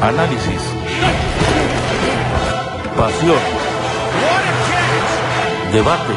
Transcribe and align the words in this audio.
análisis, 0.00 0.62
pasión, 2.96 3.38
debate. 5.72 6.14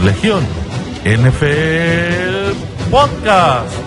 Legión 0.00 0.44
NFL 1.04 2.56
Podcast. 2.90 3.81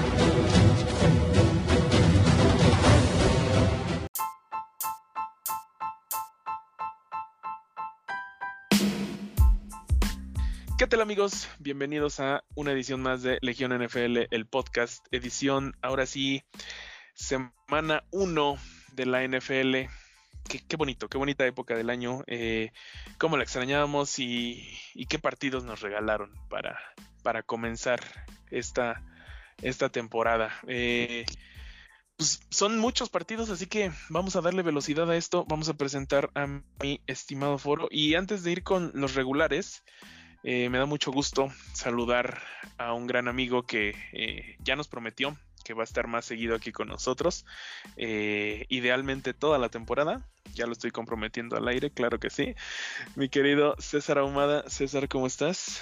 ¿Qué 10.78 10.88
tal 10.88 11.00
amigos? 11.00 11.48
Bienvenidos 11.60 12.20
a 12.20 12.44
una 12.54 12.74
edición 12.74 13.02
más 13.02 13.24
de 13.24 13.38
Legión 13.42 13.72
NFL, 13.72 14.28
el 14.30 14.46
podcast, 14.46 15.08
edición, 15.10 15.74
ahora 15.82 16.06
sí, 16.06 16.44
semana 17.14 18.04
1 18.12 18.58
de 18.92 19.06
la 19.06 19.26
NFL. 19.26 19.90
Qué, 20.68 20.76
bonito, 20.76 21.08
qué 21.08 21.18
bonita 21.18 21.48
época 21.48 21.78
del 21.78 21.90
año, 21.90 22.24
eh, 22.28 22.74
cómo 23.18 23.38
la 23.38 23.44
extrañábamos 23.44 24.20
y, 24.20 24.68
qué 25.08 25.18
partidos 25.18 25.64
nos 25.64 25.80
regalaron 25.80 26.34
para, 26.50 26.78
para 27.24 27.42
comenzar 27.42 28.02
esta, 28.52 29.02
esta 29.62 29.88
temporada. 29.88 30.52
Eh, 30.68 31.26
pues 32.18 32.42
son 32.50 32.80
muchos 32.80 33.10
partidos, 33.10 33.50
así 33.50 33.66
que 33.68 33.94
vamos 34.10 34.36
a 34.36 34.42
darle 34.42 34.62
velocidad 34.62 35.10
a 35.10 35.16
esto. 35.16 35.46
Vamos 35.48 35.70
a 35.70 35.76
presentar 35.76 36.32
a 36.36 36.48
mi 36.48 37.00
estimado 37.08 37.58
foro. 37.60 37.88
Y 37.92 38.16
antes 38.16 38.44
de 38.44 38.52
ir 38.52 38.64
con 38.64 38.92
los 38.94 39.16
regulares, 39.16 39.84
eh, 40.48 40.70
me 40.70 40.78
da 40.78 40.86
mucho 40.86 41.12
gusto 41.12 41.52
saludar 41.74 42.40
a 42.78 42.94
un 42.94 43.08
gran 43.08 43.28
amigo 43.28 43.64
que 43.64 43.96
eh, 44.14 44.58
ya 44.60 44.76
nos 44.76 44.88
prometió 44.88 45.36
que 45.64 45.74
va 45.74 45.82
a 45.82 45.86
estar 45.86 46.06
más 46.06 46.24
seguido 46.26 46.56
aquí 46.56 46.72
con 46.72 46.88
nosotros. 46.88 47.48
Eh, 47.98 48.68
idealmente 48.70 49.34
toda 49.34 49.58
la 49.58 49.70
temporada. 49.70 50.30
Ya 50.54 50.68
lo 50.68 50.74
estoy 50.74 50.92
comprometiendo 50.92 51.58
al 51.58 51.68
aire, 51.68 51.90
claro 51.90 52.20
que 52.20 52.30
sí. 52.30 52.54
Mi 53.16 53.28
querido 53.28 53.76
César 53.80 54.20
Ahumada. 54.20 54.70
César, 54.70 55.10
¿cómo 55.10 55.26
estás? 55.26 55.82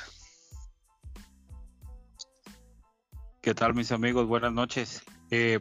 ¿Qué 3.42 3.54
tal 3.54 3.74
mis 3.74 3.92
amigos? 3.92 4.28
Buenas 4.28 4.54
noches. 4.54 5.04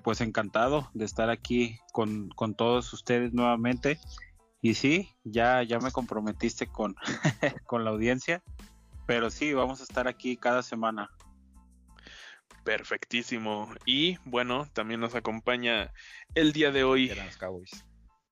pues 0.04 0.20
encantado 0.20 0.92
de 0.94 1.06
estar 1.06 1.28
aquí 1.28 1.80
con, 1.92 2.28
con, 2.28 2.54
todos 2.54 2.92
ustedes 2.92 3.32
nuevamente. 3.32 3.98
Y 4.60 4.74
sí, 4.74 5.10
ya, 5.24 5.64
ya 5.64 5.80
me 5.80 5.90
comprometiste 5.90 6.68
con, 6.68 6.94
con 7.66 7.82
la 7.82 7.90
audiencia. 7.90 8.44
Pero 9.06 9.30
sí, 9.30 9.52
vamos 9.52 9.80
a 9.80 9.84
estar 9.84 10.08
aquí 10.08 10.36
cada 10.36 10.62
semana. 10.62 11.10
Perfectísimo. 12.64 13.68
Y 13.84 14.18
bueno, 14.24 14.66
también 14.72 15.00
nos 15.00 15.14
acompaña 15.14 15.92
el 16.34 16.52
día 16.52 16.70
de 16.70 16.84
hoy. 16.84 17.12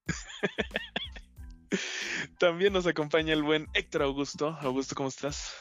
también 2.39 2.73
nos 2.73 2.87
acompaña 2.87 3.33
el 3.33 3.43
buen 3.43 3.67
Héctor 3.75 4.03
Augusto. 4.03 4.57
Augusto, 4.61 4.95
¿cómo 4.95 5.09
estás? 5.09 5.53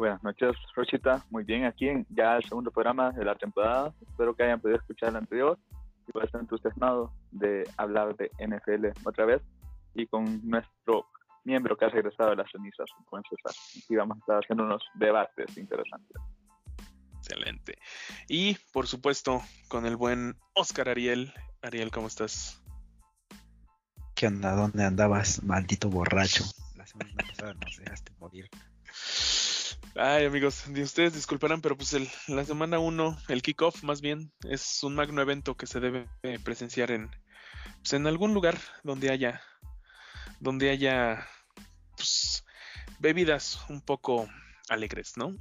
Buenas 0.00 0.24
noches, 0.24 0.56
Rochita. 0.74 1.24
Muy 1.30 1.44
bien, 1.44 1.64
aquí 1.64 1.88
en 1.88 2.06
ya 2.08 2.36
el 2.36 2.44
segundo 2.44 2.70
programa 2.70 3.12
de 3.12 3.24
la 3.24 3.34
temporada. 3.34 3.92
Espero 4.00 4.34
que 4.34 4.44
hayan 4.44 4.58
podido 4.58 4.78
escuchar 4.78 5.10
el 5.10 5.16
anterior 5.16 5.58
y 6.08 6.12
puedan 6.12 6.26
estar 6.26 6.40
entusiasmados 6.40 7.10
de 7.30 7.68
hablar 7.76 8.16
de 8.16 8.30
NFL 8.38 8.86
otra 9.04 9.26
vez 9.26 9.42
y 9.94 10.06
con 10.06 10.40
nuestro 10.48 11.06
miembro 11.44 11.76
que 11.76 11.84
ha 11.84 11.88
regresado 11.88 12.30
de 12.30 12.36
las 12.36 12.50
cenizas, 12.50 12.88
buen 13.10 13.22
César. 13.24 13.54
Y 13.88 13.96
vamos 13.96 14.16
a 14.16 14.20
estar 14.20 14.38
haciendo 14.38 14.64
unos 14.64 14.82
debates 14.94 15.56
interesantes. 15.56 16.16
Excelente. 17.18 17.78
Y 18.28 18.56
por 18.72 18.86
supuesto, 18.86 19.42
con 19.68 19.86
el 19.86 19.96
buen 19.96 20.36
Oscar 20.54 20.88
Ariel. 20.88 21.32
Ariel, 21.62 21.90
¿cómo 21.90 22.06
estás? 22.06 22.62
¿Qué 24.14 24.26
onda? 24.26 24.54
¿Dónde 24.54 24.84
andabas, 24.84 25.42
maldito 25.42 25.88
borracho? 25.88 26.44
La 26.76 26.86
semana 26.86 27.12
pasada 27.16 27.54
nos 27.54 27.76
dejaste 27.76 28.12
morir. 28.18 28.48
Ay, 29.96 30.24
amigos, 30.24 30.66
ustedes 30.68 31.14
disculparán, 31.14 31.60
pero 31.60 31.76
pues 31.76 31.92
el, 31.94 32.08
la 32.28 32.44
semana 32.44 32.78
1, 32.78 33.18
el 33.28 33.42
kickoff 33.42 33.82
más 33.82 34.00
bien, 34.00 34.32
es 34.48 34.82
un 34.82 34.94
magno 34.94 35.20
evento 35.20 35.56
que 35.56 35.66
se 35.66 35.80
debe 35.80 36.08
presenciar 36.44 36.90
en, 36.90 37.10
pues, 37.80 37.92
en 37.92 38.06
algún 38.06 38.32
lugar 38.32 38.56
donde 38.84 39.10
haya 39.10 39.42
donde 40.38 40.70
haya 40.70 41.26
pues, 42.00 42.44
bebidas 42.98 43.60
un 43.68 43.82
poco 43.82 44.26
alegres, 44.70 45.18
¿no? 45.18 45.36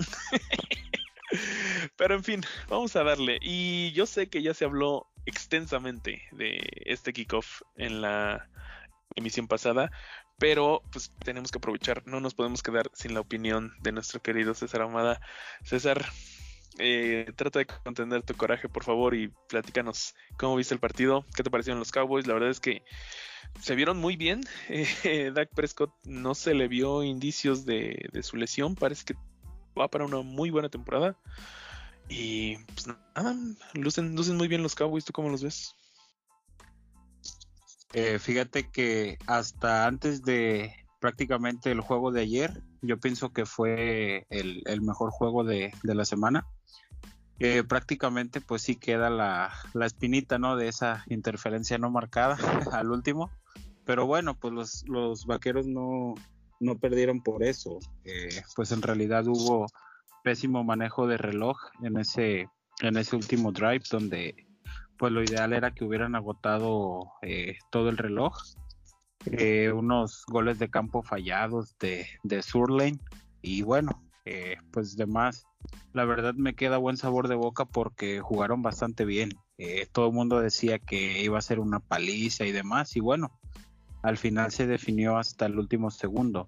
Pero 1.95 2.15
en 2.15 2.23
fin, 2.23 2.41
vamos 2.67 2.95
a 2.95 3.03
darle. 3.03 3.39
Y 3.41 3.91
yo 3.93 4.05
sé 4.05 4.27
que 4.27 4.41
ya 4.41 4.53
se 4.53 4.65
habló 4.65 5.07
extensamente 5.25 6.21
de 6.33 6.59
este 6.85 7.13
kickoff 7.13 7.61
en 7.77 8.01
la 8.01 8.49
emisión 9.15 9.47
pasada, 9.47 9.89
pero 10.37 10.81
pues 10.91 11.13
tenemos 11.23 11.51
que 11.51 11.59
aprovechar, 11.59 12.03
no 12.05 12.19
nos 12.19 12.33
podemos 12.33 12.61
quedar 12.61 12.89
sin 12.93 13.13
la 13.13 13.21
opinión 13.21 13.73
de 13.81 13.91
nuestro 13.91 14.21
querido 14.21 14.53
César 14.53 14.81
Amada. 14.81 15.21
César, 15.63 16.05
eh, 16.79 17.31
trata 17.35 17.59
de 17.59 17.65
contener 17.65 18.23
tu 18.23 18.35
coraje, 18.35 18.69
por 18.69 18.83
favor, 18.83 19.15
y 19.15 19.31
platícanos 19.47 20.15
cómo 20.37 20.55
viste 20.55 20.73
el 20.73 20.79
partido, 20.79 21.25
qué 21.35 21.43
te 21.43 21.51
parecieron 21.51 21.79
los 21.79 21.91
Cowboys. 21.91 22.27
La 22.27 22.33
verdad 22.33 22.49
es 22.49 22.59
que 22.59 22.83
se 23.61 23.75
vieron 23.75 23.97
muy 23.97 24.15
bien. 24.15 24.41
Eh, 24.69 25.31
Dak 25.35 25.49
Prescott 25.53 25.91
no 26.05 26.35
se 26.35 26.53
le 26.53 26.67
vio 26.67 27.03
indicios 27.03 27.65
de, 27.65 28.09
su 28.21 28.37
lesión. 28.37 28.75
Parece 28.75 29.05
que 29.05 29.15
va 29.77 29.87
para 29.87 30.05
una 30.05 30.21
muy 30.21 30.49
buena 30.49 30.69
temporada. 30.69 31.17
Y 32.07 32.57
pues 32.57 32.87
nada, 32.87 33.35
lucen, 33.73 34.15
lucen 34.15 34.37
muy 34.37 34.47
bien 34.47 34.63
los 34.63 34.75
Cowboys. 34.75 35.05
¿Tú 35.05 35.13
cómo 35.13 35.29
los 35.29 35.43
ves? 35.43 35.75
Eh, 37.93 38.19
fíjate 38.19 38.69
que 38.69 39.17
hasta 39.27 39.85
antes 39.85 40.23
de 40.23 40.73
prácticamente 40.99 41.71
el 41.71 41.81
juego 41.81 42.11
de 42.11 42.21
ayer, 42.21 42.61
yo 42.81 42.99
pienso 42.99 43.31
que 43.31 43.45
fue 43.45 44.25
el, 44.29 44.81
mejor 44.81 45.11
juego 45.11 45.43
de, 45.43 45.71
la 45.83 46.05
semana. 46.05 46.45
Prácticamente 47.67 48.41
pues 48.41 48.61
sí 48.63 48.75
queda 48.75 49.09
la, 49.09 49.53
la, 49.73 49.85
espinita, 49.85 50.37
¿no? 50.39 50.55
De 50.55 50.67
esa 50.67 51.05
interferencia 51.07 51.77
no 51.77 51.89
marcada 51.89 52.37
al 52.73 52.91
último. 52.91 53.31
Pero 53.85 54.05
bueno, 54.05 54.35
pues 54.35 54.53
los, 54.53 54.83
los 54.87 55.25
vaqueros 55.25 55.65
no, 55.65 56.13
no 56.59 56.77
perdieron 56.77 57.21
por 57.21 57.43
eso. 57.43 57.79
Eh, 58.03 58.41
pues 58.55 58.71
en 58.71 58.81
realidad 58.81 59.27
hubo 59.27 59.67
pésimo 60.23 60.63
manejo 60.63 61.07
de 61.07 61.17
reloj 61.17 61.57
en 61.81 61.97
ese, 61.97 62.47
en 62.81 62.97
ese 62.97 63.15
último 63.15 63.51
drive 63.51 63.83
donde 63.89 64.47
pues 64.97 65.13
lo 65.13 65.23
ideal 65.23 65.53
era 65.53 65.71
que 65.71 65.85
hubieran 65.85 66.15
agotado 66.15 67.13
eh, 67.21 67.57
todo 67.71 67.89
el 67.89 67.97
reloj. 67.97 68.37
Eh, 69.25 69.71
unos 69.71 70.23
goles 70.27 70.59
de 70.59 70.69
campo 70.69 71.03
fallados 71.03 71.77
de, 71.79 72.07
de 72.23 72.41
Surlane 72.41 72.99
y 73.41 73.63
bueno, 73.63 74.03
pues 74.71 74.95
demás. 74.95 75.45
La 75.93 76.05
verdad 76.05 76.33
me 76.35 76.55
queda 76.55 76.77
buen 76.77 76.97
sabor 76.97 77.27
de 77.27 77.35
boca 77.35 77.65
porque 77.65 78.21
jugaron 78.21 78.61
bastante 78.61 79.05
bien. 79.05 79.31
todo 79.91 80.07
el 80.07 80.13
mundo 80.13 80.39
decía 80.39 80.79
que 80.79 81.21
iba 81.21 81.37
a 81.37 81.41
ser 81.41 81.59
una 81.59 81.79
paliza 81.79 82.45
y 82.45 82.51
demás 82.51 82.95
y 82.95 82.99
bueno, 82.99 83.39
al 84.01 84.17
final 84.17 84.51
se 84.51 84.67
definió 84.67 85.17
hasta 85.17 85.45
el 85.45 85.59
último 85.59 85.91
segundo. 85.91 86.47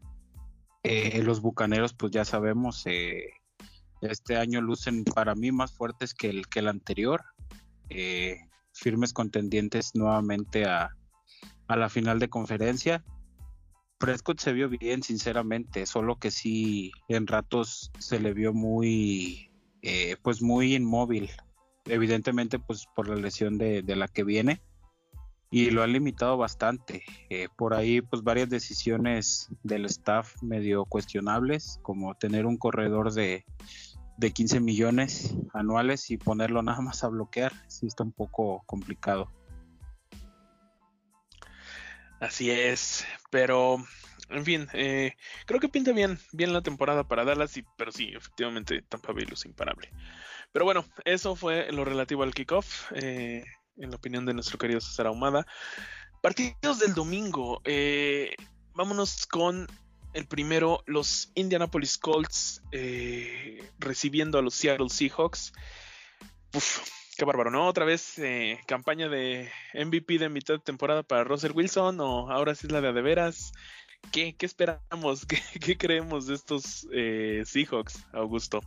Eh, 0.84 1.22
los 1.24 1.42
Bucaneros, 1.42 1.94
pues 1.94 2.12
ya 2.12 2.26
sabemos, 2.26 2.84
eh, 2.86 3.30
este 4.02 4.38
año 4.38 4.62
lucen 4.62 5.04
para 5.04 5.36
mí 5.36 5.52
más 5.52 5.72
fuertes 5.72 6.14
que 6.14 6.30
el, 6.30 6.48
que 6.48 6.60
el 6.60 6.68
anterior. 6.68 7.24
Eh, 7.90 8.40
firmes 8.74 9.14
contendientes 9.14 9.94
nuevamente 9.96 10.66
a, 10.66 10.96
a, 11.68 11.76
la 11.76 11.90
final 11.90 12.20
de 12.20 12.30
conferencia. 12.30 13.04
Prescott 14.01 14.39
se 14.39 14.51
vio 14.51 14.67
bien, 14.67 15.03
sinceramente, 15.03 15.85
solo 15.85 16.17
que 16.17 16.31
sí, 16.31 16.92
en 17.07 17.27
ratos 17.27 17.92
se 18.00 18.19
le 18.19 18.33
vio 18.33 18.53
muy, 18.53 19.51
pues 20.21 20.42
muy 20.42 20.75
inmóvil. 20.75 21.30
Evidentemente, 21.86 22.59
pues 22.59 22.88
por 22.95 23.07
la 23.07 23.15
lesión 23.15 23.57
de, 23.57 23.81
de 23.81 23.95
la 23.95 24.07
que 24.07 24.24
viene 24.24 24.62
y 25.51 25.69
lo 25.69 25.83
han 25.83 25.92
limitado 25.92 26.38
bastante. 26.38 27.03
Eh, 27.30 27.50
por 27.57 27.74
ahí, 27.74 28.01
pues 28.01 28.24
varias 28.24 28.50
decisiones 28.50 29.50
del 29.63 29.86
staff 29.86 30.42
medio 30.42 30.86
cuestionables, 30.86 31.80
como 31.83 32.15
tener 32.15 32.45
un 32.45 32.57
corredor 32.57 33.13
de, 33.13 33.45
de 34.18 34.31
15 34.31 34.62
millones 34.62 35.36
anuales 35.54 36.09
y 36.09 36.18
ponerlo 36.18 36.63
nada 36.63 36.80
más 36.80 37.04
a 37.04 37.09
bloquear, 37.09 37.51
sí 37.68 37.86
está 37.86 38.04
un 38.04 38.13
poco 38.13 38.63
complicado. 38.65 39.30
Así 42.21 42.50
es, 42.50 43.04
pero 43.31 43.83
en 44.30 44.45
fin, 44.45 44.68
eh, 44.74 45.16
creo 45.48 45.60
que 45.60 45.69
pinta 45.69 45.92
bien, 45.92 46.19
bien 46.31 46.54
la 46.54 46.62
temporada 46.62 47.07
para 47.07 47.25
Dallas, 47.25 47.57
y, 47.57 47.66
pero 47.78 47.92
sí, 47.92 48.12
efectivamente 48.16 48.83
Tampa 48.83 49.12
Bay 49.12 49.25
es 49.31 49.45
imparable. 49.45 49.89
Pero 50.51 50.66
bueno, 50.66 50.86
eso 51.06 51.36
fue 51.36 51.72
lo 51.72 51.83
relativo 51.83 52.22
al 52.22 52.36
kickoff. 52.36 52.92
Eh, 52.94 53.44
en 53.78 53.89
la 53.89 53.95
opinión 53.98 54.25
de 54.25 54.33
nuestro 54.33 54.57
querido 54.57 54.80
César 54.80 55.07
Ahumada. 55.07 55.45
Partidos 56.22 56.80
del 56.80 56.94
domingo. 56.94 57.62
Eh, 57.66 58.36
vámonos 58.74 59.25
con 59.25 59.68
el 60.13 60.28
primero, 60.28 60.83
los 60.86 61.31
Indianapolis 61.36 61.98
Colts 61.98 62.62
eh, 62.72 63.69
recibiendo 63.80 64.38
a 64.38 64.42
los 64.42 64.54
Seattle 64.54 64.89
Seahawks. 64.89 65.54
Qué 67.21 67.25
bárbaro, 67.25 67.51
¿no? 67.51 67.68
Otra 67.68 67.85
vez 67.85 68.18
eh, 68.18 68.59
campaña 68.65 69.07
de 69.07 69.47
MVP 69.75 70.18
de 70.18 70.27
mitad 70.27 70.56
de 70.56 70.59
temporada 70.59 71.03
para 71.03 71.23
Russell 71.23 71.51
Wilson 71.53 72.00
o 72.00 72.31
ahora 72.31 72.56
sí 72.56 72.65
es 72.65 72.73
la 72.73 72.81
de 72.81 72.91
de 72.94 73.01
veras. 73.03 73.51
¿Qué, 74.12 74.35
qué 74.35 74.47
esperamos? 74.47 75.23
¿Qué, 75.27 75.38
qué 75.63 75.77
creemos 75.77 76.25
de 76.25 76.33
estos 76.33 76.88
eh, 76.91 77.44
Seahawks, 77.45 78.07
Augusto? 78.12 78.62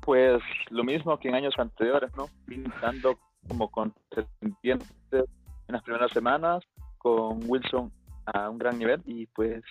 Pues 0.00 0.42
lo 0.70 0.82
mismo 0.82 1.20
que 1.20 1.28
en 1.28 1.34
años 1.34 1.52
anteriores, 1.58 2.10
¿no? 2.16 2.30
Pintando 2.46 3.18
como 3.46 3.70
contendientes 3.70 4.88
en 5.10 5.26
las 5.74 5.82
primeras 5.82 6.10
semanas, 6.10 6.64
con 6.96 7.40
Wilson 7.44 7.92
a 8.24 8.48
un 8.48 8.56
gran 8.56 8.78
nivel 8.78 9.02
y 9.04 9.26
pues 9.26 9.62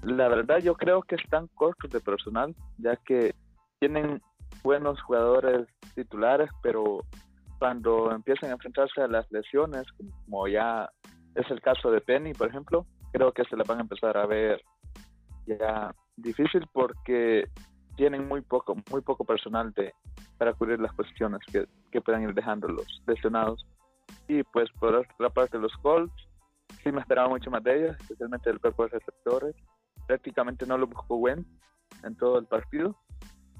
la 0.00 0.28
verdad 0.28 0.60
yo 0.60 0.76
creo 0.76 1.02
que 1.02 1.16
están 1.16 1.46
cortos 1.48 1.90
de 1.90 2.00
personal, 2.00 2.56
ya 2.78 2.96
que 2.96 3.34
tienen 3.80 4.22
buenos 4.62 5.00
jugadores 5.02 5.66
titulares, 5.94 6.50
pero 6.62 7.00
cuando 7.58 8.10
empiezan 8.10 8.50
a 8.50 8.54
enfrentarse 8.54 9.00
a 9.00 9.08
las 9.08 9.30
lesiones, 9.30 9.84
como 10.26 10.48
ya 10.48 10.90
es 11.34 11.50
el 11.50 11.60
caso 11.60 11.90
de 11.90 12.00
Penny, 12.00 12.34
por 12.34 12.48
ejemplo, 12.48 12.86
creo 13.12 13.32
que 13.32 13.44
se 13.44 13.56
la 13.56 13.64
van 13.64 13.78
a 13.78 13.82
empezar 13.82 14.16
a 14.16 14.26
ver 14.26 14.60
ya 15.46 15.94
difícil 16.16 16.66
porque 16.72 17.44
tienen 17.96 18.26
muy 18.26 18.40
poco, 18.40 18.76
muy 18.90 19.00
poco 19.02 19.24
personal 19.24 19.72
de, 19.72 19.92
para 20.38 20.54
cubrir 20.54 20.80
las 20.80 20.94
posiciones 20.94 21.40
que, 21.50 21.66
que 21.90 22.00
puedan 22.00 22.22
ir 22.22 22.34
dejando 22.34 22.68
los 22.68 23.02
lesionados. 23.06 23.66
Y 24.28 24.42
pues 24.44 24.70
por 24.78 24.94
otra 24.94 25.30
parte 25.30 25.58
los 25.58 25.72
Colts, 25.82 26.12
sí 26.82 26.90
me 26.90 27.00
esperaba 27.00 27.28
mucho 27.28 27.50
más 27.50 27.62
de 27.62 27.78
ellos, 27.78 27.96
especialmente 28.00 28.50
del 28.50 28.60
cuerpo 28.60 28.84
de 28.84 28.98
receptores. 28.98 29.54
Prácticamente 30.06 30.66
no 30.66 30.78
lo 30.78 30.86
buscó 30.86 31.16
Gwen 31.16 31.46
en 32.02 32.16
todo 32.16 32.38
el 32.38 32.46
partido. 32.46 32.96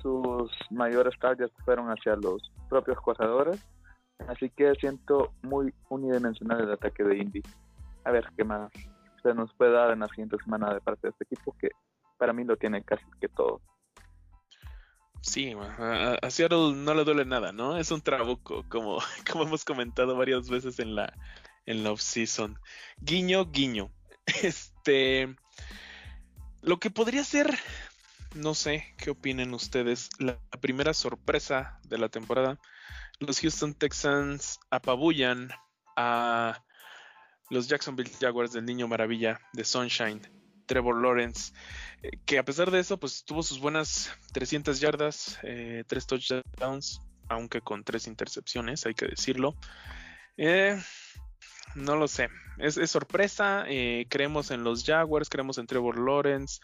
Sus 0.02 0.50
mayores 0.70 1.18
targets 1.20 1.54
fueron 1.64 1.88
hacia 1.88 2.16
los 2.16 2.50
propios 2.68 2.98
corredores. 3.00 3.64
Así 4.28 4.50
que 4.50 4.74
siento 4.76 5.32
muy 5.42 5.72
unidimensional 5.88 6.60
el 6.60 6.72
ataque 6.72 7.02
de 7.04 7.18
Indy. 7.18 7.42
A 8.04 8.10
ver 8.10 8.24
qué 8.36 8.44
más 8.44 8.70
se 9.22 9.34
nos 9.34 9.52
puede 9.54 9.72
dar 9.72 9.92
en 9.92 10.00
la 10.00 10.08
siguiente 10.08 10.36
semana 10.42 10.74
de 10.74 10.80
parte 10.80 11.06
de 11.06 11.10
este 11.10 11.24
equipo, 11.24 11.56
que 11.58 11.68
para 12.18 12.32
mí 12.32 12.44
lo 12.44 12.56
tiene 12.56 12.82
casi 12.82 13.04
que 13.20 13.28
todo. 13.28 13.60
Sí, 15.20 15.54
a, 15.78 16.14
a 16.20 16.30
Seattle 16.30 16.74
no 16.74 16.94
le 16.94 17.04
duele 17.04 17.24
nada, 17.24 17.52
¿no? 17.52 17.76
Es 17.76 17.92
un 17.92 18.00
trabuco, 18.00 18.64
como, 18.68 18.98
como 19.30 19.44
hemos 19.44 19.64
comentado 19.64 20.16
varias 20.16 20.50
veces 20.50 20.80
en 20.80 20.96
la, 20.96 21.12
en 21.66 21.84
la 21.84 21.92
off-season. 21.92 22.58
Guiño, 22.98 23.50
guiño. 23.50 23.90
Este. 24.42 25.34
Lo 26.60 26.78
que 26.78 26.90
podría 26.90 27.24
ser, 27.24 27.52
no 28.34 28.54
sé 28.54 28.94
qué 28.98 29.10
opinen 29.10 29.54
ustedes, 29.54 30.10
la 30.18 30.38
primera 30.60 30.94
sorpresa 30.94 31.78
de 31.84 31.98
la 31.98 32.08
temporada. 32.08 32.58
Los 33.20 33.40
Houston 33.40 33.74
Texans 33.74 34.58
apabullan 34.70 35.50
a 35.96 36.64
los 37.50 37.68
Jacksonville 37.68 38.10
Jaguars 38.20 38.52
del 38.52 38.64
Niño 38.64 38.88
Maravilla 38.88 39.40
de 39.52 39.64
Sunshine, 39.64 40.22
Trevor 40.66 41.02
Lawrence, 41.02 41.52
eh, 42.02 42.10
que 42.24 42.38
a 42.38 42.44
pesar 42.44 42.70
de 42.70 42.80
eso, 42.80 42.98
pues 42.98 43.24
tuvo 43.24 43.42
sus 43.42 43.60
buenas 43.60 44.10
300 44.32 44.80
yardas, 44.80 45.38
eh, 45.42 45.84
3 45.86 46.06
touchdowns, 46.06 47.00
aunque 47.28 47.60
con 47.60 47.84
tres 47.84 48.06
intercepciones, 48.06 48.86
hay 48.86 48.94
que 48.94 49.06
decirlo. 49.06 49.56
Eh, 50.36 50.80
no 51.74 51.96
lo 51.96 52.08
sé. 52.08 52.28
Es, 52.58 52.76
es 52.76 52.90
sorpresa. 52.90 53.64
Eh, 53.68 54.06
creemos 54.08 54.50
en 54.50 54.64
los 54.64 54.84
Jaguars, 54.84 55.28
creemos 55.28 55.58
en 55.58 55.66
Trevor 55.66 55.98
Lawrence, 55.98 56.60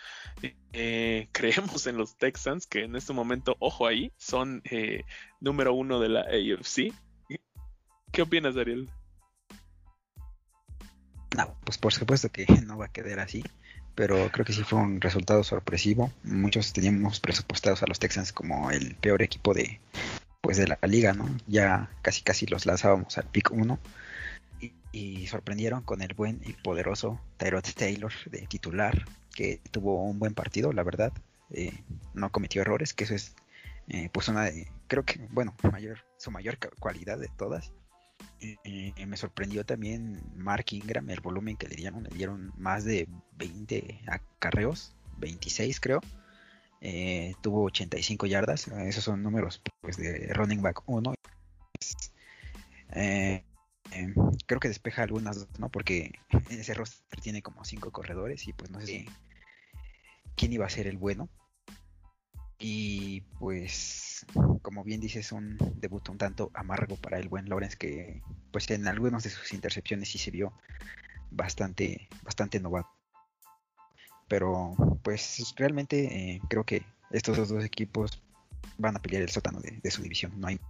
eh, 0.73 1.29
creemos 1.33 1.87
en 1.87 1.97
los 1.97 2.17
Texans, 2.17 2.67
que 2.67 2.85
en 2.85 2.97
este 2.97 3.13
momento, 3.13 3.57
ojo 3.59 3.87
ahí, 3.87 4.13
son 4.17 4.63
eh, 4.65 5.05
número 5.41 5.73
uno 5.75 6.01
de 6.01 6.09
la 6.09 6.21
AFC. 6.21 6.93
¿Qué 8.13 8.23
opinas, 8.23 8.57
Ariel? 8.57 8.89
No, 11.37 11.57
pues 11.65 11.79
por 11.79 11.93
supuesto 11.93 12.31
que 12.31 12.47
no 12.67 12.79
va 12.79 12.87
a 12.87 12.93
quedar 12.93 13.21
así, 13.21 13.45
pero 13.95 14.31
creo 14.31 14.45
que 14.45 14.53
sí 14.53 14.63
fue 14.63 14.79
un 14.79 15.01
resultado 15.01 15.45
sorpresivo. 15.45 16.13
Muchos 16.23 16.73
teníamos 16.73 17.21
presupuestados 17.21 17.83
a 17.83 17.87
los 17.87 17.99
Texans 17.99 18.33
como 18.33 18.71
el 18.71 18.95
peor 18.97 19.23
equipo 19.23 19.55
de 19.55 19.81
pues 20.41 20.57
de 20.57 20.69
la 20.69 20.79
liga, 20.83 21.13
¿no? 21.13 21.29
Ya 21.47 21.91
casi 22.01 22.23
casi 22.23 22.47
los 22.47 22.65
lanzábamos 22.65 23.19
al 23.19 23.25
pick 23.25 23.51
1 23.51 23.79
y, 24.93 25.27
sorprendieron 25.27 25.83
con 25.83 26.03
el 26.03 26.15
buen 26.15 26.41
y 26.45 26.53
poderoso 26.53 27.21
Tyrod 27.37 27.65
Taylor 27.77 28.13
de 28.27 28.47
titular, 28.47 29.05
que 29.35 29.61
tuvo 29.71 30.03
un 30.05 30.19
buen 30.19 30.35
partido, 30.35 30.73
la 30.73 30.83
verdad. 30.83 31.13
Eh, 31.51 31.73
no 32.15 32.31
cometió 32.31 32.63
errores, 32.63 32.95
que 32.95 33.05
eso 33.05 33.15
es 33.15 33.35
eh, 33.89 34.11
pues 34.13 34.29
una 34.29 34.45
de, 34.45 34.71
creo 34.87 35.05
que, 35.05 35.27
bueno, 35.31 35.55
mayor, 35.71 36.05
su 36.17 36.31
mayor 36.31 36.59
cualidad 36.79 37.19
de 37.19 37.29
todas. 37.37 37.73
Y 38.41 38.93
me 39.07 39.17
sorprendió 39.17 39.65
también 39.65 40.21
Mark 40.37 40.67
Ingram, 40.71 41.09
el 41.11 41.21
volumen 41.21 41.57
que 41.57 41.69
le 41.69 41.77
dieron, 41.77 42.05
le 42.05 42.11
dieron 42.11 42.53
más 42.57 42.85
de 42.85 43.09
20 43.37 44.01
acarreos, 44.07 44.95
26 45.19 45.81
creo. 45.81 46.01
Eh, 46.81 47.35
tuvo 47.41 47.65
85 47.65 48.27
yardas, 48.27 48.69
esos 48.69 49.05
son 49.05 49.23
números 49.23 49.61
pues, 49.81 49.97
de 49.97 50.33
running 50.33 50.63
back 50.63 50.83
1. 50.87 51.15
Eh, 52.93 53.45
eh, 53.93 54.15
creo 54.47 54.61
que 54.61 54.69
despeja 54.69 55.03
algunas, 55.03 55.47
¿no? 55.59 55.69
Porque 55.69 56.13
ese 56.51 56.75
roster 56.75 57.21
tiene 57.21 57.43
como 57.43 57.65
5 57.65 57.91
corredores 57.91 58.47
y 58.47 58.53
pues 58.53 58.71
no 58.71 58.81
sé 58.81 58.87
si, 58.87 59.09
quién 60.37 60.53
iba 60.53 60.67
a 60.67 60.71
ser 60.71 60.87
el 60.87 60.97
bueno. 60.97 61.29
Y 62.61 63.21
pues, 63.39 64.27
como 64.63 64.83
bien 64.83 65.01
dices, 65.01 65.31
un 65.31 65.57
debut 65.77 66.09
un 66.09 66.19
tanto 66.19 66.51
amargo 66.55 66.97
para 66.97 67.19
el 67.19 67.29
buen 67.29 67.49
Lawrence, 67.49 67.77
que 67.77 68.21
pues 68.51 68.69
en 68.71 68.89
algunas 68.89 69.23
de 69.23 69.31
sus 69.31 69.53
intercepciones 69.53 70.09
sí 70.09 70.19
se 70.19 70.31
vio 70.31 70.53
bastante, 71.31 72.09
bastante 72.23 72.59
novato. 72.59 72.89
Pero 74.27 74.75
pues 75.03 75.55
realmente 75.57 76.35
eh, 76.35 76.41
creo 76.49 76.65
que 76.65 76.85
estos 77.11 77.49
dos 77.49 77.65
equipos 77.65 78.23
van 78.77 78.97
a 78.97 79.03
pelear 79.03 79.23
el 79.23 79.31
sótano 79.31 79.61
de, 79.61 79.79
de, 79.83 79.91
su 79.91 80.03
división. 80.03 80.39
No 80.39 80.49
hay. 80.49 80.61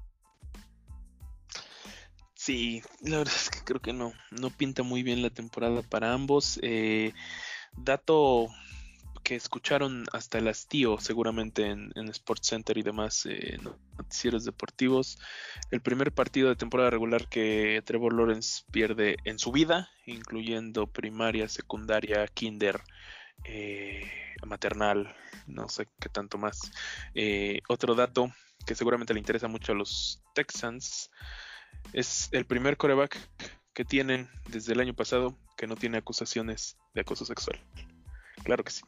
Sí, 2.49 2.83
la 3.03 3.19
verdad 3.19 3.35
es 3.37 3.51
que 3.51 3.63
creo 3.63 3.83
que 3.83 3.93
no, 3.93 4.15
no 4.31 4.49
pinta 4.49 4.83
muy 4.83 5.03
bien 5.03 5.21
la 5.21 5.29
temporada 5.29 5.83
para 5.83 6.15
ambos. 6.15 6.59
Eh, 6.63 7.13
dato 7.77 8.49
que 9.23 9.35
escucharon 9.35 10.07
hasta 10.15 10.39
el 10.39 10.49
hastío 10.49 10.97
seguramente 10.97 11.67
en, 11.67 11.93
Sports 12.09 12.49
Center 12.49 12.79
y 12.79 12.83
demás 12.83 13.27
eh, 13.27 13.59
noticieros 13.99 14.47
deportivos. 14.47 15.19
El 15.71 15.83
primer 15.83 16.11
partido 16.13 16.49
de 16.49 16.57
temporada 16.57 16.89
regular 16.89 17.29
que 17.29 17.83
Trevor 17.85 18.15
Lawrence 18.15 18.65
pierde 18.73 19.19
en 19.25 19.39
su 19.39 19.53
vida, 19.53 19.91
incluyendo 20.07 20.87
primaria, 20.87 21.51
secundaria, 21.51 22.27
kinder, 22.29 22.81
eh, 23.45 24.11
maternal, 24.47 25.15
no 25.47 25.69
sé 25.69 25.87
qué 26.01 26.09
tanto 26.09 26.39
más. 26.39 26.73
Otro 27.69 27.95
dato 27.95 28.33
que 28.65 28.75
seguramente 28.75 29.13
le 29.13 29.21
interesa 29.21 29.49
mucho 29.49 29.73
a 29.73 29.75
los 29.75 30.23
Texans 30.35 31.11
es 31.93 32.29
el 32.33 32.45
primer 32.45 32.77
coreback 32.77 33.19
que 33.75 33.85
tienen 33.85 34.29
desde 34.49 34.73
el 34.73 34.81
año 34.81 34.95
pasado 34.95 35.39
que 35.57 35.67
no 35.67 35.77
tiene 35.77 35.99
acusaciones 35.99 36.77
de 36.95 37.01
acoso 37.03 37.25
sexual. 37.25 37.61
Claro 38.45 38.65
que 38.65 38.71
sí. 38.71 38.83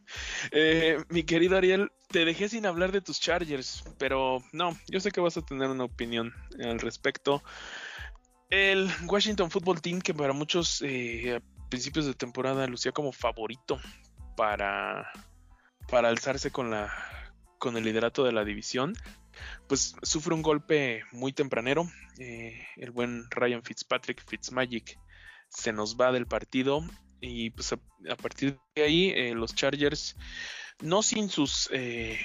Eh, 0.53 0.99
mi 1.09 1.25
querido 1.25 1.57
Ariel, 1.57 1.91
te 2.09 2.25
dejé 2.25 2.49
sin 2.49 2.67
hablar 2.67 2.93
de 2.93 3.01
tus 3.01 3.21
Chargers, 3.21 3.85
pero 3.99 4.43
no, 4.53 4.77
yo 4.89 5.01
sé 5.01 5.11
que 5.11 5.21
vas 5.21 5.37
a 5.37 5.43
tener 5.43 5.69
una 5.69 5.85
opinión 5.85 6.33
al 6.63 6.79
respecto. 6.79 7.43
El 8.49 8.89
Washington 9.07 9.51
Football 9.51 9.81
Team, 9.81 10.01
que 10.01 10.15
para 10.15 10.33
muchos 10.33 10.83
eh, 10.83 11.37
a 11.37 11.69
principios 11.69 12.07
de 12.07 12.15
temporada 12.15 12.67
lucía 12.67 12.93
como 12.93 13.13
favorito 13.13 13.81
para, 14.37 15.11
para 15.89 16.09
alzarse 16.09 16.51
con, 16.51 16.71
la, 16.71 16.93
con 17.59 17.77
el 17.77 17.85
liderato 17.85 18.25
de 18.25 18.33
la 18.33 18.45
división, 18.45 18.95
pues 19.69 19.95
sufre 20.03 20.35
un 20.35 20.43
golpe 20.43 21.03
muy 21.13 21.33
tempranero. 21.33 21.89
Eh, 22.19 22.67
el 22.77 22.91
buen 22.91 23.31
Ryan 23.31 23.63
Fitzpatrick, 23.63 24.25
Fitzmagic, 24.29 24.99
se 25.49 25.73
nos 25.73 25.97
va 25.97 26.13
del 26.13 26.27
partido 26.27 26.83
y 27.21 27.51
pues 27.51 27.73
a, 27.73 28.17
partir 28.17 28.59
de 28.75 28.83
ahí 28.83 29.11
eh, 29.11 29.35
los 29.35 29.55
Chargers, 29.55 30.17
no 30.81 31.03
sin 31.03 31.29
sus 31.29 31.69
eh, 31.73 32.19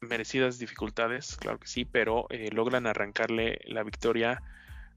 merecidas 0.00 0.58
dificultades, 0.58 1.36
claro 1.36 1.58
que 1.58 1.66
sí, 1.66 1.84
pero 1.84 2.26
eh, 2.30 2.50
logran 2.52 2.86
arrancarle 2.86 3.60
la 3.64 3.82
victoria 3.82 4.42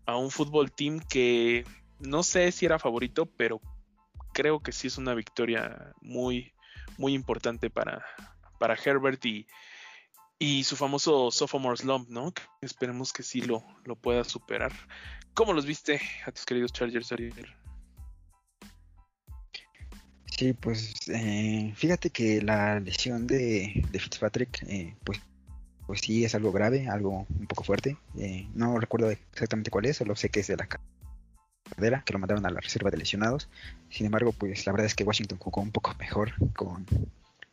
a 0.05 0.17
un 0.17 0.31
fútbol 0.31 0.71
team 0.71 0.99
que 0.99 1.65
no 1.99 2.23
sé 2.23 2.51
si 2.51 2.65
era 2.65 2.79
favorito, 2.79 3.25
pero 3.25 3.61
creo 4.33 4.61
que 4.61 4.71
sí 4.71 4.87
es 4.87 4.97
una 4.97 5.13
victoria 5.13 5.93
muy, 6.01 6.53
muy 6.97 7.13
importante 7.13 7.69
para, 7.69 8.05
para 8.59 8.75
Herbert 8.75 9.25
y, 9.25 9.47
y 10.43 10.65
su 10.65 10.75
famoso 10.75 11.31
sophomore 11.31 11.77
slump, 11.77 12.09
¿no? 12.09 12.33
Esperemos 12.59 13.13
que 13.13 13.23
sí 13.23 13.39
lo, 13.39 13.63
lo 13.85 13.95
pueda 13.95 14.25
superar. 14.25 14.73
¿Cómo 15.33 15.53
los 15.53 15.65
viste 15.65 16.01
a 16.25 16.33
tus 16.33 16.45
queridos 16.45 16.73
Chargers, 16.73 17.13
Ariel? 17.13 17.47
Sí, 20.25 20.51
pues 20.51 20.95
eh, 21.07 21.71
fíjate 21.77 22.09
que 22.09 22.41
la 22.41 22.81
lesión 22.81 23.25
de, 23.25 23.85
de 23.89 23.99
Fitzpatrick, 23.99 24.63
eh, 24.63 24.97
pues 25.05 25.21
pues 25.87 26.01
sí 26.01 26.25
es 26.25 26.35
algo 26.35 26.51
grave, 26.51 26.89
algo 26.89 27.25
un 27.29 27.47
poco 27.47 27.63
fuerte. 27.63 27.97
Eh, 28.17 28.45
no 28.53 28.77
recuerdo 28.79 29.11
exactamente 29.11 29.71
cuál 29.71 29.85
es, 29.85 29.95
solo 29.95 30.13
sé 30.17 30.27
que 30.27 30.41
es 30.41 30.47
de 30.47 30.57
la 30.57 30.67
cadera, 30.67 32.03
que 32.05 32.11
lo 32.11 32.19
mandaron 32.19 32.45
a 32.45 32.49
la 32.49 32.59
reserva 32.59 32.91
de 32.91 32.97
lesionados. 32.97 33.47
Sin 33.89 34.05
embargo, 34.05 34.33
pues 34.33 34.65
la 34.65 34.73
verdad 34.73 34.87
es 34.87 34.95
que 34.95 35.05
Washington 35.05 35.37
jugó 35.39 35.61
un 35.61 35.71
poco 35.71 35.95
mejor 35.99 36.33
con, 36.53 36.85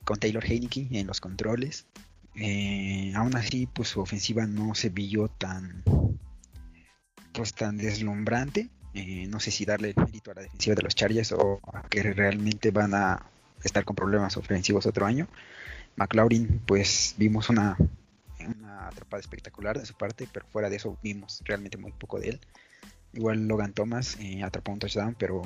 con 0.04 0.18
Taylor 0.18 0.44
Heineke 0.44 0.88
en 0.90 1.06
los 1.06 1.20
controles. 1.20 1.87
Eh, 2.34 3.12
aún 3.14 3.37
así, 3.37 3.66
pues 3.66 3.88
su 3.88 4.00
ofensiva 4.00 4.46
no 4.46 4.75
se 4.75 4.88
vio 4.88 5.28
tan, 5.28 5.82
pues 7.32 7.54
tan 7.54 7.76
deslumbrante. 7.76 8.68
Eh, 8.94 9.26
no 9.28 9.38
sé 9.38 9.50
si 9.50 9.64
darle 9.64 9.94
mérito 9.96 10.30
a 10.30 10.34
la 10.34 10.42
defensiva 10.42 10.75
de 10.75 10.82
los 10.82 10.94
Chargers 10.94 11.32
o 11.32 11.60
a 11.72 11.82
que 11.88 12.02
realmente 12.02 12.70
van 12.70 12.94
a 12.94 13.25
estar 13.62 13.84
con 13.84 13.94
problemas 13.96 14.37
ofensivos 14.37 14.87
otro 14.87 15.06
año. 15.06 15.28
McLaurin, 15.96 16.60
pues 16.66 17.14
vimos 17.18 17.50
una, 17.50 17.76
una 18.38 18.88
atrapada 18.88 19.20
espectacular 19.20 19.78
de 19.78 19.87
su 19.87 19.94
parte, 19.94 20.28
pero 20.32 20.46
fuera 20.46 20.70
de 20.70 20.76
eso 20.76 20.99
vimos 21.02 21.42
realmente 21.44 21.78
muy 21.78 21.92
poco 21.92 22.18
de 22.18 22.30
él. 22.30 22.40
Igual 23.12 23.49
Logan 23.49 23.72
Thomas 23.72 24.16
eh, 24.20 24.42
atrapó 24.42 24.72
un 24.72 24.78
touchdown, 24.78 25.16
pero 25.18 25.42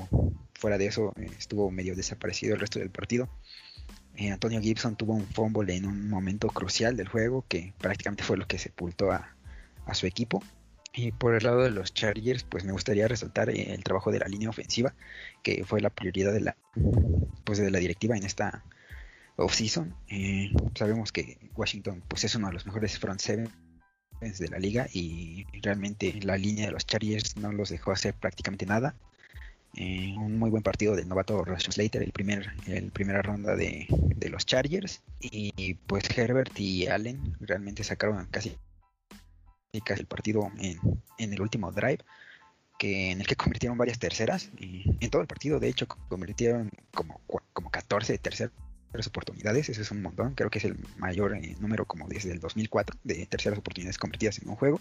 fuera 0.55 0.77
de 0.77 0.87
eso 0.87 1.13
eh, 1.17 1.31
estuvo 1.39 1.71
medio 1.71 1.97
desaparecido 1.97 2.55
el 2.55 2.61
resto 2.61 2.79
del 2.79 2.91
partido. 2.91 3.29
Eh, 4.17 4.31
Antonio 4.31 4.61
Gibson 4.61 4.97
tuvo 4.97 5.15
un 5.15 5.27
fumble 5.27 5.75
en 5.75 5.87
un 5.87 6.09
momento 6.09 6.49
crucial 6.49 6.97
del 6.97 7.09
juego 7.09 7.45
que 7.49 7.73
prácticamente 7.79 8.23
fue 8.23 8.37
lo 8.37 8.47
que 8.47 8.59
sepultó 8.59 9.13
a, 9.13 9.31
su 9.93 10.07
equipo. 10.07 10.43
Y 10.93 11.13
por 11.13 11.35
el 11.35 11.45
lado 11.45 11.63
de 11.63 11.71
los 11.71 11.93
Chargers, 11.93 12.45
pues 12.45 12.65
me 12.65 12.73
gustaría 12.73 13.09
resaltar 13.09 13.51
el 13.51 13.83
trabajo 13.85 14.13
de 14.13 14.21
la 14.21 14.29
línea 14.29 14.49
ofensiva, 14.49 14.95
que 15.43 15.65
fue 15.65 15.81
la 15.81 15.91
prioridad 15.91 16.33
de 16.33 16.41
la, 16.41 16.57
pues 17.45 17.59
de 17.59 17.71
la 17.71 17.81
directiva 17.81 18.17
en 18.17 18.25
esta 18.25 18.65
off-season. 19.37 19.95
Eh, 20.09 20.53
sabemos 20.75 21.13
que 21.13 21.39
Washington 21.57 22.03
pues 22.09 22.25
es 22.25 22.35
uno 22.37 22.47
de 22.49 22.55
los 22.55 22.67
mejores 22.67 22.99
front 22.99 23.21
seven 23.21 23.51
de 24.21 24.49
la 24.49 24.59
liga 24.59 24.87
y 24.93 25.45
realmente 25.61 26.19
la 26.23 26.39
línea 26.39 26.67
de 26.67 26.73
los 26.73 26.87
Chargers 26.87 27.37
no 27.37 27.53
los 27.53 27.69
dejó 27.69 27.93
hacer 27.93 28.15
prácticamente 28.15 28.65
nada. 28.65 28.95
Eh, 29.77 30.15
un 30.17 30.39
muy 30.39 30.51
buen 30.51 30.63
partido 30.63 30.95
del 30.95 31.09
novato 31.09 31.45
Russell 31.45 31.73
Slater, 31.73 32.03
el 32.03 32.13
primer, 32.13 32.53
el 32.67 32.91
primera 32.93 33.23
ronda 33.23 33.57
de, 33.57 33.87
de 33.89 34.29
los 34.29 34.47
Chargers. 34.47 35.03
Y 35.21 35.75
pues 35.87 36.05
Herbert 36.17 36.59
y 36.59 36.87
Allen 36.87 37.37
realmente 37.41 37.85
sacaron 37.85 38.27
casi 38.31 38.57
casi 39.85 40.03
el 40.03 40.07
partido 40.07 40.51
en, 40.59 40.79
en, 41.19 41.33
el 41.33 41.41
último 41.41 41.73
drive, 41.73 41.99
que 42.79 43.11
en 43.11 43.21
el 43.21 43.27
que 43.27 43.37
convirtieron 43.37 43.79
varias 43.79 43.99
terceras. 43.99 44.51
Y 44.59 44.85
en 45.01 45.11
todo 45.11 45.23
el 45.23 45.29
partido, 45.29 45.59
de 45.59 45.69
hecho, 45.69 45.87
convirtieron 45.89 46.71
como, 46.93 47.21
como 47.53 47.71
14 47.71 48.19
terceras 48.19 48.53
oportunidades. 49.07 49.69
Eso 49.69 49.83
es 49.83 49.91
un 49.91 50.03
montón. 50.03 50.35
Creo 50.35 50.51
que 50.51 50.59
es 50.59 50.65
el 50.65 50.77
mayor 50.99 51.37
eh, 51.37 51.57
número 51.61 51.85
como 51.87 52.09
desde 52.09 52.33
el 52.33 52.41
2004 52.41 52.97
de 53.03 53.27
terceras 53.27 53.59
oportunidades 53.59 53.99
convertidas 53.99 54.41
en 54.41 54.49
un 54.49 54.57
juego. 54.57 54.81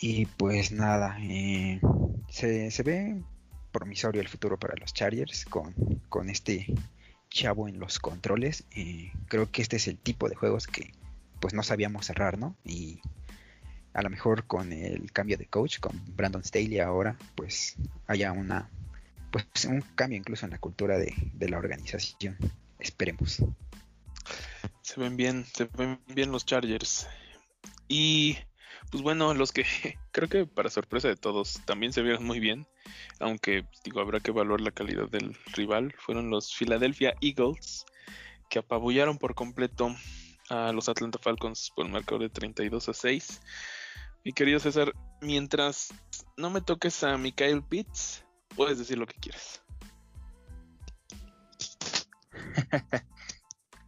Y 0.00 0.26
pues 0.26 0.72
nada, 0.72 1.16
eh, 1.20 1.80
se, 2.28 2.70
se, 2.70 2.82
ve 2.82 3.22
promisorio 3.72 4.20
el 4.20 4.28
futuro 4.28 4.58
para 4.58 4.76
los 4.76 4.94
Chargers 4.94 5.44
con, 5.46 5.74
con 6.08 6.28
este 6.28 6.66
chavo 7.30 7.68
en 7.68 7.78
los 7.78 7.98
controles. 7.98 8.64
Eh, 8.70 9.12
creo 9.28 9.50
que 9.50 9.62
este 9.62 9.76
es 9.76 9.88
el 9.88 9.98
tipo 9.98 10.28
de 10.28 10.34
juegos 10.34 10.66
que 10.66 10.92
pues 11.40 11.54
no 11.54 11.62
sabíamos 11.62 12.06
cerrar, 12.06 12.38
¿no? 12.38 12.56
Y 12.64 13.00
a 13.94 14.02
lo 14.02 14.10
mejor 14.10 14.46
con 14.46 14.72
el 14.72 15.10
cambio 15.12 15.36
de 15.36 15.46
coach, 15.46 15.80
con 15.80 16.00
Brandon 16.14 16.44
Staley 16.44 16.78
ahora, 16.80 17.16
pues 17.34 17.76
haya 18.06 18.32
una 18.32 18.70
pues 19.30 19.64
un 19.64 19.80
cambio 19.94 20.18
incluso 20.18 20.44
en 20.44 20.52
la 20.52 20.58
cultura 20.58 20.98
de, 20.98 21.14
de 21.32 21.48
la 21.48 21.58
organización. 21.58 22.36
Esperemos. 22.78 23.42
Se 24.82 25.00
ven 25.00 25.16
bien, 25.16 25.46
se 25.46 25.64
ven 25.64 25.98
bien 26.06 26.30
los 26.30 26.44
Chargers. 26.44 27.06
Y 27.88 28.36
pues 28.92 29.02
bueno, 29.02 29.32
los 29.32 29.52
que 29.52 29.64
creo 30.12 30.28
que 30.28 30.46
para 30.46 30.68
sorpresa 30.68 31.08
de 31.08 31.16
todos 31.16 31.62
también 31.64 31.94
se 31.94 32.02
vieron 32.02 32.24
muy 32.24 32.38
bien, 32.38 32.68
aunque 33.20 33.66
digo, 33.84 34.00
habrá 34.00 34.20
que 34.20 34.30
evaluar 34.30 34.60
la 34.60 34.70
calidad 34.70 35.08
del 35.08 35.34
rival, 35.54 35.94
fueron 35.98 36.28
los 36.28 36.54
Philadelphia 36.54 37.14
Eagles, 37.22 37.86
que 38.50 38.58
apabullaron 38.58 39.16
por 39.16 39.34
completo 39.34 39.96
a 40.50 40.72
los 40.72 40.90
Atlanta 40.90 41.18
Falcons 41.18 41.72
por 41.74 41.86
un 41.86 41.92
marcador 41.92 42.20
de 42.20 42.28
32 42.28 42.90
a 42.90 42.92
6. 42.92 43.40
Mi 44.26 44.32
querido 44.34 44.60
César, 44.60 44.92
mientras 45.22 45.94
no 46.36 46.50
me 46.50 46.60
toques 46.60 47.02
a 47.02 47.16
Mikael 47.16 47.64
Pitts, 47.64 48.26
puedes 48.54 48.78
decir 48.78 48.98
lo 48.98 49.06
que 49.06 49.14
quieras. 49.14 49.62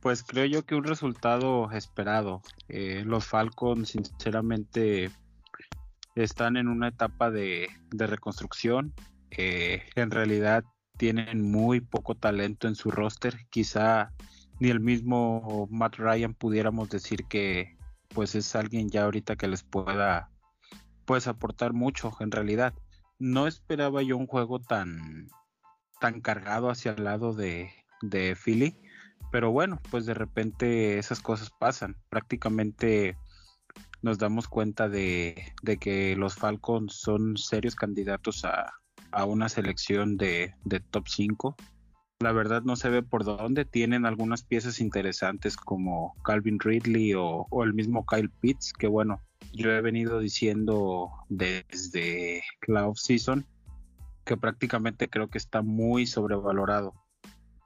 pues 0.05 0.23
creo 0.23 0.45
yo 0.45 0.67
que 0.67 0.75
un 0.75 0.85
resultado 0.85 1.71
esperado. 1.73 2.43
Eh, 2.69 3.05
los 3.07 3.25
Falcons, 3.25 3.89
sinceramente, 3.89 5.11
están 6.15 6.59
en 6.59 6.69
una 6.69 6.89
etapa 6.89 7.31
de, 7.31 7.71
reconstrucción. 7.91 8.93
Eh, 9.31 9.83
en 9.95 10.11
realidad 10.11 10.63
tienen 10.99 11.41
muy 11.41 11.81
poco 11.81 12.17
talento 12.17 12.69
en 12.69 12.75
su 12.75 12.91
roster. 12.91 13.35
Quizá 13.49 14.13
ni 14.61 14.69
el 14.69 14.79
mismo 14.79 15.69
Matt 15.71 15.97
Ryan 15.97 16.35
pudiéramos 16.35 16.91
decir 16.91 17.25
que 17.25 17.75
pues 18.09 18.35
es 18.35 18.55
alguien 18.55 18.91
ya 18.91 19.05
ahorita 19.05 19.37
que 19.37 19.49
les 19.49 19.63
pueda 19.63 20.29
pues 21.07 21.29
aportar 21.29 21.73
mucho 21.73 22.13
en 22.21 22.31
realidad. 22.31 22.75
No 23.19 23.47
esperaba 23.47 24.03
yo 24.03 24.19
un 24.19 24.27
juego 24.27 24.61
tan 24.61 25.29
tan 25.99 26.21
cargado 26.21 26.69
hacia 26.69 26.93
el 26.93 27.05
lado 27.05 27.33
de, 27.33 27.71
de 28.03 28.37
Philly. 28.37 28.77
Pero 29.31 29.51
bueno, 29.51 29.81
pues 29.91 30.07
de 30.07 30.15
repente 30.15 30.99
esas 30.99 31.21
cosas 31.21 31.51
pasan. 31.51 31.97
Prácticamente 32.09 33.17
nos 34.03 34.19
damos 34.19 34.49
cuenta 34.49 34.89
de, 34.89 35.53
que 35.81 36.15
los 36.17 36.35
Falcons 36.35 36.95
son 36.95 37.37
serios 37.37 37.75
candidatos 37.75 38.45
a, 38.45 38.73
una 39.27 39.49
selección 39.49 40.17
de, 40.17 40.55
top 40.91 41.09
5. 41.09 41.57
La 42.21 42.33
verdad 42.33 42.63
no 42.63 42.77
se 42.77 42.91
ve 42.91 43.03
por 43.03 43.25
dónde. 43.25 43.65
Tienen 43.65 44.07
algunas 44.07 44.45
piezas 44.45 44.81
interesantes 44.81 45.57
como 45.57 46.15
Calvin 46.23 46.61
Ridley 46.61 47.15
o, 47.15 47.47
o 47.51 47.65
el 47.65 47.75
mismo 47.75 48.05
Kyle 48.07 48.31
Pitts, 48.31 48.73
que 48.73 48.87
bueno, 48.87 49.21
yo 49.53 49.71
he 49.71 49.81
venido 49.81 50.21
diciendo 50.21 51.11
desde 51.29 52.43
la 52.67 52.87
off-season 52.87 53.47
que 54.25 54.37
prácticamente 54.37 55.09
creo 55.09 55.29
que 55.29 55.39
está 55.39 55.63
muy 55.63 56.07
sobrevalorado 56.07 57.04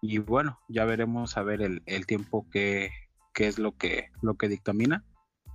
y 0.00 0.18
bueno, 0.18 0.60
ya 0.68 0.84
veremos 0.84 1.36
a 1.36 1.42
ver 1.42 1.62
el, 1.62 1.82
el 1.86 2.06
tiempo 2.06 2.46
que, 2.50 2.90
que, 3.34 3.48
es 3.48 3.58
lo 3.58 3.76
que, 3.76 4.10
lo 4.22 4.34
que 4.34 4.48
dictamina. 4.48 5.04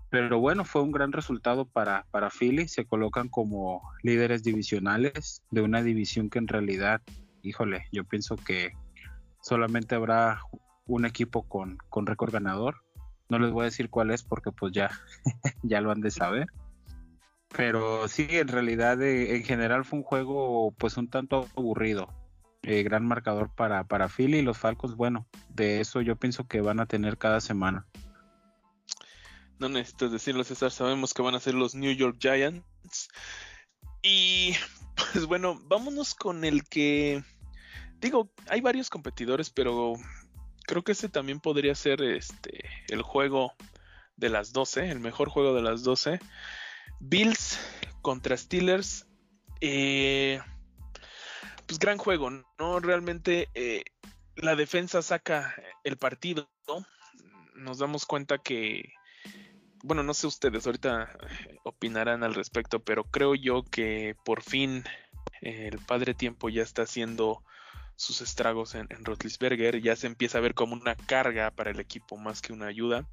Pero 0.09 0.39
bueno, 0.39 0.65
fue 0.65 0.81
un 0.81 0.91
gran 0.91 1.11
resultado 1.11 1.65
para, 1.65 2.05
para 2.11 2.29
Philly. 2.29 2.67
Se 2.67 2.85
colocan 2.85 3.29
como 3.29 3.81
líderes 4.03 4.43
divisionales 4.43 5.41
de 5.49 5.61
una 5.61 5.81
división 5.81 6.29
que 6.29 6.39
en 6.39 6.47
realidad, 6.47 7.01
híjole, 7.41 7.85
yo 7.91 8.03
pienso 8.03 8.35
que 8.35 8.73
solamente 9.41 9.95
habrá 9.95 10.41
un 10.85 11.05
equipo 11.05 11.47
con, 11.47 11.77
con 11.89 12.05
récord 12.05 12.31
ganador. 12.31 12.83
No 13.29 13.39
les 13.39 13.51
voy 13.51 13.61
a 13.63 13.65
decir 13.65 13.89
cuál 13.89 14.11
es 14.11 14.23
porque 14.23 14.51
pues 14.51 14.73
ya, 14.73 14.91
ya 15.63 15.81
lo 15.81 15.91
han 15.91 16.01
de 16.01 16.11
saber. 16.11 16.47
Pero 17.55 18.07
sí, 18.07 18.27
en 18.29 18.49
realidad 18.49 19.01
eh, 19.01 19.35
en 19.35 19.43
general 19.43 19.85
fue 19.85 19.99
un 19.99 20.03
juego 20.03 20.73
pues 20.77 20.97
un 20.97 21.07
tanto 21.07 21.47
aburrido 21.55 22.09
eh, 22.63 22.83
gran 22.83 23.05
marcador 23.05 23.53
para, 23.53 23.83
para 23.85 24.09
Philly 24.09 24.39
y 24.39 24.41
los 24.41 24.57
Falcons, 24.57 24.95
bueno, 24.95 25.27
de 25.49 25.81
eso 25.81 26.01
yo 26.01 26.15
pienso 26.15 26.47
que 26.47 26.61
van 26.61 26.79
a 26.79 26.85
tener 26.85 27.17
cada 27.17 27.41
semana. 27.41 27.85
No 29.59 29.69
necesitas 29.69 30.11
decirlo, 30.11 30.43
César, 30.43 30.71
sabemos 30.71 31.13
que 31.13 31.21
van 31.21 31.35
a 31.35 31.39
ser 31.39 31.53
los 31.53 31.75
New 31.75 31.93
York 31.93 32.17
Giants. 32.19 33.09
Y 34.01 34.53
pues 35.13 35.25
bueno, 35.25 35.59
vámonos 35.65 36.15
con 36.15 36.43
el 36.43 36.63
que, 36.63 37.23
digo, 37.99 38.31
hay 38.49 38.61
varios 38.61 38.89
competidores, 38.89 39.49
pero 39.49 39.93
creo 40.65 40.83
que 40.83 40.93
este 40.93 41.09
también 41.09 41.39
podría 41.39 41.75
ser 41.75 42.01
este 42.01 42.69
el 42.89 43.01
juego 43.01 43.53
de 44.15 44.29
las 44.29 44.53
12, 44.53 44.89
el 44.89 44.99
mejor 44.99 45.29
juego 45.29 45.53
de 45.53 45.61
las 45.61 45.83
12. 45.83 46.19
Bills 46.99 47.59
contra 48.01 48.37
Steelers. 48.37 49.07
Eh, 49.61 50.39
pues 51.67 51.79
gran 51.79 51.97
juego, 51.97 52.29
¿no? 52.29 52.79
Realmente 52.79 53.49
eh, 53.53 53.83
la 54.35 54.55
defensa 54.55 55.01
saca 55.01 55.55
el 55.83 55.97
partido, 55.97 56.49
¿no? 56.67 56.85
Nos 57.55 57.77
damos 57.77 58.05
cuenta 58.05 58.37
que, 58.37 58.93
bueno, 59.83 60.03
no 60.03 60.13
sé 60.13 60.27
ustedes, 60.27 60.65
ahorita 60.65 61.17
opinarán 61.63 62.23
al 62.23 62.33
respecto, 62.33 62.79
pero 62.79 63.03
creo 63.05 63.35
yo 63.35 63.63
que 63.63 64.15
por 64.25 64.41
fin 64.41 64.83
el 65.41 65.77
padre 65.79 66.13
tiempo 66.13 66.49
ya 66.49 66.63
está 66.63 66.83
haciendo 66.83 67.43
sus 67.95 68.21
estragos 68.21 68.75
en, 68.75 68.87
en 68.89 69.05
Rotlisberger, 69.05 69.81
ya 69.81 69.95
se 69.95 70.07
empieza 70.07 70.37
a 70.37 70.41
ver 70.41 70.53
como 70.53 70.73
una 70.73 70.95
carga 70.95 71.51
para 71.51 71.71
el 71.71 71.79
equipo 71.79 72.17
más 72.17 72.41
que 72.41 72.53
una 72.53 72.67
ayuda. 72.67 73.07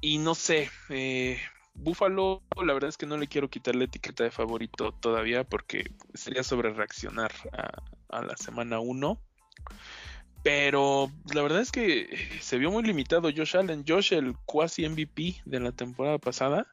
Y 0.00 0.18
no 0.18 0.34
sé, 0.34 0.70
eh, 0.88 1.40
Buffalo, 1.82 2.42
la 2.62 2.72
verdad 2.72 2.88
es 2.90 2.96
que 2.96 3.06
no 3.06 3.16
le 3.16 3.26
quiero 3.26 3.48
quitar 3.48 3.74
la 3.74 3.84
etiqueta 3.84 4.24
de 4.24 4.30
favorito 4.30 4.92
todavía 4.92 5.44
porque 5.44 5.90
sería 6.14 6.42
sobre 6.42 6.72
reaccionar 6.72 7.32
a, 8.10 8.22
la 8.22 8.36
semana 8.36 8.80
1. 8.80 9.20
Pero 10.42 11.10
la 11.34 11.42
verdad 11.42 11.60
es 11.60 11.70
que 11.70 12.08
se 12.40 12.58
vio 12.58 12.70
muy 12.70 12.82
limitado 12.82 13.30
Josh 13.34 13.56
Allen. 13.56 13.84
Josh, 13.86 14.12
el 14.12 14.36
cuasi 14.46 14.88
MVP 14.88 15.42
de 15.44 15.60
la 15.60 15.72
temporada 15.72 16.18
pasada, 16.18 16.66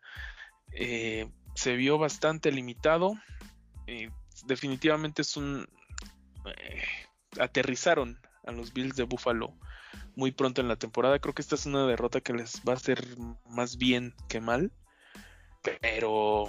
eh, 0.71 1.29
se 1.55 1.75
vio 1.75 1.97
bastante 1.97 2.51
limitado. 2.51 3.13
Eh, 3.87 4.09
definitivamente 4.45 5.21
es 5.21 5.35
un... 5.37 5.67
eh, 6.45 6.83
aterrizaron 7.39 8.19
a 8.45 8.51
los 8.51 8.73
Bills 8.73 8.95
de 8.95 9.03
Buffalo 9.03 9.53
muy 10.15 10.31
pronto 10.31 10.61
en 10.61 10.67
la 10.67 10.77
temporada. 10.77 11.19
Creo 11.19 11.33
que 11.33 11.41
esta 11.41 11.55
es 11.55 11.65
una 11.65 11.85
derrota 11.85 12.21
que 12.21 12.33
les 12.33 12.61
va 12.67 12.73
a 12.73 12.77
hacer 12.77 13.05
más 13.49 13.77
bien 13.77 14.13
que 14.27 14.41
mal. 14.41 14.71
Pero 15.81 16.45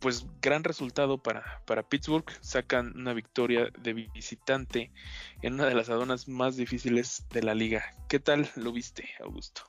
pues 0.00 0.24
gran 0.40 0.64
resultado 0.64 1.22
para, 1.22 1.62
para 1.66 1.82
Pittsburgh. 1.88 2.24
Sacan 2.40 2.92
una 2.96 3.12
victoria 3.12 3.68
de 3.78 3.92
visitante 3.92 4.90
en 5.42 5.54
una 5.54 5.66
de 5.66 5.74
las 5.74 5.90
aduanas 5.90 6.26
más 6.28 6.56
difíciles 6.56 7.26
de 7.30 7.42
la 7.42 7.54
liga. 7.54 7.84
¿Qué 8.08 8.18
tal 8.18 8.48
lo 8.56 8.72
viste, 8.72 9.08
Augusto? 9.20 9.62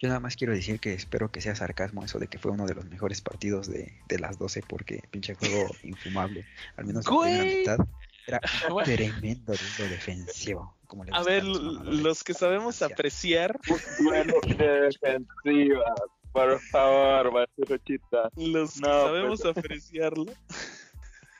Yo 0.00 0.06
nada 0.08 0.20
más 0.20 0.36
quiero 0.36 0.52
decir 0.52 0.78
que 0.78 0.92
espero 0.94 1.30
que 1.32 1.40
sea 1.40 1.56
sarcasmo 1.56 2.04
eso 2.04 2.20
de 2.20 2.28
que 2.28 2.38
fue 2.38 2.52
uno 2.52 2.66
de 2.66 2.74
los 2.74 2.84
mejores 2.86 3.20
partidos 3.20 3.66
de, 3.68 4.00
de 4.08 4.18
las 4.20 4.38
12 4.38 4.62
porque 4.68 5.02
pinche 5.10 5.34
juego 5.34 5.66
infumable. 5.82 6.46
Al 6.76 6.84
menos 6.86 7.04
la 7.04 7.18
primera 7.18 7.42
Güey. 7.44 7.58
mitad 7.58 7.78
era 8.26 8.40
un 8.68 8.72
Bueno. 8.74 8.84
tremendo 8.86 9.54
duelo 9.54 9.90
defensivo. 9.92 10.76
Como 10.86 11.04
le 11.04 11.10
A 11.14 11.22
ver, 11.22 11.42
los 11.44 11.84
los 11.84 12.22
que 12.24 12.32
sabemos 12.32 12.80
apreciar, 12.82 13.58
Bueno, 14.04 14.34
defensiva, 14.56 15.94
por 16.38 16.60
favor, 16.70 17.32
Barcerochita. 17.32 18.30
los 18.36 18.74
que 18.74 18.80
No, 18.80 18.88
pues. 18.88 19.02
sabemos 19.04 19.44
apreciarlo. 19.46 20.24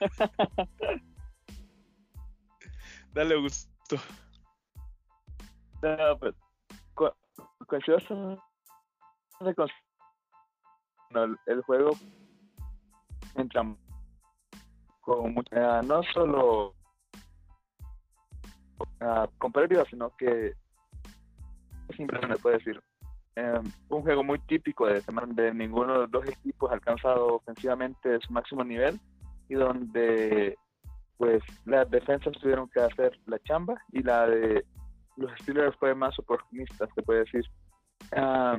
Dale, 3.12 3.34
Augusto. 3.34 3.96
No, 5.82 6.18
considero 7.66 8.40
de 9.40 9.54
cons- 9.54 9.72
no, 11.10 11.24
el- 11.46 11.62
juego 11.62 11.90
entra 13.36 13.62
con 15.00 15.34
mucha, 15.34 15.82
no 15.82 16.02
solo 16.12 16.74
ah, 19.00 19.28
con 19.38 19.52
pérdida, 19.52 19.84
sino 19.88 20.14
que 20.16 20.54
es 21.88 21.98
impresionante, 22.00 22.42
puedo 22.42 22.58
decir. 22.58 22.82
Eh, 23.40 23.60
un 23.90 24.02
juego 24.02 24.24
muy 24.24 24.40
típico 24.40 24.86
de 24.86 25.00
de 25.28 25.54
ninguno 25.54 25.92
de 25.92 25.98
los 26.00 26.10
dos 26.10 26.28
equipos 26.28 26.72
alcanzado 26.72 27.36
ofensivamente 27.36 28.18
su 28.18 28.32
máximo 28.32 28.64
nivel 28.64 28.98
y 29.48 29.54
donde 29.54 30.58
pues 31.18 31.40
las 31.64 31.88
defensas 31.88 32.32
tuvieron 32.40 32.68
que 32.68 32.80
hacer 32.80 33.16
la 33.26 33.38
chamba 33.44 33.80
y 33.92 34.02
la 34.02 34.26
de 34.26 34.64
los 35.16 35.30
Steelers 35.40 35.76
fue 35.76 35.94
más 35.94 36.18
oportunista, 36.18 36.88
se 36.92 37.02
puede 37.02 37.20
decir. 37.20 37.44
Ah, 38.16 38.58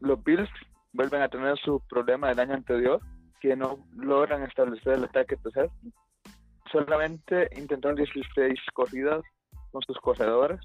los 0.00 0.22
Bills 0.24 0.50
vuelven 0.92 1.22
a 1.22 1.28
tener 1.28 1.58
su 1.60 1.80
problema 1.88 2.28
del 2.28 2.40
año 2.40 2.54
anterior, 2.54 3.00
que 3.40 3.56
no 3.56 3.78
logran 3.96 4.42
establecer 4.42 4.94
el 4.94 5.04
ataque 5.04 5.36
terrestre. 5.36 5.90
Solamente 6.70 7.48
intentaron 7.56 7.96
16 7.96 8.60
corridas 8.74 9.22
con 9.70 9.80
sus 9.82 9.96
corredores. 10.00 10.60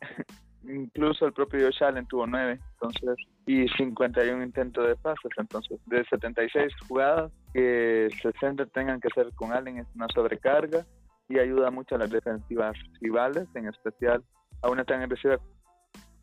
Incluso 0.64 1.26
el 1.26 1.32
propio 1.32 1.66
Josh 1.66 1.82
Allen 1.82 2.06
tuvo 2.06 2.26
9, 2.26 2.58
entonces, 2.74 3.16
y 3.46 3.66
51 3.68 4.44
intentos 4.44 4.86
de 4.86 4.96
pases. 4.96 5.30
Entonces, 5.36 5.78
de 5.86 6.04
76 6.04 6.72
jugadas, 6.88 7.32
que 7.52 8.08
60 8.22 8.66
tengan 8.66 9.00
que 9.00 9.08
ser 9.14 9.32
con 9.34 9.52
Allen 9.52 9.78
es 9.78 9.86
una 9.94 10.06
sobrecarga 10.14 10.86
y 11.28 11.38
ayuda 11.38 11.70
mucho 11.70 11.94
a 11.94 11.98
las 11.98 12.10
defensivas 12.10 12.76
rivales, 13.00 13.48
en 13.54 13.68
especial 13.68 14.22
a 14.62 14.70
una 14.70 14.84
tan 14.84 15.02
agresiva 15.02 15.38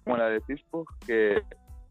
como 0.03 0.17
la 0.17 0.29
de 0.29 0.41
Pittsburgh, 0.41 0.87
que 1.05 1.41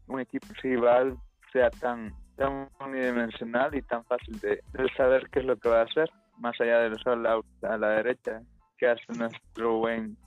un 0.07 0.19
equipo 0.19 0.47
rival 0.61 1.17
sea 1.53 1.69
tan, 1.69 2.13
tan 2.35 2.69
unidimensional 2.79 3.75
y 3.75 3.81
tan 3.83 4.03
fácil 4.05 4.39
de, 4.39 4.61
saber 4.97 5.29
qué 5.31 5.39
es 5.39 5.45
lo 5.45 5.57
que 5.57 5.69
va 5.69 5.81
a 5.81 5.83
hacer, 5.83 6.09
más 6.37 6.59
allá 6.59 6.79
del 6.79 6.99
rollout 6.99 7.45
a 7.63 7.77
la 7.77 7.89
derecha 7.89 8.41
que 8.77 8.87
hace 8.87 9.03
nuestro 9.17 9.77
buen 9.77 10.17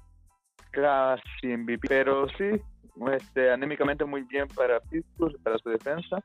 casi 0.73 1.47
MVP. 1.47 1.89
Pero 1.89 2.29
sí, 2.31 2.61
este, 3.13 3.51
anímicamente 3.51 4.05
muy 4.05 4.23
bien 4.23 4.49
para 4.49 4.81
Pittsburgh, 4.81 5.41
para 5.43 5.59
su 5.59 5.71
defensa. 5.71 6.23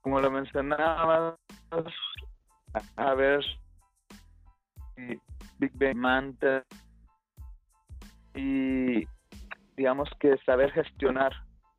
Como 0.00 0.20
lo 0.20 0.30
mencionabas, 0.30 1.34
a, 2.72 2.82
a 2.96 3.14
ver 3.14 3.44
si 4.94 5.20
Big 5.58 5.72
Ben 5.74 5.98
manta 5.98 6.64
y 8.34 9.04
digamos 9.76 10.08
que 10.20 10.36
saber 10.46 10.70
gestionar 10.72 11.32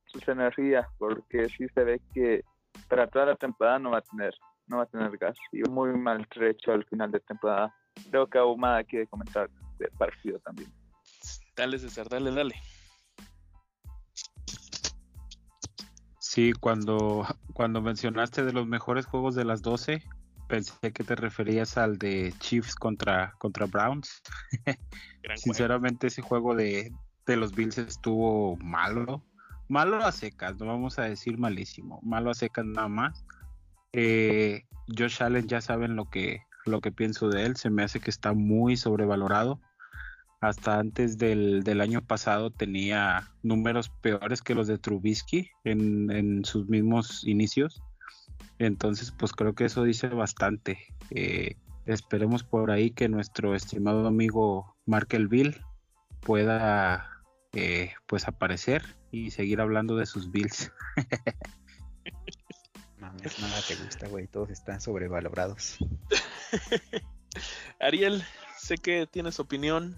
sus 0.06 0.28
energías 0.28 0.86
porque 0.98 1.50
sí 1.50 1.68
se 1.74 1.84
ve 1.84 2.02
que 2.14 2.44
para 2.90 3.08
toda 3.08 3.28
la 3.28 3.36
temporada 3.36 3.80
no 3.80 3.92
va 3.92 4.00
a 4.00 4.02
tener 4.02 4.34
no 4.68 4.78
va 4.78 4.84
a 4.84 4.88
tener 4.88 5.18
gas 5.18 5.38
y 5.52 5.62
muy 5.70 5.92
maltrecho 5.94 6.74
al 6.74 6.86
final 6.86 7.12
de 7.12 7.20
temporada 7.22 7.74
creo 8.10 8.28
que 8.28 8.38
Ahumada 8.38 8.84
quiere 8.84 9.08
comentar 9.08 9.50
del 9.78 9.92
partido 9.98 10.40
también 10.40 10.72
Dale, 11.56 11.80
César, 11.80 12.08
dale, 12.10 12.32
dale. 12.32 12.56
Sí, 16.20 16.54
cuando, 16.54 17.28
cuando 17.54 17.82
mencionaste 17.82 18.46
de 18.46 18.54
los 18.54 18.66
mejores 18.66 19.06
juegos 19.06 19.36
de 19.36 19.44
las 19.44 19.62
12, 19.62 20.02
pensé 20.48 20.94
que 20.94 21.04
te 21.04 21.16
referías 21.16 21.78
al 21.78 21.98
de 21.98 22.34
Chiefs 22.40 22.76
contra, 22.76 23.34
contra 23.38 23.66
Browns. 23.66 24.22
Sinceramente, 25.36 26.08
ese 26.08 26.22
juego 26.22 26.56
de, 26.56 26.92
de 27.26 27.36
los 27.36 27.54
Bills 27.54 27.78
estuvo 27.78 28.56
malo. 28.58 29.24
Malo 29.68 30.04
a 30.04 30.12
secas, 30.12 30.58
no 30.60 30.66
vamos 30.66 31.00
a 31.00 31.04
decir 31.04 31.38
malísimo. 31.38 32.00
Malo 32.04 32.30
a 32.30 32.34
secas 32.34 32.66
nada 32.66 32.88
más. 32.88 33.26
Eh, 33.94 34.64
Josh 34.98 35.24
Allen 35.24 35.48
ya 35.48 35.62
saben 35.62 35.96
lo 35.96 36.10
que, 36.10 36.44
lo 36.66 36.82
que 36.82 36.92
pienso 36.92 37.30
de 37.30 37.46
él. 37.46 37.56
Se 37.56 37.70
me 37.70 37.84
hace 37.84 38.00
que 38.00 38.10
está 38.10 38.34
muy 38.34 38.78
sobrevalorado. 38.78 39.62
Hasta 40.42 40.80
antes 40.80 41.20
del, 41.20 41.64
del 41.64 41.82
año 41.82 42.02
pasado 42.02 42.50
tenía 42.50 43.32
números 43.44 43.90
peores 44.02 44.42
que 44.42 44.56
los 44.56 44.68
de 44.68 44.80
Trubisky 44.80 45.52
en, 45.64 46.10
en 46.10 46.44
sus 46.44 46.68
mismos 46.68 47.24
inicios. 47.28 47.84
Entonces, 48.58 49.12
pues 49.12 49.34
creo 49.34 49.54
que 49.54 49.66
eso 49.66 49.84
dice 49.84 50.08
bastante. 50.08 50.80
Eh, 51.12 51.58
esperemos 51.86 52.44
por 52.44 52.72
ahí 52.72 52.90
que 52.90 53.08
nuestro 53.08 53.56
estimado 53.56 54.08
amigo 54.08 54.76
Markelville 54.88 55.62
pueda 56.22 57.08
eh, 57.54 57.94
pues 58.08 58.28
aparecer 58.28 58.84
y 59.12 59.32
seguir 59.32 59.62
hablando 59.62 59.96
de 59.96 60.08
sus 60.08 60.32
Bills. 60.32 60.72
Mames, 62.98 63.40
nada 63.40 63.62
te 63.68 63.76
gusta, 63.76 64.08
güey. 64.08 64.28
Todos 64.28 64.50
están 64.50 64.82
sobrevalorados. 64.82 65.78
Ariel, 67.80 68.24
sé 68.58 68.78
que 68.78 69.08
tienes 69.08 69.40
opinión 69.40 69.96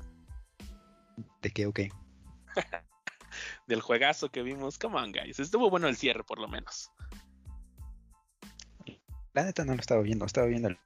¿De 1.42 1.52
qué 1.52 1.66
o 1.68 1.74
qué? 1.74 1.92
del 3.68 3.82
juegazo 3.82 4.30
que 4.30 4.44
vimos. 4.44 4.78
Come 4.78 4.98
on, 4.98 5.12
guys. 5.12 5.40
Estuvo 5.40 5.70
bueno 5.70 5.88
el 5.88 5.96
cierre, 5.96 6.24
por 6.24 6.40
lo 6.40 6.48
menos. 6.48 6.92
La 9.34 9.44
neta 9.44 9.66
no 9.66 9.74
lo 9.74 9.80
estaba 9.80 10.02
viendo. 10.02 10.26
Estaba 10.26 10.48
viendo 10.48 10.68
el 10.70 10.78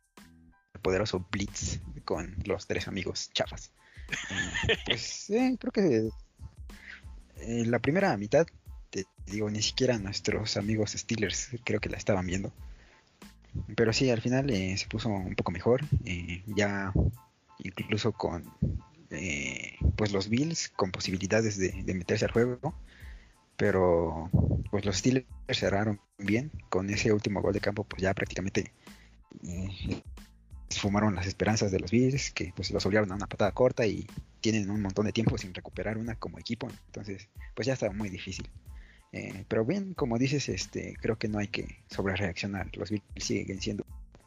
poderoso 0.82 1.26
Blitz 1.32 1.80
con 2.06 2.36
los 2.46 2.68
tres 2.68 2.88
amigos 2.88 3.32
chafas. 3.34 3.72
Pues 4.86 5.30
eh, 5.30 5.58
creo 5.60 5.72
que 5.72 6.10
eh, 7.42 7.66
la 7.66 7.80
primera 7.80 8.16
mitad, 8.18 8.48
te 8.90 9.06
digo, 9.26 9.50
ni 9.50 9.62
siquiera 9.62 9.98
nuestros 9.98 10.56
amigos 10.56 10.92
Steelers 10.92 11.50
creo 11.64 11.80
que 11.80 11.90
la 11.90 11.98
estaban 11.98 12.26
viendo. 12.26 12.54
Pero 13.76 13.92
sí, 13.92 14.10
al 14.10 14.22
final 14.22 14.50
eh, 14.50 14.78
se 14.78 14.88
puso 14.88 15.10
un 15.10 15.36
poco 15.36 15.52
mejor. 15.52 15.84
eh, 16.06 16.44
ya 16.48 16.94
incluso 17.60 18.12
con 18.12 18.46
pues 19.96 20.12
los 20.12 20.30
Bills 20.30 20.70
con 20.70 20.92
posibilidades 20.92 21.58
de, 21.58 21.94
meterse 21.94 22.26
al 22.26 22.32
juego. 22.32 22.76
Pero 23.56 24.30
pues 24.70 24.86
los 24.86 24.98
Steelers 24.98 25.26
cerraron 25.50 26.00
bien. 26.18 26.52
Con 26.70 26.90
ese 26.90 27.12
último 27.12 27.42
gol 27.42 27.54
de 27.54 27.60
campo, 27.60 27.84
pues 27.84 28.02
ya 28.02 28.14
prácticamente 28.14 28.72
eh, 29.44 30.02
esfumaron 30.70 31.16
las 31.16 31.28
esperanzas 31.28 31.72
de 31.72 31.80
los 31.80 31.92
Bills, 31.92 32.32
que 32.32 32.54
pues 32.56 32.72
los 32.72 32.86
obligaron 32.86 33.12
a 33.12 33.16
una 33.16 33.28
patada 33.28 33.52
corta 33.52 33.86
y 33.86 34.06
tienen 34.42 34.70
un 34.70 34.82
montón 34.82 35.06
de 35.06 35.12
tiempo 35.14 35.38
sin 35.38 35.54
recuperar 35.54 35.98
una 35.98 36.16
como 36.16 36.38
equipo. 36.38 36.68
Entonces, 36.88 37.30
pues 37.56 37.66
ya 37.66 37.74
está 37.74 37.92
muy 37.92 38.10
difícil. 38.10 38.50
Eh, 39.12 39.46
pero 39.48 39.66
bien, 39.66 39.94
como 39.94 40.18
dices, 40.18 40.50
este, 40.50 40.96
creo 41.02 41.18
que 41.18 41.28
no 41.28 41.40
hay 41.40 41.48
que 41.48 41.84
sobrereaccionar. 41.90 42.70
Los 42.78 42.92
Bills 42.92 43.06
siguen 43.16 43.62
siendo 43.62 43.86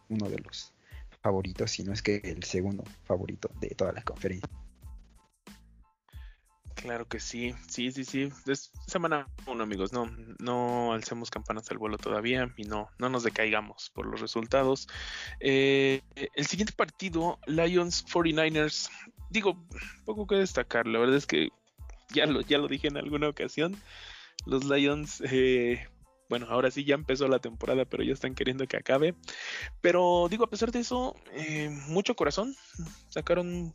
uno 0.09 0.29
de 0.29 0.39
los 0.39 0.73
favoritos, 1.23 1.71
si 1.71 1.85
no 1.85 1.93
es 1.93 2.03
que 2.03 2.17
el 2.25 2.43
segundo 2.43 2.85
favorito 3.05 3.51
de 3.61 3.69
toda 3.71 3.93
la 3.93 4.03
conferencia. 4.03 4.49
Claro 6.81 7.07
que 7.07 7.21
sí, 7.21 7.55
sí, 7.69 7.93
sí, 7.93 8.05
sí. 8.05 8.31
Semana 8.87 9.29
uno, 9.47 9.65
amigos. 9.65 9.93
No, 9.93 10.11
no 10.39 10.95
alcemos 10.95 11.31
campanas 11.31 11.71
al 11.71 11.77
vuelo 11.77 11.99
todavía 11.99 12.51
y 12.57 12.65
no, 12.65 12.89
no 12.99 13.11
nos 13.11 13.23
decaigamos 13.23 13.91
por 13.91 14.07
los 14.07 14.21
resultados. 14.21 14.89
Eh, 15.41 16.01
el 16.35 16.47
siguiente 16.47 16.73
partido, 16.73 17.39
Lions 17.47 18.07
49ers. 18.07 18.89
Digo, 19.29 19.63
poco 20.07 20.27
que 20.27 20.37
destacar. 20.37 20.87
La 20.87 20.99
verdad 20.99 21.17
es 21.17 21.27
que 21.27 21.51
ya 22.15 22.25
lo, 22.25 22.41
ya 22.41 22.57
lo 22.57 22.67
dije 22.67 22.89
en 22.89 22.97
alguna 22.97 23.29
ocasión. 23.29 23.77
Los 24.47 24.65
Lions, 24.65 25.23
eh, 25.31 25.87
bueno, 26.31 26.47
ahora 26.49 26.71
sí 26.71 26.85
ya 26.85 26.95
empezó 26.95 27.29
la 27.29 27.41
temporada, 27.41 27.85
pero 27.85 28.03
ya 28.05 28.15
están 28.15 28.35
queriendo 28.35 28.67
que 28.67 28.79
acabe. 28.79 29.15
Pero 29.83 30.29
digo, 30.31 30.45
a 30.45 30.51
pesar 30.51 30.73
de 30.73 30.81
eso, 30.81 31.15
eh, 31.33 31.69
mucho 31.89 32.17
corazón. 32.17 32.57
Sacaron 33.11 33.75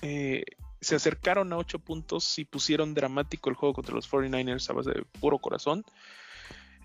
eh, 0.00 0.44
se 0.86 0.94
acercaron 0.94 1.52
a 1.52 1.56
8 1.56 1.80
puntos 1.80 2.38
y 2.38 2.44
pusieron 2.44 2.94
dramático 2.94 3.50
el 3.50 3.56
juego 3.56 3.74
contra 3.74 3.92
los 3.92 4.08
49ers 4.08 4.70
a 4.70 4.72
base 4.72 4.90
de 4.90 5.04
puro 5.18 5.40
corazón. 5.40 5.84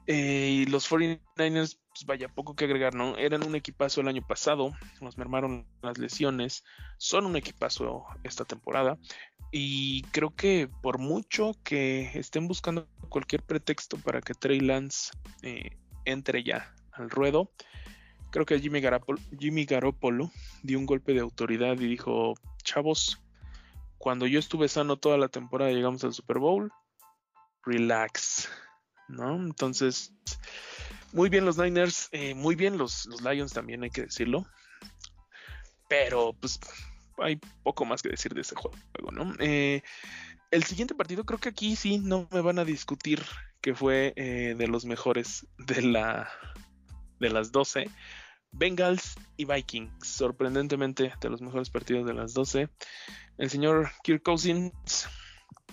Eh, 0.07 0.49
y 0.49 0.65
los 0.65 0.89
49ers, 0.89 1.77
pues 1.89 2.05
vaya, 2.07 2.27
poco 2.27 2.55
que 2.55 2.65
agregar, 2.65 2.95
¿no? 2.95 3.15
Eran 3.17 3.43
un 3.43 3.53
equipazo 3.53 4.01
el 4.01 4.07
año 4.07 4.25
pasado, 4.25 4.73
nos 5.01 5.19
mermaron 5.19 5.67
las 5.83 5.99
lesiones, 5.99 6.63
son 6.97 7.27
un 7.27 7.35
equipazo 7.35 8.05
esta 8.23 8.43
temporada. 8.43 8.97
Y 9.51 10.01
creo 10.11 10.33
que 10.35 10.67
por 10.81 10.97
mucho 10.97 11.55
que 11.63 12.09
estén 12.15 12.47
buscando 12.47 12.87
cualquier 13.07 13.43
pretexto 13.43 13.97
para 13.97 14.19
que 14.19 14.33
Trey 14.33 14.61
Lance 14.61 15.11
eh, 15.43 15.77
entre 16.05 16.43
ya 16.43 16.73
al 16.93 17.11
ruedo, 17.11 17.51
creo 18.31 18.47
que 18.47 18.59
Jimmy 18.59 18.81
Garoppolo, 18.81 19.19
Jimmy 19.37 19.65
Garoppolo 19.65 20.31
dio 20.63 20.79
un 20.79 20.87
golpe 20.87 21.13
de 21.13 21.19
autoridad 21.19 21.79
y 21.79 21.85
dijo, 21.85 22.33
chavos, 22.63 23.21
cuando 24.01 24.25
yo 24.25 24.39
estuve 24.39 24.67
sano 24.67 24.97
toda 24.97 25.17
la 25.17 25.29
temporada 25.29 25.71
llegamos 25.71 26.03
al 26.03 26.13
Super 26.13 26.39
Bowl, 26.39 26.71
relax, 27.63 28.49
¿no? 29.07 29.35
Entonces, 29.35 30.11
muy 31.13 31.29
bien 31.29 31.45
los 31.45 31.57
Niners, 31.57 32.09
eh, 32.11 32.33
muy 32.33 32.55
bien 32.55 32.77
los, 32.77 33.07
Lions 33.23 33.53
también, 33.53 33.83
hay 33.83 33.91
que 33.91 34.01
decirlo. 34.03 34.45
Pero, 35.87 36.33
pues, 36.33 36.59
hay 37.19 37.39
poco 37.63 37.85
más 37.85 38.01
que 38.01 38.09
decir 38.09 38.33
de 38.33 38.41
ese 38.41 38.55
juego, 38.55 39.11
¿no? 39.11 39.35
Eh, 39.39 39.83
el 40.49 40.63
siguiente 40.63 40.95
partido 40.95 41.23
creo 41.23 41.39
que 41.39 41.49
aquí 41.49 41.75
sí 41.75 41.99
no 41.99 42.27
me 42.31 42.41
van 42.41 42.57
a 42.59 42.65
discutir 42.65 43.23
que 43.61 43.75
fue 43.75 44.13
eh, 44.15 44.55
de 44.57 44.67
los 44.67 44.85
mejores 44.85 45.45
de 45.59 45.83
la 45.83 46.29
de 47.19 47.29
las 47.29 47.51
12. 47.51 47.87
Bengals 48.51 49.15
y 49.37 49.45
Vikings, 49.45 50.05
sorprendentemente 50.05 51.13
de 51.19 51.29
los 51.29 51.41
mejores 51.41 51.69
partidos 51.69 52.05
de 52.05 52.13
las 52.13 52.33
12. 52.33 52.69
El 53.37 53.49
señor 53.49 53.89
Kirk 54.03 54.23
Cousins, 54.23 55.07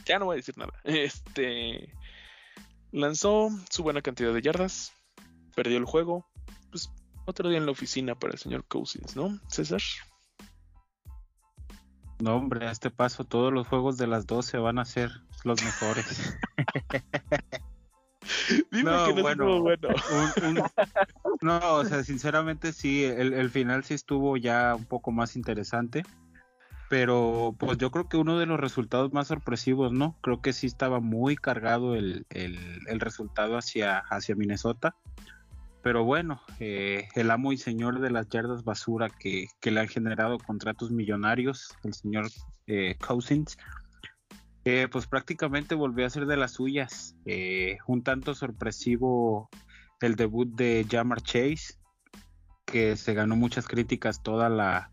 ya 0.04 0.18
no 0.18 0.26
voy 0.26 0.34
a 0.34 0.36
decir 0.36 0.56
nada, 0.56 0.72
este 0.84 1.92
lanzó 2.90 3.50
su 3.68 3.82
buena 3.82 4.00
cantidad 4.00 4.32
de 4.32 4.42
yardas, 4.42 4.92
perdió 5.54 5.76
el 5.76 5.84
juego, 5.84 6.26
pues 6.70 6.90
otro 7.26 7.48
día 7.48 7.58
en 7.58 7.66
la 7.66 7.72
oficina 7.72 8.14
para 8.14 8.32
el 8.32 8.38
señor 8.38 8.64
Cousins, 8.66 9.16
¿no, 9.16 9.38
César? 9.48 9.82
No, 12.20 12.36
hombre, 12.36 12.66
a 12.66 12.72
este 12.72 12.90
paso 12.90 13.24
todos 13.24 13.52
los 13.52 13.68
juegos 13.68 13.96
de 13.96 14.06
las 14.06 14.26
12 14.26 14.58
van 14.58 14.78
a 14.78 14.84
ser 14.84 15.10
los 15.44 15.62
mejores. 15.62 16.36
Dime 18.72 18.90
no, 18.90 19.06
que 19.06 19.14
no 19.14 19.22
bueno, 19.22 19.62
bueno. 19.62 19.88
Un, 20.42 20.58
un, 20.58 20.64
no, 21.40 21.74
o 21.74 21.84
sea, 21.84 22.04
sinceramente 22.04 22.72
sí, 22.72 23.04
el, 23.04 23.32
el, 23.32 23.50
final 23.50 23.84
sí 23.84 23.94
estuvo 23.94 24.36
ya 24.36 24.74
un 24.74 24.84
poco 24.84 25.12
más 25.12 25.36
interesante. 25.36 26.04
Pero 26.88 27.54
pues 27.58 27.76
yo 27.76 27.90
creo 27.90 28.08
que 28.08 28.16
uno 28.16 28.38
de 28.38 28.46
los 28.46 28.58
resultados 28.58 29.12
más 29.12 29.28
sorpresivos, 29.28 29.92
¿no? 29.92 30.16
Creo 30.22 30.40
que 30.40 30.54
sí 30.54 30.66
estaba 30.66 31.00
muy 31.00 31.36
cargado 31.36 31.94
el, 31.94 32.24
el, 32.30 32.58
el 32.86 33.00
resultado 33.00 33.58
hacia, 33.58 33.98
hacia 33.98 34.34
Minnesota. 34.34 34.96
Pero 35.82 36.04
bueno, 36.04 36.40
eh, 36.60 37.08
el 37.14 37.30
amo 37.30 37.52
y 37.52 37.58
señor 37.58 38.00
de 38.00 38.10
las 38.10 38.28
yardas 38.28 38.64
basura 38.64 39.10
que, 39.10 39.46
que, 39.60 39.70
le 39.70 39.80
han 39.80 39.88
generado 39.88 40.38
contratos 40.38 40.90
millonarios, 40.90 41.74
el 41.84 41.94
señor 41.94 42.28
eh, 42.66 42.96
Cousins, 43.06 43.58
eh, 44.70 44.86
pues 44.86 45.06
prácticamente 45.06 45.74
volvió 45.74 46.04
a 46.04 46.10
ser 46.10 46.26
de 46.26 46.36
las 46.36 46.52
suyas. 46.52 47.16
Eh, 47.24 47.78
un 47.86 48.02
tanto 48.02 48.34
sorpresivo 48.34 49.48
el 50.02 50.14
debut 50.14 50.46
de 50.54 50.86
Jamar 50.86 51.22
Chase, 51.22 51.78
que 52.66 52.94
se 52.96 53.14
ganó 53.14 53.34
muchas 53.34 53.66
críticas 53.66 54.22
toda 54.22 54.50
la, 54.50 54.92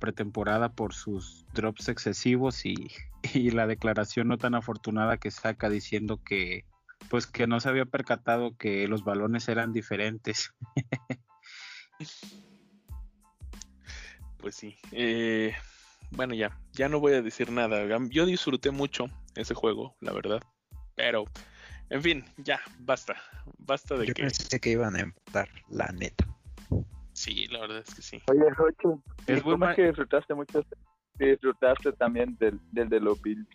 pretemporada 0.00 0.72
por 0.72 0.94
sus 0.94 1.44
drops 1.52 1.90
excesivos 1.90 2.64
y, 2.64 2.74
y, 3.34 3.50
la 3.50 3.66
declaración 3.66 4.28
no 4.28 4.38
tan 4.38 4.54
afortunada 4.54 5.18
que 5.18 5.30
saca 5.30 5.68
diciendo 5.68 6.22
que 6.24 6.64
pues 7.10 7.26
que 7.26 7.46
no 7.46 7.60
se 7.60 7.68
había 7.68 7.84
percatado 7.84 8.56
que 8.56 8.88
los 8.88 9.04
balones 9.04 9.46
eran 9.48 9.74
diferentes. 9.74 10.54
pues 14.38 14.54
sí. 14.54 14.78
Eh, 14.92 15.54
bueno, 16.12 16.32
ya, 16.32 16.58
ya 16.72 16.88
no 16.88 17.00
voy 17.00 17.14
a 17.14 17.22
decir 17.22 17.50
nada. 17.50 17.84
Yo 18.10 18.26
disfruté 18.26 18.70
mucho 18.70 19.06
ese 19.34 19.54
juego, 19.54 19.96
la 20.00 20.12
verdad. 20.12 20.42
Pero, 20.94 21.24
en 21.90 22.02
fin, 22.02 22.24
ya, 22.38 22.60
basta. 22.80 23.14
Basta 23.58 23.96
de 23.96 24.06
Yo 24.06 24.14
que. 24.14 24.22
pensé 24.22 24.60
que 24.60 24.70
iban 24.70 24.96
a 24.96 25.00
empatar, 25.00 25.48
la 25.68 25.86
neta. 25.92 26.26
Sí, 27.12 27.46
la 27.48 27.60
verdad 27.60 27.84
es 27.86 27.94
que 27.94 28.02
sí. 28.02 28.22
Oye, 28.30 28.48
Rocho, 28.50 29.02
Es 29.26 29.42
¿cómo 29.42 29.58
muy 29.58 29.68
es 29.70 29.76
que 29.76 29.86
disfrutaste 29.86 30.34
mucho? 30.34 30.64
Disfrutaste 31.18 31.92
también 31.92 32.36
del, 32.38 32.58
del 32.72 32.88
de 32.88 33.00
los 33.00 33.20
Bills. 33.20 33.46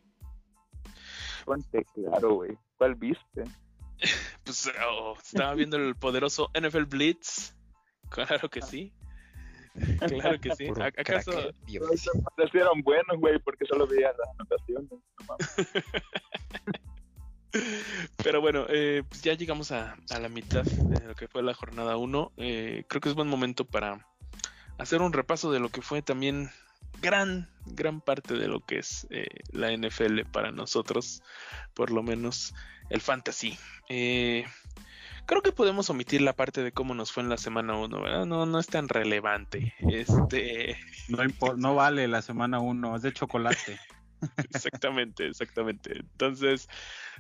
Ponte 1.46 1.86
claro, 1.94 2.36
güey. 2.36 2.58
¿Cuál 2.78 2.96
viste? 2.96 3.44
Pues 4.44 4.72
oh, 4.88 5.18
estaba 5.22 5.56
viendo 5.56 5.76
el 5.76 5.96
poderoso 5.96 6.50
NFL 6.60 6.86
Blitz. 6.86 7.54
Claro 8.10 8.50
que 8.50 8.62
sí. 8.62 8.94
Claro 10.08 10.40
que 10.40 10.56
sí. 10.56 10.68
¿Acaso? 10.80 11.32
Los 11.32 12.56
eran 12.56 12.82
buenos, 12.84 13.18
güey, 13.20 13.40
porque 13.40 13.66
solo 13.66 13.88
veía 13.88 14.12
las 14.18 14.30
anotaciones. 14.36 14.92
No 14.92 15.02
mames. 15.28 15.68
Pero 18.24 18.42
bueno, 18.42 18.66
eh, 18.70 19.04
pues 19.08 19.22
ya 19.22 19.34
llegamos 19.34 19.72
a, 19.72 19.98
a, 20.10 20.20
la 20.20 20.30
mitad 20.30 20.64
de 20.64 21.08
lo 21.08 21.16
que 21.16 21.28
fue 21.28 21.42
la 21.42 21.54
jornada 21.54 21.98
1. 21.98 22.34
Eh, 22.38 22.84
creo 22.88 23.02
que 23.02 23.10
es 23.10 23.16
buen 23.16 23.30
momento 23.30 23.66
para 23.66 24.06
hacer 24.78 25.02
un 25.02 25.14
repaso 25.14 25.52
de 25.52 25.60
lo 25.60 25.70
que 25.70 25.82
fue 25.82 26.02
también 26.02 26.52
gran, 27.02 27.50
gran 27.66 28.02
parte 28.02 28.36
de 28.36 28.48
lo 28.48 28.62
que 28.62 28.80
es 28.80 29.08
eh, 29.10 29.28
la 29.52 29.76
NFL 29.76 30.22
para 30.32 30.52
nosotros, 30.52 31.22
por 31.74 31.92
lo 31.92 32.04
menos 32.04 32.54
el 32.90 33.02
fantasy. 33.02 33.58
Eh, 33.90 34.46
creo 35.28 35.42
que 35.44 35.52
podemos 35.52 35.90
omitir 35.92 36.22
la 36.22 36.34
parte 36.34 36.64
de 36.64 36.72
cómo 36.72 36.96
nos 36.96 37.12
fue 37.12 37.22
en 37.22 37.30
la 37.30 37.38
semana 37.38 37.78
1, 37.78 38.02
¿verdad? 38.02 38.26
No, 38.26 38.48
no 38.48 38.60
es 38.60 38.68
tan 38.68 38.90
relevante. 38.90 39.76
Este. 39.80 40.78
No, 41.10 41.20
no 41.56 41.76
vale 41.76 42.08
la 42.08 42.24
semana 42.24 42.60
1, 42.60 42.96
es 42.96 43.02
de 43.04 43.14
chocolate. 43.14 43.80
exactamente, 44.54 45.28
exactamente. 45.28 46.00
Entonces, 46.00 46.68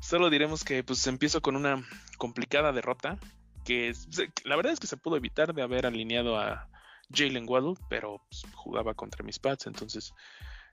solo 0.02 0.30
diremos 0.30 0.64
que 0.64 0.84
pues 0.84 1.06
empiezo 1.06 1.42
con 1.42 1.56
una 1.56 1.86
complicada 2.18 2.72
derrota, 2.72 3.20
que 3.64 3.90
es, 3.90 4.08
la 4.46 4.56
verdad 4.56 4.74
es 4.74 4.80
que 4.80 4.88
se 4.88 4.98
pudo 4.98 5.18
evitar 5.18 5.54
de 5.54 5.62
haber 5.62 5.86
alineado 5.86 6.40
a 6.40 6.68
Jalen 7.14 7.48
Waddle, 7.48 7.76
pero 7.90 8.24
pues, 8.30 8.44
jugaba 8.56 8.94
contra 8.94 9.24
mis 9.24 9.38
Pats, 9.38 9.68
entonces 9.68 10.14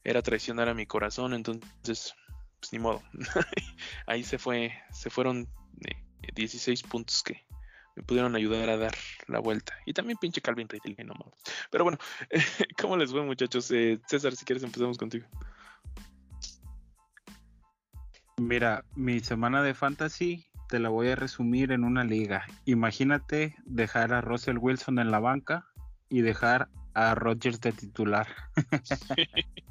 era 0.05 0.23
traicionar 0.23 0.68
a 0.68 0.75
mi 0.75 0.87
corazón, 0.87 1.35
entonces 1.35 2.14
pues 2.61 2.73
ni 2.73 2.79
modo. 2.79 3.03
Ahí 4.07 4.23
se 4.23 4.38
fue, 4.38 4.73
se 4.92 5.11
fueron 5.11 5.49
eh, 5.87 6.05
16 6.35 6.83
puntos 6.85 7.23
que 7.23 7.47
me 7.97 8.03
pudieron 8.03 8.35
ayudar 8.35 8.69
a 8.71 8.77
dar 8.77 8.95
la 9.29 9.39
vuelta. 9.39 9.75
Y 9.87 9.93
también 9.93 10.19
pinche 10.19 10.41
Calvin 10.41 10.69
Ridley, 10.69 10.97
no 11.05 11.15
mames. 11.15 11.41
Pero 11.71 11.85
bueno, 11.85 11.99
¿cómo 12.81 12.97
les 12.97 13.11
fue 13.11 13.23
muchachos? 13.23 13.71
Eh, 13.71 14.01
César, 14.07 14.35
si 14.35 14.45
quieres 14.45 14.63
empezamos 14.63 14.99
contigo. 14.99 15.27
Mira, 18.37 18.85
mi 18.97 19.21
semana 19.21 19.63
de 19.63 19.75
fantasy 19.75 20.47
te 20.69 20.81
la 20.81 20.89
voy 20.89 21.09
a 21.09 21.17
resumir 21.17 21.71
en 21.71 21.85
una 21.85 22.03
liga. 22.03 22.47
Imagínate 22.65 23.55
dejar 23.65 24.13
a 24.13 24.21
Russell 24.21 24.59
Wilson 24.59 24.99
en 24.99 25.13
la 25.13 25.21
banca 25.21 25.67
y 26.09 26.23
dejar 26.23 26.69
a 26.95 27.15
Rodgers 27.15 27.61
de 27.61 27.73
titular. 27.73 28.27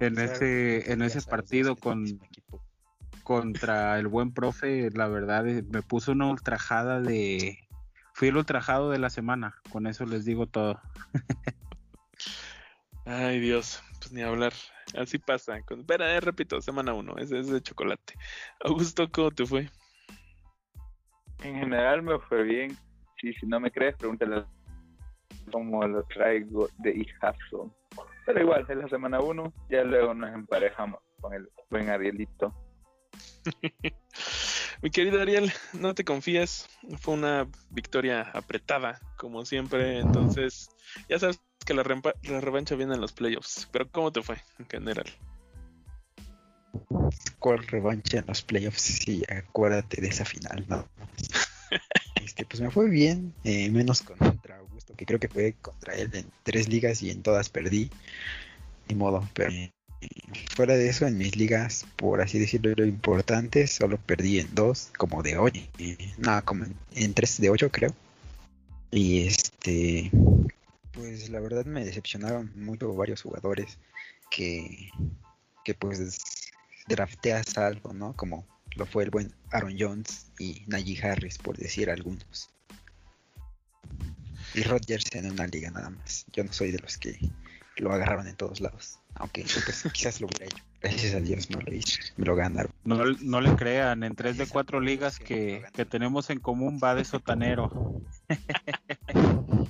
en 0.00 0.18
ese, 0.18 0.92
en 0.92 1.00
ese 1.02 1.22
partido 1.22 1.76
con 1.76 2.04
contra 3.24 3.98
el 3.98 4.06
buen 4.06 4.32
profe, 4.32 4.90
la 4.90 5.08
verdad 5.08 5.48
eh, 5.48 5.64
me 5.68 5.82
puso 5.82 6.12
una 6.12 6.30
ultrajada 6.30 7.00
de 7.00 7.58
fui 8.12 8.28
el 8.28 8.36
ultrajado 8.36 8.90
de 8.90 8.98
la 8.98 9.10
semana, 9.10 9.56
con 9.70 9.88
eso 9.88 10.06
les 10.06 10.24
digo 10.24 10.46
todo. 10.46 10.80
Ay 13.06 13.40
Dios, 13.40 13.82
pues 13.98 14.12
ni 14.12 14.22
hablar. 14.22 14.52
Así 14.96 15.18
pasa. 15.18 15.60
Con, 15.62 15.80
espera, 15.80 16.14
eh, 16.14 16.20
repito, 16.20 16.60
semana 16.60 16.94
uno, 16.94 17.16
ese 17.16 17.40
es 17.40 17.48
de 17.48 17.60
chocolate. 17.60 18.14
Augusto, 18.60 19.10
¿cómo 19.10 19.30
te 19.32 19.44
fue? 19.44 19.68
En 21.42 21.56
general 21.56 22.02
me 22.02 22.18
fue 22.20 22.44
bien. 22.44 22.76
Sí, 23.20 23.32
si 23.34 23.46
no 23.46 23.58
me 23.58 23.70
crees, 23.70 23.96
pregúntale 23.96 24.44
cómo 25.50 25.86
lo 25.86 26.02
traigo 26.04 26.68
de 26.78 26.90
hijazo. 26.92 27.74
Pero 28.24 28.40
igual, 28.40 28.64
es 28.68 28.76
la 28.76 28.88
semana 28.88 29.20
uno, 29.20 29.52
ya 29.68 29.82
luego 29.82 30.14
nos 30.14 30.32
emparejamos. 30.32 31.00
con 31.20 31.34
el 31.34 31.48
buen 31.70 31.90
Arielito. 31.90 32.54
Mi 34.82 34.90
querido 34.90 35.20
Ariel, 35.20 35.52
no 35.72 35.94
te 35.94 36.04
confíes, 36.04 36.68
fue 36.98 37.14
una 37.14 37.48
victoria 37.70 38.22
apretada, 38.32 39.00
como 39.16 39.44
siempre, 39.44 39.98
entonces 39.98 40.70
ya 41.08 41.18
sabes 41.18 41.40
que 41.64 41.74
la, 41.74 41.82
revancha 41.82 42.74
viene 42.74 42.94
en 42.94 43.00
los 43.00 43.12
playoffs, 43.12 43.68
pero 43.72 43.88
¿cómo 43.90 44.12
te 44.12 44.22
fue 44.22 44.36
en 44.58 44.66
general? 44.66 45.06
¿Cuál 47.38 47.66
revancha 47.66 48.18
en 48.18 48.26
los 48.26 48.42
playoffs? 48.42 48.82
Sí, 48.82 49.22
acuérdate 49.28 50.00
de 50.00 50.08
esa 50.08 50.24
final, 50.24 50.64
¿no? 50.68 50.88
Este, 52.22 52.46
pues 52.46 52.62
me 52.62 52.70
fue 52.70 52.88
bien, 52.88 53.34
eh, 53.44 53.68
menos 53.70 54.00
contra 54.00 54.56
Augusto, 54.56 54.94
que 54.96 55.04
creo 55.04 55.20
que 55.20 55.28
fue 55.28 55.54
contra 55.60 55.94
él 55.94 56.10
en 56.14 56.26
tres 56.42 56.68
ligas 56.70 57.02
y 57.02 57.10
en 57.10 57.22
todas 57.22 57.50
perdí. 57.50 57.90
Ni 58.88 58.94
modo, 58.94 59.28
pero 59.34 59.50
fuera 60.54 60.74
de 60.74 60.88
eso, 60.88 61.06
en 61.06 61.18
mis 61.18 61.36
ligas, 61.36 61.86
por 61.96 62.20
así 62.20 62.38
decirlo, 62.38 62.84
importantes, 62.84 63.72
solo 63.72 63.98
perdí 63.98 64.40
en 64.40 64.54
dos, 64.54 64.90
como 64.96 65.22
de 65.22 65.38
ocho. 65.38 65.60
nada, 66.18 66.42
como 66.42 66.64
en, 66.64 66.74
en 66.94 67.14
tres 67.14 67.40
de 67.40 67.50
ocho, 67.50 67.70
creo. 67.70 67.94
Y 68.90 69.26
este, 69.26 70.10
pues 70.92 71.28
la 71.28 71.40
verdad 71.40 71.64
me 71.64 71.84
decepcionaron 71.84 72.52
mucho 72.54 72.94
varios 72.94 73.22
jugadores 73.22 73.78
que, 74.30 74.90
que 75.64 75.74
pues 75.74 76.50
drafteas 76.86 77.58
algo, 77.58 77.92
¿no? 77.92 78.14
Como 78.14 78.46
lo 78.76 78.86
fue 78.86 79.04
el 79.04 79.10
buen 79.10 79.32
Aaron 79.50 79.76
Jones 79.78 80.26
y 80.38 80.62
Najee 80.66 81.02
Harris, 81.02 81.38
por 81.38 81.56
decir 81.56 81.90
algunos. 81.90 82.50
Y 84.54 84.62
Rodgers 84.62 85.12
en 85.14 85.30
una 85.30 85.46
liga 85.46 85.70
nada 85.70 85.90
más. 85.90 86.26
Yo 86.32 86.44
no 86.44 86.52
soy 86.52 86.70
de 86.70 86.78
los 86.78 86.96
que 86.98 87.18
lo 87.76 87.92
agarraron 87.92 88.28
en 88.28 88.36
todos 88.36 88.60
lados. 88.60 89.00
Aunque 89.14 89.42
pues 89.42 89.88
quizás 89.92 90.20
lo 90.20 90.26
hubiera 90.26 90.46
hecho. 90.46 90.64
Gracias 90.80 91.14
a 91.14 91.20
Dios 91.20 91.50
no 91.50 91.60
lo 91.60 91.72
hice. 91.72 92.00
Me 92.16 92.26
lo 92.26 92.36
ganaron. 92.36 92.72
No, 92.84 93.04
no 93.04 93.40
le 93.40 93.54
crean, 93.56 94.02
en 94.02 94.14
tres 94.14 94.36
de 94.36 94.46
cuatro 94.46 94.80
ligas 94.80 95.18
que, 95.18 95.64
que 95.72 95.84
tenemos 95.84 96.30
en 96.30 96.40
común 96.40 96.78
va 96.82 96.94
de 96.94 97.04
sotanero. 97.04 98.02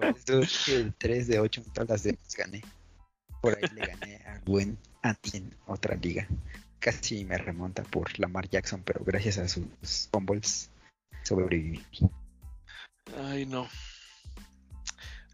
Por 0.00 0.04
eso 0.04 0.40
es 0.40 0.62
que 0.64 0.76
el 0.76 0.94
3 0.94 1.26
de 1.26 1.40
8 1.40 1.60
en 1.60 1.72
todas 1.72 1.90
las 1.90 2.02
demás 2.04 2.36
gané. 2.36 2.62
Por 3.42 3.56
ahí 3.56 3.68
le 3.74 3.86
gané 3.86 4.16
al 4.26 4.40
buen 4.40 4.78
Anti 5.02 5.38
en 5.38 5.54
otra 5.66 5.96
liga. 5.96 6.26
Casi 6.78 7.24
me 7.24 7.36
remonta 7.36 7.82
por 7.82 8.18
Lamar 8.18 8.48
Jackson, 8.48 8.82
pero 8.84 9.04
gracias 9.04 9.38
a 9.38 9.48
sus 9.48 10.08
fumbles 10.10 10.70
sobreviví. 11.22 11.84
Ay, 13.18 13.46
no. 13.46 13.68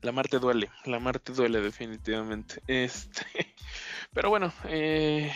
La 0.02 0.12
mar 0.12 0.28
te 0.28 0.38
duele, 0.38 0.70
la 0.84 1.00
mar 1.00 1.18
te 1.18 1.32
duele 1.32 1.60
definitivamente. 1.60 2.62
Este, 2.66 3.24
pero 4.12 4.30
bueno, 4.30 4.52
eh, 4.64 5.32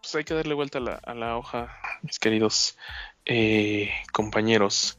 pues 0.00 0.14
hay 0.14 0.24
que 0.24 0.34
darle 0.34 0.54
vuelta 0.54 0.78
a 0.78 0.82
la, 0.82 0.94
a 0.94 1.14
la 1.14 1.36
hoja, 1.36 1.76
mis 2.02 2.18
queridos 2.18 2.76
eh, 3.24 3.90
compañeros. 4.12 4.98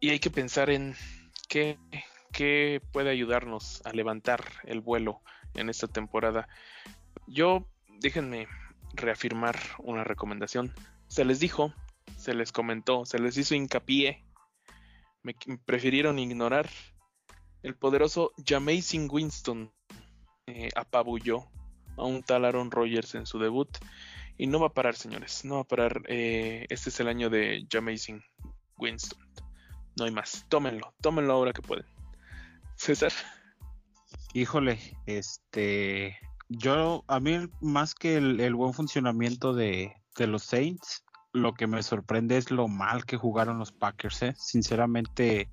Y 0.00 0.10
hay 0.10 0.18
que 0.18 0.30
pensar 0.30 0.70
en 0.70 0.96
qué, 1.48 1.78
qué 2.32 2.80
puede 2.92 3.10
ayudarnos 3.10 3.82
a 3.84 3.92
levantar 3.92 4.44
el 4.64 4.80
vuelo 4.80 5.20
en 5.54 5.68
esta 5.68 5.88
temporada. 5.88 6.48
Yo, 7.26 7.66
déjenme 8.00 8.48
reafirmar 8.94 9.58
una 9.78 10.04
recomendación. 10.04 10.72
Se 11.08 11.24
les 11.24 11.40
dijo, 11.40 11.74
se 12.16 12.34
les 12.34 12.52
comentó, 12.52 13.04
se 13.04 13.18
les 13.18 13.36
hizo 13.36 13.54
hincapié. 13.54 14.24
Me 15.22 15.34
prefirieron 15.64 16.18
ignorar. 16.18 16.68
El 17.62 17.76
poderoso 17.76 18.32
Jamazing 18.44 19.08
Winston 19.10 19.72
eh, 20.46 20.70
apabulló 20.74 21.44
a 21.96 22.04
un 22.04 22.22
tal 22.22 22.44
Aaron 22.44 22.70
Rodgers 22.70 23.14
en 23.14 23.26
su 23.26 23.38
debut. 23.38 23.68
Y 24.38 24.46
no 24.46 24.58
va 24.60 24.68
a 24.68 24.74
parar, 24.74 24.96
señores. 24.96 25.44
No 25.44 25.56
va 25.56 25.60
a 25.60 25.64
parar. 25.64 26.02
eh, 26.08 26.66
este 26.70 26.90
es 26.90 27.00
el 27.00 27.08
año 27.08 27.30
de 27.30 27.66
Jamazing 27.70 28.22
Winston. 28.78 29.18
No 29.96 30.04
hay 30.04 30.10
más. 30.10 30.46
Tómenlo. 30.48 30.94
Tómenlo 31.00 31.34
ahora 31.34 31.52
que 31.52 31.62
pueden. 31.62 31.86
César. 32.76 33.12
Híjole, 34.34 34.78
este, 35.06 36.18
yo, 36.48 37.04
a 37.06 37.20
mí 37.20 37.48
más 37.60 37.94
que 37.94 38.16
el, 38.16 38.40
el 38.40 38.54
buen 38.54 38.72
funcionamiento 38.72 39.52
de, 39.52 39.94
de 40.16 40.26
los 40.26 40.42
Saints, 40.44 41.04
lo 41.32 41.52
que 41.54 41.66
me 41.66 41.82
sorprende 41.82 42.38
es 42.38 42.50
lo 42.50 42.66
mal 42.68 43.04
que 43.04 43.18
jugaron 43.18 43.58
los 43.58 43.72
Packers, 43.72 44.22
¿eh? 44.22 44.34
Sinceramente, 44.36 45.50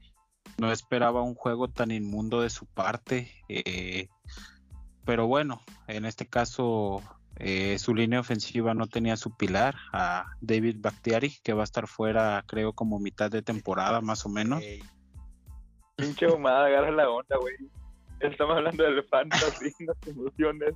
no 0.58 0.72
esperaba 0.72 1.22
un 1.22 1.36
juego 1.36 1.68
tan 1.70 1.92
inmundo 1.92 2.42
de 2.42 2.50
su 2.50 2.66
parte, 2.66 3.32
eh, 3.48 4.08
pero 5.06 5.28
bueno, 5.28 5.62
en 5.88 6.06
este 6.06 6.26
caso, 6.28 7.02
eh, 7.38 7.78
su 7.80 7.96
línea 7.96 8.20
ofensiva 8.20 8.74
no 8.74 8.88
tenía 8.88 9.16
su 9.18 9.36
pilar, 9.36 9.76
a 9.94 10.26
David 10.42 10.78
Bakhtiari, 10.80 11.38
que 11.44 11.54
va 11.54 11.62
a 11.62 11.64
estar 11.64 11.88
fuera, 11.88 12.44
creo, 12.48 12.74
como 12.74 13.00
mitad 13.00 13.32
de 13.32 13.42
temporada, 13.42 14.02
más 14.02 14.26
o 14.26 14.30
menos. 14.30 14.62
Pinche 15.96 16.28
humada, 16.28 16.66
agarra 16.68 16.92
la 16.92 17.10
onda, 17.10 17.38
güey. 17.38 17.56
Estamos 18.20 18.58
hablando 18.58 18.84
del 18.84 19.02
fantasy, 19.06 19.74
no 19.80 19.94
te 19.96 20.10
emociones. 20.12 20.74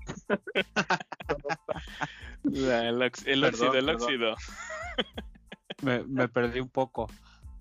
La- 2.44 2.88
el 2.90 3.02
ox- 3.02 3.26
el 3.28 3.42
Perdón, 3.42 3.68
óxido, 3.70 3.74
el 3.74 3.86
perdón. 3.86 4.02
óxido. 4.04 4.36
me, 5.82 6.04
me 6.04 6.28
perdí 6.28 6.60
un 6.60 6.70
poco. 6.70 7.10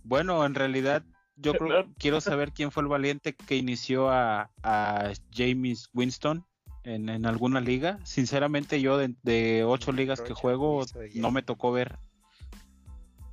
Bueno, 0.04 0.44
en 0.44 0.54
realidad 0.54 1.02
yo 1.42 1.54
creo, 1.54 1.86
quiero 1.98 2.20
saber 2.20 2.52
quién 2.52 2.70
fue 2.70 2.82
el 2.82 2.88
valiente 2.88 3.34
que 3.34 3.56
inició 3.56 4.10
a, 4.10 4.50
a 4.62 5.12
James 5.32 5.90
Winston 5.92 6.44
en, 6.84 7.08
en 7.08 7.26
alguna 7.26 7.60
liga. 7.60 7.98
Sinceramente 8.04 8.80
yo 8.80 8.96
de, 8.96 9.14
de 9.22 9.64
ocho 9.64 9.92
ligas 9.92 10.20
que 10.20 10.34
juego 10.34 10.84
no 11.14 11.30
me 11.30 11.42
tocó 11.42 11.72
ver 11.72 11.98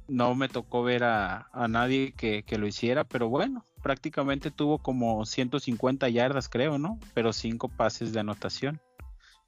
no 0.09 0.33
me 0.35 0.49
tocó 0.49 0.83
ver 0.83 1.03
a, 1.03 1.49
a 1.53 1.67
nadie 1.67 2.13
que, 2.13 2.43
que 2.43 2.57
lo 2.57 2.67
hiciera, 2.67 3.03
pero 3.03 3.29
bueno, 3.29 3.63
prácticamente 3.81 4.51
tuvo 4.51 4.79
como 4.79 5.25
150 5.25 6.09
yardas 6.09 6.49
creo, 6.49 6.77
¿no? 6.77 6.99
Pero 7.13 7.31
cinco 7.31 7.69
pases 7.69 8.11
de 8.11 8.19
anotación. 8.19 8.81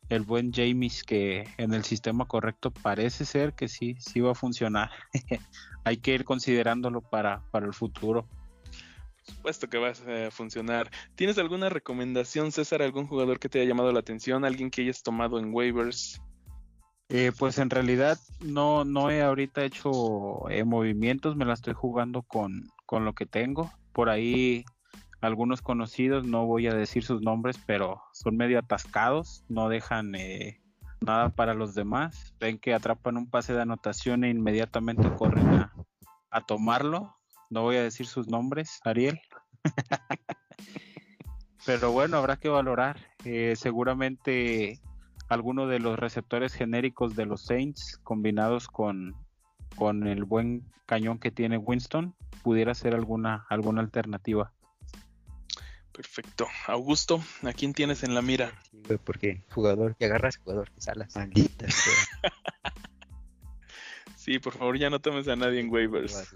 El 0.10 0.24
buen 0.24 0.52
James 0.54 1.04
que 1.04 1.48
en 1.58 1.74
el 1.74 1.84
sistema 1.84 2.26
correcto 2.26 2.72
parece 2.72 3.26
ser 3.26 3.54
que 3.54 3.68
sí, 3.68 3.96
sí 4.00 4.20
va 4.20 4.32
a 4.32 4.36
funcionar. 4.36 4.92
Hay 5.84 5.98
que 5.98 6.14
ir 6.14 6.26
considerándolo 6.26 7.02
para, 7.02 7.42
para 7.52 7.66
el 7.66 7.74
futuro. 7.74 8.28
Supuesto 9.22 9.70
que 9.70 9.78
va 9.78 9.90
a 9.90 10.32
funcionar. 10.32 10.90
¿Tienes 11.16 11.38
alguna 11.38 11.70
recomendación, 11.70 12.52
César? 12.52 12.82
¿Algún 12.82 13.08
jugador 13.08 13.40
que 13.40 13.50
te 13.50 13.60
haya 13.60 13.70
llamado 13.70 13.92
la 13.92 14.00
atención? 14.00 14.46
¿Alguien 14.46 14.72
que 14.72 14.82
hayas 14.82 15.04
tomado 15.04 15.40
en 15.40 15.54
waivers? 15.54 16.22
Eh, 17.10 17.32
pues 17.38 17.58
en 17.58 17.70
realidad 17.70 18.18
no, 18.40 18.86
no 18.86 19.10
he 19.12 19.22
ahorita 19.22 19.66
hecho 19.66 20.50
eh, 20.50 20.64
movimientos, 20.64 21.36
me 21.36 21.44
la 21.44 21.54
estoy 21.54 21.74
jugando 21.74 22.22
con, 22.22 22.70
con 22.86 23.04
lo 23.04 23.14
que 23.14 23.26
tengo. 23.26 23.70
Por 23.92 24.10
ahí 24.10 24.64
algunos 25.20 25.62
conocidos, 25.62 26.26
no 26.26 26.46
voy 26.46 26.68
a 26.68 26.74
decir 26.74 27.04
sus 27.04 27.22
nombres, 27.22 27.60
pero 27.68 28.02
son 28.14 28.38
medio 28.38 28.60
atascados, 28.60 29.44
no 29.50 29.68
dejan 29.68 30.16
eh, 30.16 30.62
nada 31.02 31.30
para 31.30 31.54
los 31.54 31.76
demás. 31.76 32.34
Ven 32.40 32.58
que 32.58 32.74
atrapan 32.74 33.18
un 33.18 33.30
pase 33.30 33.54
de 33.54 33.62
anotación 33.62 34.24
e 34.24 34.30
inmediatamente 34.30 35.14
corren 35.16 35.48
a, 35.50 35.74
a 36.30 36.46
tomarlo. 36.46 37.18
No 37.52 37.64
voy 37.64 37.76
a 37.76 37.84
decir 37.84 38.08
sus 38.08 38.30
nombres, 38.30 38.80
Ariel. 38.86 39.20
pero 41.66 41.92
bueno, 41.92 42.18
habrá 42.18 42.38
que 42.38 42.48
valorar. 42.48 42.98
Eh, 43.26 43.56
seguramente 43.58 44.80
alguno 45.28 45.68
de 45.68 45.80
los 45.80 46.00
receptores 46.00 46.54
genéricos 46.54 47.16
de 47.16 47.26
los 47.26 47.46
Saints 47.46 48.00
combinados 48.04 48.70
con, 48.70 49.16
con 49.76 50.08
el 50.08 50.24
buen 50.24 50.64
cañón 50.86 51.20
que 51.20 51.30
tiene 51.30 51.58
Winston 51.58 52.16
pudiera 52.42 52.74
ser 52.74 52.96
alguna, 52.96 53.46
alguna 53.50 53.82
alternativa. 53.82 54.54
Perfecto. 55.92 56.48
Augusto, 56.68 57.22
¿a 57.44 57.52
quién 57.52 57.74
tienes 57.74 58.04
en 58.04 58.16
la 58.16 58.22
mira? 58.22 58.54
Sí, 58.72 58.82
güey, 58.88 58.98
porque 58.98 59.44
jugador 59.54 59.98
que 59.98 60.06
agarras, 60.06 60.38
jugador 60.38 60.72
que 60.72 60.80
salas. 60.82 61.16
Maldita. 61.16 61.68
Sí, 64.22 64.38
por 64.38 64.54
favor, 64.54 64.78
ya 64.78 64.92
no 64.92 65.00
tomes 65.00 65.28
a 65.28 65.36
nadie 65.36 65.60
en 65.60 65.72
waivers. 65.72 66.36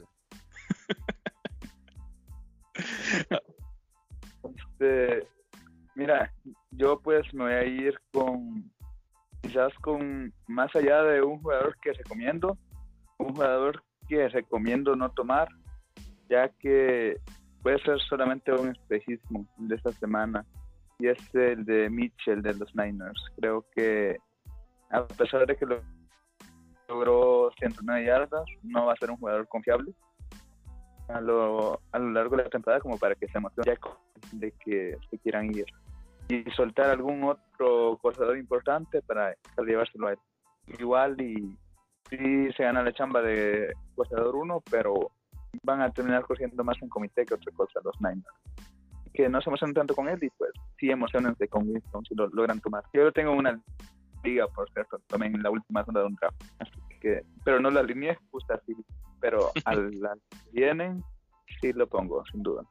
Este, 4.44 5.28
mira, 5.96 6.32
yo 6.72 7.00
pues 7.00 7.34
me 7.34 7.46
voy 7.46 7.54
a 7.54 7.64
ir 7.64 7.96
con, 8.12 8.72
quizás 9.42 9.74
con, 9.82 10.34
más 10.48 10.76
allá 10.76 11.02
de 11.04 11.22
un 11.22 11.42
jugador 11.42 11.76
que 11.82 11.94
recomiendo, 11.94 12.58
un 13.18 13.34
jugador 13.34 13.84
que 14.08 14.28
recomiendo 14.30 14.96
no 14.96 15.10
tomar, 15.12 15.48
ya 16.30 16.50
que 16.60 17.18
puede 17.64 17.80
ser 17.80 18.00
solamente 18.02 18.52
un 18.52 18.70
espejismo 18.70 19.48
de 19.58 19.76
esta 19.76 19.92
semana, 19.94 20.46
y 21.00 21.08
es 21.08 21.18
el 21.34 21.66
de 21.66 21.90
Mitchell 21.90 22.42
de 22.42 22.54
los 22.54 22.74
Niners. 22.76 23.22
Creo 23.38 23.66
que 23.76 24.18
a 24.92 25.06
pesar 25.08 25.46
de 25.48 25.56
que 25.56 25.66
lo 25.66 25.82
logró 26.88 27.50
109 27.58 28.06
yardas, 28.06 28.46
no 28.62 28.86
va 28.86 28.94
a 28.94 28.98
ser 28.98 29.10
un 29.10 29.18
jugador 29.18 29.48
confiable 29.48 29.94
a 31.08 31.22
lo, 31.22 31.80
a 31.92 32.00
lo 32.00 32.12
largo 32.12 32.38
de 32.38 32.44
la 32.44 32.50
temporada 32.50 32.82
como 32.82 32.98
para 32.98 33.16
que 33.16 33.28
se 33.28 33.38
emocione 33.38 33.66
ya 33.66 33.80
de 34.32 34.52
que 34.64 34.98
se 35.10 35.20
quieran 35.20 35.54
ir. 35.54 35.66
y 36.28 36.44
soltar 36.52 36.90
algún 36.90 37.24
otro 37.24 37.98
corredor 38.02 38.38
importante 38.38 39.02
para, 39.04 39.36
llevárselo 39.66 40.08
a 40.08 40.14
él. 40.14 40.20
Igual 40.80 41.22
y 41.22 41.56
sí 42.10 42.52
se 42.58 42.64
gana 42.64 42.82
la 42.82 42.94
chamba 42.94 43.22
de 43.22 43.72
corredor 43.96 44.36
1, 44.36 44.64
pero 44.72 45.12
van 45.64 45.82
a 45.82 45.92
terminar 45.92 46.24
corriendo 46.24 46.64
más 46.64 46.78
en 46.82 46.90
comité 46.90 47.26
que 47.26 47.36
otra 47.36 47.52
cosa 47.54 47.80
los 47.84 47.96
Niners. 48.02 48.26
Que 49.14 49.30
no 49.30 49.40
se 49.42 49.50
emocionan 49.50 49.76
tanto 49.76 49.96
con 49.96 50.10
él 50.10 50.22
y 50.22 50.30
pues 50.32 50.52
sí 50.80 50.90
emocionense 50.90 51.48
con 51.48 51.70
Winston 51.70 52.04
si 52.06 52.16
lo 52.16 52.28
logran 52.30 52.60
tomar. 52.60 52.84
Yo 52.94 53.04
lo 53.04 53.12
tengo 53.12 53.32
en 53.32 53.38
una 53.38 53.62
liga, 54.24 54.48
por 54.48 54.70
cierto, 54.72 55.00
también 55.08 55.36
en 55.36 55.44
la 55.44 55.52
última 55.52 55.84
ronda 55.84 56.02
de 56.02 56.08
un 56.08 56.16
draft. 56.16 56.44
Así 56.60 56.72
que, 57.00 57.22
pero 57.44 57.60
no 57.60 57.70
la 57.70 57.82
alineé 57.82 58.18
justo 58.32 58.54
así. 58.54 58.76
Pero 59.26 59.52
a 59.66 59.76
las 59.76 60.20
que 60.30 60.38
vienen 60.52 61.04
sí 61.60 61.74
lo 61.74 61.88
pongo, 61.88 62.24
sin 62.32 62.44
duda. 62.44 62.64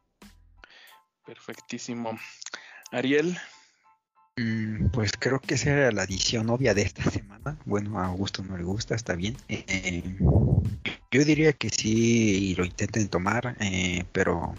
Perfectísimo. 1.26 2.16
Ariel, 2.92 3.36
Mm, 4.36 4.88
Pues 4.88 5.12
creo 5.18 5.38
que 5.40 5.54
esa 5.54 5.70
era 5.70 5.92
la 5.92 6.02
adición 6.02 6.50
obvia 6.50 6.74
de 6.74 6.82
esta 6.82 7.08
semana. 7.10 7.56
Bueno, 7.64 7.98
a 8.00 8.06
Augusto 8.06 8.42
no 8.42 8.56
le 8.56 8.64
gusta, 8.64 8.94
está 8.94 9.14
bien. 9.14 9.36
Eh, 9.48 10.16
yo 11.10 11.24
diría 11.24 11.52
que 11.52 11.70
sí 11.70 12.54
lo 12.56 12.64
intenten 12.64 13.08
tomar, 13.08 13.56
eh, 13.60 14.04
pero 14.12 14.54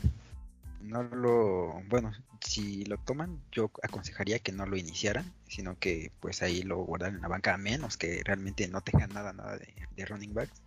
no 0.82 1.04
lo... 1.04 1.82
Bueno, 1.90 2.14
si 2.42 2.86
lo 2.86 2.98
toman, 3.00 3.42
yo 3.52 3.70
aconsejaría 3.84 4.40
que 4.40 4.54
no 4.54 4.66
lo 4.66 4.78
iniciaran, 4.78 5.34
sino 5.48 5.78
que 5.78 6.12
pues 6.22 6.42
ahí 6.42 6.62
lo 6.64 6.78
guardaran 6.78 7.16
en 7.16 7.22
la 7.22 7.28
banca, 7.28 7.54
a 7.54 7.58
menos 7.58 7.98
que 7.98 8.22
realmente 8.24 8.68
no 8.70 8.82
tengan 8.82 9.10
nada, 9.10 9.34
nada 9.34 9.58
de, 9.58 9.74
de 9.96 10.06
running 10.06 10.34
backs. 10.34 10.62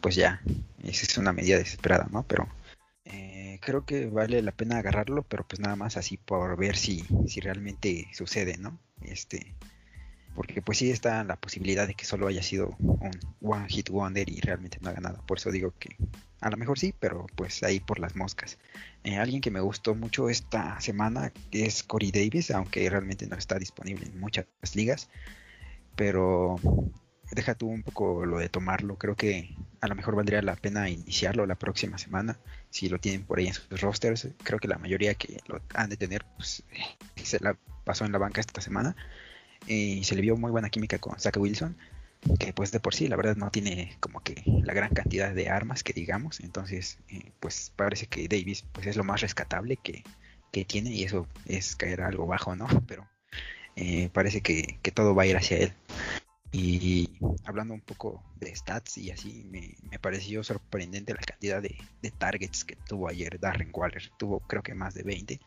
Pues 0.00 0.14
ya, 0.16 0.42
esa 0.82 1.06
es 1.06 1.18
una 1.18 1.32
medida 1.32 1.58
desesperada, 1.58 2.08
¿no? 2.10 2.24
Pero 2.24 2.48
eh, 3.04 3.58
creo 3.62 3.84
que 3.84 4.06
vale 4.06 4.42
la 4.42 4.52
pena 4.52 4.78
agarrarlo, 4.78 5.22
pero 5.22 5.46
pues 5.46 5.60
nada 5.60 5.76
más 5.76 5.96
así 5.96 6.16
por 6.16 6.56
ver 6.56 6.76
si, 6.76 7.04
si 7.26 7.40
realmente 7.40 8.08
sucede, 8.12 8.56
¿no? 8.58 8.78
Este, 9.02 9.54
porque 10.34 10.62
pues 10.62 10.78
sí 10.78 10.90
está 10.90 11.22
la 11.24 11.36
posibilidad 11.36 11.86
de 11.86 11.94
que 11.94 12.04
solo 12.04 12.26
haya 12.26 12.42
sido 12.42 12.74
un 12.78 13.10
one 13.40 13.68
hit 13.68 13.90
wonder 13.90 14.28
y 14.28 14.40
realmente 14.40 14.78
no 14.80 14.90
haga 14.90 15.00
nada. 15.00 15.20
Por 15.26 15.38
eso 15.38 15.50
digo 15.50 15.74
que 15.78 15.96
a 16.40 16.50
lo 16.50 16.56
mejor 16.56 16.78
sí, 16.78 16.94
pero 16.98 17.26
pues 17.36 17.62
ahí 17.62 17.80
por 17.80 17.98
las 17.98 18.16
moscas. 18.16 18.58
Eh, 19.04 19.16
alguien 19.16 19.40
que 19.40 19.50
me 19.50 19.60
gustó 19.60 19.94
mucho 19.94 20.28
esta 20.28 20.80
semana 20.80 21.32
es 21.50 21.82
Corey 21.82 22.10
Davis, 22.10 22.50
aunque 22.50 22.88
realmente 22.88 23.26
no 23.26 23.36
está 23.36 23.58
disponible 23.58 24.06
en 24.06 24.18
muchas 24.18 24.46
ligas, 24.74 25.08
pero 25.96 26.56
deja 27.34 27.54
tú 27.54 27.68
un 27.68 27.82
poco 27.82 28.24
lo 28.26 28.38
de 28.38 28.48
tomarlo. 28.48 28.96
Creo 28.96 29.16
que 29.16 29.54
a 29.80 29.88
lo 29.88 29.94
mejor 29.94 30.14
valdría 30.14 30.42
la 30.42 30.56
pena 30.56 30.88
iniciarlo 30.88 31.46
la 31.46 31.56
próxima 31.56 31.98
semana. 31.98 32.38
Si 32.70 32.88
lo 32.88 32.98
tienen 32.98 33.24
por 33.24 33.38
ahí 33.38 33.48
en 33.48 33.54
sus 33.54 33.80
rosters, 33.80 34.28
creo 34.42 34.58
que 34.58 34.68
la 34.68 34.78
mayoría 34.78 35.14
que 35.14 35.40
lo 35.46 35.60
han 35.74 35.90
de 35.90 35.96
tener, 35.96 36.24
pues 36.36 36.62
se 37.16 37.40
la 37.40 37.56
pasó 37.84 38.04
en 38.04 38.12
la 38.12 38.18
banca 38.18 38.40
esta 38.40 38.60
semana. 38.60 38.96
Y 39.66 40.04
se 40.04 40.14
le 40.14 40.22
vio 40.22 40.36
muy 40.36 40.50
buena 40.50 40.70
química 40.70 40.98
con 40.98 41.18
Zach 41.18 41.36
Wilson. 41.36 41.76
Que 42.38 42.52
pues 42.52 42.70
de 42.70 42.78
por 42.78 42.94
sí, 42.94 43.08
la 43.08 43.16
verdad, 43.16 43.36
no 43.36 43.50
tiene 43.50 43.96
como 43.98 44.20
que 44.20 44.42
la 44.62 44.74
gran 44.74 44.90
cantidad 44.90 45.34
de 45.34 45.48
armas 45.48 45.82
que 45.82 45.92
digamos. 45.92 46.40
Entonces, 46.40 46.98
eh, 47.08 47.32
pues 47.40 47.72
parece 47.74 48.06
que 48.06 48.28
Davis 48.28 48.64
pues 48.72 48.86
es 48.86 48.96
lo 48.96 49.04
más 49.04 49.20
rescatable 49.20 49.76
que, 49.76 50.04
que 50.52 50.64
tiene. 50.64 50.90
Y 50.90 51.04
eso 51.04 51.26
es 51.46 51.76
caer 51.76 52.02
algo 52.02 52.26
bajo, 52.26 52.54
¿no? 52.54 52.68
Pero 52.86 53.08
eh, 53.76 54.10
parece 54.12 54.42
que, 54.42 54.78
que 54.82 54.92
todo 54.92 55.14
va 55.14 55.24
a 55.24 55.26
ir 55.26 55.36
hacia 55.36 55.58
él. 55.58 55.72
Y 56.52 57.08
hablando 57.46 57.72
un 57.72 57.80
poco 57.80 58.22
de 58.36 58.54
stats 58.54 58.98
y 58.98 59.10
así, 59.10 59.44
me, 59.50 59.74
me 59.90 59.98
pareció 59.98 60.44
sorprendente 60.44 61.14
la 61.14 61.20
cantidad 61.20 61.62
de, 61.62 61.78
de, 62.02 62.10
targets 62.10 62.64
que 62.64 62.76
tuvo 62.76 63.08
ayer 63.08 63.40
Darren 63.40 63.70
Waller. 63.72 64.10
Tuvo 64.18 64.40
creo 64.40 64.62
que 64.62 64.74
más 64.74 64.92
de 64.92 65.02
20. 65.02 65.40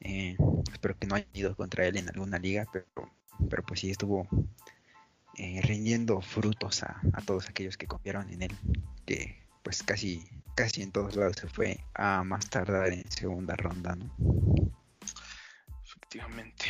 Eh, 0.00 0.36
espero 0.72 0.98
que 0.98 1.06
no 1.06 1.14
haya 1.14 1.28
ido 1.34 1.54
contra 1.54 1.86
él 1.86 1.96
en 1.98 2.08
alguna 2.08 2.38
liga, 2.38 2.66
pero, 2.72 2.86
pero 3.48 3.62
pues 3.62 3.78
sí 3.80 3.90
estuvo 3.90 4.26
eh, 5.36 5.60
rindiendo 5.62 6.20
frutos 6.20 6.82
a, 6.82 7.00
a, 7.12 7.22
todos 7.22 7.48
aquellos 7.48 7.76
que 7.76 7.86
confiaron 7.86 8.28
en 8.30 8.42
él. 8.42 8.56
Que 9.06 9.46
pues 9.62 9.84
casi, 9.84 10.28
casi 10.56 10.82
en 10.82 10.90
todos 10.90 11.14
lados 11.14 11.36
se 11.36 11.46
fue 11.46 11.78
a 11.94 12.24
más 12.24 12.50
tardar 12.50 12.92
en 12.92 13.08
segunda 13.08 13.54
ronda, 13.54 13.94
¿no? 13.94 14.12
Efectivamente 15.84 16.66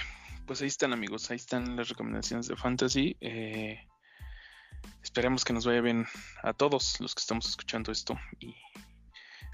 pues 0.49 0.63
ahí 0.63 0.69
están 0.69 0.95
amigos, 0.95 1.31
ahí 1.31 1.37
están 1.37 1.77
las 1.77 1.91
recomendaciones 1.91 2.49
de 2.49 2.57
Fantasy. 2.57 3.19
Eh, 3.21 3.87
esperemos 5.03 5.45
que 5.45 5.53
nos 5.53 5.67
vaya 5.67 5.83
bien 5.83 6.07
a 6.43 6.55
todos 6.55 6.99
los 7.01 7.15
que 7.15 7.21
estamos 7.21 7.47
escuchando 7.47 7.93
esto 7.93 8.19
y 8.41 8.57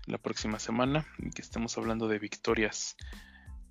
la 0.07 0.19
próxima 0.19 0.61
semana 0.61 1.05
y 1.19 1.31
que 1.31 1.43
estemos 1.43 1.77
hablando 1.79 2.07
de 2.07 2.21
victorias 2.21 2.97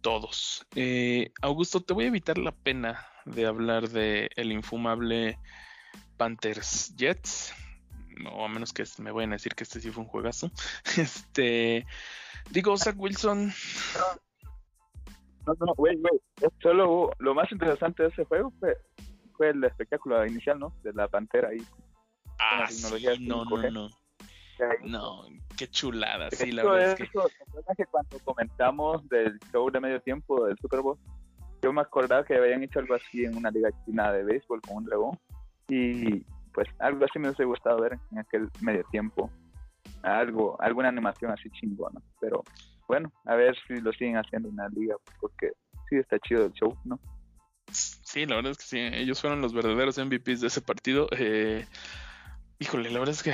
todos. 0.02 0.68
Eh, 0.76 1.32
Augusto, 1.42 1.80
te 1.82 1.94
voy 1.94 2.04
a 2.04 2.08
evitar 2.10 2.38
la 2.38 2.52
pena 2.52 3.08
de 3.24 3.46
hablar 3.46 3.88
de 3.88 4.30
el 4.36 4.52
infumable 4.52 5.40
Panthers 6.18 6.94
Jets. 6.98 7.54
O 8.34 8.44
a 8.44 8.50
menos 8.50 8.74
que 8.74 8.84
me 8.98 9.12
vayan 9.14 9.32
a 9.32 9.36
decir 9.36 9.56
que 9.56 9.64
este 9.64 9.80
sí 9.80 9.92
fue 9.92 10.04
un 10.04 10.10
juegazo. 10.10 10.52
Este. 10.98 11.88
Digo, 12.52 12.78
Zach 12.78 12.96
Wilson 12.98 13.54
no, 15.46 15.54
no, 15.60 15.74
güey, 15.76 15.96
güey. 15.98 16.20
Solo 16.62 17.12
lo 17.20 17.34
más 17.34 17.52
interesante 17.52 18.04
de 18.04 18.10
ese 18.10 18.26
juego 18.26 18.52
fue, 18.60 18.78
fue 19.36 19.50
el 19.50 19.64
espectáculo 19.64 20.26
inicial, 20.26 20.60
¿no? 20.60 20.74
De 20.84 20.94
la 20.94 21.08
pantera 21.08 21.50
ahí. 21.50 21.62
Ah, 22.40 22.68
sí, 22.68 23.06
no, 23.28 23.46
no, 23.46 23.72
no. 23.72 23.90
No, 24.84 25.26
qué 25.58 25.68
chulada, 25.68 26.30
sí, 26.32 26.52
la 26.52 26.64
verdad 26.64 26.96
es 27.00 27.76
que... 27.76 27.86
cuando 27.86 28.20
comentamos 28.20 29.08
del 29.10 29.40
show 29.52 29.70
de 29.70 29.80
medio 29.80 30.00
tiempo 30.02 30.46
del 30.46 30.58
Super 30.58 30.82
Bowl, 30.82 30.98
yo 31.62 31.74
me 31.74 31.82
acordaba 31.82 32.24
que 32.24 32.36
habían 32.36 32.64
hecho 32.64 32.80
algo 32.80 32.96
así 32.96 33.26
en 33.26 33.36
una 33.36 33.50
liga 33.50 33.70
china 33.86 34.12
de 34.12 34.24
béisbol 34.24 34.62
con 34.62 34.78
un 34.78 34.86
dragón 34.86 35.20
y 35.68 36.20
pues 36.54 36.68
algo 36.80 37.06
así 37.06 37.20
me 37.20 37.30
hubiese 37.30 37.46
gustado 37.46 37.82
ver 37.82 37.98
en 38.12 38.20
aquel 38.20 38.50
medio 38.62 38.84
tiempo. 38.92 39.30
Algo, 40.04 40.62
alguna 40.62 40.90
animación 40.90 41.32
así 41.32 41.50
chingona, 41.52 42.00
pero 42.20 42.44
bueno, 42.88 43.12
a 43.26 43.36
ver 43.36 43.56
si 43.68 43.80
lo 43.80 43.92
siguen 43.94 44.18
haciendo 44.18 44.50
en 44.50 44.58
la 44.58 44.70
liga, 44.70 44.96
porque 45.20 45.52
sí 45.90 45.98
está 45.98 46.20
chido 46.20 46.46
el 46.46 46.54
show, 46.54 46.78
¿no? 46.86 47.00
Sí, 47.72 48.26
la 48.26 48.36
verdad 48.36 48.52
es 48.52 48.58
que 48.58 48.66
sí, 48.66 48.80
ellos 48.80 49.20
fueron 49.22 49.42
los 49.42 49.54
verdaderos 49.54 49.98
MVPs 49.98 50.42
de 50.42 50.48
ese 50.48 50.62
partido. 50.62 51.08
Eh, 51.18 51.66
híjole, 52.60 52.92
la 52.92 53.00
verdad 53.00 53.16
es 53.16 53.24
que 53.24 53.34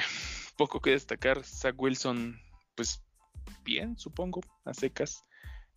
poco 0.57 0.81
que 0.81 0.91
destacar. 0.91 1.43
Zach 1.43 1.75
Wilson, 1.77 2.39
pues 2.75 3.03
bien, 3.63 3.97
supongo, 3.97 4.41
a 4.65 4.73
secas. 4.73 5.25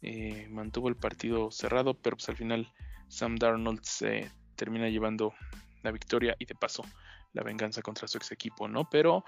Eh, 0.02 0.48
mantuvo 0.50 0.88
el 0.88 0.96
partido 0.96 1.50
cerrado, 1.50 1.94
pero 1.94 2.16
pues 2.16 2.28
al 2.28 2.36
final 2.36 2.72
Sam 3.08 3.36
Darnold 3.36 3.82
se 3.82 4.30
termina 4.56 4.88
llevando 4.88 5.34
la 5.82 5.92
victoria 5.92 6.34
y 6.38 6.44
de 6.44 6.54
paso 6.54 6.84
la 7.32 7.42
venganza 7.42 7.82
contra 7.82 8.08
su 8.08 8.18
ex 8.18 8.32
equipo, 8.32 8.68
¿no? 8.68 8.88
Pero 8.90 9.24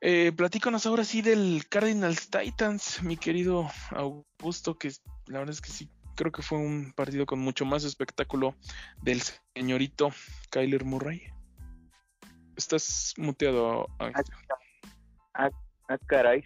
eh, 0.00 0.32
platícanos 0.36 0.86
ahora 0.86 1.04
sí 1.04 1.22
del 1.22 1.64
Cardinals 1.68 2.30
Titans, 2.30 3.02
mi 3.02 3.16
querido 3.16 3.68
Augusto, 3.90 4.78
que 4.78 4.90
la 5.26 5.38
verdad 5.38 5.54
es 5.54 5.60
que 5.60 5.70
sí, 5.70 5.90
creo 6.14 6.32
que 6.32 6.42
fue 6.42 6.58
un 6.58 6.92
partido 6.94 7.26
con 7.26 7.38
mucho 7.38 7.64
más 7.64 7.84
espectáculo 7.84 8.54
del 9.02 9.20
señorito 9.54 10.10
Kyler 10.50 10.84
Murray. 10.84 11.22
Estás 12.56 13.14
muteado. 13.16 13.86
Ah, 13.98 14.10
ah, 15.34 15.50
ah, 15.88 15.98
caray. 16.06 16.44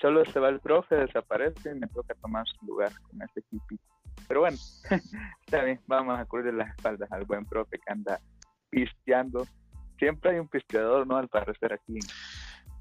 Solo 0.00 0.24
se 0.26 0.38
va 0.38 0.48
el 0.48 0.60
profe, 0.60 0.96
desaparece 0.96 1.72
y 1.72 1.78
me 1.78 1.88
toca 1.88 2.14
tomar 2.14 2.44
su 2.46 2.66
lugar 2.66 2.92
con 3.02 3.22
ese 3.22 3.40
equipo. 3.40 3.82
Pero 4.26 4.40
bueno, 4.40 4.56
está 5.46 5.64
bien, 5.64 5.80
vamos 5.86 6.18
a 6.18 6.24
cubrir 6.24 6.54
las 6.54 6.70
espaldas 6.70 7.10
al 7.10 7.24
buen 7.24 7.44
profe 7.44 7.78
que 7.78 7.92
anda 7.92 8.20
pisteando. 8.70 9.46
Siempre 9.98 10.32
hay 10.32 10.38
un 10.38 10.48
pisteador, 10.48 11.06
¿no? 11.06 11.16
Al 11.16 11.28
parecer 11.28 11.72
aquí 11.72 11.98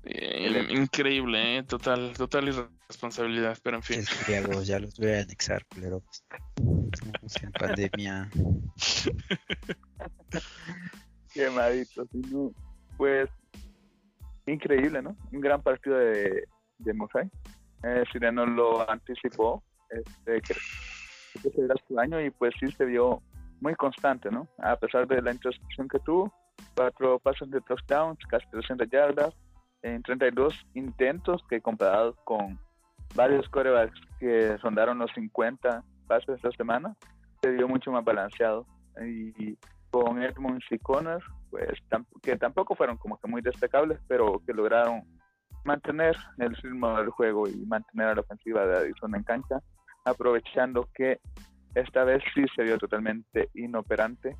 eh, 0.10 0.67
increíble, 0.70 1.58
¿eh? 1.58 1.63
total, 1.63 2.13
total 2.15 2.48
irresponsabilidad, 2.48 3.58
pero 3.62 3.78
en 3.78 3.84
fin. 3.84 4.02
ya 4.63 4.80
los 4.80 4.98
voy 4.98 5.12
a 5.12 5.22
anexar, 5.22 5.65
pero 5.76 6.02
estamos 6.91 7.43
en 7.43 7.52
pandemia. 7.52 8.30
Quemadito, 11.34 12.08
no, 12.13 12.52
pues 12.98 13.30
increíble, 14.46 15.02
¿no? 15.02 15.15
Un 15.32 15.41
gran 15.41 15.62
partido 15.62 15.98
de, 15.98 16.48
de 16.80 16.93
Mosai. 16.93 17.30
Eh, 17.84 18.04
Sireno 18.12 18.45
lo 18.45 18.89
anticipó, 18.89 19.64
este, 19.89 20.41
que, 20.41 20.55
que 21.41 21.49
será 21.49 21.76
su 21.88 21.99
año 21.99 22.22
y 22.22 22.30
pues 22.32 22.53
sí 22.60 22.72
se 22.72 22.86
vio 22.86 23.22
muy 23.62 23.76
constante, 23.76 24.32
¿no? 24.32 24.47
A 24.60 24.76
pesar 24.78 25.08
de 25.08 25.22
la 25.22 25.32
introspección 25.32 25.88
que 25.88 25.99
tuvo, 25.99 26.34
cuatro 26.76 27.20
pasos 27.20 27.49
de 27.51 27.62
touchdowns, 27.62 28.20
casi 28.30 28.45
300 28.51 28.89
yardas, 28.89 29.36
en 29.95 30.03
32 30.03 30.53
intentos 30.73 31.41
que 31.49 31.61
comparados 31.61 32.15
con 32.23 32.59
varios 33.15 33.47
corebacks 33.49 33.99
que 34.19 34.57
rondaron 34.57 34.99
los 34.99 35.11
50 35.13 35.83
pases 36.07 36.35
esta 36.35 36.51
semana, 36.51 36.95
se 37.41 37.51
vio 37.51 37.67
mucho 37.67 37.91
más 37.91 38.03
balanceado. 38.03 38.65
Y 39.05 39.57
con 39.91 40.21
Edmonds 40.21 40.65
y 40.69 40.79
Connor, 40.79 41.23
pues 41.49 41.79
que 42.21 42.35
tampoco 42.35 42.75
fueron 42.75 42.97
como 42.97 43.17
que 43.17 43.27
muy 43.27 43.41
destacables, 43.41 43.99
pero 44.07 44.41
que 44.45 44.53
lograron 44.53 45.03
mantener 45.63 46.15
el 46.38 46.55
ritmo 46.55 46.97
del 46.97 47.09
juego 47.09 47.47
y 47.47 47.55
mantener 47.65 48.07
a 48.07 48.15
la 48.15 48.21
ofensiva 48.21 48.65
de 48.65 48.77
Arizona 48.77 49.17
en 49.17 49.23
cancha, 49.23 49.59
aprovechando 50.05 50.89
que 50.93 51.19
esta 51.75 52.03
vez 52.03 52.23
sí 52.33 52.45
se 52.55 52.63
vio 52.63 52.77
totalmente 52.77 53.49
inoperante 53.53 54.35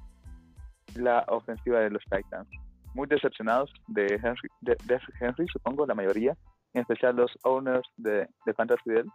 la 0.96 1.24
ofensiva 1.28 1.80
de 1.80 1.92
los 1.92 2.04
Titans. 2.04 2.50
Muy 2.98 3.06
decepcionados 3.08 3.72
de 3.86 4.08
Henry, 4.16 4.50
de, 4.62 4.76
Henry 5.22 5.46
supongo, 5.54 5.86
la 5.86 5.94
mayoría, 5.94 6.36
en 6.74 6.82
especial 6.82 7.16
los 7.16 7.32
owners 7.44 7.88
de, 7.96 8.28
de 8.44 8.54
Fantasy 8.56 8.90
Dell, 8.90 9.06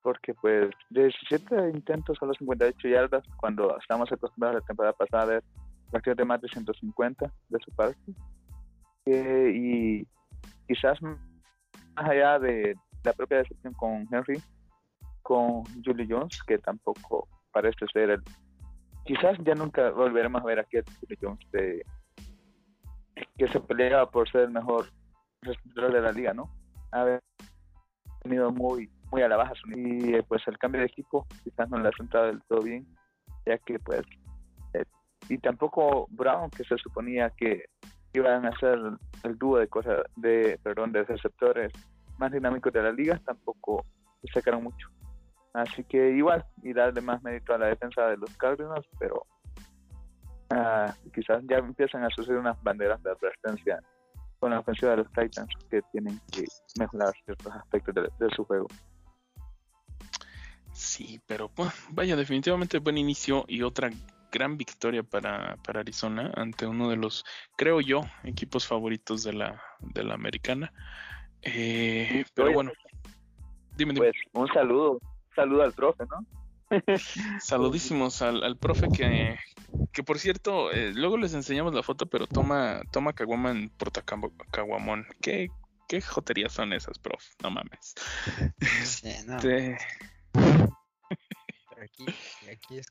porque 0.00 0.32
pues 0.32 0.70
de 0.88 1.02
17 1.02 1.72
intentos 1.74 2.16
los 2.22 2.38
58 2.38 2.88
yardas, 2.88 3.22
cuando 3.36 3.76
estamos 3.78 4.10
acostumbrados 4.10 4.62
la 4.62 4.66
temporada 4.66 4.94
pasada 4.94 5.22
a 5.24 5.26
ver 5.26 5.44
partidos 5.92 6.16
de 6.16 6.24
más 6.24 6.40
de 6.40 6.48
150 6.48 7.30
de 7.50 7.58
su 7.58 7.70
parte, 7.72 8.00
eh, 9.04 9.52
y 9.54 10.06
quizás 10.66 11.02
más 11.02 11.18
allá 11.96 12.38
de 12.38 12.76
la 13.04 13.12
propia 13.12 13.38
decepción 13.38 13.74
con 13.74 14.08
Henry, 14.10 14.40
con 15.20 15.64
Julie 15.84 16.06
Jones, 16.08 16.42
que 16.44 16.56
tampoco 16.56 17.28
parece 17.52 17.84
ser 17.92 18.08
el... 18.08 18.22
Quizás 19.04 19.36
ya 19.44 19.54
nunca 19.54 19.90
volveremos 19.90 20.40
a 20.40 20.46
ver 20.46 20.60
a 20.60 20.64
Julie 20.64 21.18
Jones 21.20 21.46
de, 21.52 21.84
que 23.36 23.48
se 23.48 23.60
peleaba 23.60 24.10
por 24.10 24.30
ser 24.30 24.42
el 24.42 24.50
mejor 24.50 24.86
receptor 25.42 25.92
de 25.92 26.00
la 26.00 26.12
liga, 26.12 26.34
¿no? 26.34 26.50
Ha 26.92 27.20
venido 28.24 28.50
muy 28.50 28.90
muy 29.10 29.22
a 29.22 29.28
la 29.28 29.36
baja 29.36 29.52
y 29.74 30.14
eh, 30.14 30.22
pues 30.26 30.42
el 30.48 30.58
cambio 30.58 30.80
de 30.80 30.88
equipo 30.88 31.26
quizás 31.44 31.68
no 31.70 31.78
le 31.78 31.88
ha 31.88 31.92
sentado 31.96 32.26
del 32.26 32.42
todo 32.48 32.62
bien, 32.62 32.86
ya 33.44 33.58
que 33.58 33.78
pues 33.78 34.02
eh, 34.74 34.84
y 35.28 35.38
tampoco 35.38 36.06
Brown 36.10 36.50
que 36.50 36.64
se 36.64 36.76
suponía 36.76 37.30
que 37.30 37.66
iban 38.14 38.46
a 38.46 38.58
ser 38.58 38.78
el 39.24 39.38
dúo 39.38 39.58
de 39.58 39.68
cosas 39.68 40.02
de 40.16 40.58
perdón 40.62 40.92
de 40.92 41.04
receptores 41.04 41.72
más 42.18 42.32
dinámicos 42.32 42.72
de 42.72 42.82
la 42.82 42.92
liga 42.92 43.20
tampoco 43.24 43.84
se 44.22 44.32
sacaron 44.32 44.64
mucho 44.64 44.88
así 45.52 45.84
que 45.84 46.10
igual 46.10 46.44
y 46.62 46.72
darle 46.72 47.00
más 47.02 47.22
mérito 47.22 47.54
a 47.54 47.58
la 47.58 47.66
defensa 47.66 48.06
de 48.06 48.16
los 48.16 48.34
Cardinals 48.38 48.86
pero 48.98 49.26
uh, 50.50 51.10
quizás 51.12 51.42
ya 51.48 51.58
empiezan 51.58 52.04
a 52.04 52.10
suceder 52.10 52.38
unas 52.38 52.62
banderas 52.62 53.02
de 53.02 53.10
advertencia 53.10 53.80
con 54.38 54.50
la 54.50 54.60
ofensiva 54.60 54.92
de 54.92 54.96
los 54.98 55.12
Titans 55.12 55.48
que 55.70 55.80
tienen 55.92 56.20
que 56.30 56.44
mejorar 56.78 57.12
ciertos 57.24 57.52
aspectos 57.52 57.94
de, 57.94 58.02
de 58.02 58.34
su 58.34 58.44
juego 58.44 58.66
Sí, 60.76 61.18
pero 61.26 61.50
vaya, 61.92 62.16
definitivamente 62.16 62.80
buen 62.80 62.98
inicio 62.98 63.46
y 63.48 63.62
otra 63.62 63.88
gran 64.30 64.58
victoria 64.58 65.02
para, 65.02 65.56
para, 65.64 65.80
Arizona 65.80 66.30
ante 66.36 66.66
uno 66.66 66.90
de 66.90 66.96
los, 66.96 67.24
creo 67.56 67.80
yo, 67.80 68.02
equipos 68.24 68.66
favoritos 68.66 69.24
de 69.24 69.32
la, 69.32 69.62
de 69.80 70.04
la 70.04 70.12
americana. 70.12 70.70
Eh, 71.40 72.26
pero 72.34 72.52
bueno, 72.52 72.72
dime, 73.74 73.94
dime. 73.94 74.12
Pues 74.12 74.16
un 74.34 74.48
saludo, 74.48 75.00
saludo 75.34 75.62
al 75.62 75.72
profe, 75.72 76.04
¿no? 76.10 76.26
Saludísimos 77.40 78.22
al, 78.22 78.42
al, 78.42 78.56
profe 78.56 78.88
que, 78.88 79.36
que 79.92 80.02
por 80.02 80.18
cierto, 80.18 80.72
eh, 80.72 80.92
luego 80.94 81.16
les 81.16 81.34
enseñamos 81.34 81.74
la 81.74 81.82
foto, 81.82 82.06
pero 82.06 82.26
toma, 82.26 82.82
toma 82.92 83.12
caguama 83.12 83.50
en 83.50 83.68
Portacaguamón. 83.70 85.06
¿Qué, 85.20 85.48
¿Qué 85.88 86.00
joterías 86.00 86.52
son 86.52 86.72
esas, 86.72 86.98
prof? 86.98 87.22
No 87.42 87.50
mames. 87.50 87.94
Sí, 88.84 89.10
no. 89.26 89.36
Este, 89.36 89.78
aquí, 91.82 92.06
aquí 92.52 92.78
es... 92.78 92.86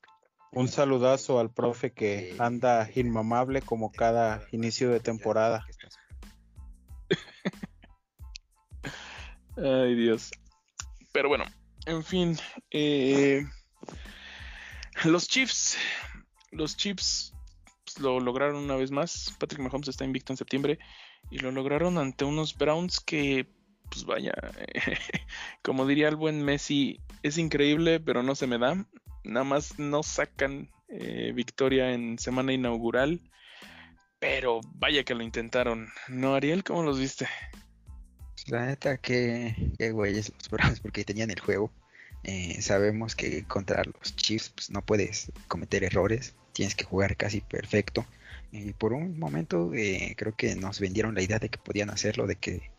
Un 0.51 0.69
saludazo 0.69 1.39
al 1.41 1.51
profe 1.51 1.91
que 1.91 2.31
Sí. 2.31 2.37
anda 2.39 2.89
inmamable 2.95 3.61
como 3.61 3.91
cada 3.91 4.45
inicio 4.53 4.89
de 4.89 5.01
temporada. 5.01 5.65
Ay, 9.57 9.95
Dios. 9.95 10.31
Pero 11.11 11.27
bueno, 11.29 11.43
en 11.85 12.03
fin. 12.03 12.37
eh, 12.71 13.45
los 15.03 15.27
Chiefs. 15.27 15.77
Los 16.51 16.77
Chiefs 16.77 17.33
pues, 17.83 17.99
lo 17.99 18.19
lograron 18.19 18.57
una 18.57 18.75
vez 18.75 18.91
más. 18.91 19.35
Patrick 19.39 19.61
Mahomes 19.61 19.87
está 19.87 20.05
invicto 20.05 20.33
en 20.33 20.37
septiembre. 20.37 20.79
Y 21.29 21.39
lo 21.39 21.51
lograron 21.51 21.97
ante 21.97 22.25
unos 22.25 22.55
Browns 22.55 22.99
que, 22.99 23.47
pues 23.89 24.05
vaya, 24.05 24.33
como 25.63 25.87
diría 25.87 26.07
el 26.07 26.15
buen 26.15 26.43
Messi, 26.43 26.99
es 27.23 27.37
increíble, 27.37 27.99
pero 27.99 28.23
no 28.23 28.35
se 28.35 28.47
me 28.47 28.57
da. 28.57 28.85
Nada 29.23 29.43
más 29.43 29.79
no 29.79 30.03
sacan 30.03 30.69
eh, 30.87 31.31
victoria 31.33 31.93
en 31.93 32.19
semana 32.19 32.53
inaugural. 32.53 33.21
Pero 34.19 34.61
vaya 34.75 35.03
que 35.03 35.15
lo 35.15 35.23
intentaron. 35.23 35.89
¿No, 36.07 36.35
Ariel? 36.35 36.63
¿Cómo 36.63 36.83
los 36.83 36.99
viste? 36.99 37.27
La 38.47 38.65
neta 38.65 38.97
que, 38.97 39.73
que 39.77 39.91
güeyes 39.91 40.31
los 40.37 40.49
Browns 40.49 40.79
porque 40.79 41.03
tenían 41.03 41.31
el 41.31 41.39
juego. 41.39 41.71
Eh, 42.27 42.59
sabemos 42.61 43.15
que 43.15 43.43
contra 43.43 43.83
los 43.83 44.15
Chiefs 44.15 44.49
pues, 44.49 44.71
no 44.71 44.81
puedes 44.81 45.31
cometer 45.47 45.83
errores, 45.83 46.33
tienes 46.53 46.73
que 46.73 46.83
jugar 46.83 47.15
casi 47.17 47.41
perfecto. 47.41 48.05
Y 48.51 48.73
por 48.73 48.93
un 48.93 49.19
momento 49.19 49.73
eh, 49.75 50.15
creo 50.17 50.35
que 50.35 50.55
nos 50.55 50.79
vendieron 50.79 51.13
la 51.13 51.21
idea 51.21 51.37
de 51.37 51.49
que 51.49 51.59
podían 51.59 51.91
hacerlo, 51.91 52.25
de 52.25 52.37
que 52.37 52.71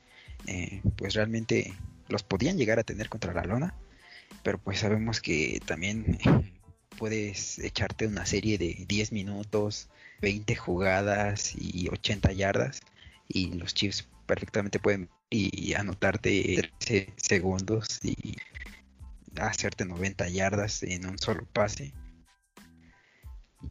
eh, 0.47 0.83
pues 0.97 1.15
realmente 1.15 1.73
los 2.09 2.25
podían 2.25 2.57
llegar 2.59 2.81
a 2.81 2.85
tener 2.85 3.09
contra 3.09 3.33
la 3.35 3.45
lona, 3.45 3.75
pero 4.43 4.59
pues 4.59 4.81
sabemos 4.81 5.21
que 5.21 5.61
también 5.65 6.19
eh, 6.25 6.53
puedes 6.99 7.61
echarte 7.61 8.07
una 8.07 8.27
serie 8.27 8.59
de 8.59 8.85
10 8.89 9.13
minutos, 9.13 9.89
20 10.23 10.57
jugadas 10.57 11.55
y 11.57 11.89
80 11.89 12.33
yardas 12.33 12.81
y 13.29 13.53
los 13.55 13.75
Chiefs 13.75 14.09
perfectamente 14.27 14.81
pueden 14.81 15.09
y 15.31 15.75
anotarte 15.75 16.71
13 16.79 17.13
segundos 17.17 17.99
y 18.03 18.37
hacerte 19.39 19.85
90 19.85 20.29
yardas 20.29 20.83
en 20.83 21.07
un 21.07 21.19
solo 21.19 21.47
pase. 21.53 21.93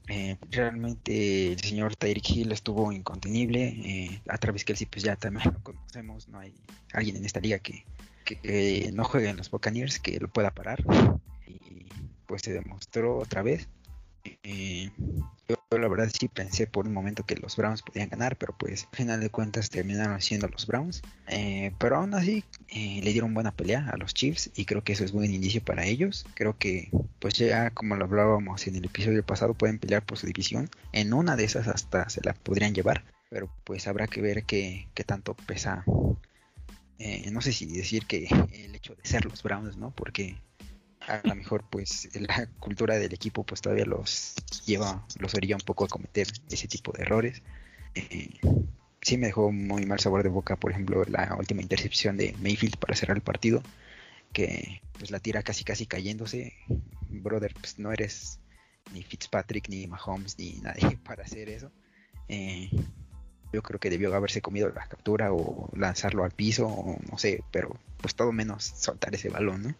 Eh, 0.07 0.37
realmente 0.51 1.53
el 1.53 1.59
señor 1.59 1.95
Tyreek 1.95 2.29
Hill 2.29 2.51
estuvo 2.51 2.91
incontenible. 2.91 3.67
Eh, 3.67 4.21
a 4.27 4.37
Travis 4.37 4.65
Kelsey 4.65 4.87
pues 4.87 5.03
ya 5.03 5.15
también 5.15 5.53
lo 5.53 5.63
conocemos. 5.63 6.27
No 6.27 6.39
hay 6.39 6.53
alguien 6.93 7.17
en 7.17 7.25
esta 7.25 7.39
liga 7.39 7.59
que, 7.59 7.85
que 8.23 8.39
eh, 8.43 8.91
no 8.93 9.03
juegue 9.03 9.29
en 9.29 9.37
los 9.37 9.49
Buccaneers 9.49 9.99
que 9.99 10.19
lo 10.19 10.27
pueda 10.29 10.51
parar. 10.51 10.83
Y 11.47 11.87
pues 12.25 12.41
se 12.41 12.53
demostró 12.53 13.17
otra 13.17 13.41
vez. 13.41 13.67
Eh, 14.43 14.91
yo 15.47 15.77
la 15.77 15.87
verdad 15.87 16.09
sí 16.11 16.27
pensé 16.27 16.65
por 16.65 16.87
un 16.87 16.93
momento 16.93 17.23
que 17.25 17.35
los 17.35 17.55
Browns 17.55 17.81
podían 17.81 18.09
ganar, 18.09 18.35
pero 18.37 18.55
pues 18.57 18.87
al 18.91 18.97
final 18.97 19.19
de 19.19 19.29
cuentas 19.29 19.69
terminaron 19.69 20.19
siendo 20.21 20.47
los 20.47 20.65
Browns. 20.65 21.01
Eh, 21.27 21.71
pero 21.77 21.97
aún 21.97 22.13
así 22.13 22.43
eh, 22.69 23.01
le 23.03 23.11
dieron 23.11 23.33
buena 23.33 23.51
pelea 23.51 23.89
a 23.91 23.97
los 23.97 24.13
Chiefs 24.13 24.51
y 24.55 24.65
creo 24.65 24.83
que 24.83 24.93
eso 24.93 25.03
es 25.03 25.11
buen 25.11 25.33
inicio 25.33 25.63
para 25.63 25.85
ellos. 25.85 26.25
Creo 26.33 26.57
que 26.57 26.89
pues 27.19 27.35
ya 27.35 27.69
como 27.71 27.95
lo 27.95 28.05
hablábamos 28.05 28.65
en 28.67 28.75
el 28.75 28.85
episodio 28.85 29.23
pasado 29.23 29.53
pueden 29.53 29.79
pelear 29.79 30.03
por 30.03 30.17
su 30.17 30.25
división. 30.25 30.69
En 30.91 31.13
una 31.13 31.35
de 31.35 31.43
esas 31.43 31.67
hasta 31.67 32.09
se 32.09 32.21
la 32.23 32.33
podrían 32.33 32.73
llevar, 32.73 33.03
pero 33.29 33.49
pues 33.63 33.87
habrá 33.87 34.07
que 34.07 34.21
ver 34.21 34.43
qué, 34.45 34.87
qué 34.95 35.03
tanto 35.03 35.35
pesa. 35.35 35.83
Eh, 36.97 37.29
no 37.31 37.41
sé 37.41 37.51
si 37.51 37.65
decir 37.65 38.05
que 38.05 38.27
el 38.53 38.73
hecho 38.73 38.95
de 38.95 39.05
ser 39.05 39.25
los 39.25 39.43
Browns, 39.43 39.77
¿no? 39.77 39.91
Porque 39.91 40.37
a 41.07 41.21
lo 41.23 41.35
mejor 41.35 41.63
pues 41.69 42.09
la 42.15 42.47
cultura 42.59 42.95
del 42.97 43.13
equipo 43.13 43.43
pues 43.43 43.61
todavía 43.61 43.85
los 43.85 44.35
lleva, 44.65 45.05
los 45.19 45.33
orilla 45.35 45.55
un 45.55 45.61
poco 45.61 45.85
a 45.85 45.87
cometer 45.87 46.27
ese 46.49 46.67
tipo 46.67 46.91
de 46.91 47.03
errores. 47.03 47.41
Eh, 47.95 48.39
sí 49.01 49.17
me 49.17 49.27
dejó 49.27 49.51
muy 49.51 49.85
mal 49.85 49.99
sabor 49.99 50.23
de 50.23 50.29
boca, 50.29 50.55
por 50.55 50.71
ejemplo, 50.71 51.03
la 51.05 51.35
última 51.37 51.61
intercepción 51.61 52.17
de 52.17 52.35
Mayfield 52.41 52.77
para 52.77 52.95
cerrar 52.95 53.17
el 53.17 53.23
partido, 53.23 53.61
que 54.33 54.81
pues 54.97 55.11
la 55.11 55.19
tira 55.19 55.43
casi 55.43 55.63
casi 55.63 55.85
cayéndose. 55.85 56.53
Brother, 57.09 57.53
pues 57.53 57.79
no 57.79 57.91
eres 57.91 58.39
ni 58.93 59.03
Fitzpatrick, 59.03 59.69
ni 59.69 59.87
Mahomes, 59.87 60.37
ni 60.37 60.53
nadie 60.61 60.97
para 61.03 61.23
hacer 61.23 61.49
eso. 61.49 61.71
Eh, 62.27 62.69
yo 63.53 63.61
creo 63.61 63.79
que 63.79 63.89
debió 63.89 64.13
haberse 64.13 64.41
comido 64.41 64.69
la 64.69 64.87
captura 64.87 65.31
o 65.31 65.69
lanzarlo 65.75 66.23
al 66.23 66.31
piso, 66.31 66.67
o 66.67 66.99
no 67.09 67.17
sé, 67.17 67.43
pero 67.51 67.77
pues 68.01 68.15
todo 68.15 68.31
menos 68.31 68.63
soltar 68.65 69.13
ese 69.15 69.29
balón, 69.29 69.63
¿no? 69.63 69.75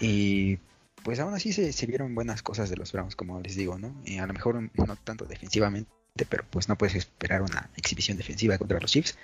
Y 0.00 0.58
pues 1.04 1.20
aún 1.20 1.34
así 1.34 1.52
se, 1.52 1.72
se, 1.72 1.86
vieron 1.86 2.14
buenas 2.14 2.42
cosas 2.42 2.70
de 2.70 2.76
los 2.76 2.92
Browns, 2.92 3.16
como 3.16 3.40
les 3.40 3.56
digo, 3.56 3.78
¿no? 3.78 3.94
Y 4.04 4.18
a 4.18 4.26
lo 4.26 4.32
mejor 4.32 4.60
no 4.60 4.96
tanto 4.96 5.24
defensivamente, 5.24 5.90
pero 6.28 6.44
pues 6.50 6.68
no 6.68 6.76
puedes 6.76 6.94
esperar 6.94 7.42
una 7.42 7.70
exhibición 7.76 8.16
defensiva 8.16 8.58
contra 8.58 8.80
los 8.80 8.90
Chiefs. 8.90 9.16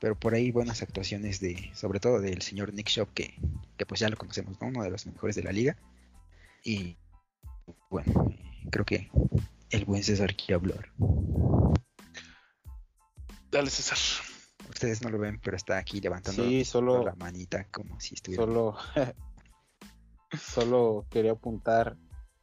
Pero 0.00 0.14
por 0.14 0.34
ahí 0.34 0.50
buenas 0.50 0.82
actuaciones 0.82 1.40
de, 1.40 1.70
sobre 1.74 2.00
todo 2.00 2.20
del 2.20 2.42
señor 2.42 2.74
Nick 2.74 2.88
Shop, 2.88 3.08
que, 3.14 3.34
que 3.76 3.86
pues 3.86 4.00
ya 4.00 4.08
lo 4.08 4.16
conocemos, 4.16 4.60
¿no? 4.60 4.68
Uno 4.68 4.82
de 4.82 4.90
los 4.90 5.06
mejores 5.06 5.36
de 5.36 5.42
la 5.42 5.52
liga. 5.52 5.76
Y 6.62 6.96
bueno, 7.88 8.34
creo 8.70 8.84
que 8.84 9.10
el 9.70 9.84
buen 9.84 10.02
César 10.02 10.34
quiere 10.34 10.54
hablar. 10.54 10.90
Dale, 13.50 13.70
César. 13.70 13.98
Ustedes 14.68 15.02
no 15.02 15.08
lo 15.08 15.18
ven, 15.18 15.40
pero 15.42 15.56
está 15.56 15.78
aquí 15.78 16.00
levantando 16.00 16.44
sí, 16.44 16.64
solo, 16.64 17.04
la 17.04 17.14
manita 17.14 17.64
como 17.70 17.98
si 18.00 18.14
estuviera. 18.14 18.44
Solo, 18.44 18.76
solo 20.32 21.06
quería 21.10 21.32
apuntar. 21.32 21.96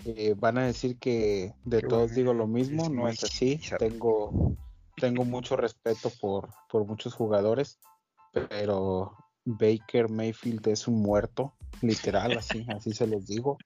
Eh, 0.05 0.36
van 0.38 0.57
a 0.57 0.65
decir 0.65 0.97
que 0.97 1.53
de 1.63 1.81
Qué 1.81 1.88
todos 1.88 2.11
bueno, 2.11 2.15
digo 2.15 2.34
lo 2.34 2.47
mismo, 2.47 2.89
no 2.89 3.07
es 3.07 3.23
así. 3.23 3.59
Tengo, 3.79 4.55
tengo 4.97 5.23
mucho 5.23 5.55
respeto 5.55 6.11
por, 6.19 6.49
por 6.69 6.86
muchos 6.86 7.13
jugadores, 7.13 7.79
pero 8.49 9.15
Baker 9.45 10.09
Mayfield 10.09 10.67
es 10.67 10.88
un 10.88 11.01
muerto, 11.01 11.53
literal, 11.81 12.38
así, 12.38 12.65
así 12.75 12.93
se 12.93 13.07
los 13.07 13.27
digo. 13.27 13.57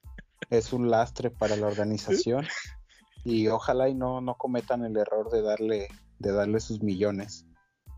es 0.49 0.73
un 0.73 0.89
lastre 0.89 1.31
para 1.31 1.55
la 1.55 1.67
organización 1.67 2.45
y 3.23 3.47
ojalá 3.47 3.89
y 3.89 3.95
no, 3.95 4.21
no 4.21 4.35
cometan 4.35 4.85
el 4.85 4.95
error 4.95 5.29
de 5.29 5.41
darle, 5.41 5.87
de 6.19 6.31
darle 6.31 6.59
sus 6.59 6.81
millones. 6.81 7.45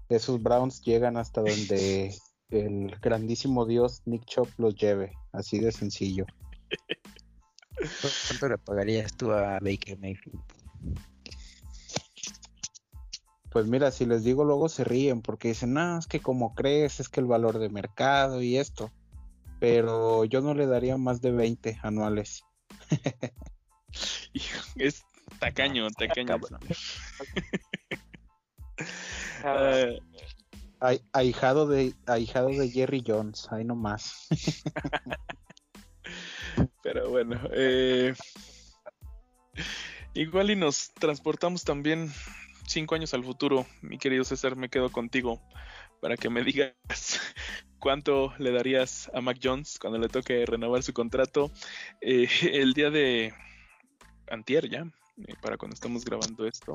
Esos 0.09 0.41
Browns 0.41 0.81
llegan 0.81 1.17
hasta 1.17 1.41
donde 1.41 2.15
el 2.51 2.95
grandísimo 3.01 3.65
Dios 3.65 4.01
Nick 4.05 4.25
Chop 4.25 4.49
los 4.57 4.75
lleve, 4.75 5.13
así 5.31 5.59
de 5.59 5.71
sencillo. 5.71 6.25
¿Cuánto 8.27 8.49
le 8.49 8.57
pagarías 8.57 9.15
tú 9.15 9.31
a 9.31 9.59
Baker 9.59 9.97
Mayfield? 9.99 10.41
Pues 13.51 13.65
mira, 13.65 13.91
si 13.91 14.05
les 14.05 14.23
digo 14.23 14.43
luego 14.43 14.69
se 14.69 14.83
ríen 14.83 15.21
porque 15.21 15.49
dicen, 15.49 15.73
no, 15.73 15.97
es 15.97 16.07
que 16.07 16.19
como 16.19 16.53
crees, 16.53 16.99
es 16.99 17.09
que 17.09 17.19
el 17.19 17.25
valor 17.25 17.57
de 17.57 17.69
mercado 17.69 18.41
y 18.41 18.57
esto. 18.57 18.91
Pero 19.59 20.23
yo 20.25 20.41
no 20.41 20.53
le 20.53 20.67
daría 20.67 20.97
más 20.97 21.21
de 21.21 21.31
20 21.31 21.79
anuales. 21.81 22.43
es 24.75 25.03
tacaño, 25.39 25.89
tacaño. 25.91 26.37
Uh, 29.43 29.99
ahijado 31.13 31.67
de 31.67 31.93
ahijado 32.05 32.49
de 32.49 32.69
Jerry 32.69 33.03
Jones, 33.05 33.47
ahí 33.51 33.63
nomás. 33.65 34.27
Pero 36.83 37.09
bueno, 37.09 37.39
eh, 37.51 38.13
igual 40.13 40.51
y 40.51 40.55
nos 40.55 40.91
transportamos 40.93 41.63
también 41.63 42.11
cinco 42.67 42.95
años 42.95 43.13
al 43.13 43.23
futuro, 43.23 43.65
mi 43.81 43.97
querido 43.97 44.23
César, 44.23 44.55
me 44.55 44.69
quedo 44.69 44.91
contigo 44.91 45.41
para 46.01 46.17
que 46.17 46.29
me 46.29 46.43
digas 46.43 46.73
cuánto 47.79 48.33
le 48.37 48.51
darías 48.51 49.11
a 49.13 49.21
Mac 49.21 49.39
Jones 49.41 49.77
cuando 49.79 49.99
le 49.99 50.07
toque 50.07 50.45
renovar 50.45 50.83
su 50.83 50.93
contrato 50.93 51.51
eh, 52.01 52.29
el 52.53 52.73
día 52.73 52.89
de 52.89 53.33
antier 54.29 54.69
ya, 54.69 54.85
eh, 55.27 55.33
para 55.41 55.57
cuando 55.57 55.73
estamos 55.73 56.05
grabando 56.05 56.47
esto. 56.47 56.73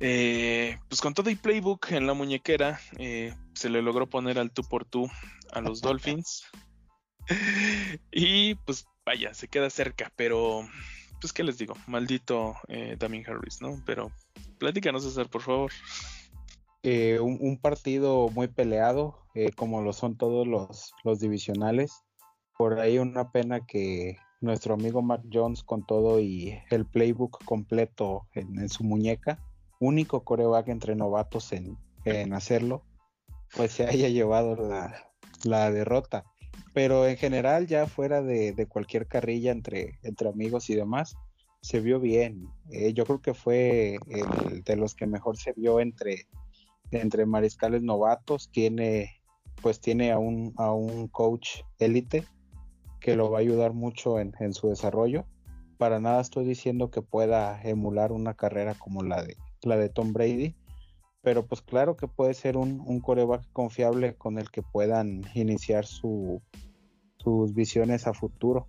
Eh, 0.00 0.78
pues 0.88 1.00
con 1.00 1.14
todo 1.14 1.30
y 1.30 1.34
playbook 1.36 1.90
en 1.90 2.06
la 2.06 2.14
muñequera, 2.14 2.80
se 3.54 3.70
le 3.70 3.82
logró 3.82 4.08
poner 4.08 4.38
al 4.38 4.50
tú 4.50 4.62
por 4.62 4.84
tú 4.84 5.10
a 5.52 5.60
los 5.60 5.80
Dolphins. 5.80 6.44
y 8.12 8.54
pues 8.54 8.86
vaya, 9.04 9.34
se 9.34 9.48
queda 9.48 9.70
cerca, 9.70 10.12
pero 10.16 10.66
pues 11.20 11.32
qué 11.32 11.42
les 11.42 11.58
digo, 11.58 11.74
maldito 11.86 12.56
eh, 12.68 12.96
Damien 12.98 13.24
Harris, 13.26 13.60
¿no? 13.60 13.82
Pero 13.84 14.10
platícanos, 14.58 15.04
César, 15.04 15.28
por 15.28 15.42
favor. 15.42 15.72
Eh, 16.82 17.18
un, 17.20 17.58
partido 17.58 18.28
muy 18.28 18.46
peleado, 18.46 19.18
eh, 19.34 19.50
como 19.52 19.82
lo 19.82 19.92
son 19.92 20.16
todos 20.16 20.46
los, 20.46 20.92
divisionales. 21.18 22.04
Por 22.56 22.80
ahí 22.80 22.98
una 22.98 23.30
pena 23.30 23.66
que 23.66 24.16
nuestro 24.40 24.74
amigo 24.74 25.02
Mac 25.02 25.22
Jones 25.32 25.64
con 25.64 25.84
todo 25.84 26.20
y 26.20 26.56
el 26.70 26.86
playbook 26.86 27.44
completo 27.44 28.26
en, 28.32 28.68
su 28.68 28.84
muñeca, 28.84 29.38
único 29.78 30.24
coreback 30.24 30.68
entre 30.68 30.96
novatos 30.96 31.52
en, 31.52 31.78
en, 32.04 32.32
hacerlo, 32.32 32.84
pues 33.54 33.72
se 33.72 33.86
haya 33.86 34.08
llevado 34.08 34.56
la, 34.56 35.10
la 35.44 35.70
derrota 35.70 36.24
pero 36.78 37.06
en 37.08 37.16
general 37.16 37.66
ya 37.66 37.86
fuera 37.86 38.22
de, 38.22 38.66
cualquier 38.68 39.06
carrilla 39.06 39.50
entre, 39.50 39.98
entre 40.02 40.28
amigos 40.28 40.70
y 40.70 40.76
demás, 40.76 41.16
se 41.60 41.80
vio 41.80 41.98
bien. 41.98 42.46
Eh, 42.70 42.92
yo 42.92 43.04
creo 43.04 43.20
que 43.20 43.34
fue 43.34 43.98
el 44.06 44.62
de 44.62 44.76
los 44.76 44.94
que 44.94 45.06
mejor 45.06 45.36
se 45.36 45.52
vio 45.54 45.80
entre, 45.80 46.28
entre 46.92 47.26
mariscales 47.26 47.82
novatos. 47.82 48.50
Tiene, 48.52 49.20
pues 49.60 49.80
tiene 49.80 50.12
a 50.12 50.18
un, 50.18 50.54
a 50.56 50.72
un 50.72 51.08
coach 51.08 51.62
élite 51.78 52.24
que 53.00 53.16
lo 53.16 53.30
va 53.30 53.38
a 53.38 53.40
ayudar 53.40 53.72
mucho 53.72 54.20
en, 54.20 54.32
en, 54.38 54.54
su 54.54 54.68
desarrollo. 54.68 55.24
Para 55.78 55.98
nada 55.98 56.20
estoy 56.20 56.44
diciendo 56.44 56.90
que 56.90 57.02
pueda 57.02 57.60
emular 57.62 58.12
una 58.12 58.34
carrera 58.34 58.74
como 58.74 59.02
la 59.02 59.22
de, 59.22 59.36
la 59.68 59.76
de 59.76 59.88
Tom 59.88 60.12
Brady, 60.12 60.54
pero 61.22 61.46
pues 61.46 61.62
claro 61.62 61.96
que 61.96 62.08
puede 62.08 62.34
ser 62.34 62.56
un, 62.56 62.82
un 62.86 63.00
coreback 63.00 63.44
confiable 63.52 64.16
con 64.16 64.38
el 64.38 64.50
que 64.50 64.62
puedan 64.62 65.24
iniciar 65.34 65.86
su, 65.86 66.42
sus 67.18 67.54
visiones 67.54 68.06
a 68.06 68.14
futuro. 68.14 68.68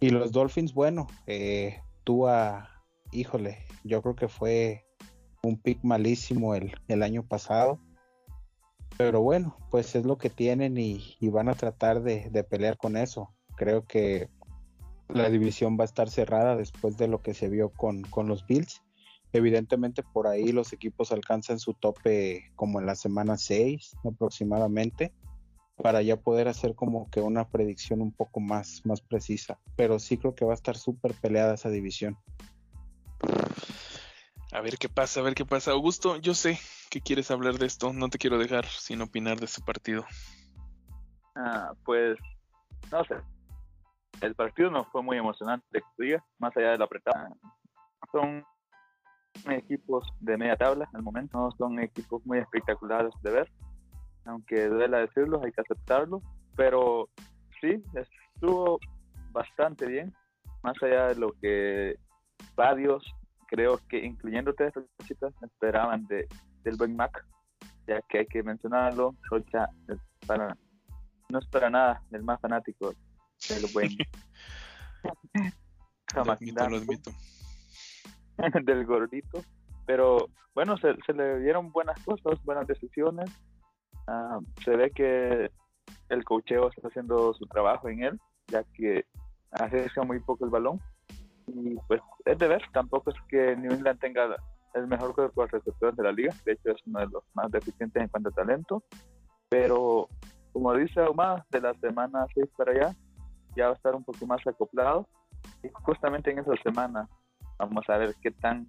Y 0.00 0.10
los 0.10 0.32
Dolphins, 0.32 0.74
bueno, 0.74 1.06
eh, 1.26 1.80
tú 2.04 2.26
a, 2.26 2.68
híjole, 3.12 3.58
yo 3.84 4.02
creo 4.02 4.16
que 4.16 4.28
fue 4.28 4.84
un 5.42 5.56
pick 5.56 5.82
malísimo 5.82 6.54
el, 6.54 6.72
el, 6.88 7.02
año 7.02 7.24
pasado. 7.24 7.78
Pero 8.96 9.20
bueno, 9.22 9.56
pues 9.70 9.94
es 9.94 10.04
lo 10.04 10.18
que 10.18 10.30
tienen 10.30 10.76
y, 10.78 11.16
van 11.28 11.48
a 11.48 11.54
tratar 11.54 12.02
de, 12.02 12.28
de, 12.30 12.44
pelear 12.44 12.76
con 12.76 12.96
eso. 12.96 13.34
Creo 13.56 13.84
que 13.84 14.28
la 15.08 15.30
división 15.30 15.76
va 15.78 15.84
a 15.84 15.86
estar 15.86 16.10
cerrada 16.10 16.56
después 16.56 16.96
de 16.96 17.08
lo 17.08 17.22
que 17.22 17.34
se 17.34 17.48
vio 17.48 17.70
con, 17.70 18.02
con 18.02 18.28
los 18.28 18.46
Bills. 18.46 18.82
Evidentemente 19.32 20.02
por 20.02 20.26
ahí 20.26 20.52
los 20.52 20.72
equipos 20.72 21.12
alcanzan 21.12 21.58
su 21.58 21.74
tope 21.74 22.52
como 22.54 22.80
en 22.80 22.86
la 22.86 22.94
semana 22.94 23.38
6 23.38 23.96
aproximadamente 24.04 25.12
para 25.76 26.02
ya 26.02 26.16
poder 26.16 26.48
hacer 26.48 26.74
como 26.74 27.10
que 27.10 27.20
una 27.20 27.48
predicción 27.48 28.02
un 28.02 28.12
poco 28.12 28.40
más, 28.40 28.82
más 28.84 29.00
precisa. 29.00 29.58
Pero 29.76 29.98
sí 29.98 30.18
creo 30.18 30.34
que 30.34 30.44
va 30.44 30.52
a 30.52 30.54
estar 30.54 30.76
súper 30.76 31.14
peleada 31.14 31.54
esa 31.54 31.70
división. 31.70 32.18
A 34.52 34.60
ver 34.60 34.76
qué 34.76 34.88
pasa, 34.90 35.20
a 35.20 35.22
ver 35.22 35.34
qué 35.34 35.46
pasa. 35.46 35.70
Augusto, 35.70 36.18
yo 36.18 36.34
sé 36.34 36.58
que 36.90 37.00
quieres 37.00 37.30
hablar 37.30 37.54
de 37.54 37.66
esto, 37.66 37.92
no 37.94 38.10
te 38.10 38.18
quiero 38.18 38.38
dejar 38.38 38.66
sin 38.66 39.00
opinar 39.00 39.38
de 39.40 39.46
ese 39.46 39.62
partido. 39.62 40.04
Ah, 41.34 41.72
pues, 41.84 42.18
no 42.90 43.02
sé. 43.04 43.14
El 44.20 44.34
partido 44.34 44.70
no 44.70 44.84
fue 44.84 45.02
muy 45.02 45.16
emocionante, 45.16 45.82
más 46.38 46.56
allá 46.56 46.72
de 46.72 46.78
la 46.78 46.84
apretada. 46.84 47.30
Son 48.12 48.44
equipos 49.50 50.06
de 50.20 50.36
media 50.36 50.56
tabla 50.56 50.88
al 50.92 51.02
momento, 51.02 51.38
no 51.38 51.50
son 51.52 51.80
equipos 51.80 52.24
muy 52.26 52.38
espectaculares 52.38 53.12
de 53.22 53.30
ver, 53.30 53.52
aunque 54.24 54.68
duela 54.68 54.98
decirlo, 54.98 55.40
hay 55.42 55.52
que 55.52 55.60
aceptarlo, 55.60 56.22
pero 56.56 57.08
sí, 57.60 57.82
estuvo 58.34 58.78
bastante 59.32 59.86
bien, 59.86 60.14
más 60.62 60.80
allá 60.82 61.08
de 61.08 61.16
lo 61.16 61.32
que 61.40 61.96
varios, 62.54 63.04
creo 63.46 63.80
que 63.88 64.04
incluyéndote, 64.04 64.72
esperaban 65.42 66.06
de, 66.06 66.26
del 66.62 66.76
buen 66.76 66.94
Mac, 66.96 67.24
ya 67.86 68.00
que 68.08 68.18
hay 68.18 68.26
que 68.26 68.42
mencionarlo, 68.42 69.16
para, 70.26 70.56
no 71.28 71.38
es 71.38 71.46
para 71.48 71.70
nada 71.70 72.02
el 72.12 72.22
más 72.22 72.40
fanático 72.40 72.94
del 73.48 73.66
buen. 73.72 73.90
del 78.64 78.86
gordito. 78.86 79.42
Pero 79.86 80.28
bueno, 80.54 80.76
se, 80.76 80.94
le 81.12 81.40
dieron 81.40 81.72
buenas 81.72 82.02
cosas, 82.04 82.42
buenas 82.44 82.66
decisiones. 82.66 83.30
Ah, 84.06 84.38
se 84.64 84.76
ve 84.76 84.90
que 84.90 85.50
el 86.08 86.24
cocheo 86.24 86.68
está 86.68 86.88
haciendo 86.88 87.32
su 87.34 87.46
trabajo 87.46 87.88
en 87.88 88.04
él, 88.04 88.20
ya 88.48 88.64
que 88.74 89.04
arriesga 89.52 90.02
muy 90.02 90.20
poco 90.20 90.44
el 90.44 90.50
balón. 90.50 90.80
Y 91.46 91.76
pues 91.88 92.00
es 92.24 92.38
de 92.38 92.48
ver, 92.48 92.62
tampoco 92.72 93.10
es 93.10 93.16
que 93.28 93.56
New 93.56 93.72
England 93.72 93.98
tenga 94.00 94.36
el 94.74 94.86
mejor 94.86 95.14
cuerpo 95.14 95.42
de 95.42 95.48
receptores 95.48 95.96
de 95.96 96.02
la 96.02 96.12
liga, 96.12 96.34
de 96.44 96.52
hecho 96.52 96.70
es 96.70 96.86
uno 96.86 97.00
de 97.00 97.06
los 97.06 97.24
más 97.34 97.50
deficientes 97.50 98.02
en 98.02 98.08
cuanto 98.08 98.28
a 98.30 98.32
talento. 98.32 98.82
Pero 99.48 100.08
como 100.52 100.74
dice 100.74 101.00
Omar, 101.00 101.44
de 101.50 101.60
la 101.60 101.74
semana 101.74 102.26
6 102.34 102.46
para 102.56 102.72
allá, 102.72 102.96
ya 103.56 103.66
va 103.66 103.72
a 103.72 103.76
estar 103.76 103.94
un 103.94 104.04
poco 104.04 104.26
más 104.26 104.46
acoplado. 104.46 105.08
Y 105.62 105.68
justamente 105.72 106.30
en 106.30 106.38
esa 106.38 106.54
semana 106.62 107.08
Vamos 107.62 107.88
a 107.88 107.96
ver 107.96 108.16
qué 108.20 108.32
tan 108.32 108.68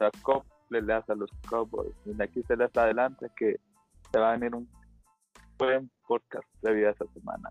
acople 0.00 0.80
le 0.80 0.94
hace 0.94 1.12
a 1.12 1.14
los 1.14 1.30
Cowboys. 1.46 1.94
de 2.06 2.24
aquí 2.24 2.42
se 2.48 2.56
les 2.56 2.74
adelante 2.74 3.26
que 3.36 3.60
se 4.10 4.18
va 4.18 4.30
a 4.30 4.32
venir 4.32 4.54
un 4.54 4.66
buen 5.58 5.90
podcast 6.08 6.48
de 6.62 6.72
vida 6.72 6.88
esta 6.88 7.04
semana. 7.12 7.50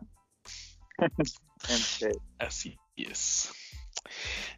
Así 2.40 2.76
es. 2.98 3.52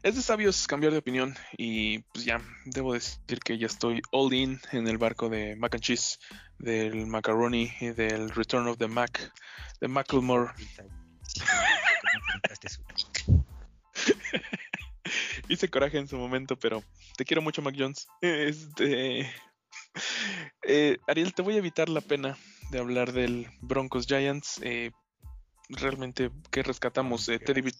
Es 0.04 0.16
de 0.16 0.22
sabios 0.22 0.68
cambiar 0.68 0.94
de 0.94 1.00
opinión 1.00 1.36
y 1.58 2.00
pues 2.00 2.24
ya 2.24 2.40
debo 2.64 2.94
decir 2.94 3.42
que 3.44 3.58
ya 3.58 3.68
estoy 3.68 4.02
all 4.14 4.34
in 4.34 4.58
en 4.72 4.88
el 4.88 4.98
barco 4.98 5.28
de 5.28 5.58
mac 5.58 5.76
and 5.76 5.84
cheese, 5.84 6.18
del 6.60 7.08
macaroni 7.08 7.74
y 7.82 7.90
del 7.90 8.30
Return 8.30 8.70
of 8.70 8.78
the 8.78 8.88
Mac, 8.88 9.34
de 9.82 9.90
Macklemore. 9.90 10.54
hice 15.52 15.70
coraje 15.70 15.97
en 15.97 16.08
su 16.08 16.18
momento, 16.18 16.58
pero 16.58 16.84
te 17.18 17.26
quiero 17.26 17.41
mucho, 17.41 17.62
Mac 17.62 17.76
Jones. 17.78 18.08
Este. 18.22 19.30
Eh, 20.64 20.97
Ariel, 21.08 21.34
te 21.34 21.41
voy 21.41 21.56
a 21.56 21.60
evitar 21.60 21.89
la 21.89 22.02
pena 22.02 22.38
de 22.70 22.80
hablar 22.80 23.12
del 23.12 23.47
Broncos 23.62 24.06
Giants. 24.08 24.60
Eh, 24.64 24.91
realmente, 25.70 26.32
¿qué 26.49 26.64
rescatamos? 26.64 27.28
Eh, 27.30 27.39
Teddy 27.39 27.62
Beach. 27.62 27.80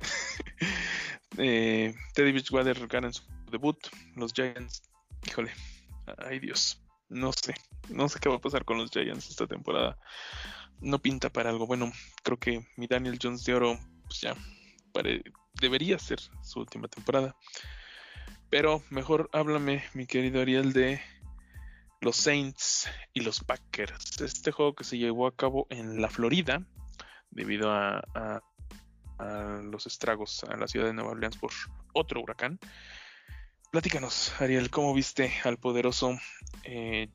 Teddy 1.36 2.32
Beachwater 2.32 2.86
gana 2.86 3.08
en 3.08 3.12
su 3.12 3.22
debut. 3.50 3.76
Los 4.16 4.32
Giants, 4.32 4.82
híjole, 5.26 5.52
ay 6.18 6.38
Dios, 6.38 6.82
no 7.08 7.32
sé, 7.32 7.54
no 7.88 8.08
sé 8.08 8.18
qué 8.20 8.28
va 8.28 8.36
a 8.36 8.40
pasar 8.40 8.64
con 8.64 8.78
los 8.78 8.90
Giants 8.90 9.28
esta 9.28 9.46
temporada. 9.46 9.98
No 10.80 10.98
pinta 10.98 11.30
para 11.30 11.50
algo. 11.50 11.66
Bueno, 11.66 11.92
creo 12.22 12.38
que 12.38 12.66
mi 12.76 12.86
Daniel 12.86 13.18
Jones 13.20 13.44
de 13.44 13.54
oro, 13.54 13.78
pues 14.06 14.20
ya 14.20 14.34
debería 15.60 15.98
ser 15.98 16.20
su 16.42 16.60
última 16.60 16.88
temporada. 16.88 17.36
Pero 18.50 18.82
mejor 18.90 19.28
háblame, 19.32 19.82
mi 19.94 20.06
querido 20.06 20.40
Ariel, 20.40 20.72
de 20.72 21.00
los 22.00 22.16
Saints 22.16 22.88
y 23.12 23.20
los 23.20 23.42
Packers. 23.42 24.20
Este 24.20 24.52
juego 24.52 24.74
que 24.74 24.84
se 24.84 24.98
llevó 24.98 25.26
a 25.26 25.34
cabo 25.34 25.66
en 25.70 26.00
la 26.00 26.08
Florida 26.08 26.62
debido 27.30 27.72
a, 27.72 28.42
los 29.64 29.86
estragos 29.86 30.44
a 30.44 30.56
la 30.56 30.68
ciudad 30.68 30.86
de 30.86 30.92
Nueva 30.92 31.12
Orleans 31.12 31.36
por 31.36 31.50
otro 31.94 32.20
huracán. 32.20 32.58
Platícanos, 33.70 34.32
Ariel, 34.40 34.70
¿cómo 34.70 34.94
viste 34.94 35.32
al 35.44 35.56
poderoso 35.56 36.16
eh, 36.62 37.08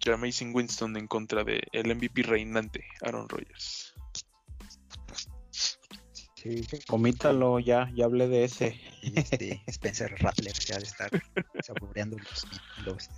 Winston 0.53 0.97
en 0.97 1.07
contra 1.07 1.43
del 1.43 1.61
el 1.71 1.95
MVP 1.95 2.23
reinante 2.23 2.85
Aaron 3.01 3.29
Rodgers? 3.29 3.78
Sí, 6.49 6.79
comítalo 6.87 7.59
ya, 7.59 7.91
ya 7.93 8.05
hablé 8.05 8.27
de 8.27 8.43
ese. 8.43 8.79
Este, 9.03 9.61
Spencer 9.67 10.15
Rattler 10.19 10.53
ya 10.53 10.77
de 10.77 10.83
estar 10.83 11.09
saboreando 11.63 12.17
los, 12.17 13.09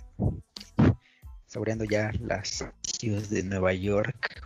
saboreando 1.46 1.84
ya 1.84 2.12
las 2.20 2.66
ciudades 2.82 3.30
de 3.30 3.42
Nueva 3.42 3.72
York. 3.72 4.44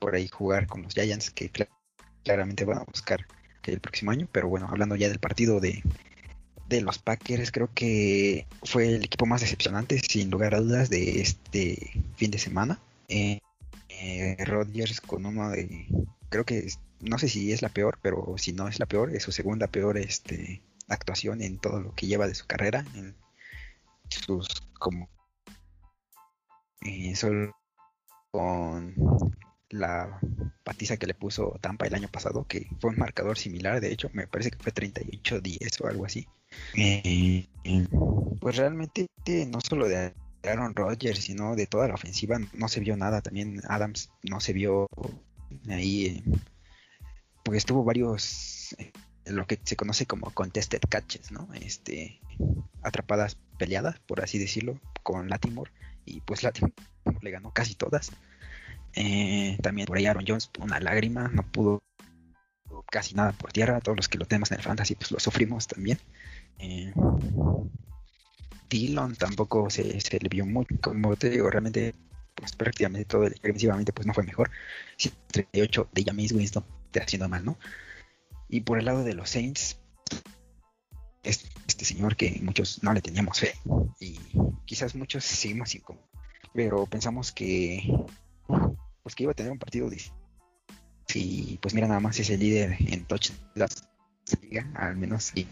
por 0.00 0.14
ahí 0.14 0.28
jugar 0.28 0.66
con 0.66 0.82
los 0.82 0.92
Giants 0.92 1.30
que 1.30 1.50
claramente 2.24 2.64
van 2.66 2.78
a 2.78 2.84
buscar 2.84 3.26
el 3.64 3.80
próximo 3.80 4.10
año. 4.10 4.28
Pero 4.30 4.48
bueno, 4.48 4.68
hablando 4.68 4.94
ya 4.94 5.08
del 5.08 5.18
partido 5.18 5.60
de, 5.60 5.82
de 6.68 6.82
los 6.82 6.98
Packers, 6.98 7.52
creo 7.52 7.70
que 7.72 8.46
fue 8.64 8.96
el 8.96 9.04
equipo 9.04 9.24
más 9.24 9.40
decepcionante, 9.40 9.98
sin 9.98 10.30
lugar 10.30 10.54
a 10.54 10.60
dudas, 10.60 10.90
de 10.90 11.22
este 11.22 12.04
fin 12.16 12.30
de 12.30 12.38
semana. 12.38 12.78
Eh, 13.08 13.40
eh, 13.88 14.36
Rodgers 14.44 15.00
con 15.00 15.24
uno 15.24 15.50
de 15.50 15.86
creo 16.32 16.44
que 16.44 16.66
no 17.00 17.18
sé 17.18 17.28
si 17.28 17.52
es 17.52 17.62
la 17.62 17.68
peor, 17.68 17.98
pero 18.02 18.34
si 18.38 18.52
no 18.52 18.66
es 18.66 18.80
la 18.80 18.86
peor, 18.86 19.14
es 19.14 19.22
su 19.22 19.30
segunda 19.30 19.68
peor 19.68 19.98
este, 19.98 20.62
actuación 20.88 21.42
en 21.42 21.58
todo 21.58 21.80
lo 21.80 21.94
que 21.94 22.06
lleva 22.06 22.26
de 22.26 22.34
su 22.34 22.46
carrera, 22.46 22.84
en 22.94 23.14
sus 24.08 24.48
como 24.78 25.08
eh, 26.80 27.14
solo 27.14 27.54
con 28.30 28.94
la 29.68 30.20
patiza 30.64 30.96
que 30.96 31.06
le 31.06 31.14
puso 31.14 31.58
Tampa 31.60 31.86
el 31.86 31.94
año 31.94 32.08
pasado, 32.08 32.46
que 32.46 32.66
fue 32.80 32.90
un 32.90 32.98
marcador 32.98 33.38
similar, 33.38 33.80
de 33.80 33.92
hecho, 33.92 34.10
me 34.12 34.26
parece 34.26 34.50
que 34.50 34.58
fue 34.58 34.72
38-10 34.72 35.80
o 35.82 35.86
algo 35.86 36.06
así. 36.06 36.26
Eh, 36.74 37.46
pues 38.40 38.56
realmente 38.56 39.06
no 39.46 39.60
solo 39.60 39.86
de 39.86 40.14
Aaron 40.44 40.74
Rodgers, 40.74 41.20
sino 41.20 41.56
de 41.56 41.66
toda 41.66 41.88
la 41.88 41.94
ofensiva 41.94 42.38
no 42.54 42.68
se 42.68 42.80
vio 42.80 42.96
nada, 42.96 43.20
también 43.20 43.60
Adams 43.68 44.10
no 44.22 44.40
se 44.40 44.52
vio 44.52 44.88
ahí, 45.68 46.22
porque 47.44 47.58
estuvo 47.58 47.84
varios, 47.84 48.74
eh, 48.78 48.92
lo 49.26 49.46
que 49.46 49.58
se 49.62 49.76
conoce 49.76 50.06
como 50.06 50.30
contested 50.30 50.80
catches, 50.88 51.32
¿no? 51.32 51.48
Este, 51.54 52.20
atrapadas 52.82 53.36
peleadas, 53.58 53.98
por 54.00 54.22
así 54.22 54.38
decirlo, 54.38 54.80
con 55.02 55.28
Latimore, 55.28 55.72
y 56.04 56.20
pues 56.20 56.42
Latimore 56.42 56.74
le 57.20 57.30
ganó 57.30 57.52
casi 57.52 57.74
todas. 57.74 58.12
Eh, 58.94 59.56
también 59.62 59.86
por 59.86 59.96
ahí 59.96 60.06
Aaron 60.06 60.24
Jones, 60.26 60.50
una 60.58 60.80
lágrima, 60.80 61.28
no 61.28 61.42
pudo 61.50 61.82
casi 62.90 63.14
nada 63.14 63.32
por 63.32 63.52
tierra, 63.52 63.80
todos 63.80 63.96
los 63.96 64.08
que 64.08 64.18
lo 64.18 64.26
tenemos 64.26 64.50
en 64.50 64.58
el 64.58 64.64
fantasy, 64.64 64.94
pues 64.94 65.10
lo 65.10 65.20
sufrimos 65.20 65.66
también. 65.66 65.98
Eh, 66.58 66.92
Dillon 68.68 69.16
tampoco 69.16 69.70
se, 69.70 70.00
se 70.00 70.18
le 70.18 70.28
vio 70.28 70.46
mucho, 70.46 70.74
como 70.80 71.16
te 71.16 71.30
digo, 71.30 71.50
realmente 71.50 71.94
pues 72.42 72.56
prácticamente 72.56 73.04
todo 73.04 73.22
defensivamente 73.22 73.92
pues 73.92 74.04
no 74.04 74.12
fue 74.12 74.24
mejor. 74.24 74.50
38 75.28 75.90
de 75.92 76.04
James 76.04 76.32
Winston 76.32 76.64
está 76.86 77.04
haciendo 77.04 77.28
mal, 77.28 77.44
¿no? 77.44 77.56
Y 78.48 78.62
por 78.62 78.80
el 78.80 78.84
lado 78.84 79.04
de 79.04 79.14
los 79.14 79.30
Saints, 79.30 79.78
este, 81.22 81.48
este 81.68 81.84
señor 81.84 82.16
que 82.16 82.40
muchos 82.42 82.82
no 82.82 82.92
le 82.92 83.00
teníamos 83.00 83.38
fe 83.38 83.54
y 84.00 84.18
quizás 84.64 84.96
muchos 84.96 85.24
seguimos 85.24 85.70
sin 85.70 85.82
pero 86.52 86.84
pensamos 86.86 87.30
que 87.30 87.88
pues 89.04 89.14
que 89.14 89.22
iba 89.22 89.30
a 89.30 89.36
tener 89.36 89.52
un 89.52 89.60
partido 89.60 89.88
difícil. 89.88 90.12
Y 91.14 91.58
pues 91.58 91.74
mira, 91.74 91.86
nada 91.86 92.00
más 92.00 92.18
es 92.18 92.28
el 92.30 92.40
líder 92.40 92.76
en 92.80 93.04
touch 93.04 93.30
de 93.54 93.68
liga, 94.42 94.68
al 94.74 94.96
menos. 94.96 95.30
Y 95.36 95.46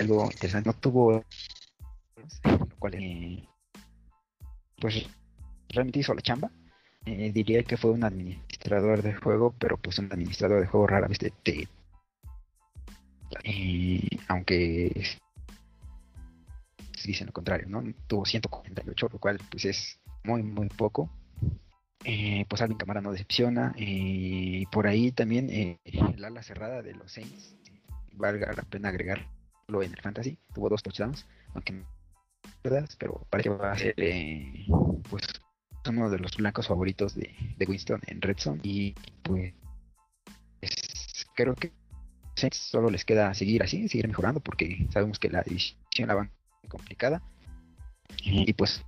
algo 0.00 0.24
interesante, 0.24 0.70
no 0.70 0.74
tuvo 0.74 1.24
lo 2.44 2.76
cual 2.78 2.94
eh, 2.94 3.46
pues 4.80 5.06
realmente 5.68 6.00
hizo 6.00 6.14
la 6.14 6.22
chamba. 6.22 6.50
Eh, 7.06 7.30
diría 7.32 7.62
que 7.62 7.76
fue 7.76 7.90
un 7.90 8.04
administrador 8.04 9.02
de 9.02 9.14
juego, 9.14 9.54
pero 9.58 9.76
pues 9.76 9.98
un 9.98 10.06
administrador 10.06 10.60
de 10.60 10.66
juego 10.66 10.86
rara 10.86 11.06
vez 11.06 11.18
te, 11.18 11.68
eh, 13.42 14.08
aunque 14.28 14.90
dicen 17.04 17.26
lo 17.26 17.32
contrario, 17.34 17.66
¿no? 17.68 17.82
Tuvo 18.06 18.24
148, 18.24 19.10
lo 19.12 19.18
cual 19.18 19.38
pues 19.50 19.66
es 19.66 20.00
muy 20.24 20.42
muy 20.42 20.68
poco. 20.68 21.10
Eh, 22.04 22.46
pues 22.48 22.62
Alvin 22.62 22.78
Camara 22.78 23.02
no 23.02 23.12
decepciona. 23.12 23.74
y 23.76 24.64
por 24.66 24.86
ahí 24.86 25.12
también 25.12 25.50
el 25.50 26.24
ala 26.24 26.42
cerrada 26.42 26.82
de 26.82 26.94
los 26.94 27.12
Saints, 27.12 27.56
valga 28.12 28.52
la 28.52 28.62
pena 28.62 28.88
agregarlo 28.88 29.82
en 29.82 29.92
el 29.92 30.00
fantasy, 30.00 30.38
tuvo 30.54 30.68
dos 30.68 30.82
touchdowns, 30.82 31.26
aunque 31.54 31.84
pero 32.98 33.26
parece 33.30 33.50
que 33.50 33.54
va 33.54 33.72
a 33.72 33.78
ser 33.78 33.94
pues 35.10 35.22
uno 35.86 36.08
de 36.08 36.18
los 36.18 36.34
blancos 36.36 36.66
favoritos 36.66 37.14
de, 37.14 37.34
Winston 37.66 38.00
en 38.06 38.22
Red 38.22 38.38
Zone. 38.38 38.60
Y 38.62 38.94
pues 39.22 39.52
creo 41.34 41.54
que 41.54 41.72
solo 42.52 42.90
les 42.90 43.04
queda 43.04 43.34
seguir 43.34 43.62
así, 43.62 43.88
seguir 43.88 44.08
mejorando 44.08 44.40
porque 44.40 44.86
sabemos 44.90 45.18
que 45.18 45.28
la 45.28 45.42
división 45.42 45.78
la 46.06 46.14
van 46.14 46.30
complicada. 46.68 47.22
Y 48.22 48.52
pues 48.54 48.82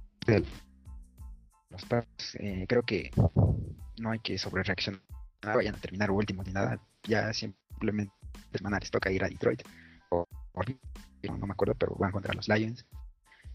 los 1.70 1.86
eh, 2.38 2.64
creo 2.68 2.82
que 2.82 3.10
no 3.98 4.10
hay 4.10 4.18
que 4.20 4.38
sobre 4.38 4.62
reaccionar 4.62 5.00
vayan 5.42 5.74
a 5.74 5.78
terminar 5.78 6.10
último 6.10 6.42
ni 6.42 6.52
nada. 6.52 6.80
Ya 7.04 7.32
simplemente 7.34 8.12
les 8.52 8.90
toca 8.90 9.10
ir 9.10 9.22
a 9.22 9.28
Detroit 9.28 9.62
o, 10.10 10.26
no 11.22 11.46
me 11.46 11.52
acuerdo 11.52 11.74
pero 11.74 11.94
van 11.96 12.12
contra 12.12 12.32
los 12.32 12.48
Lions 12.48 12.86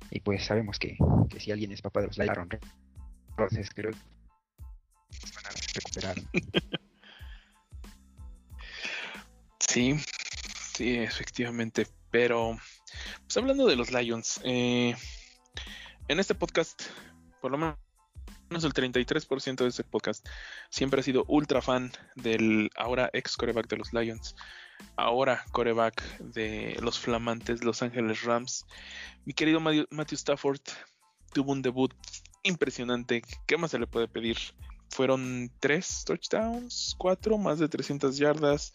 y 0.09 0.19
pues 0.19 0.45
sabemos 0.45 0.79
que, 0.79 0.97
si 1.37 1.51
alguien 1.51 1.71
es 1.71 1.81
papá 1.81 2.01
de 2.01 2.07
los 2.07 2.17
Lions, 2.17 2.37
entonces 3.29 3.69
creo 3.73 3.91
que 3.91 3.97
van 5.35 5.45
a 5.45 5.49
recuperar. 5.73 6.15
Sí, 9.71 9.95
sí, 10.73 10.97
efectivamente. 10.97 11.87
Pero, 12.09 12.57
pues 13.23 13.37
hablando 13.37 13.65
de 13.67 13.77
los 13.77 13.89
Lions, 13.89 14.41
eh, 14.43 14.93
en 16.09 16.19
este 16.19 16.35
podcast, 16.35 16.81
por 17.39 17.51
lo 17.51 17.57
menos 17.57 17.77
el 18.65 18.73
33% 18.73 19.55
de 19.55 19.69
este 19.69 19.85
podcast 19.85 20.27
siempre 20.69 20.99
ha 20.99 21.03
sido 21.03 21.23
ultra 21.29 21.61
fan 21.61 21.89
del 22.15 22.69
ahora 22.75 23.09
ex 23.13 23.37
coreback 23.37 23.69
de 23.69 23.77
los 23.77 23.93
Lions, 23.93 24.35
ahora 24.95 25.43
coreback 25.51 26.19
de 26.19 26.77
los 26.81 26.99
flamantes 26.99 27.63
Los 27.63 27.81
Ángeles 27.81 28.23
Rams. 28.23 28.65
Mi 29.25 29.33
querido 29.33 29.59
Matthew 29.59 30.15
Stafford 30.15 30.61
tuvo 31.33 31.51
un 31.51 31.61
debut 31.61 31.93
impresionante. 32.43 33.21
¿Qué 33.47 33.57
más 33.57 33.71
se 33.71 33.79
le 33.79 33.87
puede 33.87 34.07
pedir? 34.07 34.37
Fueron 34.89 35.51
tres 35.59 36.03
touchdowns, 36.05 36.95
cuatro, 36.97 37.37
más 37.37 37.59
de 37.59 37.69
300 37.69 38.17
yardas, 38.17 38.73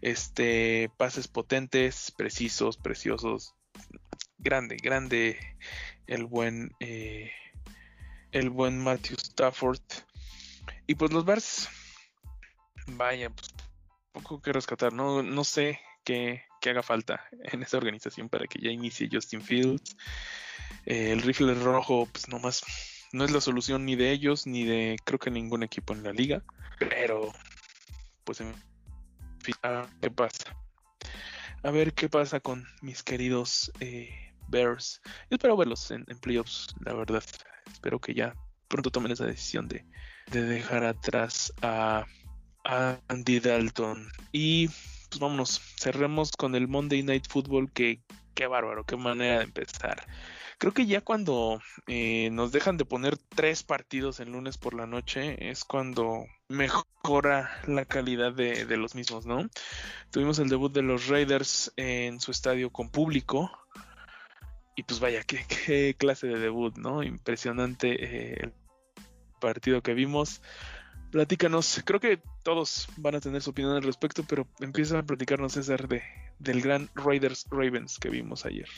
este, 0.00 0.90
pases 0.96 1.28
potentes, 1.28 2.10
precisos, 2.16 2.78
preciosos. 2.78 3.54
Grande, 4.38 4.76
grande 4.82 5.38
el 6.06 6.24
buen, 6.24 6.72
eh, 6.80 7.30
el 8.32 8.48
buen 8.48 8.82
Matthew 8.82 9.16
Stafford. 9.18 9.82
Y 10.86 10.94
pues 10.94 11.12
los 11.12 11.26
Bears, 11.26 11.68
vaya, 12.86 13.28
pues 13.28 13.52
poco 14.12 14.40
que 14.40 14.52
rescatar, 14.52 14.92
no, 14.92 15.22
no 15.22 15.44
sé 15.44 15.80
qué, 16.04 16.42
haga 16.64 16.82
falta 16.82 17.24
en 17.52 17.62
esa 17.62 17.76
organización 17.76 18.28
para 18.28 18.46
que 18.46 18.60
ya 18.60 18.70
inicie 18.70 19.08
Justin 19.10 19.42
Fields. 19.42 19.96
Eh, 20.86 21.12
el 21.12 21.22
rifle 21.22 21.54
rojo, 21.54 22.06
pues 22.10 22.28
nomás 22.28 22.62
no 23.12 23.24
es 23.24 23.30
la 23.32 23.40
solución 23.40 23.84
ni 23.84 23.96
de 23.96 24.12
ellos 24.12 24.46
ni 24.46 24.64
de 24.64 24.96
creo 25.04 25.18
que 25.18 25.30
ningún 25.30 25.62
equipo 25.62 25.92
en 25.92 26.04
la 26.04 26.12
liga, 26.12 26.42
pero 26.78 27.32
pues 28.24 28.40
en 28.40 28.54
fin, 29.40 29.54
a 29.62 29.70
ver 29.70 29.88
qué 30.00 30.10
pasa. 30.10 30.56
A 31.62 31.70
ver 31.70 31.92
qué 31.92 32.08
pasa 32.08 32.40
con 32.40 32.64
mis 32.80 33.02
queridos 33.02 33.70
eh, 33.80 34.32
Bears. 34.48 35.02
Yo 35.28 35.36
espero 35.36 35.56
verlos 35.56 35.90
en, 35.90 36.04
playoffs, 36.20 36.74
la 36.84 36.94
verdad. 36.94 37.22
Espero 37.70 38.00
que 38.00 38.14
ya 38.14 38.34
pronto 38.68 38.90
tomen 38.90 39.12
esa 39.12 39.26
decisión 39.26 39.68
de, 39.68 39.84
de 40.30 40.42
dejar 40.42 40.84
atrás 40.84 41.52
a 41.60 42.06
Andy 42.64 43.40
Dalton. 43.40 44.08
Y 44.32 44.68
pues 44.68 45.18
vámonos, 45.18 45.60
cerremos 45.76 46.32
con 46.32 46.54
el 46.54 46.68
Monday 46.68 47.02
Night 47.02 47.26
Football, 47.28 47.72
que 47.72 48.00
qué 48.34 48.46
bárbaro, 48.46 48.84
qué 48.84 48.96
manera 48.96 49.38
de 49.38 49.44
empezar. 49.44 50.06
Creo 50.58 50.72
que 50.74 50.84
ya 50.84 51.00
cuando 51.00 51.60
eh, 51.86 52.28
nos 52.32 52.52
dejan 52.52 52.76
de 52.76 52.84
poner 52.84 53.16
tres 53.16 53.62
partidos 53.62 54.20
en 54.20 54.32
lunes 54.32 54.58
por 54.58 54.74
la 54.74 54.86
noche 54.86 55.50
es 55.50 55.64
cuando 55.64 56.26
mejora 56.48 57.50
la 57.66 57.86
calidad 57.86 58.32
de, 58.32 58.66
de, 58.66 58.76
los 58.76 58.94
mismos, 58.94 59.24
¿no? 59.24 59.48
Tuvimos 60.10 60.38
el 60.38 60.50
debut 60.50 60.70
de 60.70 60.82
los 60.82 61.08
Raiders 61.08 61.72
en 61.76 62.20
su 62.20 62.30
estadio 62.30 62.70
con 62.70 62.90
público. 62.90 63.50
Y 64.76 64.82
pues 64.82 65.00
vaya, 65.00 65.22
qué, 65.22 65.46
qué 65.66 65.96
clase 65.98 66.26
de 66.26 66.38
debut, 66.38 66.76
¿no? 66.76 67.02
Impresionante 67.02 68.04
eh, 68.04 68.38
el 68.42 68.52
partido 69.40 69.82
que 69.82 69.94
vimos. 69.94 70.42
Platícanos, 71.10 71.82
creo 71.84 71.98
que 71.98 72.22
todos 72.44 72.88
van 72.96 73.16
a 73.16 73.20
tener 73.20 73.42
su 73.42 73.50
opinión 73.50 73.74
al 73.74 73.82
respecto, 73.82 74.22
pero 74.28 74.46
empieza 74.60 74.98
a 74.98 75.02
platicarnos 75.02 75.54
César 75.54 75.88
de, 75.88 76.02
del 76.38 76.62
gran 76.62 76.88
Raiders 76.94 77.46
Ravens 77.50 77.98
que 77.98 78.10
vimos 78.10 78.46
ayer. 78.46 78.68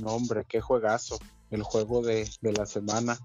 No, 0.00 0.12
hombre, 0.12 0.44
qué 0.48 0.60
juegazo. 0.60 1.18
El 1.50 1.62
juego 1.62 2.02
de, 2.02 2.28
de 2.40 2.52
la 2.52 2.64
semana. 2.64 3.18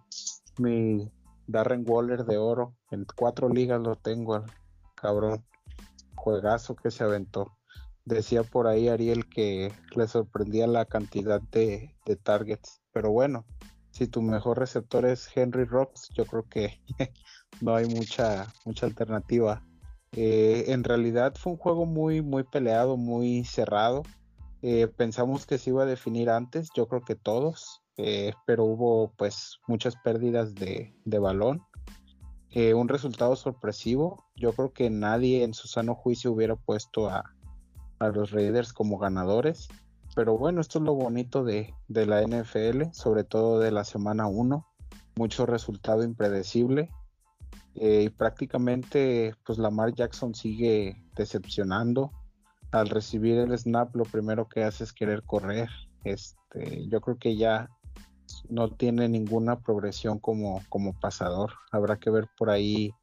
Mi 0.57 1.09
Darren 1.47 1.85
Waller 1.87 2.25
de 2.25 2.37
oro. 2.37 2.75
En 2.91 3.05
cuatro 3.15 3.47
ligas 3.47 3.81
lo 3.81 3.95
tengo, 3.95 4.43
cabrón. 4.95 5.45
Juegazo 6.15 6.75
que 6.75 6.91
se 6.91 7.03
aventó. 7.03 7.55
Decía 8.03 8.43
por 8.43 8.67
ahí 8.67 8.89
Ariel 8.89 9.27
que 9.29 9.71
le 9.95 10.07
sorprendía 10.07 10.67
la 10.67 10.85
cantidad 10.85 11.41
de, 11.41 11.95
de 12.05 12.15
targets. 12.15 12.81
Pero 12.91 13.11
bueno, 13.11 13.45
si 13.95 14.07
tu 14.07 14.21
mejor 14.21 14.59
receptor 14.59 15.05
es 15.05 15.29
Henry 15.33 15.63
Rocks, 15.63 16.09
yo 16.13 16.25
creo 16.25 16.43
que 16.49 16.81
no 17.61 17.75
hay 17.75 17.85
mucha, 17.85 18.51
mucha 18.65 18.85
alternativa. 18.85 19.63
Eh, 20.11 20.65
en 20.67 20.83
realidad 20.83 21.35
fue 21.37 21.53
un 21.53 21.57
juego 21.57 21.85
muy, 21.85 22.21
muy 22.21 22.43
peleado, 22.43 22.97
muy 22.97 23.45
cerrado. 23.45 24.03
Eh, 24.61 24.87
pensamos 24.87 25.45
que 25.45 25.57
se 25.57 25.69
iba 25.69 25.83
a 25.83 25.85
definir 25.85 26.29
antes, 26.29 26.69
yo 26.75 26.89
creo 26.89 27.03
que 27.03 27.15
todos, 27.15 27.83
eh, 27.95 28.33
pero 28.45 28.65
hubo 28.65 29.13
pues 29.15 29.59
muchas 29.65 29.95
pérdidas 29.95 30.55
de, 30.55 30.93
de 31.05 31.19
balón. 31.19 31.63
Un 32.73 32.87
resultado 32.87 33.35
sorpresivo. 33.35 34.27
Yo 34.37 34.53
creo 34.53 34.71
que 34.71 34.89
nadie 34.89 35.43
en 35.43 35.53
su 35.53 35.67
sano 35.67 35.93
juicio 35.93 36.31
hubiera 36.31 36.55
puesto 36.55 37.09
a, 37.09 37.35
a 37.99 38.07
los 38.07 38.31
Raiders 38.31 38.71
como 38.71 38.97
ganadores. 38.97 39.67
Pero 40.15 40.37
bueno, 40.37 40.61
esto 40.61 40.79
es 40.79 40.85
lo 40.85 40.95
bonito 40.95 41.43
de, 41.43 41.73
de 41.89 42.05
la 42.05 42.21
NFL, 42.23 42.93
sobre 42.93 43.25
todo 43.25 43.59
de 43.59 43.71
la 43.71 43.83
semana 43.83 44.27
1. 44.27 44.65
Mucho 45.17 45.45
resultado 45.45 46.03
impredecible. 46.03 46.89
Eh, 47.75 48.03
y 48.03 48.09
prácticamente, 48.09 49.35
pues 49.45 49.57
Lamar 49.57 49.93
Jackson 49.93 50.33
sigue 50.33 51.03
decepcionando. 51.15 52.11
Al 52.71 52.89
recibir 52.89 53.37
el 53.37 53.57
snap, 53.57 53.93
lo 53.95 54.03
primero 54.03 54.47
que 54.47 54.63
hace 54.63 54.85
es 54.85 54.93
querer 54.93 55.23
correr. 55.23 55.69
Este, 56.05 56.87
yo 56.87 57.01
creo 57.01 57.17
que 57.17 57.35
ya 57.35 57.69
no 58.49 58.69
tiene 58.69 59.09
ninguna 59.09 59.59
progresión 59.59 60.19
como, 60.19 60.61
como 60.69 60.97
pasador. 60.97 61.53
Habrá 61.71 61.97
que 61.97 62.09
ver 62.09 62.29
por 62.37 62.49
ahí, 62.49 62.93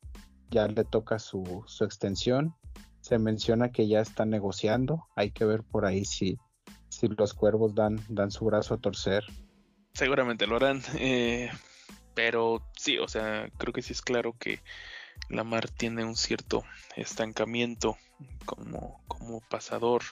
ya 0.51 0.67
le 0.67 0.85
toca 0.85 1.19
su, 1.19 1.63
su 1.67 1.85
extensión. 1.85 2.55
Se 3.01 3.19
menciona 3.19 3.71
que 3.71 3.87
ya 3.87 4.01
está 4.01 4.25
negociando. 4.25 5.05
Hay 5.15 5.31
que 5.31 5.45
ver 5.45 5.63
por 5.63 5.85
ahí 5.85 6.05
si, 6.05 6.39
si 6.93 7.09
los 7.09 7.33
cuervos 7.33 7.75
dan, 7.75 7.99
dan 8.09 8.31
su 8.31 8.45
brazo 8.45 8.75
a 8.75 8.79
torcer. 8.79 9.25
Seguramente 9.95 10.47
lo 10.47 10.57
harán. 10.57 10.83
Eh, 10.99 11.51
pero 12.15 12.63
sí, 12.77 12.99
o 12.99 13.09
sea, 13.09 13.49
creo 13.57 13.73
que 13.73 13.81
sí 13.81 13.95
es 13.95 14.03
claro 14.03 14.37
que 14.39 14.61
Lamar 15.31 15.71
tiene 15.71 16.05
un 16.05 16.15
cierto 16.15 16.63
estancamiento 16.95 17.97
como, 18.45 19.03
como 19.09 19.41
pasador. 19.41 20.03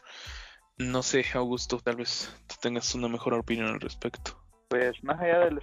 No 0.78 1.02
sé, 1.02 1.26
Augusto, 1.34 1.78
tal 1.78 1.96
vez 1.96 2.34
tú 2.46 2.56
tengas 2.62 2.94
una 2.94 3.08
mejor 3.08 3.34
opinión 3.34 3.66
al 3.66 3.80
respecto. 3.80 4.42
Pues 4.70 4.92
más 5.04 5.20
allá 5.20 5.40
del, 5.40 5.60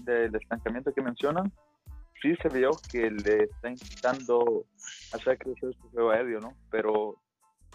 del 0.00 0.34
estancamiento 0.34 0.92
que 0.92 1.02
mencionan, 1.02 1.52
sí 2.20 2.34
se 2.42 2.48
vio 2.48 2.70
que 2.90 3.08
le 3.12 3.44
está 3.44 3.70
intentando 3.70 4.66
hacer 5.12 5.38
crecer 5.38 5.72
su 5.80 5.88
juego 5.90 6.10
aéreo, 6.10 6.40
¿no? 6.40 6.56
Pero 6.70 7.20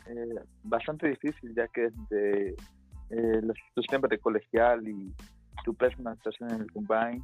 eh, 0.08 0.44
bastante 0.64 1.08
difícil, 1.08 1.54
ya 1.56 1.68
que 1.68 1.90
desde 2.10 2.50
eh, 3.10 3.42
sus 3.76 3.86
tiempos 3.88 4.10
de 4.10 4.20
colegial 4.20 4.88
y 4.88 5.14
su 5.64 5.74
pésima 5.76 6.12
actuación 6.12 6.52
en 6.52 6.62
el 6.62 6.72
combine, 6.72 7.24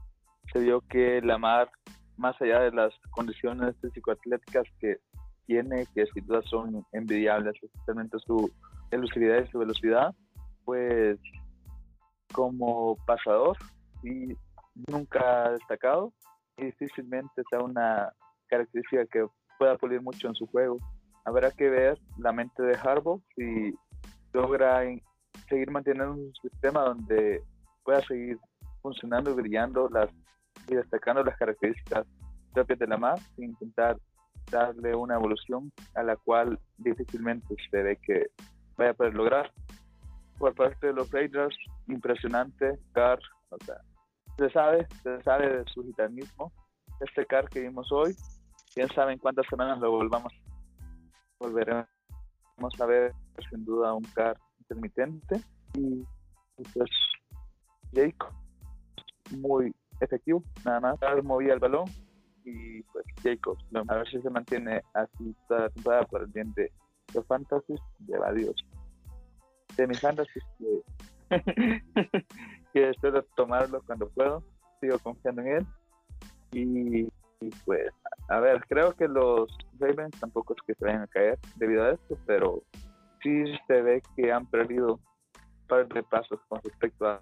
se 0.54 0.60
vio 0.60 0.82
que 0.82 1.22
Lamar, 1.22 1.70
más 2.18 2.40
allá 2.42 2.62
de 2.62 2.72
las 2.72 2.94
condiciones 3.12 3.76
físico-atléticas 3.82 4.66
que 4.80 4.98
tiene, 5.46 5.86
que 5.94 6.06
sin 6.14 6.26
duda 6.26 6.42
son 6.44 6.86
envidiables, 6.92 7.56
especialmente 7.62 8.18
su 8.20 8.52
elusividad 8.92 9.44
y 9.44 9.52
su 9.52 9.60
velocidad, 9.60 10.14
pues 10.66 11.20
como 12.34 12.96
pasador 13.06 13.58
y 14.04 14.34
nunca 14.88 15.52
destacado 15.52 16.14
difícilmente 16.58 17.42
sea 17.50 17.60
una 17.60 18.14
característica 18.48 19.06
que 19.06 19.26
pueda 19.58 19.78
pulir 19.78 20.02
mucho 20.02 20.28
en 20.28 20.36
su 20.36 20.46
juego. 20.48 20.78
Habrá 21.30 21.52
que 21.52 21.70
ver 21.70 21.96
la 22.18 22.32
mente 22.32 22.64
de 22.64 22.76
Harbaugh 22.76 23.22
si 23.36 23.72
logra 24.34 24.82
seguir 25.48 25.70
manteniendo 25.70 26.14
un 26.14 26.34
sistema 26.42 26.82
donde 26.82 27.44
pueda 27.84 28.02
seguir 28.02 28.40
funcionando 28.82 29.30
y 29.30 29.34
brillando 29.36 29.88
las 29.90 30.10
y 30.68 30.74
destacando 30.74 31.24
las 31.24 31.38
características 31.38 32.08
propias 32.52 32.80
de 32.80 32.88
la 32.88 32.98
MAS 32.98 33.22
e 33.38 33.46
intentar 33.46 33.96
darle 34.50 34.96
una 34.96 35.18
evolución 35.18 35.72
a 35.94 36.02
la 36.02 36.16
cual 36.16 36.58
difícilmente 36.80 37.56
se 37.70 37.84
ve 37.84 37.96
que 37.98 38.26
vaya 38.76 38.90
a 38.90 38.96
poder 38.96 39.14
lograr. 39.14 39.52
Por 40.40 40.56
parte 40.56 40.88
de 40.88 40.94
los 40.94 41.12
Raiders, 41.12 41.56
impresionante, 41.90 42.80
Car, 42.94 43.20
o 43.50 43.58
sea, 43.64 43.76
se 44.36 44.50
sabe, 44.50 44.88
se 45.04 45.22
sabe 45.22 45.58
de 45.58 45.64
su 45.66 45.84
gitanismo. 45.84 46.52
Este 47.02 47.24
Car 47.28 47.48
que 47.50 47.60
vimos 47.60 47.92
hoy, 47.92 48.16
quién 48.74 48.88
sabe 48.96 49.14
en 49.14 49.20
cuántas 49.20 49.46
semanas 49.46 49.78
lo 49.80 49.92
volvamos, 49.92 50.34
volveremos 51.40 51.88
a 52.80 52.86
ver 52.86 53.14
sin 53.50 53.66
duda 53.66 53.94
un 53.94 54.04
Car 54.14 54.38
intermitente 54.60 55.42
y 55.76 56.04
pues 56.56 56.90
Jake 57.92 58.18
muy 59.32 59.74
efectivo, 60.00 60.44
nada 60.66 60.80
más. 60.80 61.00
movía 61.24 61.54
el 61.54 61.60
balón 61.60 61.86
y 62.44 62.82
pues 62.84 63.06
Jacobs, 63.24 63.64
a 63.74 63.96
ver 63.96 64.10
si 64.10 64.22
se 64.22 64.30
mantiene 64.30 64.82
así 64.94 65.36
toda 65.48 65.70
la 65.86 66.06
por 66.06 66.22
el 66.22 66.28
bien 66.28 66.52
de 66.54 66.72
los 67.14 67.26
fantasies, 67.28 67.80
de 68.00 68.18
adiós. 68.18 68.56
De 69.76 69.88
mis 69.88 70.00
fantasies 70.00 70.44
que, 70.58 70.82
que 72.74 72.90
espero 72.90 73.24
tomarlo 73.36 73.82
cuando 73.86 74.10
puedo, 74.10 74.44
sigo 74.82 75.00
confiando 75.00 75.42
en 75.42 75.48
él. 75.48 75.68
Y, 76.52 77.08
y, 77.42 77.50
pues, 77.66 77.92
a 78.28 78.40
ver, 78.40 78.66
creo 78.68 78.94
que 78.96 79.08
los 79.08 79.50
Ravens 79.80 80.20
tampoco 80.20 80.54
es 80.54 80.62
que 80.66 80.76
se 80.76 80.86
vayan 80.86 81.04
a 81.04 81.08
caer 81.08 81.40
debido 81.56 81.84
a 81.84 81.92
esto, 81.92 82.18
pero 82.26 82.64
sí 83.24 83.44
se 83.68 83.82
ve 83.82 84.02
que 84.16 84.32
han 84.32 84.46
perdido 84.46 84.94
un 84.96 85.68
par 85.68 85.88
de 85.88 86.04
pasos 86.04 86.40
con 86.48 86.62
respecto 86.64 87.08
a, 87.08 87.22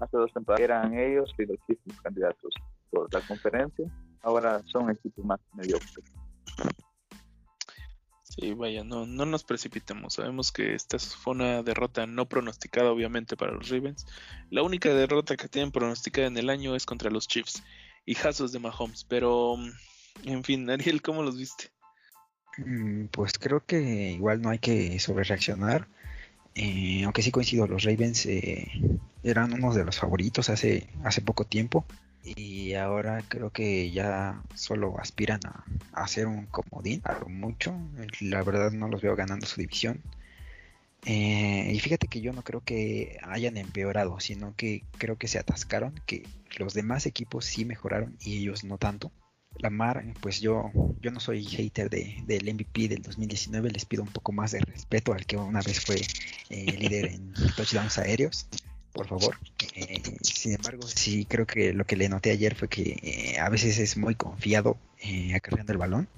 hace 0.00 0.16
dos 0.16 0.32
temporadas 0.32 0.62
eran 0.62 0.98
ellos 0.98 1.32
y 1.38 1.46
los 1.46 1.58
Chiefs 1.66 2.00
candidatos 2.02 2.54
por 2.90 3.12
la 3.12 3.20
conferencia. 3.20 3.86
Ahora 4.22 4.62
son 4.66 4.90
equipos 4.90 5.24
más 5.24 5.40
mediocres. 5.54 6.04
Sí, 8.22 8.54
vaya, 8.54 8.82
no, 8.82 9.04
no 9.04 9.26
nos 9.26 9.44
precipitemos. 9.44 10.14
Sabemos 10.14 10.52
que 10.52 10.74
esta 10.74 10.98
fue 10.98 11.34
una 11.34 11.62
derrota 11.62 12.06
no 12.06 12.26
pronosticada, 12.26 12.90
obviamente, 12.90 13.36
para 13.36 13.52
los 13.52 13.68
Ravens. 13.68 14.06
La 14.48 14.62
única 14.62 14.88
derrota 14.94 15.36
que 15.36 15.48
tienen 15.48 15.70
pronosticada 15.70 16.28
en 16.28 16.38
el 16.38 16.48
año 16.48 16.74
es 16.74 16.86
contra 16.86 17.10
los 17.10 17.28
Chiefs 17.28 17.62
Hasos 18.24 18.52
de 18.52 18.58
Mahomes. 18.58 19.04
Pero, 19.08 19.56
en 20.24 20.44
fin, 20.44 20.68
Ariel, 20.70 21.02
¿cómo 21.02 21.22
los 21.22 21.36
viste? 21.36 21.70
Mm, 22.58 23.06
pues 23.06 23.32
creo 23.38 23.64
que 23.64 24.12
igual 24.12 24.42
no 24.42 24.50
hay 24.50 24.58
que 24.58 24.98
sobrereaccionar. 24.98 25.86
Eh, 26.54 27.02
aunque 27.04 27.22
sí 27.22 27.30
coincido, 27.30 27.66
los 27.66 27.84
Ravens 27.84 28.26
eh, 28.26 28.68
eran 29.22 29.52
unos 29.54 29.74
de 29.74 29.84
los 29.84 29.98
favoritos 29.98 30.50
hace, 30.50 30.86
hace 31.04 31.22
poco 31.22 31.44
tiempo 31.44 31.84
y 32.22 32.74
ahora 32.74 33.22
creo 33.28 33.50
que 33.50 33.90
ya 33.90 34.42
solo 34.54 34.98
aspiran 34.98 35.40
a, 35.46 35.64
a 35.92 36.04
hacer 36.04 36.26
un 36.26 36.46
comodín, 36.46 37.00
a 37.04 37.18
lo 37.18 37.28
mucho. 37.28 37.74
La 38.20 38.42
verdad 38.42 38.70
no 38.70 38.88
los 38.88 39.00
veo 39.00 39.16
ganando 39.16 39.46
su 39.46 39.60
división. 39.60 40.02
Eh, 41.04 41.72
y 41.74 41.80
fíjate 41.80 42.06
que 42.06 42.20
yo 42.20 42.32
no 42.32 42.42
creo 42.42 42.60
que 42.60 43.18
hayan 43.22 43.56
empeorado, 43.56 44.20
sino 44.20 44.54
que 44.54 44.84
creo 44.98 45.16
que 45.16 45.28
se 45.28 45.38
atascaron, 45.38 45.94
que 46.06 46.22
los 46.58 46.74
demás 46.74 47.06
equipos 47.06 47.44
sí 47.44 47.64
mejoraron 47.64 48.16
y 48.20 48.38
ellos 48.38 48.64
no 48.64 48.78
tanto. 48.78 49.10
Lamar, 49.58 50.02
pues 50.20 50.40
yo, 50.40 50.70
yo 51.00 51.10
no 51.10 51.20
soy 51.20 51.44
hater 51.44 51.90
de, 51.90 52.16
del 52.26 52.54
MVP 52.54 52.88
del 52.88 53.02
2019, 53.02 53.70
les 53.70 53.84
pido 53.84 54.02
un 54.02 54.08
poco 54.08 54.32
más 54.32 54.52
de 54.52 54.60
respeto 54.60 55.12
al 55.12 55.26
que 55.26 55.36
una 55.36 55.60
vez 55.60 55.80
fue 55.80 56.00
eh, 56.48 56.72
líder 56.78 57.06
en 57.06 57.34
touchdowns 57.54 57.98
aéreos, 57.98 58.46
por 58.92 59.08
favor. 59.08 59.36
Eh, 59.74 60.00
sin 60.22 60.54
embargo, 60.54 60.86
sí 60.86 61.26
creo 61.26 61.46
que 61.46 61.74
lo 61.74 61.84
que 61.84 61.96
le 61.96 62.08
noté 62.08 62.30
ayer 62.30 62.54
fue 62.54 62.68
que 62.68 62.98
eh, 63.02 63.38
a 63.38 63.50
veces 63.50 63.78
es 63.78 63.96
muy 63.96 64.14
confiado 64.14 64.78
acarreando 65.34 65.72
el 65.72 65.78
balón. 65.78 66.08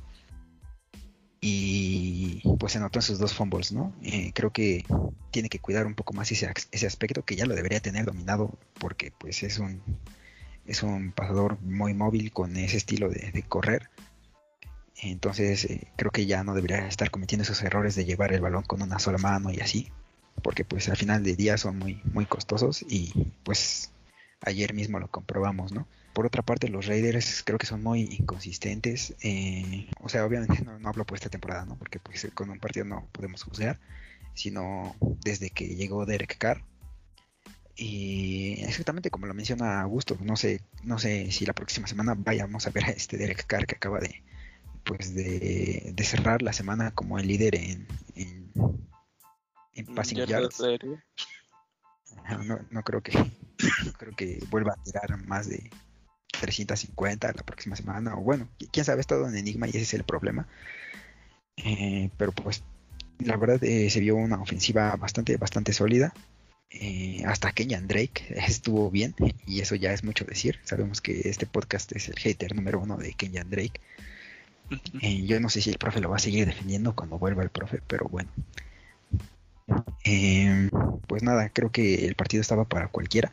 Y 1.46 2.40
pues 2.58 2.72
se 2.72 2.80
notó 2.80 3.00
en 3.00 3.02
sus 3.02 3.18
dos 3.18 3.34
fumbles, 3.34 3.70
¿no? 3.70 3.92
Eh, 4.02 4.32
creo 4.34 4.50
que 4.50 4.82
tiene 5.30 5.50
que 5.50 5.58
cuidar 5.58 5.84
un 5.84 5.94
poco 5.94 6.14
más 6.14 6.32
ese, 6.32 6.50
ese 6.72 6.86
aspecto 6.86 7.22
que 7.22 7.36
ya 7.36 7.44
lo 7.44 7.54
debería 7.54 7.80
tener 7.80 8.06
dominado 8.06 8.50
porque 8.80 9.12
pues 9.18 9.42
es 9.42 9.58
un 9.58 9.82
es 10.64 10.82
un 10.82 11.12
pasador 11.12 11.60
muy 11.60 11.92
móvil 11.92 12.32
con 12.32 12.56
ese 12.56 12.78
estilo 12.78 13.10
de, 13.10 13.44
correr. 13.46 13.90
Entonces 15.02 15.66
eh, 15.66 15.86
creo 15.96 16.10
que 16.10 16.24
ya 16.24 16.44
no 16.44 16.54
debería 16.54 16.88
estar 16.88 17.10
cometiendo 17.10 17.42
esos 17.42 17.62
errores 17.62 17.94
de 17.94 18.06
llevar 18.06 18.32
el 18.32 18.40
balón 18.40 18.62
con 18.62 18.80
una 18.80 18.98
sola 18.98 19.18
mano 19.18 19.52
y 19.52 19.60
así, 19.60 19.92
porque 20.42 20.64
pues 20.64 20.88
al 20.88 20.96
final 20.96 21.22
de 21.24 21.36
día 21.36 21.58
son 21.58 21.78
muy, 21.78 22.00
muy 22.04 22.24
costosos 22.24 22.82
y 22.88 23.12
pues 23.42 23.90
ayer 24.40 24.72
mismo 24.72 24.98
lo 24.98 25.08
comprobamos, 25.08 25.72
¿no? 25.72 25.86
Por 26.14 26.26
otra 26.26 26.42
parte, 26.42 26.68
los 26.68 26.86
Raiders 26.86 27.42
creo 27.44 27.58
que 27.58 27.66
son 27.66 27.82
muy 27.82 28.02
inconsistentes. 28.02 29.14
eh, 29.20 29.90
o 30.00 30.08
sea, 30.08 30.24
obviamente 30.24 30.62
no, 30.64 30.78
no 30.78 30.88
hablo 30.88 31.04
por 31.04 31.16
esta 31.16 31.28
temporada, 31.28 31.66
¿no? 31.66 31.76
Porque 31.76 31.98
pues 31.98 32.26
con 32.34 32.50
un 32.50 32.60
partido 32.60 32.86
no 32.86 33.08
podemos 33.12 33.42
juzgar, 33.42 33.80
sino 34.32 34.96
desde 35.24 35.50
que 35.50 35.74
llegó 35.74 36.06
Derek 36.06 36.38
Carr. 36.38 36.62
Y 37.76 38.62
exactamente 38.62 39.10
como 39.10 39.26
lo 39.26 39.34
menciona 39.34 39.80
Augusto, 39.80 40.16
no 40.20 40.36
sé, 40.36 40.60
no 40.84 40.98
sé 41.00 41.32
si 41.32 41.44
la 41.44 41.54
próxima 41.54 41.88
semana 41.88 42.14
vayamos 42.16 42.66
a 42.66 42.70
ver 42.70 42.84
a 42.84 42.90
este 42.90 43.16
Derek 43.16 43.46
Carr 43.46 43.66
que 43.66 43.74
acaba 43.74 43.98
de, 43.98 44.22
pues 44.84 45.14
de, 45.14 45.90
de 45.92 46.04
cerrar 46.04 46.42
la 46.42 46.52
semana 46.52 46.92
como 46.92 47.18
el 47.18 47.26
líder 47.26 47.56
en, 47.56 47.88
en, 48.14 48.52
en 49.72 49.94
passing 49.94 50.18
Ya 50.18 50.26
yards. 50.26 50.62
No, 52.44 52.60
no 52.70 52.82
creo 52.82 53.02
que 53.02 53.12
no 53.84 53.92
creo 53.98 54.14
que 54.14 54.38
vuelva 54.50 54.74
a 54.74 54.82
tirar 54.82 55.16
más 55.26 55.48
de 55.48 55.70
350 56.40 57.32
la 57.32 57.42
próxima 57.42 57.76
semana 57.76 58.14
o 58.16 58.20
bueno, 58.20 58.48
qui- 58.58 58.68
quién 58.72 58.84
sabe, 58.84 59.00
es 59.00 59.06
todo 59.06 59.24
un 59.24 59.36
enigma 59.36 59.66
y 59.66 59.70
ese 59.70 59.82
es 59.82 59.94
el 59.94 60.04
problema. 60.04 60.46
Eh, 61.56 62.10
pero 62.16 62.32
pues 62.32 62.62
la 63.20 63.36
verdad 63.36 63.62
eh, 63.62 63.88
se 63.90 64.00
vio 64.00 64.16
una 64.16 64.40
ofensiva 64.40 64.94
bastante 64.96 65.36
bastante 65.36 65.72
sólida. 65.72 66.12
Eh, 66.70 67.22
hasta 67.26 67.52
Kenyan 67.52 67.86
Drake 67.86 68.26
estuvo 68.48 68.90
bien 68.90 69.14
y 69.46 69.60
eso 69.60 69.74
ya 69.76 69.92
es 69.92 70.02
mucho 70.04 70.24
decir. 70.24 70.58
Sabemos 70.64 71.00
que 71.00 71.28
este 71.28 71.46
podcast 71.46 71.92
es 71.92 72.08
el 72.08 72.18
hater 72.18 72.54
número 72.56 72.80
uno 72.80 72.96
de 72.96 73.12
Kenyan 73.14 73.50
Drake. 73.50 73.80
Eh, 75.02 75.24
yo 75.26 75.38
no 75.40 75.50
sé 75.50 75.60
si 75.60 75.70
el 75.70 75.78
profe 75.78 76.00
lo 76.00 76.10
va 76.10 76.16
a 76.16 76.18
seguir 76.20 76.46
defendiendo 76.46 76.94
cuando 76.94 77.18
vuelva 77.18 77.42
el 77.42 77.50
profe, 77.50 77.80
pero 77.86 78.08
bueno. 78.08 78.30
Pues 81.06 81.22
nada, 81.22 81.48
creo 81.50 81.70
que 81.70 82.06
el 82.06 82.14
partido 82.14 82.40
estaba 82.40 82.64
para 82.64 82.88
cualquiera. 82.88 83.32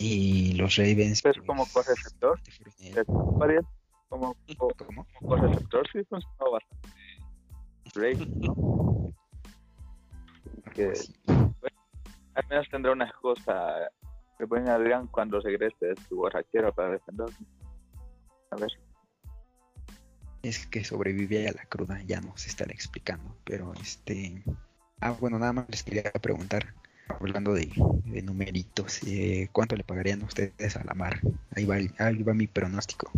Y 0.00 0.54
los 0.54 0.76
Ravens. 0.76 1.22
Pues 1.22 1.36
como 1.46 1.66
correceptor, 1.66 2.40
Varias, 3.38 3.64
como, 4.08 4.36
como, 4.56 5.06
como 5.18 5.36
receptor 5.36 5.86
sí 5.92 6.04
funcionó 6.04 6.52
bastante 6.52 6.88
great, 7.94 8.18
¿no? 8.18 9.14
Que 10.72 10.92
al 12.34 12.46
menos 12.48 12.68
tendrá 12.70 12.92
una 12.92 13.06
excusa 13.06 13.88
que 14.36 14.44
buen 14.44 14.68
Adrián 14.68 15.06
cuando 15.06 15.40
regrese 15.40 15.86
de 15.86 15.96
su 16.08 16.16
borrachera 16.16 16.72
para 16.72 16.90
defender. 16.90 17.28
A 18.50 18.56
ver, 18.56 18.70
es 20.44 20.66
que 20.66 20.84
sobrevivía 20.84 21.48
a 21.50 21.52
la 21.52 21.64
cruda, 21.66 22.02
ya 22.02 22.20
nos 22.20 22.46
estará 22.46 22.72
explicando. 22.72 23.34
Pero 23.44 23.72
este. 23.74 24.44
Ah, 25.00 25.12
bueno, 25.12 25.38
nada 25.38 25.52
más 25.52 25.68
les 25.68 25.82
quería 25.82 26.10
preguntar, 26.12 26.74
hablando 27.08 27.54
de, 27.54 27.70
numeritos, 28.22 29.02
eh, 29.06 29.48
¿cuánto 29.52 29.76
le 29.76 29.84
pagarían 29.84 30.22
ustedes 30.22 30.76
a 30.76 30.84
la 30.84 30.94
mar? 30.94 31.20
Ahí 31.54 31.64
va, 31.64 31.76
ahí 31.98 32.22
va 32.22 32.34
mi 32.34 32.46
pronóstico. 32.46 33.10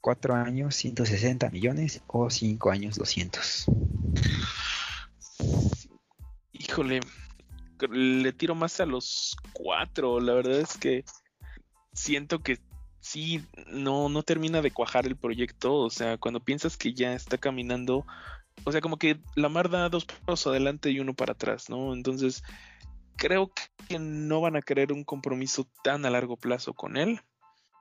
¿Cuatro 0.00 0.34
años, 0.34 0.74
160 0.74 1.50
millones 1.50 2.02
o 2.08 2.28
cinco 2.28 2.70
años, 2.70 2.96
200? 2.96 3.66
Híjole, 6.52 7.00
le 7.90 8.32
tiro 8.32 8.54
más 8.54 8.80
a 8.80 8.86
los 8.86 9.36
cuatro. 9.52 10.20
La 10.20 10.34
verdad 10.34 10.60
es 10.60 10.76
que 10.76 11.04
siento 11.92 12.40
que 12.40 12.58
sí, 13.00 13.44
no, 13.66 14.08
no 14.08 14.22
termina 14.22 14.62
de 14.62 14.70
cuajar 14.70 15.06
el 15.06 15.16
proyecto. 15.16 15.74
O 15.74 15.90
sea, 15.90 16.18
cuando 16.18 16.40
piensas 16.40 16.76
que 16.76 16.94
ya 16.94 17.14
está 17.14 17.38
caminando, 17.38 18.06
o 18.64 18.72
sea, 18.72 18.80
como 18.80 18.96
que 18.96 19.20
la 19.34 19.48
mar 19.48 19.70
da 19.70 19.88
dos 19.88 20.04
pasos 20.04 20.46
adelante 20.48 20.90
y 20.90 21.00
uno 21.00 21.14
para 21.14 21.32
atrás, 21.32 21.68
¿no? 21.68 21.92
Entonces, 21.94 22.42
creo 23.16 23.50
que 23.88 23.98
no 23.98 24.40
van 24.40 24.56
a 24.56 24.62
querer 24.62 24.92
un 24.92 25.04
compromiso 25.04 25.66
tan 25.84 26.04
a 26.06 26.10
largo 26.10 26.36
plazo 26.36 26.74
con 26.74 26.96
él. 26.96 27.20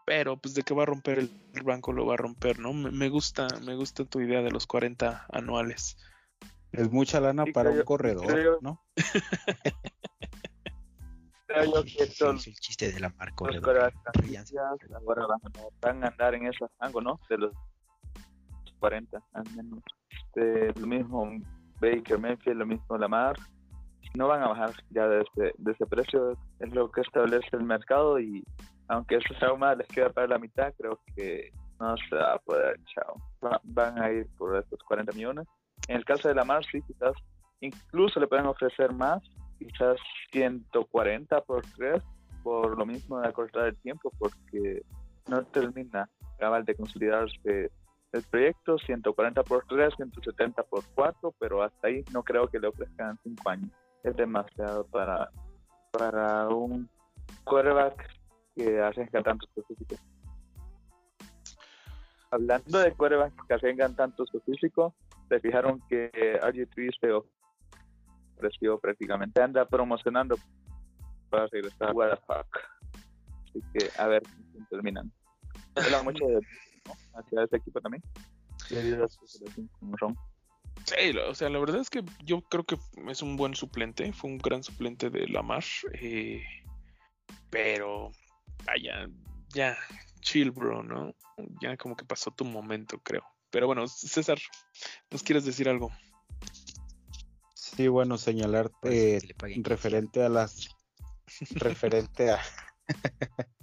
Pero 0.05 0.35
pues 0.37 0.55
de 0.55 0.63
que 0.63 0.73
va 0.73 0.83
a 0.83 0.87
romper 0.87 1.19
el 1.19 1.31
el 1.53 1.63
banco 1.63 1.91
lo 1.93 2.05
va 2.05 2.15
a 2.15 2.17
romper, 2.17 2.57
¿no? 2.59 2.73
Me, 2.73 2.91
me 2.91 3.09
gusta, 3.09 3.47
me 3.65 3.75
gusta 3.75 4.03
tu 4.05 4.19
idea 4.21 4.41
de 4.41 4.49
los 4.51 4.65
40 4.67 5.25
anuales. 5.31 5.95
Es 6.71 6.89
mucha 6.91 7.19
lana 7.19 7.43
Sí, 7.45 7.51
para 7.51 7.69
creo- 7.69 7.81
un 7.81 7.85
corredor, 7.85 8.27
creo- 8.27 8.59
¿no? 8.61 8.81
creo 11.47 11.65
yo 11.65 11.83
que 11.83 12.03
estos 12.03 12.39
hizo 12.47 12.49
el 12.49 12.55
chiste 12.55 12.91
de 12.91 12.99
la 12.99 13.09
mar 13.09 13.27
los 13.29 13.35
corredor. 13.35 13.61
corebacks 13.63 13.97
Ríanse. 14.13 14.55
franquicias 14.55 15.01
ahora 15.05 15.27
van, 15.27 15.39
van 15.81 16.03
a 16.03 16.07
andar 16.07 16.35
en 16.35 16.47
ese 16.47 16.65
rango, 16.79 17.01
¿no? 17.01 17.19
De 17.29 17.37
los 17.37 17.53
40, 18.79 19.21
al 19.33 19.43
menos. 19.55 19.83
Este, 20.09 20.79
lo 20.79 20.87
mismo 20.87 21.29
Baker 21.79 22.17
Mayfield, 22.19 22.57
lo 22.59 22.65
mismo 22.65 22.97
Lamar. 22.97 23.35
No 24.15 24.27
van 24.27 24.43
a 24.43 24.49
bajar 24.49 24.71
ya 24.89 25.07
de 25.07 25.21
ese, 25.21 25.53
ese 25.65 25.85
precio, 25.85 26.37
es 26.59 26.73
lo 26.73 26.91
que 26.91 27.01
establece 27.01 27.47
el 27.55 27.63
mercado 27.63 28.19
y 28.19 28.43
aunque 28.87 29.15
eso 29.15 29.33
sea 29.39 29.75
les 29.75 29.87
queda 29.87 30.09
para 30.09 30.27
la 30.27 30.37
mitad, 30.37 30.73
creo 30.77 30.99
que 31.15 31.49
no 31.79 31.95
se 32.09 32.15
va 32.15 32.33
a 32.33 32.39
poder, 32.39 32.77
chao. 32.93 33.15
Va- 33.43 33.61
van 33.63 34.01
a 34.01 34.11
ir 34.11 34.27
por 34.37 34.55
estos 34.57 34.79
40 34.83 35.13
millones. 35.13 35.47
En 35.87 35.95
el 35.95 36.05
caso 36.05 36.27
de 36.27 36.35
Lamar, 36.35 36.63
sí, 36.65 36.81
quizás 36.81 37.13
incluso 37.61 38.19
le 38.19 38.27
pueden 38.27 38.45
ofrecer 38.47 38.93
más, 38.93 39.23
quizás 39.57 39.97
140 40.31 41.41
por 41.41 41.63
3, 41.77 42.01
por 42.43 42.77
lo 42.77 42.85
mismo 42.85 43.19
de 43.19 43.27
acortar 43.27 43.67
el 43.67 43.77
tiempo, 43.77 44.11
porque 44.19 44.81
no 45.27 45.43
termina 45.45 46.09
cabal 46.37 46.65
de 46.65 46.75
consolidarse 46.75 47.71
el 48.11 48.23
proyecto, 48.29 48.77
140 48.79 49.43
por 49.43 49.63
3, 49.67 49.93
170 49.95 50.63
por 50.63 50.83
4, 50.95 51.33
pero 51.39 51.63
hasta 51.63 51.87
ahí 51.87 52.03
no 52.11 52.23
creo 52.23 52.47
que 52.47 52.59
le 52.59 52.67
ofrezcan 52.67 53.17
5 53.23 53.49
años. 53.49 53.71
Es 54.03 54.15
demasiado 54.15 54.85
para, 54.87 55.29
para 55.91 56.47
un 56.49 56.89
quarterback 57.43 58.09
que 58.55 58.79
arriesga 58.79 59.21
tanto 59.21 59.47
su 59.53 59.63
físico. 59.63 59.95
Hablando 62.31 62.79
de 62.79 62.93
quarterbacks 62.93 63.35
que 63.47 63.53
arriesgan 63.53 63.95
tanto 63.95 64.25
su 64.25 64.39
físico, 64.41 64.95
se 65.29 65.39
fijaron 65.39 65.81
que 65.87 66.11
RG3 66.41 66.99
se 66.99 67.11
ofreció 68.37 68.79
prácticamente, 68.79 69.41
anda 69.41 69.65
promocionando 69.65 70.35
para 71.29 71.47
regresar 71.47 71.89
a 71.89 72.15
Park. 72.15 72.59
Así 73.43 73.61
que 73.73 73.89
a 73.97 74.07
ver 74.07 74.23
terminan. 74.69 75.11
Habla 75.75 76.03
mucho 76.03 76.25
de, 76.25 76.35
¿no? 76.35 77.19
hacia 77.19 77.43
ese 77.43 77.57
equipo 77.57 77.79
también. 77.81 78.03
Debido 78.69 79.05
a 79.05 79.07
su 79.07 79.19
relación 79.39 79.69
con 79.79 79.97
Ron. 79.97 80.17
Sí, 80.85 81.17
o 81.17 81.35
sea, 81.35 81.49
la 81.49 81.59
verdad 81.59 81.81
es 81.81 81.89
que 81.89 82.03
yo 82.23 82.41
creo 82.41 82.65
que 82.65 82.77
es 83.07 83.21
un 83.21 83.37
buen 83.37 83.55
suplente, 83.55 84.11
fue 84.13 84.29
un 84.29 84.37
gran 84.37 84.63
suplente 84.63 85.09
de 85.09 85.27
Lamar, 85.27 85.63
eh, 85.93 86.43
pero 87.49 88.11
vaya, 88.65 89.07
ya, 89.53 89.77
chill, 90.21 90.51
bro, 90.51 90.83
¿no? 90.83 91.13
Ya 91.61 91.77
como 91.77 91.95
que 91.95 92.05
pasó 92.05 92.31
tu 92.31 92.45
momento, 92.45 92.99
creo. 92.99 93.23
Pero 93.49 93.67
bueno, 93.67 93.87
César, 93.87 94.39
¿nos 95.09 95.23
quieres 95.23 95.45
decir 95.45 95.67
algo? 95.67 95.91
Sí, 97.53 97.87
bueno, 97.87 98.17
señalar 98.17 98.71
eh, 98.83 99.19
referente 99.63 100.23
a 100.23 100.29
las 100.29 100.69
referente 101.51 102.31
a 102.31 102.41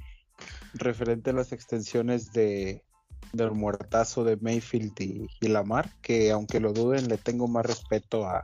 referente 0.75 1.31
a 1.31 1.35
las 1.35 1.53
extensiones 1.53 2.33
de 2.33 2.85
del 3.33 3.53
muertazo 3.53 4.25
de 4.25 4.37
Mayfield 4.37 5.01
y, 5.01 5.49
Lamar, 5.49 5.95
que 6.01 6.31
aunque 6.31 6.61
lo 6.61 6.73
duden, 6.73 7.09
le 7.09 7.19
tengo 7.19 7.49
más 7.49 7.67
respeto 7.67 8.27
a, 8.27 8.43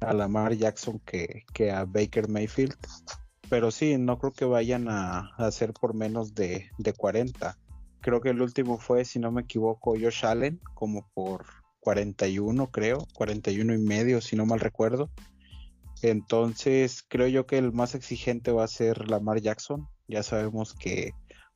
Lamar 0.00 0.52
Jackson 0.52 1.00
que, 1.00 1.44
que 1.54 1.72
a 1.72 1.84
Baker 1.84 2.28
Mayfield. 2.28 2.76
Pero 3.48 3.70
sí, 3.70 3.96
no 3.98 4.18
creo 4.18 4.32
que 4.32 4.44
vayan 4.44 4.88
a, 4.88 5.30
a 5.36 5.46
hacer 5.46 5.72
por 5.72 5.94
menos 5.94 6.34
de, 6.34 6.70
de 6.78 6.92
40. 6.92 7.58
Creo 8.00 8.20
que 8.20 8.28
el 8.30 8.42
último 8.42 8.78
fue, 8.78 9.04
si 9.04 9.18
no 9.18 9.32
me 9.32 9.42
equivoco, 9.42 9.92
Josh 9.92 10.26
Allen, 10.26 10.60
como 10.74 11.08
por 11.14 11.46
41, 11.80 12.70
creo, 12.70 13.06
41 13.14 13.74
y 13.74 13.78
medio, 13.78 14.20
si 14.20 14.36
no 14.36 14.44
mal 14.44 14.60
recuerdo. 14.60 15.10
Entonces, 16.02 17.04
creo 17.08 17.28
yo 17.28 17.46
que 17.46 17.58
el 17.58 17.72
más 17.72 17.94
exigente 17.94 18.52
va 18.52 18.64
a 18.64 18.68
ser 18.68 19.08
Lamar 19.08 19.40
Jackson. 19.40 19.88
Ya 20.08 20.22
sabemos 20.22 20.74
que, 20.74 21.12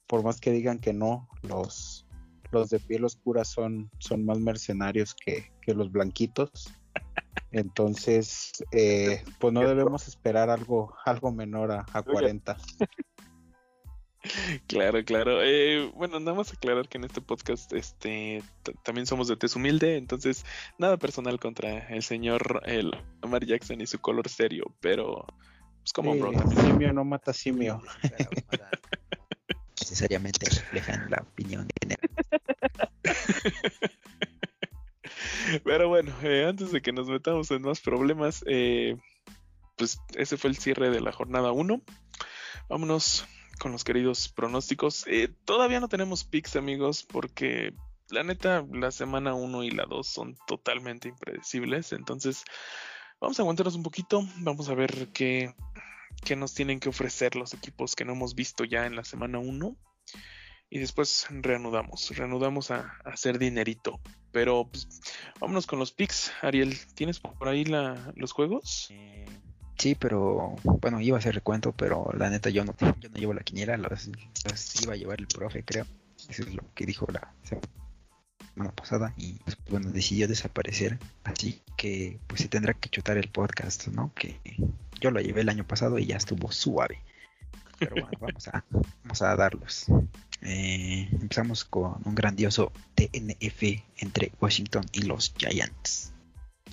por 0.07 0.23
más 0.23 0.41
que 0.41 0.53
digan 0.53 0.79
que 0.79 0.93
no, 0.93 1.29
los, 1.43 2.07
los 2.53 2.71
de 2.71 2.81
piel 2.81 3.05
oscura 3.05 3.45
son, 3.45 3.91
son 3.99 4.25
más 4.25 4.39
mercenarios 4.39 5.15
que, 5.15 5.53
que 5.63 5.75
los 5.75 5.91
blanquitos. 5.91 6.73
Entonces, 7.53 8.65
eh, 8.73 9.25
pues 9.39 9.53
no 9.53 9.61
debemos 9.61 10.07
esperar 10.07 10.51
algo, 10.51 10.95
algo 11.05 11.33
menor 11.33 11.73
a, 11.73 11.87
a 11.93 12.03
40. 12.03 12.57
Claro, 14.67 15.03
claro. 15.05 15.43
Eh, 15.43 15.91
bueno, 15.95 16.21
nada 16.21 16.37
más 16.37 16.53
aclarar 16.53 16.89
que 16.89 16.99
en 16.99 17.05
este 17.05 17.21
podcast 17.21 17.73
este, 17.73 18.43
también 18.83 19.07
somos 19.07 19.29
de 19.29 19.37
tez 19.37 19.57
humilde, 19.57 19.97
entonces 19.97 20.45
nada 20.79 20.99
personal 20.99 21.41
contra 21.41 21.89
el 21.89 22.03
señor 22.03 22.63
el 22.67 22.91
Lamar 23.23 23.47
Jackson 23.47 23.81
y 23.81 23.87
su 23.87 23.99
color 23.99 24.29
serio, 24.29 24.75
pero 24.81 25.27
pues 25.79 25.93
como 25.95 26.15
bro 26.17 26.33
también. 26.33 26.61
simio 26.67 26.93
no 26.93 27.05
mata 27.05 27.33
simio. 27.33 27.81
Necesariamente 29.91 30.49
reflejan 30.49 31.11
la 31.11 31.19
opinión 31.19 31.67
general. 31.81 32.09
Pero 35.65 35.89
bueno, 35.89 36.15
eh, 36.23 36.47
antes 36.49 36.71
de 36.71 36.81
que 36.81 36.93
nos 36.93 37.09
metamos 37.09 37.51
en 37.51 37.63
más 37.63 37.81
problemas, 37.81 38.45
eh, 38.47 38.97
pues 39.77 40.01
ese 40.15 40.37
fue 40.37 40.51
el 40.51 40.57
cierre 40.57 40.91
de 40.91 41.01
la 41.01 41.11
jornada 41.11 41.51
1. 41.51 41.83
Vámonos 42.69 43.27
con 43.59 43.73
los 43.73 43.83
queridos 43.83 44.29
pronósticos. 44.29 45.05
Eh, 45.09 45.35
todavía 45.45 45.81
no 45.81 45.89
tenemos 45.89 46.23
picks, 46.23 46.55
amigos, 46.55 47.03
porque 47.03 47.75
la 48.11 48.23
neta, 48.23 48.65
la 48.73 48.93
semana 48.93 49.35
1 49.35 49.65
y 49.65 49.73
la 49.73 49.87
2 49.87 50.07
son 50.07 50.37
totalmente 50.47 51.09
impredecibles. 51.09 51.93
Entonces, 51.93 52.45
vamos 53.21 53.41
a 53.41 53.43
aguantarnos 53.43 53.75
un 53.75 53.83
poquito. 53.83 54.23
Vamos 54.39 54.69
a 54.69 54.75
ver 54.75 55.09
qué, 55.13 55.53
qué 56.25 56.37
nos 56.37 56.55
tienen 56.55 56.81
que 56.81 56.89
ofrecer 56.89 57.37
los 57.37 57.55
equipos 57.55 57.95
que 57.95 58.05
no 58.05 58.13
hemos 58.13 58.35
visto 58.35 58.65
ya 58.65 58.87
en 58.87 58.97
la 58.97 59.05
semana 59.05 59.39
1. 59.39 59.77
Y 60.73 60.79
después 60.79 61.27
reanudamos, 61.31 62.17
reanudamos 62.17 62.71
a, 62.71 62.93
hacer 63.05 63.39
dinerito. 63.39 64.01
Pero 64.31 64.69
pues, 64.71 64.89
vámonos 65.41 65.67
con 65.67 65.81
los 65.81 65.93
picks. 65.93 66.31
Ariel, 66.43 66.79
¿tienes 66.95 67.19
por 67.19 67.49
ahí 67.49 67.65
la, 67.65 68.13
los 68.15 68.33
juegos? 68.33 68.93
Sí, 69.77 69.95
pero 69.95 70.55
bueno, 70.63 71.01
iba 71.01 71.17
a 71.17 71.21
hacer 71.21 71.35
recuento, 71.35 71.73
pero 71.73 72.13
la 72.17 72.29
neta 72.31 72.51
yo 72.51 72.65
no, 72.65 72.77
yo 73.01 73.09
no 73.09 73.17
llevo 73.17 73.33
la 73.33 73.43
quiniela, 73.43 73.77
los 73.79 74.09
iba 74.83 74.93
a 74.93 74.97
llevar 74.97 75.21
el 75.21 75.27
profe, 75.27 75.65
creo. 75.65 75.87
Eso 76.29 76.43
es 76.43 76.55
lo 76.55 76.63
que 76.75 76.85
dijo 76.85 77.07
la 77.11 77.35
semana 78.61 78.73
pasada 78.75 79.15
y 79.17 79.35
pues, 79.45 79.57
bueno, 79.71 79.91
decidió 79.91 80.29
desaparecer. 80.29 80.99
Así 81.25 81.63
que 81.77 82.19
pues 82.27 82.43
se 82.43 82.49
tendrá 82.49 82.75
que 82.75 82.91
chutar 82.91 83.17
el 83.17 83.29
podcast, 83.29 83.89
¿no? 83.89 84.13
Que 84.15 84.39
yo 85.01 85.11
lo 85.11 85.21
llevé 85.21 85.41
el 85.41 85.49
año 85.49 85.67
pasado 85.67 85.99
y 85.99 86.07
ya 86.07 86.17
estuvo 86.17 86.53
suave. 86.53 87.03
Pero 87.79 87.93
bueno, 87.93 88.11
vamos 88.21 88.49
a, 88.49 88.65
vamos 88.71 89.23
a 89.23 89.37
darlos. 89.37 89.87
Eh, 90.43 91.09
empezamos 91.13 91.65
con 91.65 91.97
un 92.05 92.15
grandioso 92.15 92.73
TNF 92.95 93.83
entre 93.97 94.33
Washington 94.41 94.85
y 94.93 95.03
los 95.03 95.33
Giants. 95.37 96.13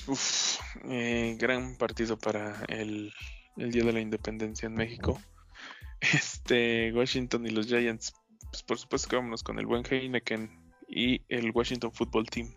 Uf, 0.08 0.60
eh, 0.90 1.38
gran 1.40 1.76
partido 1.76 2.18
para 2.18 2.64
el, 2.68 3.14
el, 3.56 3.72
Día 3.72 3.84
de 3.84 3.94
la 3.94 4.02
Independencia 4.02 4.68
en 4.68 4.76
México. 4.76 5.22
Este, 6.00 6.92
Washington 6.94 7.48
y 7.48 7.52
los 7.52 7.68
Giants. 7.68 8.14
Pues 8.52 8.64
por 8.64 8.78
supuesto 8.78 9.10
que 9.10 9.16
vámonos 9.16 9.44
con 9.44 9.58
el 9.58 9.66
buen 9.66 9.84
Heineken 9.90 10.67
y 10.88 11.22
el 11.30 11.52
Washington 11.52 11.92
Football 11.92 12.30
Team. 12.30 12.54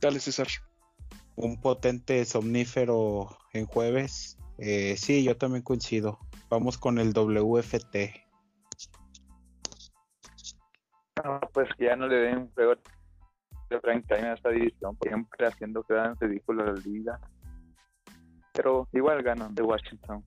Dale, 0.00 0.20
César. 0.20 0.48
Un 1.36 1.60
potente 1.60 2.24
somnífero 2.24 3.38
en 3.52 3.66
jueves. 3.66 4.38
Eh, 4.58 4.96
sí, 4.96 5.24
yo 5.24 5.36
también 5.36 5.62
coincido. 5.62 6.18
Vamos 6.50 6.76
con 6.76 6.98
el 6.98 7.12
WFT. 7.12 7.96
No, 11.24 11.40
pues 11.52 11.68
que 11.78 11.84
ya 11.84 11.96
no 11.96 12.08
le 12.08 12.16
den 12.16 12.38
un 12.38 12.50
juego 12.52 12.74
de 13.68 13.78
prime 13.78 14.02
time 14.02 14.28
a 14.28 14.34
esta 14.34 14.50
división, 14.50 14.96
siempre 15.00 15.46
haciendo 15.46 15.82
que 15.82 15.94
dan 15.94 16.16
ridículo 16.18 16.64
a 16.64 16.72
la 16.72 16.80
liga. 16.80 17.20
Pero 18.52 18.88
igual 18.92 19.22
ganan 19.22 19.54
de 19.54 19.62
Washington. 19.62 20.24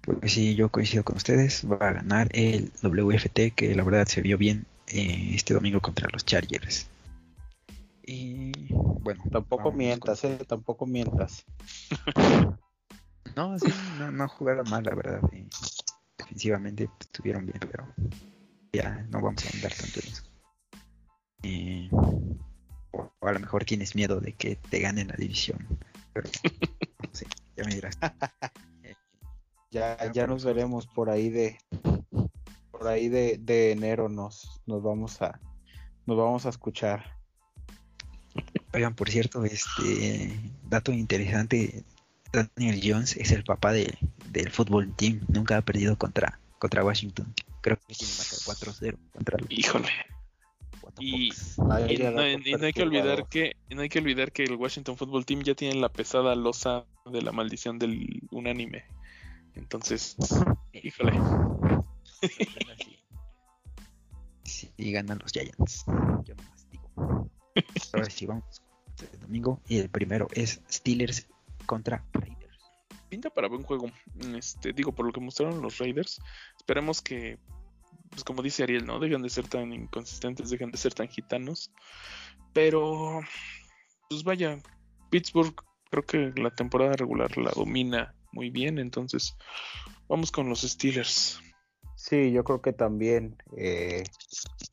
Pues 0.00 0.32
sí, 0.32 0.54
yo 0.54 0.70
coincido 0.70 1.04
con 1.04 1.16
ustedes. 1.16 1.68
Va 1.70 1.88
a 1.88 1.92
ganar 1.92 2.28
el 2.32 2.72
WFT, 2.82 3.54
que 3.54 3.74
la 3.74 3.84
verdad 3.84 4.06
se 4.06 4.22
vio 4.22 4.38
bien 4.38 4.66
eh, 4.90 5.32
este 5.34 5.54
domingo 5.54 5.80
contra 5.80 6.08
los 6.12 6.24
Chargers. 6.24 6.88
Y 8.04 8.52
bueno, 8.72 9.22
tampoco 9.30 9.70
mientas, 9.70 10.22
con... 10.22 10.32
eh, 10.32 10.38
tampoco 10.46 10.86
mientas. 10.86 11.44
no, 13.36 13.58
sí, 13.58 13.68
no, 13.98 14.10
no 14.10 14.28
jugaron 14.28 14.68
mal, 14.70 14.82
la 14.84 14.94
verdad. 14.94 15.20
Y 15.32 15.46
defensivamente 16.16 16.88
estuvieron 17.00 17.44
bien, 17.44 17.60
pero 17.60 17.86
ya 18.72 19.06
no 19.10 19.20
vamos 19.20 19.44
a 19.44 19.56
andar 19.56 19.74
tanto 19.74 20.00
en 20.00 20.08
eso. 20.08 20.22
Eh, 21.42 21.88
o, 21.92 23.12
o, 23.20 23.28
a 23.28 23.32
lo 23.32 23.40
mejor 23.40 23.64
tienes 23.64 23.94
miedo 23.94 24.20
de 24.20 24.32
que 24.32 24.56
te 24.56 24.80
ganen 24.80 25.08
la 25.08 25.16
división, 25.16 25.66
pero 26.12 26.28
no 27.02 27.10
sé, 27.12 27.26
ya 27.56 27.64
me 27.64 27.74
dirás. 27.74 27.98
ya, 29.70 30.10
ya 30.12 30.26
nos 30.26 30.44
veremos 30.44 30.86
por 30.86 31.10
ahí 31.10 31.28
de 31.28 31.58
por 32.78 32.88
ahí 32.88 33.08
de, 33.08 33.38
de 33.38 33.72
enero 33.72 34.08
nos, 34.08 34.62
nos 34.66 34.82
vamos 34.82 35.20
a 35.20 35.40
nos 36.06 36.16
vamos 36.16 36.46
a 36.46 36.48
escuchar. 36.48 37.18
Oigan, 38.72 38.94
por 38.94 39.10
cierto, 39.10 39.44
este 39.44 40.40
dato 40.64 40.92
interesante, 40.92 41.84
Daniel 42.32 42.80
Jones 42.82 43.16
es 43.16 43.32
el 43.32 43.44
papá 43.44 43.72
de, 43.72 43.98
del 44.30 44.50
fútbol 44.50 44.94
team, 44.96 45.20
nunca 45.28 45.58
ha 45.58 45.62
perdido 45.62 45.98
contra, 45.98 46.40
contra 46.58 46.84
Washington. 46.84 47.34
Creo 47.60 47.76
que 47.76 47.94
tiene 47.94 48.12
más 48.14 48.46
4-0 48.46 48.96
contra 49.12 49.38
los 49.38 49.50
Híjole. 49.50 49.88
Y, 50.98 51.26
y, 51.26 51.30
no, 51.58 51.86
y, 51.86 52.54
no, 52.56 52.66
hay 52.66 52.72
que 52.72 52.82
olvidar 52.82 53.28
que 53.28 53.54
no 53.70 53.82
hay 53.82 53.88
que 53.88 53.98
olvidar 53.98 54.32
que 54.32 54.44
el 54.44 54.54
Washington 54.54 54.96
Football 54.96 55.26
Team 55.26 55.42
ya 55.42 55.54
tiene 55.54 55.78
la 55.78 55.90
pesada 55.90 56.34
losa 56.34 56.86
de 57.04 57.22
la 57.22 57.32
maldición 57.32 57.78
del 57.78 58.22
unánime. 58.30 58.84
Entonces, 59.54 60.16
híjole. 60.72 61.12
Sí, 64.44 64.70
y 64.76 64.92
ganan 64.92 65.18
los 65.18 65.30
Giants. 65.32 65.84
Yo 66.24 66.34
nomás 66.34 66.68
digo. 66.70 67.30
Ahora 67.92 68.10
sí, 68.10 68.26
vamos. 68.26 68.62
El 69.12 69.20
domingo. 69.20 69.60
Y 69.68 69.78
el 69.78 69.90
primero 69.90 70.26
es 70.32 70.60
Steelers 70.70 71.28
contra 71.66 72.04
Raiders. 72.12 72.58
Pinta 73.08 73.30
para 73.30 73.48
buen 73.48 73.62
juego. 73.62 73.90
Este, 74.36 74.72
digo, 74.72 74.92
por 74.92 75.06
lo 75.06 75.12
que 75.12 75.20
mostraron 75.20 75.60
los 75.62 75.78
Raiders. 75.78 76.20
Esperemos 76.56 77.02
que, 77.02 77.38
pues 78.10 78.24
como 78.24 78.42
dice 78.42 78.62
Ariel, 78.62 78.86
¿no? 78.86 78.98
Dejen 78.98 79.22
de 79.22 79.30
ser 79.30 79.46
tan 79.48 79.72
inconsistentes, 79.72 80.50
dejen 80.50 80.70
de 80.70 80.78
ser 80.78 80.94
tan 80.94 81.08
gitanos. 81.08 81.70
Pero, 82.52 83.20
pues 84.08 84.24
vaya, 84.24 84.58
Pittsburgh 85.10 85.54
creo 85.90 86.04
que 86.04 86.32
la 86.40 86.50
temporada 86.50 86.94
regular 86.94 87.36
la 87.36 87.50
domina 87.50 88.14
muy 88.32 88.50
bien. 88.50 88.78
Entonces, 88.78 89.36
vamos 90.08 90.32
con 90.32 90.48
los 90.48 90.62
Steelers. 90.62 91.40
Sí, 91.98 92.30
yo 92.30 92.44
creo 92.44 92.62
que 92.62 92.72
también 92.72 93.36
eh, 93.56 94.04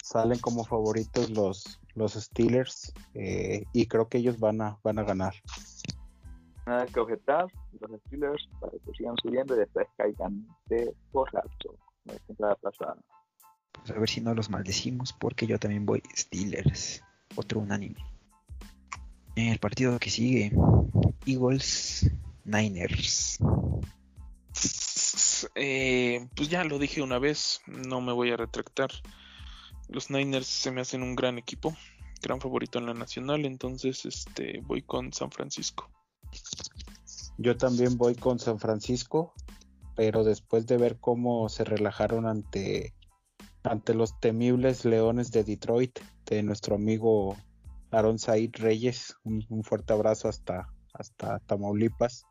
salen 0.03 0.37
como 0.37 0.63
favoritos 0.63 1.31
los, 1.31 1.81
los 1.95 2.13
Steelers 2.13 2.93
eh, 3.15 3.65
y 3.73 3.87
creo 3.87 4.07
que 4.07 4.19
ellos 4.19 4.39
van 4.39 4.61
a, 4.61 4.77
van 4.83 4.99
a 4.99 5.03
ganar. 5.03 5.33
Nada 6.67 6.85
que 6.85 6.99
objetar, 6.99 7.47
los 7.79 7.99
Steelers 8.01 8.47
para 8.59 8.73
que 8.73 8.93
sigan 8.95 9.15
subiendo 9.17 9.55
y 9.55 9.57
después 9.57 9.87
caigan 9.97 10.47
de 10.67 10.93
porrazo 11.11 11.75
la 12.05 12.13
temporada 12.27 12.55
pasada. 12.57 12.97
Pues 13.71 13.89
a 13.89 13.99
ver 13.99 14.07
si 14.07 14.21
no 14.21 14.35
los 14.35 14.51
maldecimos 14.51 15.11
porque 15.11 15.47
yo 15.47 15.57
también 15.57 15.87
voy 15.87 16.03
Steelers, 16.15 17.01
otro 17.35 17.59
unánime. 17.59 18.05
El 19.35 19.57
partido 19.57 19.97
que 19.97 20.11
sigue, 20.11 20.51
Eagles 21.25 22.11
Niners. 22.45 23.39
Eh, 25.55 26.27
pues 26.35 26.49
ya 26.49 26.63
lo 26.63 26.79
dije 26.79 27.01
una 27.01 27.19
vez, 27.19 27.61
no 27.67 28.01
me 28.01 28.13
voy 28.13 28.31
a 28.31 28.37
retractar. 28.37 28.91
Los 29.87 30.09
Niners 30.09 30.47
se 30.47 30.71
me 30.71 30.81
hacen 30.81 31.03
un 31.03 31.15
gran 31.15 31.37
equipo, 31.37 31.75
gran 32.21 32.39
favorito 32.39 32.79
en 32.79 32.87
la 32.87 32.93
nacional, 32.93 33.45
entonces 33.45 34.05
este 34.05 34.61
voy 34.63 34.81
con 34.81 35.13
San 35.13 35.31
Francisco. 35.31 35.89
Yo 37.37 37.57
también 37.57 37.97
voy 37.97 38.15
con 38.15 38.39
San 38.39 38.59
Francisco, 38.59 39.33
pero 39.95 40.23
después 40.23 40.65
de 40.65 40.77
ver 40.77 40.99
cómo 40.99 41.49
se 41.49 41.63
relajaron 41.63 42.25
ante 42.25 42.93
ante 43.63 43.95
los 43.95 44.19
temibles 44.19 44.85
Leones 44.85 45.31
de 45.31 45.43
Detroit 45.43 45.99
de 46.25 46.43
nuestro 46.43 46.75
amigo 46.75 47.35
Aaron 47.91 48.19
Said 48.19 48.51
Reyes, 48.57 49.15
un, 49.23 49.43
un 49.49 49.63
fuerte 49.63 49.93
abrazo 49.93 50.29
hasta 50.29 50.67
hasta 50.97 51.39
Tamaulipas. 51.39 52.25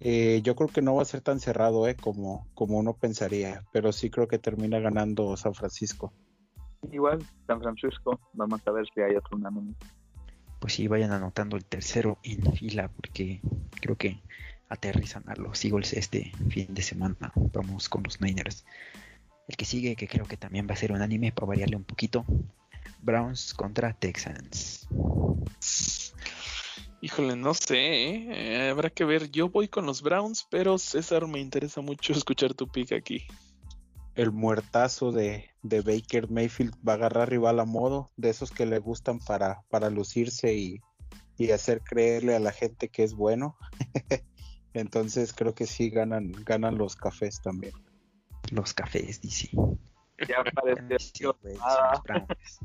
Eh, 0.00 0.40
yo 0.42 0.56
creo 0.56 0.68
que 0.68 0.80
no 0.80 0.94
va 0.94 1.02
a 1.02 1.06
ser 1.06 1.20
tan 1.20 1.40
cerrado 1.40 1.86
eh, 1.86 1.94
como, 1.94 2.48
como 2.54 2.78
uno 2.78 2.94
pensaría, 2.94 3.64
pero 3.72 3.92
sí 3.92 4.08
creo 4.08 4.28
que 4.28 4.38
termina 4.38 4.78
ganando 4.80 5.36
San 5.36 5.54
Francisco. 5.54 6.12
Igual, 6.90 7.22
San 7.46 7.60
Francisco, 7.60 8.18
vamos 8.32 8.66
a 8.66 8.70
ver 8.70 8.86
si 8.94 9.02
hay 9.02 9.14
otro 9.14 9.36
unánime. 9.36 9.74
Pues 10.58 10.74
sí, 10.74 10.88
vayan 10.88 11.12
anotando 11.12 11.56
el 11.56 11.64
tercero 11.64 12.18
en 12.22 12.52
fila, 12.54 12.88
porque 12.88 13.40
creo 13.80 13.96
que 13.96 14.22
aterrizan 14.70 15.28
a 15.28 15.34
los 15.34 15.62
Eagles 15.64 15.92
este 15.92 16.32
fin 16.48 16.72
de 16.72 16.82
semana. 16.82 17.32
Vamos 17.52 17.88
con 17.88 18.02
los 18.02 18.20
Niners. 18.20 18.64
El 19.48 19.56
que 19.56 19.64
sigue, 19.64 19.96
que 19.96 20.08
creo 20.08 20.26
que 20.26 20.36
también 20.36 20.66
va 20.68 20.74
a 20.74 20.76
ser 20.76 20.92
unánime 20.92 21.32
para 21.32 21.48
variarle 21.48 21.76
un 21.76 21.84
poquito. 21.84 22.24
Browns 23.02 23.52
contra 23.52 23.92
Texans. 23.92 24.88
Híjole, 27.02 27.34
no 27.34 27.54
sé, 27.54 27.78
¿eh? 27.78 28.68
habrá 28.68 28.90
que 28.90 29.04
ver. 29.04 29.30
Yo 29.30 29.48
voy 29.48 29.68
con 29.68 29.86
los 29.86 30.02
Browns, 30.02 30.46
pero 30.50 30.76
César, 30.76 31.26
me 31.26 31.40
interesa 31.40 31.80
mucho 31.80 32.12
escuchar 32.24 32.52
tu 32.54 32.68
pick 32.68 32.92
aquí. 32.92 33.26
El 34.14 34.32
muertazo 34.32 35.12
de, 35.12 35.50
de, 35.62 35.80
Baker 35.80 36.30
Mayfield 36.30 36.74
va 36.86 36.92
a 36.92 36.96
agarrar 36.96 37.30
rival 37.30 37.58
a 37.60 37.64
modo, 37.64 38.10
de 38.16 38.28
esos 38.28 38.50
que 38.50 38.66
le 38.66 38.78
gustan 38.78 39.18
para, 39.18 39.62
para 39.70 39.88
lucirse 39.88 40.52
y, 40.52 40.80
y 41.38 41.52
hacer 41.52 41.80
creerle 41.80 42.34
a 42.34 42.40
la 42.40 42.52
gente 42.52 42.88
que 42.88 43.02
es 43.02 43.14
bueno. 43.14 43.56
Entonces 44.74 45.32
creo 45.32 45.54
que 45.54 45.66
sí 45.66 45.88
ganan, 45.88 46.32
ganan 46.44 46.76
los 46.76 46.96
cafés 46.96 47.40
también. 47.40 47.72
Los 48.50 48.74
cafés, 48.74 49.22
dice. 49.22 49.48
Ya 50.28 50.44
sí, 50.98 51.24
wey, 51.24 51.56
Browns. 52.04 52.60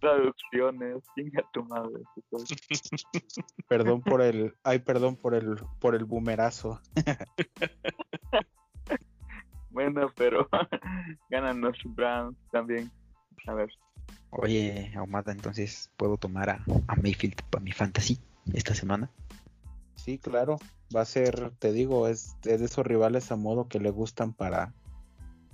Traducciones, 0.00 1.02
chinga 1.14 1.42
tu 1.52 1.64
madre. 1.64 2.02
Perdón 3.68 4.00
por 4.02 4.22
el, 4.22 4.54
ay, 4.62 4.78
perdón 4.78 5.16
por 5.16 5.34
el, 5.34 5.56
por 5.80 5.94
el 5.94 6.04
boomerazo. 6.04 6.80
Bueno, 9.70 10.10
pero 10.16 10.48
ganan 11.30 11.60
los 11.60 11.76
Browns 11.84 12.36
también. 12.50 12.90
A 13.46 13.54
ver. 13.54 13.68
Oye, 14.30 14.92
Ahumada, 14.96 15.30
entonces 15.30 15.90
puedo 15.96 16.16
tomar 16.16 16.50
a, 16.50 16.64
a 16.88 16.96
Mayfield 16.96 17.40
para 17.48 17.62
mi 17.62 17.70
fantasy 17.70 18.18
esta 18.54 18.74
semana. 18.74 19.08
Sí, 19.94 20.18
claro. 20.18 20.58
Va 20.94 21.02
a 21.02 21.04
ser, 21.04 21.52
te 21.58 21.72
digo, 21.72 22.08
es, 22.08 22.36
es 22.44 22.60
de 22.60 22.66
esos 22.66 22.86
rivales 22.86 23.30
a 23.30 23.36
modo 23.36 23.68
que 23.68 23.78
le 23.78 23.90
gustan 23.90 24.32
para, 24.32 24.72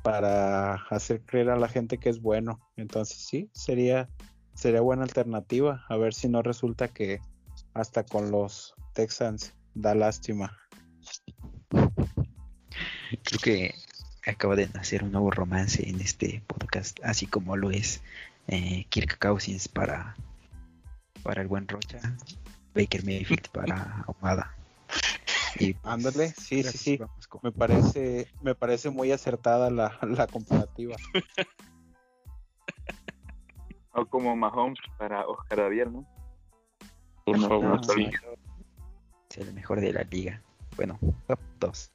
para 0.03 0.74
hacer 0.74 1.22
creer 1.22 1.51
a 1.51 1.59
la 1.59 1.68
gente 1.68 1.99
que 1.99 2.09
es 2.09 2.20
bueno. 2.20 2.61
Entonces 2.76 3.18
sí, 3.18 3.51
sería, 3.53 4.09
sería 4.55 4.80
buena 4.80 5.02
alternativa. 5.05 5.84
A 5.88 5.96
ver 5.96 6.14
si 6.14 6.28
no 6.28 6.42
resulta 6.42 6.88
que 6.88 7.20
hasta 7.74 8.05
con 8.05 8.30
los 8.30 8.74
Texans 8.94 9.55
da 9.74 9.94
lástima. 9.94 10.57
Creo 13.22 13.40
que 13.42 13.74
acaba 14.26 14.57
de 14.57 14.68
nacer 14.68 15.05
un 15.05 15.12
nuevo 15.12 15.30
romance 15.30 15.88
en 15.88 16.00
este 16.00 16.42
podcast, 16.46 16.98
así 17.05 17.26
como 17.26 17.57
lo 17.57 17.70
es 17.70 18.00
eh, 18.48 18.86
Kirk 18.88 19.18
Cousins 19.18 19.68
para, 19.68 20.16
para 21.22 21.42
el 21.42 21.48
buen 21.48 21.68
Rocha, 21.68 22.00
Baker 22.74 23.05
Mayfield 23.05 23.48
para 23.50 24.05
Ahumada. 24.07 24.55
Y 25.59 25.74
pues, 25.74 25.92
Ándale, 25.92 26.30
sí, 26.32 26.62
sí, 26.64 26.78
sí. 26.78 26.98
con- 26.98 27.09
Me 27.42 27.52
parece, 27.52 28.28
me 28.42 28.55
parece 28.55 28.90
muy 28.90 29.12
acertada 29.12 29.70
la, 29.70 29.98
la 30.02 30.26
comparativa. 30.26 30.96
O 33.95 34.07
como 34.07 34.34
Mahomes 34.36 34.78
para 34.99 35.26
Oscar 35.26 35.59
Javier, 35.61 35.90
¿no? 35.90 36.07
Por 37.24 37.38
No, 37.38 37.49
favor, 37.49 37.64
no, 37.64 37.82
sí. 37.82 38.11
Es 39.30 39.38
el 39.38 39.53
mejor 39.55 39.80
de 39.80 39.92
la 39.92 40.03
liga. 40.03 40.42
Bueno, 40.76 40.99
top 41.26 41.40
2. 41.61 41.92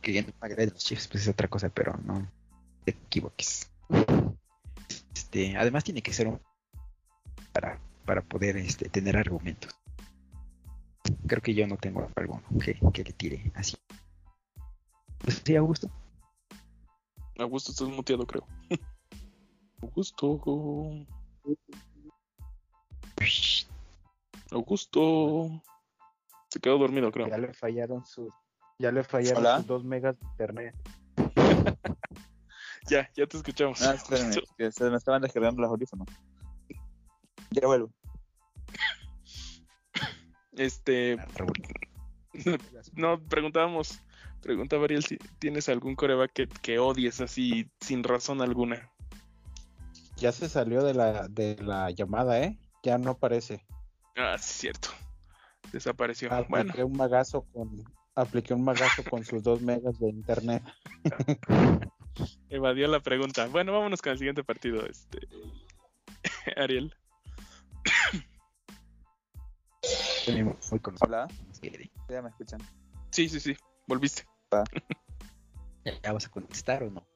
que 0.00 0.22
no 0.22 0.28
me 0.28 0.34
agrade 0.46 0.70
los 0.70 0.82
Chiefs, 0.84 1.08
pues 1.08 1.22
es 1.24 1.28
otra 1.28 1.48
cosa, 1.48 1.68
pero 1.68 1.96
no 2.04 2.26
te 2.84 2.92
equivoques. 2.92 3.70
Este, 5.14 5.56
además 5.56 5.84
tiene 5.84 6.02
que 6.02 6.12
ser 6.12 6.28
un 6.28 6.40
para, 7.52 7.78
para 8.04 8.22
poder 8.22 8.56
este, 8.56 8.88
tener 8.88 9.16
argumentos. 9.16 9.78
Creo 11.26 11.42
que 11.42 11.54
yo 11.54 11.66
no 11.66 11.76
tengo 11.76 12.08
alguno 12.16 12.42
que, 12.62 12.78
que 12.92 13.04
le 13.04 13.12
tire 13.12 13.52
así. 13.54 13.76
Pues 15.18 15.42
sí, 15.44 15.56
Augusto. 15.56 15.90
Augusto, 17.38 17.72
estás 17.72 17.88
muteado, 17.88 18.26
creo. 18.26 18.46
Augusto. 19.82 20.40
Augusto. 24.50 25.62
Se 26.48 26.60
quedó 26.60 26.78
dormido, 26.78 27.10
creo. 27.10 27.28
Ya 27.28 27.38
le 27.38 27.52
fallaron 27.52 28.04
sus, 28.04 28.32
ya 28.78 28.92
le 28.92 29.04
fallaron 29.04 29.38
Hola. 29.38 29.56
sus 29.58 29.66
dos 29.66 29.84
megas 29.84 30.18
de 30.18 30.26
internet. 30.26 30.74
Ya, 32.88 33.10
ya 33.16 33.26
te 33.26 33.36
escuchamos. 33.36 33.82
Ah, 33.82 33.94
espérenme, 33.94 34.36
que 34.56 34.70
se 34.70 34.88
me 34.88 34.96
estaban 34.96 35.20
descargando 35.20 35.60
los 35.60 35.70
audífonos. 35.70 36.06
Ya 37.50 37.66
vuelvo. 37.66 37.92
Este, 40.52 41.16
no, 42.94 43.20
preguntábamos, 43.20 44.00
preguntaba 44.40 44.84
Ariel 44.84 45.04
si 45.04 45.18
tienes 45.38 45.68
algún 45.68 45.96
coreback 45.96 46.32
que, 46.32 46.48
que 46.48 46.78
odies 46.78 47.20
así 47.20 47.70
sin 47.80 48.02
razón 48.04 48.40
alguna. 48.40 48.90
Ya 50.16 50.32
se 50.32 50.48
salió 50.48 50.82
de 50.82 50.94
la, 50.94 51.28
de 51.28 51.56
la 51.62 51.90
llamada, 51.90 52.40
¿eh? 52.40 52.58
Ya 52.82 52.98
no 52.98 53.10
aparece. 53.12 53.66
Ah, 54.16 54.36
sí, 54.38 54.60
cierto. 54.60 54.88
Desapareció. 55.72 56.32
Apliqué 56.32 56.50
Bueno, 56.50 56.86
un 56.86 56.96
magazo 56.96 57.46
con, 57.52 57.84
apliqué 58.14 58.54
un 58.54 58.64
magazo 58.64 59.04
con 59.10 59.24
sus 59.24 59.42
dos 59.42 59.60
megas 59.60 59.98
de 59.98 60.08
internet. 60.08 60.62
evadió 62.48 62.88
la 62.88 63.00
pregunta. 63.00 63.46
Bueno, 63.46 63.72
vámonos 63.72 64.00
con 64.02 64.12
el 64.12 64.18
siguiente 64.18 64.44
partido. 64.44 64.86
Este, 64.86 65.18
Ariel. 66.56 66.94
Los 70.26 70.72
Hola, 71.00 71.28
ya 72.08 72.22
me 72.22 72.28
escuchan. 72.30 72.60
Sí, 73.10 73.28
sí, 73.28 73.40
sí. 73.40 73.56
Volviste. 73.86 74.24
¿Ya, 75.84 75.92
ya 76.02 76.12
vas 76.12 76.26
a 76.26 76.30
contestar 76.30 76.82
o 76.82 76.90
no? 76.90 77.06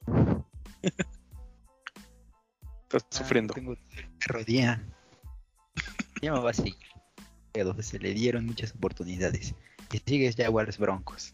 Estás 2.92 3.04
Ah, 3.12 3.18
sufriendo. 3.22 3.54
tengo 3.54 3.76
rodilla. 4.26 4.82
Ya 6.22 6.32
me 6.32 6.40
va 6.40 6.50
a 6.50 6.54
seguir. 6.54 6.74
Pero 7.52 7.80
se 7.82 7.98
le 8.00 8.12
dieron 8.14 8.46
muchas 8.46 8.74
oportunidades. 8.74 9.54
Y 9.92 9.98
sigues 9.98 10.34
Jaguars 10.36 10.76
Broncos. 10.78 11.32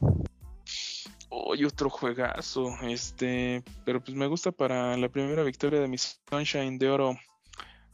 Hoy 1.30 1.64
otro 1.64 1.88
juegazo. 1.90 2.76
Este, 2.82 3.62
pero 3.84 4.02
pues 4.02 4.16
me 4.16 4.26
gusta 4.26 4.52
para 4.52 4.96
la 4.96 5.08
primera 5.08 5.42
victoria 5.44 5.80
de 5.80 5.88
mi 5.88 5.96
Sunshine 5.98 6.78
de 6.78 6.90
Oro. 6.90 7.16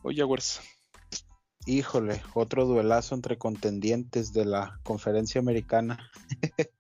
Hoy 0.03 0.17
Jaguars. 0.17 0.61
Híjole, 1.67 2.21
otro 2.35 2.67
duelazo 2.67 3.15
entre 3.15 3.39
contendientes 3.39 4.33
de 4.33 4.45
la 4.45 4.81
conferencia 4.83 5.41
americana. 5.41 6.11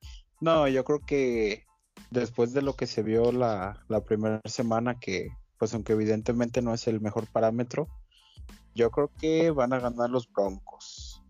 no, 0.40 0.66
yo 0.66 0.84
creo 0.84 0.98
que 1.06 1.64
después 2.10 2.52
de 2.52 2.62
lo 2.62 2.74
que 2.74 2.88
se 2.88 3.02
vio 3.04 3.30
la, 3.30 3.84
la 3.88 4.04
primera 4.04 4.40
semana, 4.44 4.98
que 4.98 5.28
pues 5.62 5.74
aunque 5.74 5.92
evidentemente 5.92 6.60
no 6.60 6.74
es 6.74 6.88
el 6.88 7.00
mejor 7.00 7.28
parámetro, 7.28 7.86
yo 8.74 8.90
creo 8.90 9.12
que 9.20 9.52
van 9.52 9.72
a 9.72 9.78
ganar 9.78 10.10
los 10.10 10.28
Broncos. 10.28 11.22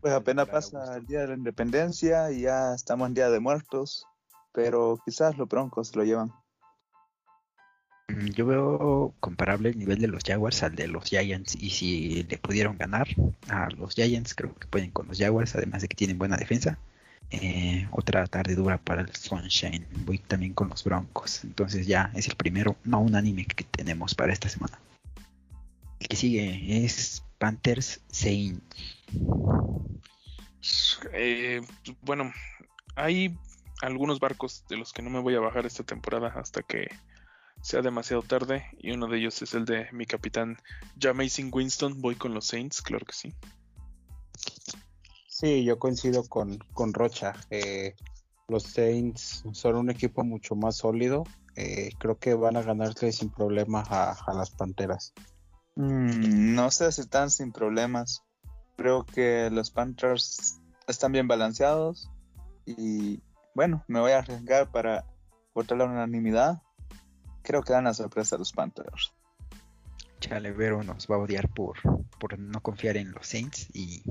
Pues 0.00 0.14
apenas 0.14 0.48
pasa 0.48 0.96
el 0.96 1.04
día 1.04 1.20
de 1.20 1.28
la 1.28 1.34
independencia 1.34 2.32
y 2.32 2.40
ya 2.40 2.72
estamos 2.72 3.08
en 3.08 3.12
día 3.12 3.28
de 3.28 3.38
muertos, 3.38 4.06
pero 4.50 4.98
quizás 5.04 5.36
los 5.36 5.46
broncos 5.46 5.88
se 5.88 5.98
lo 5.98 6.04
llevan. 6.04 6.32
Mm, 8.08 8.28
Yo 8.28 8.46
veo 8.46 9.12
comparable 9.20 9.68
el 9.68 9.78
nivel 9.78 10.00
de 10.00 10.08
los 10.08 10.24
Jaguars 10.24 10.62
al 10.62 10.74
de 10.74 10.88
los 10.88 11.04
Giants. 11.04 11.54
Y 11.54 11.68
si 11.68 12.22
le 12.22 12.38
pudieron 12.38 12.78
ganar 12.78 13.08
a 13.50 13.68
los 13.76 13.94
Giants, 13.94 14.34
creo 14.34 14.54
que 14.54 14.68
pueden 14.68 14.90
con 14.90 15.06
los 15.06 15.18
Jaguars, 15.18 15.54
además 15.54 15.82
de 15.82 15.88
que 15.88 15.96
tienen 15.96 16.16
buena 16.16 16.38
defensa. 16.38 16.78
Eh, 17.32 17.86
otra 17.92 18.26
tarde 18.26 18.56
dura 18.56 18.78
para 18.78 19.02
el 19.02 19.14
Sunshine. 19.14 19.86
Voy 20.04 20.18
también 20.18 20.52
con 20.52 20.68
los 20.68 20.82
Broncos. 20.82 21.44
Entonces 21.44 21.86
ya 21.86 22.10
es 22.14 22.28
el 22.28 22.36
primero 22.36 22.76
no 22.84 23.00
unánime 23.00 23.46
que 23.46 23.64
tenemos 23.64 24.14
para 24.14 24.32
esta 24.32 24.48
semana. 24.48 24.78
El 26.00 26.08
que 26.08 26.16
sigue 26.16 26.84
es 26.84 27.22
Panthers 27.38 28.00
Saints. 28.10 28.60
Eh, 31.12 31.60
bueno, 32.02 32.32
hay 32.96 33.36
algunos 33.80 34.18
barcos 34.18 34.64
de 34.68 34.76
los 34.76 34.92
que 34.92 35.02
no 35.02 35.10
me 35.10 35.20
voy 35.20 35.34
a 35.36 35.40
bajar 35.40 35.66
esta 35.66 35.84
temporada 35.84 36.28
hasta 36.36 36.62
que 36.62 36.88
sea 37.62 37.80
demasiado 37.80 38.22
tarde. 38.22 38.66
Y 38.78 38.90
uno 38.90 39.06
de 39.06 39.18
ellos 39.18 39.40
es 39.42 39.54
el 39.54 39.66
de 39.66 39.86
mi 39.92 40.04
capitán 40.06 40.58
Jamaisin 40.98 41.50
Winston. 41.52 42.00
Voy 42.00 42.16
con 42.16 42.34
los 42.34 42.46
Saints, 42.46 42.82
claro 42.82 43.06
que 43.06 43.12
sí. 43.12 43.34
Sí, 45.40 45.64
yo 45.64 45.78
coincido 45.78 46.24
con, 46.24 46.58
con 46.74 46.92
Rocha. 46.92 47.32
Eh, 47.48 47.94
los 48.46 48.64
Saints 48.64 49.42
son 49.52 49.76
un 49.76 49.88
equipo 49.88 50.22
mucho 50.22 50.54
más 50.54 50.76
sólido. 50.76 51.24
Eh, 51.56 51.92
creo 51.98 52.18
que 52.18 52.34
van 52.34 52.58
a 52.58 52.62
ganarle 52.62 53.10
sin 53.10 53.30
problemas 53.30 53.90
a, 53.90 54.12
a 54.12 54.34
las 54.34 54.50
Panteras. 54.50 55.14
Mm, 55.76 56.54
no 56.54 56.70
sé 56.70 56.92
si 56.92 57.00
están 57.00 57.30
sin 57.30 57.52
problemas. 57.52 58.22
Creo 58.76 59.06
que 59.06 59.48
los 59.50 59.70
Panthers 59.70 60.60
están 60.86 61.12
bien 61.12 61.26
balanceados 61.26 62.10
y 62.66 63.22
bueno, 63.54 63.82
me 63.88 63.98
voy 63.98 64.12
a 64.12 64.18
arriesgar 64.18 64.70
para 64.70 65.06
votar 65.54 65.78
la 65.78 65.86
unanimidad. 65.86 66.60
Creo 67.40 67.62
que 67.62 67.72
dan 67.72 67.84
la 67.84 67.94
sorpresa 67.94 68.36
a 68.36 68.38
los 68.38 68.52
Panthers. 68.52 69.14
Chalevero 70.20 70.82
nos 70.82 71.06
va 71.10 71.16
a 71.16 71.20
odiar 71.20 71.48
por, 71.48 71.78
por 72.18 72.38
no 72.38 72.60
confiar 72.60 72.98
en 72.98 73.12
los 73.12 73.26
Saints 73.26 73.70
y, 73.72 74.02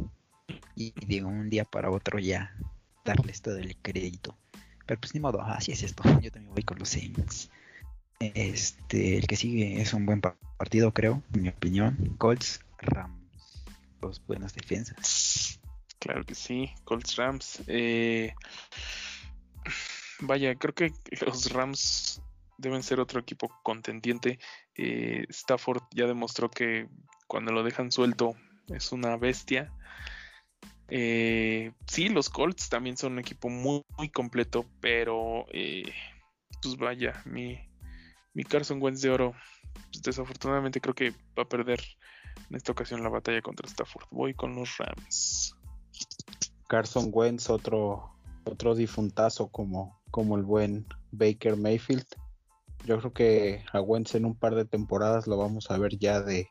y 0.75 0.93
de 1.05 1.23
un 1.23 1.49
día 1.49 1.65
para 1.65 1.89
otro 1.91 2.19
ya 2.19 2.55
darles 3.05 3.41
todo 3.41 3.57
el 3.57 3.75
crédito. 3.77 4.37
Pero 4.85 4.99
pues 4.99 5.13
ni 5.13 5.19
modo, 5.19 5.41
así 5.41 5.71
es 5.71 5.83
esto. 5.83 6.03
Yo 6.21 6.31
también 6.31 6.53
voy 6.53 6.63
con 6.63 6.79
los 6.79 6.89
Saints. 6.89 7.49
Este, 8.19 9.17
el 9.17 9.27
que 9.27 9.35
sigue 9.35 9.81
es 9.81 9.93
un 9.93 10.05
buen 10.05 10.19
pa- 10.19 10.35
partido, 10.57 10.93
creo, 10.93 11.23
en 11.33 11.43
mi 11.43 11.49
opinión. 11.49 12.15
Colts, 12.17 12.61
Rams. 12.79 13.65
Dos 14.01 14.21
buenas 14.25 14.53
defensas. 14.53 15.59
Claro 15.99 16.25
que 16.25 16.35
sí, 16.35 16.71
Colts 16.85 17.15
Rams. 17.17 17.61
Eh, 17.67 18.33
vaya, 20.21 20.55
creo 20.55 20.73
que 20.73 20.93
los 21.25 21.51
Rams 21.51 22.21
deben 22.57 22.83
ser 22.83 22.99
otro 22.99 23.19
equipo 23.19 23.49
contendiente. 23.63 24.39
Eh, 24.75 25.25
Stafford 25.29 25.83
ya 25.91 26.07
demostró 26.07 26.49
que 26.49 26.87
cuando 27.27 27.51
lo 27.51 27.63
dejan 27.63 27.91
suelto 27.91 28.35
es 28.67 28.91
una 28.91 29.17
bestia. 29.17 29.71
Eh, 30.91 31.71
sí, 31.87 32.09
los 32.09 32.29
Colts 32.29 32.69
también 32.69 32.97
son 32.97 33.13
un 33.13 33.19
equipo 33.19 33.49
muy, 33.49 33.83
completo, 34.13 34.65
pero 34.79 35.45
eh, 35.51 35.91
pues 36.61 36.77
vaya, 36.77 37.21
mi, 37.25 37.59
mi 38.33 38.43
Carson 38.43 38.81
Wentz 38.81 39.01
de 39.01 39.09
oro 39.09 39.35
pues, 39.91 40.01
desafortunadamente 40.01 40.81
creo 40.81 40.95
que 40.95 41.11
va 41.37 41.43
a 41.43 41.49
perder 41.49 41.79
en 42.49 42.55
esta 42.55 42.71
ocasión 42.71 43.03
la 43.03 43.09
batalla 43.09 43.41
contra 43.41 43.67
Stafford. 43.67 44.05
Voy 44.11 44.33
con 44.33 44.55
los 44.55 44.77
Rams. 44.77 45.55
Carson 46.67 47.09
Wentz, 47.11 47.49
otro, 47.49 48.15
otro 48.45 48.75
difuntazo 48.75 49.47
como, 49.47 50.01
como 50.11 50.37
el 50.37 50.43
buen 50.43 50.85
Baker 51.11 51.55
Mayfield. 51.57 52.05
Yo 52.85 52.99
creo 52.99 53.13
que 53.13 53.63
a 53.73 53.81
Wentz 53.81 54.15
en 54.15 54.25
un 54.25 54.35
par 54.35 54.55
de 54.55 54.65
temporadas 54.65 55.27
lo 55.27 55.37
vamos 55.37 55.69
a 55.69 55.77
ver 55.77 55.97
ya 55.97 56.21
de, 56.21 56.47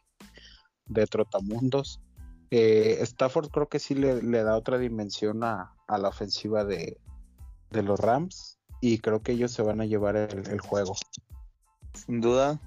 de 0.87 1.07
trotamundos. 1.07 2.01
Eh, 2.51 2.99
Stafford 3.03 3.51
creo 3.51 3.69
que 3.69 3.79
sí 3.79 3.95
le, 3.95 4.23
le 4.23 4.43
da 4.43 4.57
otra 4.57 4.79
dimensión 4.79 5.45
a, 5.45 5.75
a 5.87 5.99
la 5.99 6.09
ofensiva 6.09 6.65
de, 6.65 6.99
de, 7.71 7.83
los 7.83 8.01
Rams 8.01 8.59
y 8.81 8.99
creo 8.99 9.23
que 9.23 9.33
ellos 9.33 9.53
se 9.53 9.63
van 9.63 9.81
a 9.81 9.85
llevar 9.87 10.17
el, 10.17 10.49
el, 10.49 10.61
juego. 10.61 10.97
Sin 11.93 12.21
duda, 12.21 12.59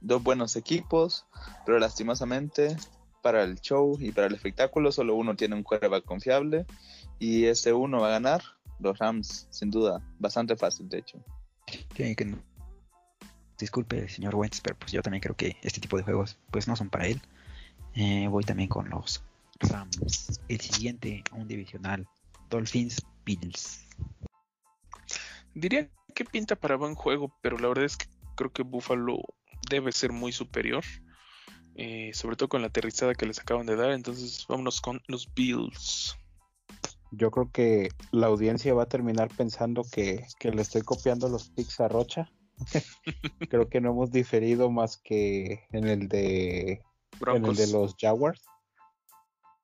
dos 0.00 0.22
buenos 0.22 0.56
equipos, 0.56 1.24
pero 1.64 1.78
lastimosamente 1.78 2.76
para 3.22 3.42
el 3.42 3.60
show 3.60 3.96
y 3.98 4.12
para 4.12 4.26
el 4.26 4.34
espectáculo 4.34 4.92
solo 4.92 5.14
uno 5.14 5.36
tiene 5.36 5.54
un 5.54 5.62
quarterback 5.62 6.04
confiable 6.04 6.66
y 7.18 7.44
ese 7.46 7.72
uno 7.72 8.00
va 8.00 8.08
a 8.08 8.12
ganar 8.12 8.42
los 8.78 8.98
Rams, 8.98 9.46
sin 9.50 9.70
duda, 9.70 10.02
bastante 10.18 10.56
fácil 10.56 10.88
de 10.88 10.98
hecho. 10.98 11.18
Sí, 11.96 12.14
que 12.16 12.24
no. 12.24 12.38
Disculpe, 13.58 14.08
señor 14.08 14.34
Wentz, 14.34 14.60
pero 14.62 14.78
pues 14.78 14.92
yo 14.92 15.02
también 15.02 15.20
creo 15.20 15.36
que 15.36 15.56
este 15.62 15.80
tipo 15.80 15.96
de 15.98 16.02
juegos 16.02 16.38
pues 16.50 16.66
no 16.66 16.76
son 16.76 16.88
para 16.88 17.06
él. 17.06 17.20
Eh, 17.94 18.26
voy 18.28 18.44
también 18.44 18.68
con 18.68 18.88
los 18.88 19.22
Rams. 19.60 20.40
El 20.48 20.60
siguiente, 20.60 21.22
un 21.32 21.46
divisional, 21.46 22.06
Dolphins 22.48 23.02
Bills. 23.24 23.86
Diría 25.54 25.90
que 26.14 26.24
pinta 26.24 26.56
para 26.56 26.76
buen 26.76 26.94
juego, 26.94 27.36
pero 27.42 27.58
la 27.58 27.68
verdad 27.68 27.84
es 27.84 27.96
que 27.96 28.06
creo 28.36 28.52
que 28.52 28.62
Buffalo 28.62 29.22
debe 29.68 29.92
ser 29.92 30.12
muy 30.12 30.32
superior. 30.32 30.84
Eh, 31.76 32.10
sobre 32.12 32.36
todo 32.36 32.48
con 32.48 32.60
la 32.60 32.68
aterrizada 32.68 33.14
que 33.14 33.26
les 33.26 33.38
acaban 33.38 33.66
de 33.66 33.76
dar. 33.76 33.92
Entonces 33.92 34.44
vámonos 34.48 34.80
con 34.80 35.00
los 35.06 35.32
Bills. 35.34 36.16
Yo 37.12 37.30
creo 37.30 37.50
que 37.50 37.88
la 38.12 38.26
audiencia 38.26 38.74
va 38.74 38.84
a 38.84 38.88
terminar 38.88 39.30
pensando 39.36 39.82
que, 39.90 40.26
que 40.38 40.50
le 40.50 40.62
estoy 40.62 40.82
copiando 40.82 41.28
los 41.28 41.50
picks 41.50 41.80
a 41.80 41.88
Rocha. 41.88 42.30
creo 43.48 43.68
que 43.68 43.80
no 43.80 43.90
hemos 43.90 44.10
diferido 44.10 44.70
más 44.70 44.98
que 44.98 45.66
en 45.72 45.88
el 45.88 46.08
de 46.08 46.82
en 47.26 47.44
el 47.46 47.56
de 47.56 47.66
los 47.68 47.94
Jaguars. 47.98 48.44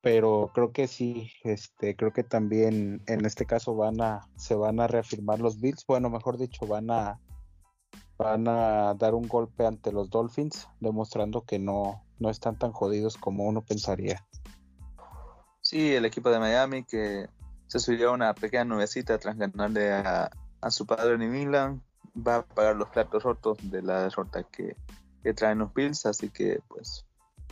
Pero 0.09 0.51
creo 0.53 0.71
que 0.71 0.87
sí, 0.87 1.33
este, 1.43 1.97
creo 1.97 2.13
que 2.13 2.23
también 2.23 3.03
en 3.07 3.25
este 3.25 3.45
caso 3.45 3.75
van 3.75 3.99
a, 3.99 4.25
se 4.37 4.55
van 4.55 4.79
a 4.79 4.87
reafirmar 4.87 5.41
los 5.41 5.59
Bills, 5.59 5.83
bueno, 5.85 6.09
mejor 6.09 6.37
dicho, 6.37 6.65
van 6.65 6.89
a, 6.89 7.19
van 8.17 8.47
a 8.47 8.93
dar 8.93 9.13
un 9.13 9.27
golpe 9.27 9.65
ante 9.65 9.91
los 9.91 10.09
Dolphins, 10.09 10.69
demostrando 10.79 11.41
que 11.41 11.59
no, 11.59 12.05
no 12.19 12.29
están 12.29 12.57
tan 12.57 12.71
jodidos 12.71 13.17
como 13.17 13.43
uno 13.43 13.65
pensaría. 13.65 14.25
Sí, 15.59 15.93
el 15.93 16.05
equipo 16.05 16.29
de 16.29 16.39
Miami 16.39 16.85
que 16.85 17.27
se 17.67 17.79
subió 17.81 18.11
a 18.11 18.13
una 18.13 18.33
pequeña 18.33 18.63
nubecita 18.63 19.17
tras 19.17 19.35
ganarle 19.35 19.91
a, 19.91 20.31
a 20.61 20.71
su 20.71 20.85
padre 20.85 21.15
en 21.15 21.35
England, 21.35 21.81
va 22.15 22.37
a 22.37 22.45
pagar 22.45 22.77
los 22.77 22.87
platos 22.87 23.23
rotos 23.23 23.57
de 23.61 23.81
la 23.81 24.03
derrota 24.03 24.43
que, 24.43 24.77
que 25.21 25.33
traen 25.33 25.57
los 25.57 25.73
Bills, 25.73 26.05
así 26.05 26.29
que 26.29 26.61
pues 26.69 27.05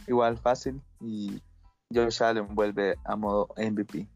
igual 0.07 0.38
fácil 0.38 0.82
y 1.02 1.41
Josh 1.94 2.22
Allen 2.24 2.53
vuelve 2.56 2.95
a 3.03 3.16
modo 3.16 3.48
MVP. 3.57 4.07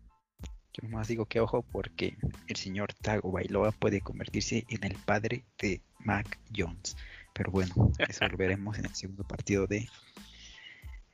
Yo 0.74 0.90
más 0.90 1.08
digo 1.08 1.26
que 1.26 1.40
ojo 1.40 1.62
porque 1.64 2.18
el 2.48 2.56
señor 2.56 2.94
Tago 2.94 3.32
Bailoa 3.32 3.72
puede 3.72 4.02
convertirse 4.02 4.66
en 4.70 4.84
el 4.84 4.96
padre 4.96 5.46
de 5.60 5.82
Mac 6.00 6.40
Jones. 6.56 6.96
Pero 7.34 7.52
bueno, 7.52 7.91
eso 8.08 8.28
lo 8.28 8.38
veremos 8.38 8.78
en 8.78 8.86
el 8.86 8.96
segundo 8.96 9.24
partido 9.24 9.68
de 9.68 9.88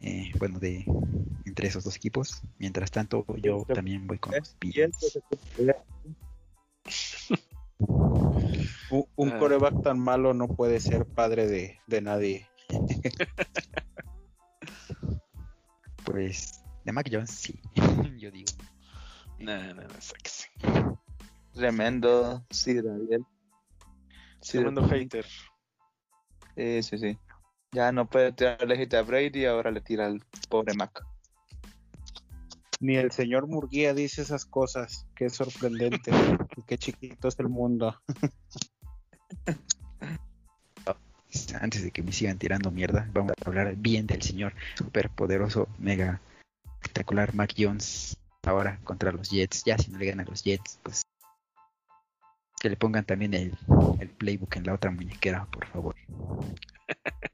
eh, 0.02 0.32
bueno 0.38 0.60
de 0.60 0.86
entre 1.46 1.68
esos 1.68 1.84
dos 1.84 1.96
equipos. 1.96 2.42
Mientras 2.58 2.92
tanto, 2.92 3.26
yo 3.38 3.66
también 3.66 4.08
voy 4.08 4.18
con 4.18 4.34
los 4.36 4.56
Bills. 4.60 5.20
un, 8.90 9.06
un 9.16 9.32
coreback 9.32 9.82
tan 9.84 10.00
malo 10.00 10.34
no 10.34 10.48
puede 10.48 10.80
ser 10.80 11.06
padre 11.06 11.48
de, 11.48 11.80
de 11.88 12.02
nadie. 12.02 12.48
pues 16.06 16.64
de 16.84 16.92
Mac 16.92 17.10
Jones 17.12 17.32
sí, 17.32 17.60
yo 18.18 18.32
digo. 18.32 18.52
No, 19.40 19.74
no, 19.74 19.82
no, 19.82 20.02
sexy. 20.02 20.48
Tremendo, 21.54 22.46
sí, 22.50 22.82
David. 22.82 23.22
Sí, 24.42 24.58
Tremendo 24.60 24.88
hater. 24.88 25.26
Sí, 26.56 26.84
sí, 26.84 26.98
sí. 26.98 27.18
Ya 27.72 27.92
no 27.92 28.08
puede 28.10 28.32
tirarle 28.32 28.78
hit 28.78 28.94
a 28.94 29.02
Brady, 29.02 29.46
ahora 29.46 29.72
le 29.72 29.82
tira 29.82 30.06
al 30.06 30.24
pobre 30.50 30.74
Mac. 30.76 31.04
Ni 32.80 32.96
el 32.96 33.12
señor 33.12 33.48
Murguía 33.48 33.94
dice 33.94 34.22
esas 34.22 34.46
cosas. 34.46 35.08
Qué 35.16 35.30
sorprendente. 35.30 36.12
qué 36.68 36.78
chiquito 36.78 37.28
es 37.28 37.40
el 37.40 37.50
mundo. 37.50 38.00
Antes 41.60 41.84
de 41.84 41.92
que 41.92 42.04
me 42.04 42.12
sigan 42.12 42.38
tirando 42.38 42.72
mierda, 42.72 43.10
vamos 43.14 43.34
a 43.34 43.50
hablar 43.50 43.76
bien 43.76 44.08
del 44.08 44.22
señor 44.22 44.54
superpoderoso, 44.76 45.68
mega 45.78 46.22
espectacular 46.82 47.34
Mac 47.34 47.54
Jones 47.58 48.18
ahora 48.44 48.80
contra 48.84 49.12
los 49.12 49.30
Jets. 49.30 49.64
Ya 49.66 49.78
si 49.78 49.92
no 49.92 49.98
le 49.98 50.06
ganan 50.06 50.28
los 50.30 50.44
Jets, 50.44 50.80
pues 50.84 51.02
que 52.60 52.70
le 52.70 52.78
pongan 52.78 53.06
también 53.06 53.34
el, 53.34 53.58
playbook 54.18 54.56
en 54.56 54.66
la 54.66 54.74
otra 54.74 54.92
muñequera, 54.92 55.46
por 55.46 55.68
favor. 55.68 55.96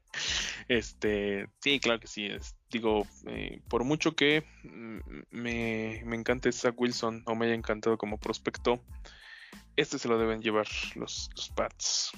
Este, 0.68 1.48
sí, 1.58 1.80
claro 1.80 2.00
que 2.00 2.06
sí. 2.06 2.26
Es, 2.26 2.54
digo, 2.70 3.06
eh, 3.26 3.60
por 3.68 3.82
mucho 3.84 4.14
que 4.14 4.44
me, 5.30 6.02
me 6.04 6.16
encante 6.16 6.52
Zach 6.52 6.74
Wilson 6.78 7.22
o 7.26 7.34
me 7.34 7.46
haya 7.46 7.54
encantado 7.54 7.98
como 7.98 8.18
prospecto, 8.18 8.80
este 9.76 9.98
se 9.98 10.08
lo 10.08 10.18
deben 10.18 10.40
llevar 10.40 10.66
los, 10.94 11.30
los 11.34 11.48
Pats. 11.50 12.12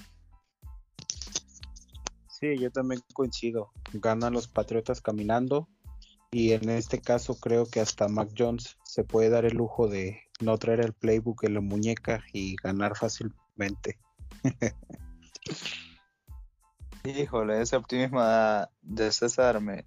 Sí, 2.39 2.57
yo 2.57 2.69
también 2.69 2.99
coincido. 3.13 3.71
Ganan 3.93 4.33
los 4.33 4.49
Patriotas 4.49 4.99
caminando. 4.99 5.69
Y 6.31 6.51
en 6.51 6.67
este 6.67 6.99
caso 6.99 7.39
creo 7.39 7.65
que 7.65 7.79
hasta 7.79 8.09
Mac 8.09 8.31
Jones 8.37 8.77
se 8.83 9.05
puede 9.05 9.29
dar 9.29 9.45
el 9.45 9.55
lujo 9.55 9.87
de 9.87 10.19
no 10.41 10.57
traer 10.57 10.81
el 10.81 10.91
playbook 10.91 11.45
en 11.45 11.53
la 11.53 11.61
muñeca 11.61 12.25
y 12.33 12.57
ganar 12.57 12.97
fácilmente. 12.97 13.97
Híjole, 17.05 17.61
ese 17.61 17.77
optimismo 17.77 18.21
de 18.81 19.11
César 19.13 19.61
me, 19.61 19.85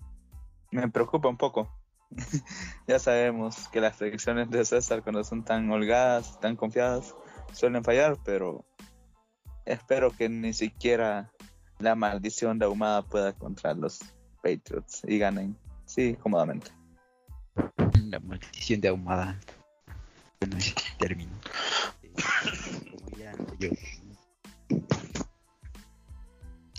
me 0.70 0.88
preocupa 0.88 1.28
un 1.28 1.36
poco. 1.36 1.68
ya 2.88 2.98
sabemos 2.98 3.68
que 3.68 3.82
las 3.82 3.98
predicciones 3.98 4.48
de 4.48 4.64
César 4.64 5.02
cuando 5.02 5.22
son 5.22 5.44
tan 5.44 5.70
holgadas, 5.70 6.40
tan 6.40 6.56
confiadas, 6.56 7.14
suelen 7.52 7.84
fallar, 7.84 8.16
pero 8.24 8.64
espero 9.66 10.12
que 10.12 10.30
ni 10.30 10.54
siquiera 10.54 11.30
la 11.78 11.94
maldición 11.94 12.58
de 12.58 12.66
Ahumada 12.66 13.02
pueda 13.02 13.32
contra 13.32 13.74
los 13.74 14.00
Patriots 14.42 15.02
y 15.06 15.18
ganen, 15.18 15.56
sí, 15.86 16.16
cómodamente. 16.20 16.70
La 18.04 18.20
maldición 18.20 18.80
de 18.80 18.88
Ahumada. 18.88 19.38
Bueno, 20.40 20.56
ese 20.56 20.74
término. 20.98 21.32
Yo 23.58 23.68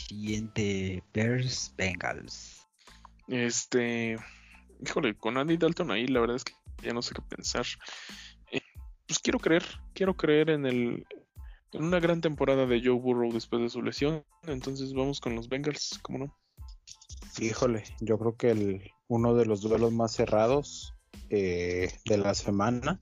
siguiente 0.09 1.03
Bears 1.13 1.73
Bengals. 1.77 2.67
Este, 3.27 4.17
híjole, 4.83 5.15
con 5.15 5.37
Andy 5.37 5.57
Dalton 5.57 5.91
ahí 5.91 6.07
la 6.07 6.19
verdad 6.19 6.37
es 6.37 6.43
que 6.43 6.53
ya 6.81 6.93
no 6.93 7.01
sé 7.01 7.13
qué 7.13 7.21
pensar. 7.21 7.65
Eh, 8.51 8.61
pues 9.07 9.19
quiero 9.19 9.39
creer, 9.39 9.63
quiero 9.93 10.15
creer 10.15 10.49
en 10.49 10.65
el 10.65 11.05
en 11.73 11.83
una 11.83 11.99
gran 11.99 12.21
temporada 12.21 12.65
de 12.65 12.81
Joe 12.83 12.99
Burrow 12.99 13.31
después 13.31 13.61
de 13.61 13.69
su 13.69 13.81
lesión, 13.81 14.23
entonces 14.47 14.93
vamos 14.93 15.19
con 15.19 15.35
los 15.35 15.49
Bengals, 15.49 15.99
¿cómo 16.01 16.19
no? 16.19 16.37
Híjole, 17.39 17.83
yo 18.01 18.17
creo 18.17 18.35
que 18.35 18.51
el, 18.51 18.91
uno 19.07 19.35
de 19.35 19.45
los 19.45 19.61
duelos 19.61 19.91
más 19.91 20.13
cerrados 20.13 20.93
eh, 21.29 21.91
de 22.05 22.17
la 22.17 22.33
semana, 22.33 22.99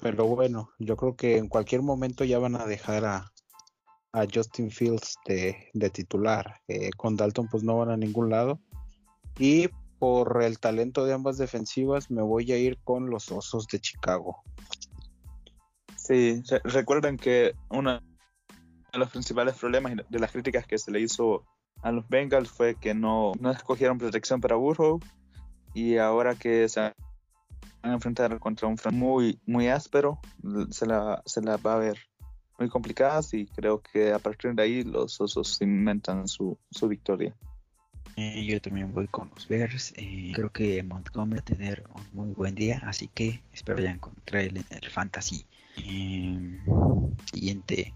pero 0.00 0.26
bueno, 0.26 0.70
yo 0.78 0.96
creo 0.96 1.16
que 1.16 1.36
en 1.36 1.48
cualquier 1.48 1.82
momento 1.82 2.24
ya 2.24 2.38
van 2.38 2.56
a 2.56 2.66
dejar 2.66 3.04
a, 3.04 3.32
a 4.12 4.26
Justin 4.32 4.70
Fields 4.70 5.16
de, 5.26 5.68
de 5.74 5.90
titular. 5.90 6.60
Eh, 6.68 6.90
con 6.96 7.16
Dalton 7.16 7.48
pues 7.48 7.62
no 7.62 7.78
van 7.78 7.90
a 7.90 7.96
ningún 7.96 8.30
lado. 8.30 8.60
Y 9.38 9.68
por 9.98 10.42
el 10.42 10.58
talento 10.58 11.04
de 11.04 11.14
ambas 11.14 11.38
defensivas 11.38 12.10
me 12.10 12.22
voy 12.22 12.50
a 12.52 12.58
ir 12.58 12.78
con 12.84 13.10
los 13.10 13.30
Osos 13.30 13.66
de 13.66 13.80
Chicago. 13.80 14.42
Sí, 15.96 16.42
re 16.48 16.60
recuerden 16.64 17.16
que 17.16 17.52
uno 17.68 18.00
de 18.92 18.98
los 18.98 19.10
principales 19.10 19.56
problemas 19.56 19.94
de 20.08 20.18
las 20.18 20.32
críticas 20.32 20.66
que 20.66 20.78
se 20.78 20.90
le 20.90 21.00
hizo 21.00 21.44
a 21.82 21.92
los 21.92 22.08
Bengals 22.08 22.50
fue 22.50 22.74
que 22.74 22.94
no, 22.94 23.32
no 23.38 23.50
escogieron 23.50 23.98
protección 23.98 24.40
para 24.40 24.56
Burrow 24.56 25.00
y 25.74 25.96
ahora 25.96 26.34
que 26.34 26.68
se 26.68 26.80
van 26.80 26.94
a 27.82 27.92
enfrentar 27.92 28.38
contra 28.38 28.66
un 28.66 28.76
muy, 28.92 29.38
muy 29.46 29.68
áspero, 29.68 30.18
se 30.70 30.86
la, 30.86 31.22
se 31.24 31.40
la 31.42 31.56
va 31.56 31.74
a 31.74 31.78
ver 31.78 31.98
muy 32.58 32.68
complicadas 32.68 33.32
y 33.34 33.46
creo 33.46 33.80
que 33.80 34.12
a 34.12 34.18
partir 34.18 34.54
de 34.54 34.62
ahí 34.62 34.82
los 34.82 35.20
osos 35.20 35.60
inventan 35.62 36.26
su, 36.26 36.58
su 36.70 36.88
victoria. 36.88 37.34
Eh, 38.16 38.44
yo 38.44 38.60
también 38.60 38.92
voy 38.92 39.06
con 39.06 39.30
los 39.32 39.46
Bears. 39.46 39.92
Eh, 39.96 40.32
creo 40.34 40.50
que 40.50 40.82
Montgomery 40.82 41.36
va 41.36 41.40
a 41.40 41.44
tener 41.44 41.84
un 41.94 42.02
muy 42.12 42.34
buen 42.34 42.56
día, 42.56 42.82
así 42.84 43.06
que 43.06 43.44
espero 43.52 43.80
ya 43.80 43.92
encontrar 43.92 44.42
el, 44.42 44.64
el 44.70 44.90
fantasy. 44.90 45.46
Eh, 45.76 46.58
siguiente, 47.32 47.94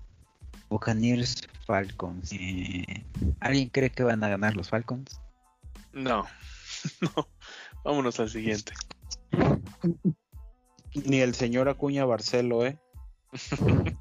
Buccaneers 0.72 1.46
Falcons. 1.66 2.32
Eh, 2.32 3.04
¿Alguien 3.40 3.68
cree 3.68 3.90
que 3.90 4.02
van 4.02 4.24
a 4.24 4.28
ganar 4.28 4.56
los 4.56 4.70
Falcons? 4.70 5.20
No, 5.92 6.26
no. 7.00 7.28
Vámonos 7.84 8.18
al 8.20 8.30
siguiente. 8.30 8.72
Ni 10.94 11.20
el 11.20 11.34
señor 11.34 11.68
Acuña 11.68 12.04
Barcelo, 12.04 12.64
¿eh? 12.64 12.78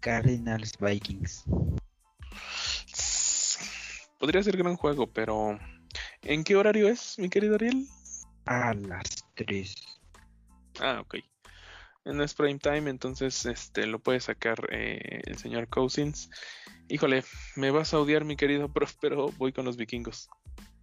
Cardinals 0.00 0.72
Vikings. 0.78 1.44
Podría 4.18 4.42
ser 4.42 4.56
gran 4.56 4.76
juego, 4.76 5.06
pero 5.06 5.58
¿en 6.22 6.44
qué 6.44 6.56
horario 6.56 6.88
es, 6.88 7.18
mi 7.18 7.28
querido 7.28 7.56
Ariel? 7.56 7.86
A 8.46 8.72
las 8.74 9.26
3. 9.34 9.74
Ah, 10.80 11.00
ok. 11.00 11.16
No 12.04 12.22
es 12.22 12.34
prime 12.34 12.58
time, 12.58 12.90
entonces 12.90 13.46
este 13.46 13.86
lo 13.86 13.98
puede 13.98 14.20
sacar 14.20 14.68
eh, 14.70 15.22
el 15.24 15.38
señor 15.38 15.68
Cousins. 15.68 16.28
Híjole, 16.88 17.24
me 17.56 17.70
vas 17.70 17.94
a 17.94 17.98
odiar, 17.98 18.24
mi 18.24 18.36
querido 18.36 18.68
prof, 18.72 18.94
pero 19.00 19.28
voy 19.38 19.52
con 19.52 19.64
los 19.64 19.76
vikingos. 19.76 20.28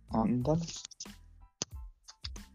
Ándale. 0.10 0.65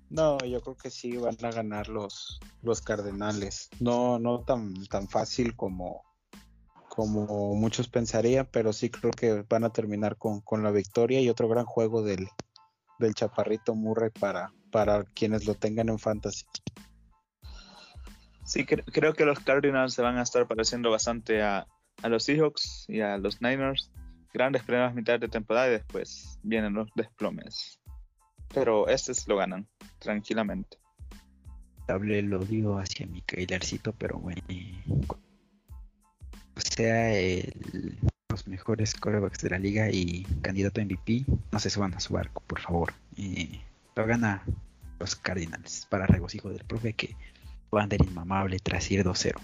No, 0.08 0.38
yo 0.38 0.60
creo 0.60 0.76
que 0.76 0.90
sí 0.90 1.16
van 1.16 1.36
a 1.42 1.50
ganar 1.50 1.88
los, 1.88 2.40
los 2.62 2.80
Cardenales. 2.80 3.70
No, 3.80 4.18
no 4.18 4.40
tan, 4.40 4.86
tan 4.86 5.08
fácil 5.08 5.56
como, 5.56 6.04
como 6.88 7.54
muchos 7.54 7.88
pensarían, 7.88 8.48
pero 8.52 8.72
sí 8.72 8.90
creo 8.90 9.10
que 9.10 9.44
van 9.48 9.64
a 9.64 9.72
terminar 9.72 10.16
con, 10.16 10.40
con 10.40 10.62
la 10.62 10.70
victoria 10.70 11.20
y 11.20 11.28
otro 11.28 11.48
gran 11.48 11.64
juego 11.64 12.02
del, 12.02 12.28
del 12.98 13.14
Chaparrito 13.14 13.74
Murray 13.74 14.10
para, 14.10 14.52
para 14.70 15.04
quienes 15.04 15.44
lo 15.44 15.54
tengan 15.54 15.88
en 15.88 15.98
fantasy. 15.98 16.44
Sí, 18.56 18.64
cre- 18.64 18.84
creo 18.90 19.12
que 19.12 19.26
los 19.26 19.38
Cardinals 19.40 19.92
se 19.92 20.00
van 20.00 20.16
a 20.16 20.22
estar 20.22 20.46
pareciendo 20.46 20.90
bastante 20.90 21.42
a, 21.42 21.66
a 22.02 22.08
los 22.08 22.24
Seahawks 22.24 22.86
y 22.88 23.02
a 23.02 23.18
los 23.18 23.42
Niners. 23.42 23.90
Grandes 24.32 24.62
primeras 24.62 24.94
mitad 24.94 25.20
de 25.20 25.28
temporada 25.28 25.68
y 25.68 25.72
después 25.72 26.38
vienen 26.42 26.72
los 26.72 26.88
desplomes. 26.94 27.78
Pero 28.54 28.88
estos 28.88 29.28
lo 29.28 29.36
ganan 29.36 29.68
tranquilamente. 29.98 30.78
Hable 31.86 32.22
lo 32.22 32.38
dio 32.38 32.78
hacia 32.78 33.06
mi 33.06 33.20
Kailercito, 33.20 33.92
pero 33.92 34.18
bueno. 34.20 34.40
O 36.56 36.60
sea, 36.60 37.12
el- 37.14 37.98
los 38.30 38.48
mejores 38.48 38.94
corebacks 38.94 39.42
de 39.42 39.50
la 39.50 39.58
liga 39.58 39.90
y 39.90 40.22
candidato 40.40 40.80
a 40.80 40.84
MVP, 40.84 41.26
no 41.52 41.58
se 41.58 41.68
suban 41.68 41.92
a 41.92 42.00
su 42.00 42.14
barco, 42.14 42.42
por 42.46 42.60
favor. 42.60 42.94
Eh, 43.18 43.60
lo 43.94 44.06
gana 44.06 44.42
los 44.98 45.14
Cardinals, 45.14 45.86
para 45.90 46.06
regocijo 46.06 46.48
del 46.48 46.64
profe 46.64 46.94
que 46.94 47.14
andar 47.72 48.00
inmamable 48.02 48.58
tras 48.58 48.90
ir 48.90 49.04
2-0. 49.04 49.34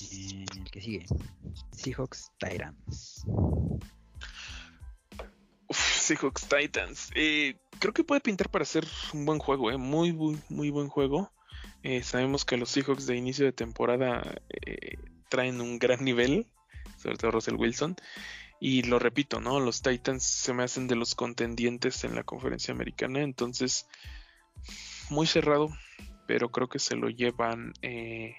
Eh, 0.00 0.44
el 0.56 0.70
que 0.70 0.80
sigue, 0.80 1.06
Seahawks. 1.72 2.32
Uf, 5.68 5.78
Seahawks 5.78 6.48
Titans. 6.48 7.10
Eh, 7.14 7.56
creo 7.78 7.92
que 7.92 8.04
puede 8.04 8.20
pintar 8.20 8.50
para 8.50 8.64
ser 8.64 8.86
un 9.12 9.24
buen 9.24 9.38
juego, 9.38 9.70
eh. 9.70 9.76
muy, 9.76 10.12
muy, 10.12 10.38
muy 10.48 10.70
buen 10.70 10.88
juego. 10.88 11.30
Eh, 11.82 12.02
sabemos 12.02 12.44
que 12.44 12.56
los 12.56 12.70
Seahawks 12.70 13.06
de 13.06 13.16
inicio 13.16 13.44
de 13.44 13.52
temporada 13.52 14.22
eh, 14.48 14.96
traen 15.28 15.60
un 15.60 15.78
gran 15.78 16.04
nivel, 16.04 16.46
sobre 16.96 17.16
todo 17.16 17.32
Russell 17.32 17.54
Wilson. 17.56 17.96
Y 18.60 18.82
lo 18.82 18.98
repito, 18.98 19.40
¿no? 19.40 19.60
Los 19.60 19.82
Titans 19.82 20.24
se 20.24 20.52
me 20.52 20.64
hacen 20.64 20.88
de 20.88 20.96
los 20.96 21.14
contendientes 21.14 22.02
en 22.02 22.16
la 22.16 22.24
conferencia 22.24 22.74
americana, 22.74 23.22
entonces 23.22 23.86
muy 25.10 25.26
cerrado, 25.26 25.70
pero 26.28 26.50
creo 26.50 26.68
que 26.68 26.78
se 26.78 26.94
lo 26.94 27.08
llevan 27.08 27.72
eh, 27.80 28.34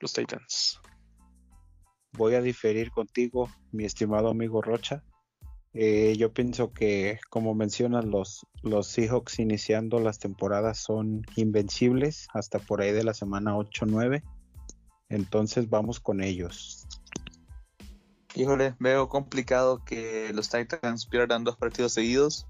los 0.00 0.12
Titans. 0.12 0.80
Voy 2.14 2.34
a 2.34 2.42
diferir 2.42 2.90
contigo, 2.90 3.48
mi 3.70 3.84
estimado 3.84 4.28
amigo 4.28 4.60
Rocha. 4.60 5.04
Eh, 5.72 6.16
yo 6.18 6.32
pienso 6.32 6.72
que, 6.72 7.20
como 7.30 7.54
mencionas, 7.54 8.04
los, 8.04 8.44
los 8.62 8.88
Seahawks 8.88 9.38
iniciando 9.38 10.00
las 10.00 10.18
temporadas 10.18 10.78
son 10.78 11.22
invencibles 11.36 12.26
hasta 12.34 12.58
por 12.58 12.82
ahí 12.82 12.90
de 12.90 13.04
la 13.04 13.14
semana 13.14 13.54
8-9. 13.54 14.24
Entonces 15.08 15.70
vamos 15.70 16.00
con 16.00 16.24
ellos. 16.24 16.88
Híjole, 18.34 18.74
veo 18.80 19.08
complicado 19.08 19.84
que 19.84 20.32
los 20.34 20.50
Titans 20.50 21.06
pierdan 21.06 21.44
dos 21.44 21.56
partidos 21.56 21.92
seguidos. 21.92 22.48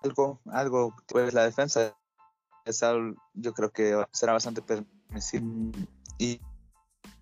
Algo, 0.00 0.40
algo, 0.46 0.94
pues 1.08 1.34
la 1.34 1.44
defensa 1.44 1.96
es 2.64 2.82
algo- 2.82 3.16
yo 3.34 3.52
creo 3.52 3.70
que 3.70 4.04
será 4.12 4.32
bastante 4.32 4.62
permisible. 4.62 5.88
Y, 6.18 6.40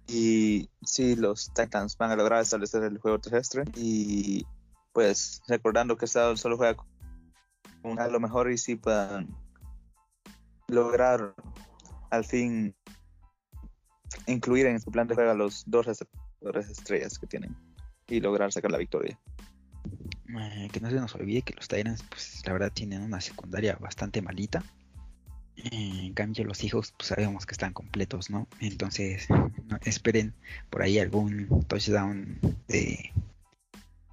y 0.06 0.68
sí, 0.82 1.16
los 1.16 1.52
Titans 1.54 1.96
van 1.96 2.10
a 2.10 2.16
lograr 2.16 2.42
establecer 2.42 2.82
el 2.84 2.98
juego 2.98 3.18
terrestre. 3.18 3.64
Y 3.76 4.44
pues 4.92 5.40
recordando 5.48 5.96
que 5.96 6.06
Saul 6.06 6.36
solo 6.38 6.56
juega 6.56 6.76
con 7.82 7.98
a 7.98 8.08
lo 8.08 8.20
mejor 8.20 8.50
y 8.50 8.58
sí 8.58 8.76
puedan 8.76 9.28
lograr 10.68 11.34
al 12.10 12.24
fin 12.24 12.74
incluir 14.26 14.66
en 14.66 14.80
su 14.80 14.90
plan 14.90 15.06
de 15.06 15.14
juego 15.14 15.30
a 15.30 15.34
los 15.34 15.64
dos 15.66 15.86
receptores 15.86 16.68
estrellas 16.68 17.18
que 17.18 17.26
tienen 17.26 17.56
y 18.08 18.20
lograr 18.20 18.52
sacar 18.52 18.70
la 18.70 18.78
victoria. 18.78 19.18
Eh, 20.38 20.68
que 20.72 20.80
no 20.80 20.90
se 20.90 20.96
nos 20.96 21.14
olvide 21.14 21.42
que 21.42 21.54
los 21.54 21.68
Tyrants, 21.68 22.04
pues 22.08 22.42
la 22.46 22.52
verdad 22.52 22.70
tienen 22.72 23.02
una 23.02 23.20
secundaria 23.20 23.76
bastante 23.80 24.22
malita. 24.22 24.62
En 25.56 26.14
cambio, 26.14 26.44
los 26.44 26.64
hijos, 26.64 26.94
pues 26.96 27.08
sabemos 27.08 27.44
que 27.46 27.52
están 27.52 27.72
completos, 27.72 28.30
¿no? 28.30 28.48
Entonces, 28.60 29.28
no, 29.28 29.78
esperen 29.84 30.32
por 30.70 30.82
ahí 30.82 30.98
algún 30.98 31.46
touchdown 31.68 32.38
de 32.68 33.12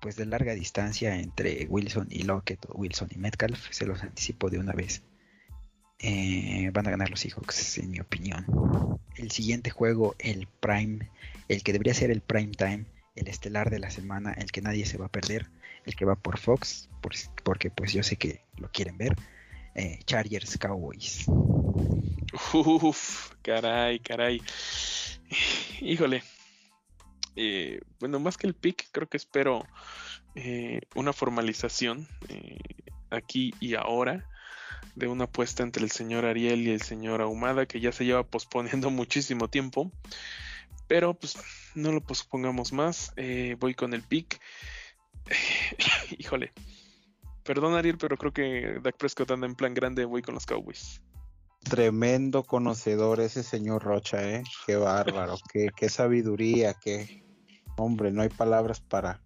pues 0.02 0.16
de 0.16 0.26
larga 0.26 0.54
distancia 0.54 1.16
entre 1.20 1.66
Wilson 1.70 2.08
y 2.12 2.24
Lockett 2.24 2.66
o 2.70 2.74
Wilson 2.78 3.10
y 3.12 3.18
Metcalf. 3.18 3.68
Se 3.72 3.86
los 3.86 4.04
anticipo 4.04 4.50
de 4.50 4.60
una 4.60 4.74
vez. 4.74 5.02
Eh, 6.00 6.70
van 6.74 6.86
a 6.88 6.92
ganar 6.92 7.10
los 7.10 7.20
Seahawks, 7.22 7.80
en 7.80 7.90
mi 7.92 8.00
opinión. 8.00 8.46
El 9.16 9.32
siguiente 9.32 9.72
juego, 9.72 10.16
el 10.20 10.48
Prime, 10.60 11.10
el 11.48 11.64
que 11.64 11.72
debería 11.74 11.94
ser 11.96 12.12
el 12.12 12.22
Prime 12.22 12.52
Time, 12.52 12.86
el 13.16 13.28
estelar 13.28 13.72
de 13.72 13.80
la 13.80 13.90
semana, 13.90 14.34
el 14.34 14.52
que 14.52 14.62
nadie 14.62 14.86
se 14.86 14.98
va 15.00 15.08
a 15.08 15.12
perder, 15.12 15.48
el 15.86 15.96
que 15.96 16.06
va 16.06 16.16
por 16.16 16.38
Fox, 16.38 16.90
por- 17.02 17.14
porque 17.44 17.72
pues 17.72 17.92
yo 17.94 18.04
sé 18.04 18.18
que 18.18 18.42
lo 18.58 18.70
quieren 18.72 18.98
ver. 18.98 19.16
Eh, 19.78 20.00
Chargers 20.06 20.58
Cowboys. 20.58 21.26
Uf, 22.54 23.32
caray, 23.42 24.00
caray. 24.00 24.42
Híjole. 25.82 26.24
Eh, 27.36 27.80
bueno, 28.00 28.20
más 28.20 28.38
que 28.38 28.48
el 28.48 28.56
pick, 28.56 28.90
creo 28.92 29.08
que 29.08 29.18
espero 29.18 29.66
eh, 30.34 30.82
una 30.96 31.14
formalización 31.14 32.08
eh, 32.30 32.58
aquí 33.12 33.54
y 33.60 33.76
ahora 33.76 34.28
de 34.96 35.08
una 35.08 35.26
apuesta 35.26 35.62
entre 35.62 35.84
el 35.84 35.92
señor 35.92 36.26
Ariel 36.26 36.62
y 36.62 36.72
el 36.72 36.82
señor 36.82 37.22
Ahumada 37.22 37.68
que 37.68 37.80
ya 37.80 37.92
se 37.92 38.06
lleva 38.06 38.24
posponiendo 38.24 38.90
muchísimo 38.90 39.48
tiempo. 39.48 39.92
Pero 40.88 41.14
pues 41.14 41.38
no 41.76 41.92
lo 41.92 42.02
pospongamos 42.02 42.74
más. 42.74 43.14
voy 43.60 43.76
con 43.76 43.94
el 43.94 44.02
pick. 44.02 44.40
Híjole. 46.18 46.54
Perdón 47.48 47.76
Ariel, 47.76 47.98
pero 47.98 48.18
creo 48.18 48.34
que 48.34 48.80
Dak 48.84 48.98
Prescott 48.98 49.32
anda 49.32 49.48
en 49.48 49.56
plan 49.56 49.74
grande. 49.74 50.04
Voy 50.04 50.22
con 50.22 50.34
los 50.36 50.46
Cowboys. 50.46 51.02
Tremendo 51.64 52.44
conocedor 52.44 53.22
ese 53.22 53.42
señor 53.42 53.84
Rocha, 53.84 54.22
¿eh? 54.22 54.44
Qué 54.66 54.76
bárbaro, 54.76 55.38
qué, 55.54 55.70
qué 55.74 55.88
sabiduría, 55.88 56.74
qué... 56.74 57.24
Hombre, 57.78 58.12
no 58.12 58.22
hay 58.22 58.28
palabras 58.28 58.82
para, 58.82 59.22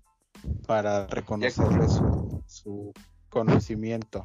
para 0.68 1.08
reconocerle 1.08 1.88
su, 1.88 2.44
su 2.46 2.94
conocimiento. 3.30 4.24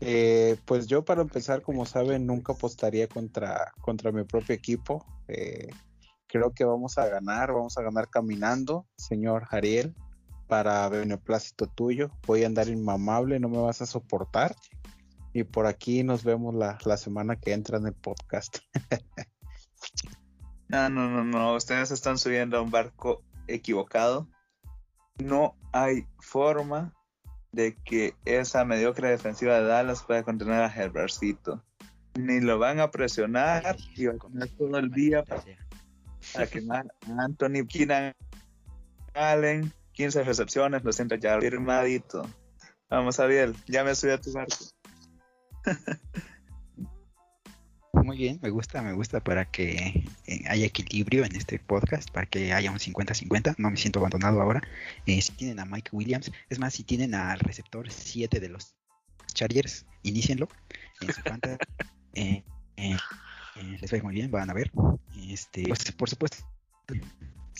Eh, 0.00 0.56
pues 0.64 0.88
yo 0.88 1.04
para 1.04 1.22
empezar, 1.22 1.62
como 1.62 1.86
saben, 1.86 2.26
nunca 2.26 2.54
apostaría 2.54 3.06
contra, 3.06 3.72
contra 3.80 4.10
mi 4.10 4.24
propio 4.24 4.56
equipo. 4.56 5.06
Eh, 5.28 5.68
creo 6.26 6.52
que 6.52 6.64
vamos 6.64 6.98
a 6.98 7.06
ganar, 7.06 7.52
vamos 7.52 7.78
a 7.78 7.82
ganar 7.82 8.08
caminando, 8.10 8.86
señor 8.96 9.44
Ariel, 9.50 9.94
para 10.46 10.88
beneplácito 10.88 11.66
tuyo. 11.66 12.10
Voy 12.26 12.44
a 12.44 12.46
andar 12.46 12.68
inmamable, 12.68 13.40
no 13.40 13.48
me 13.48 13.58
vas 13.58 13.82
a 13.82 13.86
soportar. 13.86 14.54
Y 15.32 15.44
por 15.44 15.66
aquí 15.66 16.04
nos 16.04 16.22
vemos 16.22 16.54
la, 16.54 16.78
la 16.84 16.96
semana 16.96 17.36
que 17.36 17.52
entra 17.52 17.78
en 17.78 17.86
el 17.86 17.94
podcast. 17.94 18.58
No, 20.66 20.88
no, 20.88 21.08
no, 21.08 21.22
no, 21.22 21.54
ustedes 21.54 21.90
están 21.90 22.18
subiendo 22.18 22.56
a 22.56 22.62
un 22.62 22.70
barco 22.70 23.22
equivocado. 23.46 24.28
No 25.18 25.56
hay 25.72 26.06
forma 26.18 26.92
de 27.52 27.76
que 27.84 28.14
esa 28.24 28.64
mediocre 28.64 29.10
defensiva 29.10 29.54
de 29.54 29.66
Dallas 29.66 30.02
pueda 30.02 30.24
contener 30.24 30.62
a 30.62 30.74
Herbertcito. 30.74 31.62
Ni 32.18 32.40
lo 32.40 32.58
van 32.58 32.80
a 32.80 32.90
presionar 32.90 33.76
y 33.94 34.06
van 34.06 34.16
a 34.16 34.28
tener 34.28 34.56
todo 34.56 34.78
el 34.78 34.90
día 34.90 35.22
para, 35.22 35.44
para 36.32 36.46
quemar 36.46 36.86
a 37.06 37.22
Anthony 37.22 37.66
Keenan 37.68 38.14
Allen 39.14 39.72
15 39.94 40.24
recepciones, 40.24 40.82
200 40.82 41.18
ya 41.20 41.40
firmadito. 41.40 42.28
Vamos, 42.90 43.18
Ariel, 43.18 43.56
ya 43.66 43.82
me 43.84 43.94
subí 43.94 44.12
a 44.12 44.20
tu 44.20 44.32
barco. 44.32 44.56
Muy 48.04 48.18
bien, 48.18 48.38
me 48.42 48.50
gusta, 48.50 48.82
me 48.82 48.92
gusta 48.92 49.20
para 49.20 49.50
que 49.50 50.04
eh, 50.26 50.44
haya 50.48 50.66
equilibrio 50.66 51.24
en 51.24 51.34
este 51.36 51.58
podcast, 51.58 52.10
para 52.10 52.26
que 52.26 52.52
haya 52.52 52.70
un 52.70 52.78
50-50. 52.78 53.54
No 53.56 53.70
me 53.70 53.76
siento 53.78 54.00
abandonado 54.00 54.42
ahora. 54.42 54.60
Eh, 55.06 55.22
si 55.22 55.32
tienen 55.32 55.58
a 55.60 55.64
Mike 55.64 55.90
Williams, 55.92 56.30
es 56.50 56.58
más, 56.58 56.74
si 56.74 56.84
tienen 56.84 57.14
al 57.14 57.38
receptor 57.38 57.90
7 57.90 58.40
de 58.40 58.48
los 58.50 58.76
Chargers, 59.32 59.86
inicienlo 60.02 60.48
en 61.00 61.12
su 61.12 61.20
fantasy. 61.22 61.56
Eh, 62.16 62.44
eh, 62.76 62.96
eh, 63.56 63.78
les 63.80 63.92
va 63.92 63.96
a 63.96 63.98
ir 63.98 64.04
muy 64.04 64.14
bien, 64.14 64.30
van 64.30 64.48
a 64.48 64.54
ver. 64.54 64.70
Este, 65.28 65.64
pues, 65.64 65.90
por 65.90 66.08
supuesto, 66.08 66.36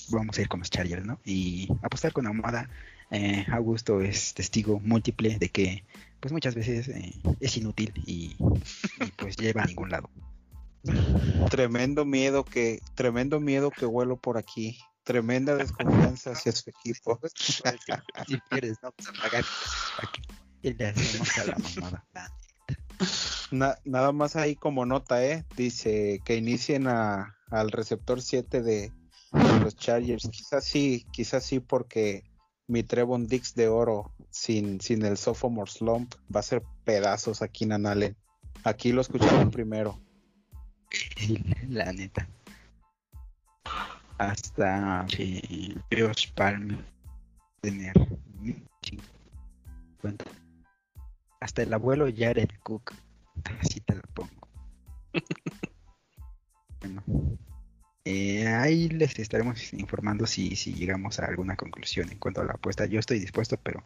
vamos 0.09 0.39
a 0.39 0.43
ir 0.43 0.49
con 0.49 0.61
los 0.61 0.71
Chargers, 0.71 1.05
¿no? 1.05 1.21
Y 1.25 1.69
apostar 1.83 2.13
con 2.13 2.27
Ahumada. 2.27 2.69
Eh, 3.11 3.47
Augusto 3.53 4.01
es 4.01 4.35
testigo 4.35 4.81
múltiple 4.81 5.39
de 5.39 5.49
que, 5.49 5.85
pues 6.21 6.33
muchas 6.33 6.55
veces 6.55 6.89
eh, 6.89 7.13
es 7.41 7.57
inútil 7.57 7.93
y, 8.07 8.37
y, 9.01 9.11
pues 9.17 9.37
lleva 9.37 9.63
a 9.63 9.67
ningún 9.67 9.91
lado. 9.91 10.11
Tremendo 11.51 12.05
miedo 12.05 12.45
que, 12.45 12.81
tremendo 12.95 13.41
miedo 13.41 13.71
que 13.71 13.87
huelo 13.87 14.17
por 14.17 14.39
aquí. 14.39 14.79
Tremenda 15.05 15.55
desconfianza 15.55 16.33
hacia 16.33 16.53
su 16.53 16.71
equipo. 16.71 17.21
si 18.27 18.39
pierdes, 18.49 18.79
no 18.83 18.93
vas 18.97 19.09
a 19.09 19.13
pagar. 19.23 19.45
Y 20.63 20.73
le 20.73 20.87
hacemos 20.87 21.39
a 21.39 21.45
la 21.45 21.59
mamada. 21.59 22.05
Na- 23.51 23.79
nada 23.85 24.13
más 24.13 24.35
ahí 24.37 24.57
como 24.57 24.87
nota, 24.87 25.25
¿eh? 25.25 25.45
Dice 25.57 26.21
que 26.25 26.37
inicien 26.37 26.89
a, 26.89 27.37
al 27.51 27.71
receptor 27.71 28.23
7 28.23 28.63
de, 28.63 28.93
de 29.35 29.61
los 29.61 29.77
Chargers. 29.77 30.29
Quizás 30.31 30.65
sí, 30.65 31.07
quizás 31.13 31.45
sí, 31.45 31.61
porque 31.61 32.25
mi 32.67 32.83
Trevon 32.83 33.27
Dix 33.27 33.55
de 33.55 33.69
oro 33.69 34.13
sin, 34.31 34.81
sin 34.81 35.05
el 35.05 35.17
sophomore 35.17 35.71
slump 35.71 36.15
va 36.35 36.41
a 36.41 36.45
ser 36.45 36.63
pedazos 36.85 37.43
aquí 37.43 37.65
en 37.65 37.87
Allen. 37.87 38.17
Aquí 38.65 38.93
lo 38.93 39.01
escucharon 39.01 39.51
primero. 39.51 40.01
La 41.69 41.93
neta. 41.93 42.29
Hasta 44.19 45.07
eh, 45.19 45.75
Josh 45.91 46.33
Palmer 46.35 46.85
tener 47.61 47.95
50. 48.83 50.25
Hasta 51.41 51.63
el 51.63 51.75
abuelo 51.75 52.07
Jared 52.15 52.51
Cook. 52.63 52.95
Así 53.61 53.81
te 53.81 53.97
lo 53.97 54.03
pongo. 54.15 54.49
bueno. 56.81 57.03
Eh, 58.05 58.47
ahí 58.47 58.89
les 58.91 59.19
estaremos 59.19 59.73
informando 59.73 60.27
si, 60.27 60.57
si 60.57 60.75
llegamos 60.75 61.19
a 61.19 61.25
alguna 61.25 61.57
conclusión 61.57 62.11
en 62.11 62.19
cuanto 62.19 62.43
a 62.43 62.45
la 62.45 62.53
apuesta. 62.53 62.85
Yo 62.87 63.01
estoy 63.01 63.19
dispuesto, 63.19 63.57
pero 63.57 63.83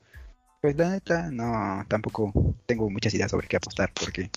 pues 0.61 0.77
la 0.77 0.90
neta 0.90 1.31
no, 1.31 1.85
tampoco 1.86 2.32
tengo 2.66 2.90
muchas 2.90 3.15
ideas 3.15 3.31
sobre 3.31 3.47
qué 3.47 3.57
apostar 3.57 3.93
porque 3.95 4.28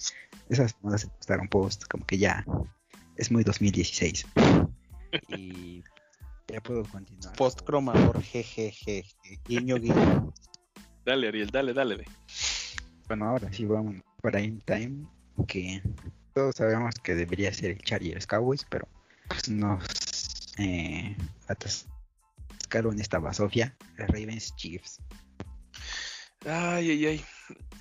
esas 0.49 0.75
modas 0.81 1.01
de 1.01 1.07
apostar 1.07 1.39
un 1.39 1.47
post 1.47 1.85
como 1.87 2.05
que 2.05 2.19
ya 2.19 2.45
es 3.17 3.31
muy 3.31 3.43
2016 3.43 4.27
y 5.29 5.83
ya 6.47 6.61
puedo 6.61 6.83
continuar. 6.83 7.35
Post 7.35 7.61
cromador, 7.61 8.21
jejeje, 8.21 9.05
guiño 9.47 9.77
guiño. 9.77 10.31
Dale, 11.05 11.27
Ariel, 11.27 11.49
dale, 11.49 11.73
dale. 11.73 12.05
Bueno, 13.07 13.25
ahora 13.25 13.51
sí 13.51 13.65
vamos 13.65 13.95
para 14.21 14.39
in 14.39 14.61
time 14.61 15.07
que 15.47 15.81
todos 16.35 16.55
sabemos 16.55 16.93
que 17.01 17.15
debería 17.15 17.51
ser 17.51 17.71
el 17.71 17.79
Chargers 17.79 18.27
Cowboys, 18.27 18.65
pero 18.69 18.87
nos 19.49 19.83
eh, 20.57 21.15
atascaron 21.47 22.99
esta 22.99 23.19
basofia, 23.19 23.75
Ravens 23.97 24.55
Chiefs. 24.55 24.99
Ay, 26.45 26.91
ay, 26.91 27.05
ay. 27.05 27.25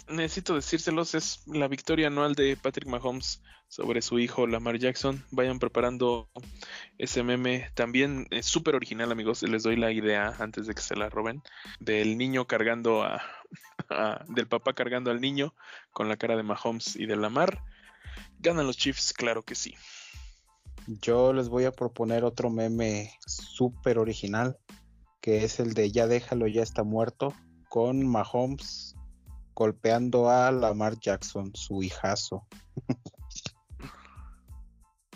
Necesito 0.09 0.55
decírselos, 0.55 1.15
es 1.15 1.43
la 1.47 1.69
victoria 1.69 2.09
anual 2.09 2.35
de 2.35 2.57
Patrick 2.57 2.89
Mahomes 2.89 3.43
sobre 3.69 4.03
su 4.03 4.19
hijo 4.19 4.47
Lamar 4.47 4.79
Jackson. 4.79 5.25
Vayan 5.31 5.61
preparando 5.61 6.29
ese 6.99 7.23
meme. 7.23 7.71
También 7.75 8.27
es 8.31 8.47
súper 8.47 8.75
original, 8.75 9.12
amigos. 9.12 9.43
Les 9.45 9.62
doy 9.62 9.77
la 9.77 9.93
idea 9.93 10.35
antes 10.41 10.67
de 10.67 10.75
que 10.75 10.83
se 10.83 10.97
la 10.97 11.09
roben. 11.09 11.43
Del 11.79 12.19
niño 12.19 12.47
cargando 12.47 13.03
a, 13.05 13.23
a, 13.89 14.25
del 14.29 14.49
papá 14.49 14.75
cargando 14.75 15.11
al 15.11 15.21
niño 15.21 15.55
con 15.93 16.09
la 16.09 16.17
cara 16.17 16.37
de 16.37 16.43
Mahomes 16.43 16.97
y 16.97 17.07
de 17.07 17.17
Lamar. 17.17 17.62
¿Ganan 18.41 18.67
los 18.67 18.77
Chiefs? 18.77 19.12
Claro 19.12 19.43
que 19.45 19.55
sí. 19.55 19.77
Yo 20.99 21.33
les 21.33 21.49
voy 21.49 21.67
a 21.67 21.73
proponer 21.73 22.25
otro 22.25 22.51
meme 22.51 23.12
súper 23.25 23.99
original, 23.99 24.59
que 25.21 25.45
es 25.45 25.61
el 25.61 25.73
de 25.73 25.93
ya 25.93 26.09
déjalo, 26.09 26.49
ya 26.49 26.62
está 26.62 26.83
muerto, 26.83 27.33
con 27.69 28.05
Mahomes 28.05 28.97
golpeando 29.55 30.31
a 30.31 30.51
Lamar 30.51 30.99
Jackson, 30.99 31.53
su 31.55 31.83
hijazo. 31.83 32.47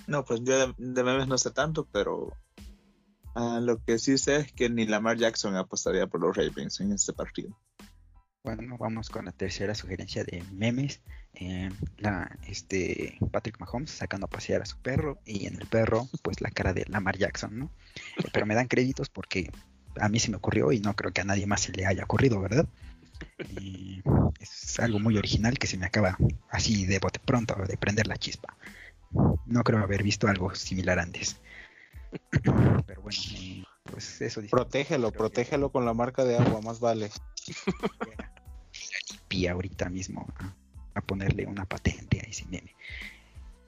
No, 0.06 0.22
pues 0.22 0.42
yo 0.44 0.58
de, 0.58 0.74
de 0.76 1.02
memes 1.02 1.26
no 1.26 1.38
sé 1.38 1.50
tanto, 1.50 1.88
pero 1.90 2.26
uh, 3.36 3.60
lo 3.62 3.82
que 3.82 3.98
sí 3.98 4.18
sé 4.18 4.36
es 4.36 4.52
que 4.52 4.68
ni 4.68 4.84
Lamar 4.84 5.16
Jackson 5.16 5.56
apostaría 5.56 6.06
por 6.06 6.20
los 6.20 6.36
Ravens 6.36 6.78
en 6.80 6.92
este 6.92 7.14
partido. 7.14 7.58
Bueno, 8.42 8.76
vamos 8.78 9.08
con 9.08 9.24
la 9.24 9.32
tercera 9.32 9.74
sugerencia 9.74 10.22
de 10.24 10.44
memes. 10.52 11.00
Eh, 11.36 11.70
la, 11.98 12.30
este 12.46 13.18
Patrick 13.32 13.58
Mahomes 13.58 13.90
sacando 13.90 14.26
a 14.26 14.30
pasear 14.30 14.62
a 14.62 14.66
su 14.66 14.76
perro 14.78 15.18
y 15.24 15.46
en 15.46 15.60
el 15.60 15.66
perro, 15.66 16.08
pues 16.22 16.40
la 16.40 16.50
cara 16.50 16.72
de 16.72 16.84
Lamar 16.88 17.18
Jackson, 17.18 17.58
¿no? 17.58 17.70
Eh, 18.18 18.28
pero 18.32 18.46
me 18.46 18.54
dan 18.54 18.68
créditos 18.68 19.08
porque 19.08 19.50
a 20.00 20.08
mí 20.08 20.20
se 20.20 20.30
me 20.30 20.36
ocurrió 20.36 20.70
y 20.72 20.80
no 20.80 20.94
creo 20.94 21.12
que 21.12 21.22
a 21.22 21.24
nadie 21.24 21.46
más 21.46 21.62
se 21.62 21.72
le 21.72 21.86
haya 21.86 22.04
ocurrido, 22.04 22.40
¿verdad? 22.40 22.68
Y 23.60 24.02
es 24.38 24.78
algo 24.78 25.00
muy 25.00 25.16
original 25.16 25.58
que 25.58 25.66
se 25.66 25.76
me 25.76 25.86
acaba 25.86 26.16
así 26.50 26.86
de 26.86 26.98
bote 26.98 27.18
pronto 27.18 27.54
de 27.66 27.76
prender 27.76 28.06
la 28.06 28.16
chispa. 28.16 28.56
No 29.46 29.62
creo 29.64 29.80
haber 29.80 30.02
visto 30.02 30.28
algo 30.28 30.54
similar 30.54 30.98
antes. 30.98 31.40
Pero 32.86 33.02
bueno, 33.02 33.18
eh, 33.36 33.64
pues 33.90 34.20
eso 34.20 34.40
dice. 34.40 34.50
Protégelo, 34.50 35.10
protégelo 35.12 35.70
con 35.70 35.84
la 35.84 35.94
marca 35.94 36.24
de 36.24 36.36
agua, 36.36 36.60
más 36.60 36.80
vale. 36.80 37.10
y 39.30 39.46
ahorita 39.46 39.88
mismo 39.88 40.26
a, 40.36 40.54
a, 40.94 41.00
ponerle 41.00 41.46
una 41.46 41.64
patente 41.64 42.20
a 42.20 42.22
ese 42.22 42.44
meme. 42.46 42.74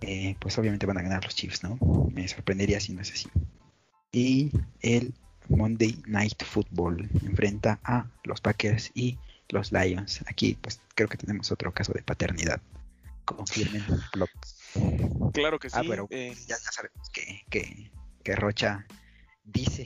Eh, 0.01 0.37
pues 0.39 0.57
obviamente 0.59 0.87
van 0.87 0.99
a 0.99 1.03
ganar 1.03 1.25
los 1.25 1.35
Chiefs, 1.35 1.63
¿no? 1.63 1.79
Me 2.13 2.29
sorprendería 2.29 2.81
si 2.81 2.93
no 2.93 3.03
es 3.03 3.13
así. 3.13 3.29
Y 4.13 4.51
el 4.81 5.15
Monday 5.49 6.03
Night 6.07 6.43
Football 6.43 7.09
enfrenta 7.25 7.81
a 7.85 8.07
los 8.25 8.41
Packers 8.41 8.91
y 8.95 9.19
los 9.49 9.73
Lions. 9.73 10.23
Aquí 10.27 10.57
pues 10.61 10.81
creo 10.95 11.09
que 11.09 11.17
tenemos 11.17 11.51
otro 11.53 11.73
caso 11.73 11.93
de 11.93 12.03
paternidad. 12.03 12.61
Confirmen 13.25 13.85
blogs. 14.13 14.57
Claro 15.33 15.59
que 15.59 15.71
sí. 15.71 15.77
Ah, 15.79 15.83
pero 15.87 16.07
eh, 16.11 16.35
ya, 16.47 16.57
ya, 16.57 16.73
sabemos 16.73 17.11
que, 17.11 17.43
que, 17.51 17.91
que 18.23 18.37
Rocha 18.37 18.87
dice 19.45 19.85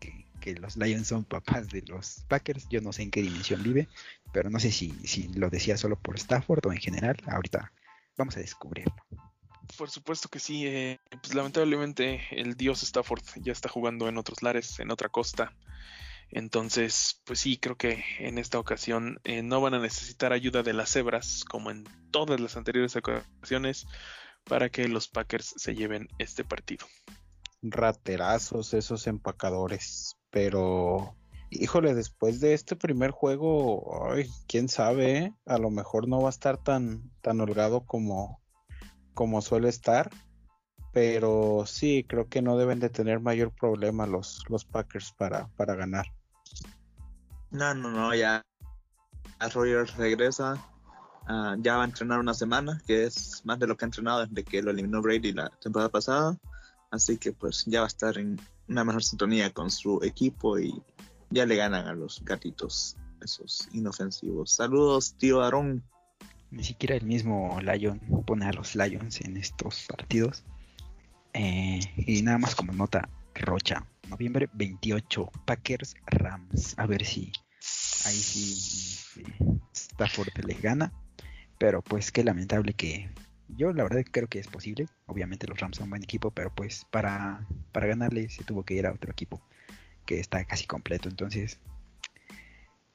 que, 0.00 0.26
que, 0.40 0.54
los 0.54 0.76
Lions 0.76 1.06
son 1.06 1.24
papás 1.24 1.68
de 1.68 1.82
los 1.82 2.24
Packers. 2.28 2.66
Yo 2.68 2.80
no 2.80 2.92
sé 2.92 3.02
en 3.02 3.10
qué 3.10 3.22
dimensión 3.22 3.62
vive, 3.62 3.88
pero 4.34 4.50
no 4.50 4.58
sé 4.58 4.72
si, 4.72 4.90
si 5.06 5.28
lo 5.28 5.48
decía 5.48 5.76
solo 5.76 5.96
por 5.96 6.16
Stafford 6.16 6.66
o 6.66 6.72
en 6.72 6.78
general. 6.78 7.16
Ahorita 7.26 7.72
vamos 8.18 8.36
a 8.36 8.40
descubrirlo. 8.40 8.94
Por 9.78 9.88
supuesto 9.88 10.28
que 10.28 10.40
sí. 10.40 10.66
Eh, 10.66 10.98
pues 11.22 11.34
lamentablemente 11.34 12.20
el 12.32 12.56
dios 12.56 12.82
Stafford 12.82 13.22
ya 13.36 13.52
está 13.52 13.68
jugando 13.68 14.08
en 14.08 14.18
otros 14.18 14.42
lares, 14.42 14.80
en 14.80 14.90
otra 14.90 15.08
costa. 15.08 15.54
Entonces, 16.30 17.22
pues 17.24 17.38
sí, 17.38 17.58
creo 17.58 17.76
que 17.76 18.04
en 18.18 18.38
esta 18.38 18.58
ocasión 18.58 19.20
eh, 19.22 19.42
no 19.42 19.60
van 19.60 19.74
a 19.74 19.78
necesitar 19.78 20.32
ayuda 20.32 20.64
de 20.64 20.72
las 20.72 20.90
cebras, 20.90 21.44
como 21.44 21.70
en 21.70 21.84
todas 22.10 22.40
las 22.40 22.56
anteriores 22.56 22.96
ocasiones, 22.96 23.86
para 24.42 24.68
que 24.68 24.88
los 24.88 25.06
Packers 25.06 25.54
se 25.56 25.76
lleven 25.76 26.08
este 26.18 26.42
partido. 26.42 26.86
Raterazos 27.62 28.74
esos 28.74 29.06
empacadores, 29.06 30.16
pero 30.30 31.16
híjole, 31.60 31.94
después 31.94 32.40
de 32.40 32.54
este 32.54 32.76
primer 32.76 33.10
juego, 33.10 34.08
quién 34.46 34.68
sabe, 34.68 35.34
a 35.46 35.58
lo 35.58 35.70
mejor 35.70 36.08
no 36.08 36.20
va 36.20 36.28
a 36.28 36.30
estar 36.30 36.62
tan, 36.62 37.10
tan 37.20 37.40
holgado 37.40 37.84
como, 37.84 38.40
como 39.14 39.42
suele 39.42 39.68
estar, 39.68 40.10
pero 40.92 41.64
sí, 41.66 42.04
creo 42.08 42.28
que 42.28 42.42
no 42.42 42.56
deben 42.56 42.80
de 42.80 42.90
tener 42.90 43.20
mayor 43.20 43.52
problema 43.52 44.06
los, 44.06 44.44
los 44.48 44.64
Packers 44.64 45.12
para, 45.12 45.48
para 45.56 45.74
ganar. 45.74 46.06
No, 47.50 47.74
no, 47.74 47.90
no, 47.90 48.14
ya 48.14 48.44
Rogers 49.52 49.96
regresa, 49.96 50.54
uh, 51.28 51.60
ya 51.60 51.76
va 51.76 51.82
a 51.82 51.86
entrenar 51.86 52.20
una 52.20 52.34
semana, 52.34 52.80
que 52.86 53.04
es 53.04 53.42
más 53.44 53.58
de 53.58 53.66
lo 53.66 53.76
que 53.76 53.84
ha 53.84 53.88
entrenado 53.88 54.26
desde 54.26 54.44
que 54.44 54.62
lo 54.62 54.70
eliminó 54.70 55.02
Brady 55.02 55.32
la 55.32 55.50
temporada 55.60 55.90
pasada, 55.90 56.36
así 56.90 57.18
que 57.18 57.32
pues 57.32 57.64
ya 57.66 57.80
va 57.80 57.86
a 57.86 57.88
estar 57.88 58.16
en 58.18 58.40
una 58.68 58.84
mejor 58.84 59.02
sintonía 59.02 59.52
con 59.52 59.70
su 59.70 60.00
equipo 60.02 60.58
y 60.58 60.82
ya 61.34 61.46
le 61.46 61.56
ganan 61.56 61.88
a 61.88 61.94
los 61.94 62.24
gatitos, 62.24 62.96
esos 63.20 63.68
inofensivos. 63.72 64.52
Saludos, 64.52 65.16
tío 65.18 65.42
Aarón. 65.42 65.82
Ni 66.52 66.62
siquiera 66.62 66.94
el 66.94 67.04
mismo 67.04 67.58
Lion 67.60 67.98
pone 68.24 68.46
a 68.46 68.52
los 68.52 68.76
Lions 68.76 69.20
en 69.20 69.36
estos 69.36 69.86
partidos. 69.88 70.44
Eh, 71.32 71.80
y 71.96 72.22
nada 72.22 72.38
más 72.38 72.54
como 72.54 72.72
nota, 72.72 73.08
Rocha 73.34 73.84
noviembre 74.08 74.48
28, 74.52 75.28
Packers 75.44 75.96
Rams. 76.06 76.78
A 76.78 76.86
ver 76.86 77.04
si 77.04 77.32
ahí 78.04 78.14
sí 78.14 79.20
Stafford 79.72 80.28
le 80.46 80.54
gana. 80.54 80.92
Pero 81.58 81.82
pues 81.82 82.12
qué 82.12 82.22
lamentable 82.22 82.74
que 82.74 83.10
yo 83.48 83.72
la 83.72 83.82
verdad 83.82 84.04
creo 84.08 84.28
que 84.28 84.38
es 84.38 84.46
posible. 84.46 84.86
Obviamente 85.06 85.48
los 85.48 85.58
Rams 85.58 85.78
son 85.78 85.84
un 85.84 85.90
buen 85.90 86.04
equipo, 86.04 86.30
pero 86.30 86.54
pues 86.54 86.86
para, 86.92 87.44
para 87.72 87.88
ganarle 87.88 88.30
se 88.30 88.44
tuvo 88.44 88.62
que 88.64 88.74
ir 88.74 88.86
a 88.86 88.92
otro 88.92 89.10
equipo 89.10 89.42
que 90.04 90.20
está 90.20 90.44
casi 90.44 90.66
completo. 90.66 91.08
Entonces 91.08 91.58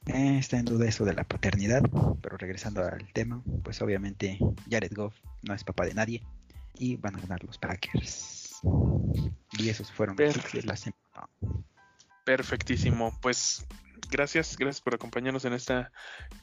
eh, 0.06 0.38
está 0.38 0.58
en 0.58 0.64
duda 0.64 0.88
eso 0.88 1.04
de 1.04 1.14
la 1.14 1.24
paternidad. 1.24 1.82
Pero 2.22 2.36
regresando 2.36 2.84
al 2.84 3.12
tema, 3.12 3.42
pues 3.62 3.80
obviamente 3.82 4.38
Jared 4.70 4.92
Goff 4.94 5.14
no 5.42 5.54
es 5.54 5.64
papá 5.64 5.86
de 5.86 5.94
nadie 5.94 6.22
y 6.74 6.96
van 6.96 7.16
a 7.16 7.20
ganar 7.20 7.44
los 7.44 7.58
Packers. 7.58 8.60
Y 9.58 9.68
esos 9.68 9.90
fueron 9.92 10.16
los 10.18 10.34
picks 10.34 10.52
de 10.52 10.62
la 10.62 10.76
semana. 10.76 11.28
Perfectísimo. 12.24 13.18
Pues 13.20 13.66
gracias, 14.10 14.56
gracias 14.56 14.80
por 14.80 14.94
acompañarnos 14.94 15.44
en 15.44 15.52
esta 15.52 15.92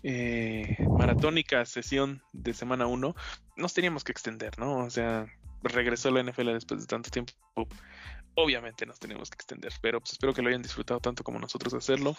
eh, 0.03 0.77
maratónica 0.97 1.65
sesión 1.65 2.21
de 2.33 2.53
semana 2.53 2.87
1. 2.87 3.15
Nos 3.57 3.73
teníamos 3.73 4.03
que 4.03 4.11
extender, 4.11 4.57
¿no? 4.59 4.77
O 4.85 4.89
sea, 4.89 5.27
regresó 5.63 6.11
la 6.11 6.23
NFL 6.23 6.53
después 6.53 6.81
de 6.81 6.87
tanto 6.87 7.09
tiempo. 7.09 7.33
Obviamente 8.39 8.85
nos 8.85 8.99
tenemos 8.99 9.31
que 9.31 9.35
extender, 9.35 9.73
pero 9.81 9.99
pues 9.99 10.11
espero 10.11 10.31
que 10.31 10.43
lo 10.43 10.49
hayan 10.49 10.61
disfrutado 10.61 10.99
tanto 10.99 11.23
como 11.23 11.39
nosotros 11.39 11.73
hacerlo. 11.73 12.15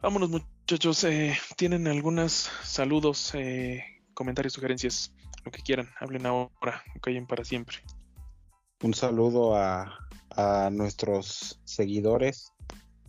Vámonos 0.00 0.30
muchachos, 0.30 1.04
eh, 1.04 1.36
tienen 1.58 1.86
algunos 1.86 2.50
saludos, 2.62 3.34
eh, 3.34 3.84
comentarios, 4.14 4.54
sugerencias, 4.54 5.12
lo 5.44 5.52
que 5.52 5.60
quieran, 5.60 5.90
hablen 6.00 6.24
ahora, 6.24 6.82
callen 7.02 7.26
para 7.26 7.44
siempre. 7.44 7.76
Un 8.82 8.94
saludo 8.94 9.54
a, 9.54 9.98
a 10.30 10.70
nuestros 10.72 11.60
seguidores, 11.66 12.50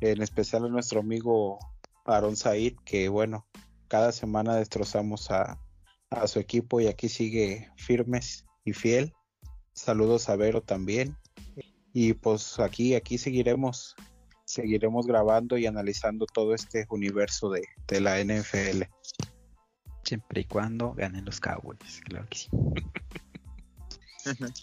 en 0.02 0.22
especial 0.22 0.66
a 0.66 0.70
nuestro 0.70 1.00
amigo 1.00 1.58
Aaron 2.04 2.36
Said, 2.36 2.74
que 2.84 3.08
bueno, 3.08 3.48
cada 3.88 4.12
semana 4.12 4.58
destrozamos 4.58 5.32
a, 5.32 5.58
a 6.10 6.28
su 6.28 6.40
equipo 6.40 6.82
y 6.82 6.88
aquí 6.88 7.08
sigue 7.08 7.72
firmes 7.78 8.46
y 8.66 8.74
fiel. 8.74 9.14
Saludos 9.74 10.28
a 10.28 10.36
Vero 10.36 10.62
también. 10.62 11.18
Y 11.94 12.14
pues 12.14 12.60
aquí, 12.60 12.96
aquí 12.96 13.18
seguiremos, 13.18 13.96
seguiremos 14.46 15.06
grabando 15.06 15.58
y 15.58 15.68
analizando 15.68 16.26
todo 16.26 16.54
este 16.56 16.86
universo 16.90 17.50
de, 17.50 17.64
de 17.88 18.02
la 18.02 18.20
NFL. 18.20 18.84
Siempre 20.04 20.42
y 20.42 20.46
cuando 20.46 20.94
ganen 20.94 21.24
los 21.26 21.40
Cowboys, 21.40 22.02
claro 22.06 22.28
que 22.30 22.38
sí. 22.38 22.50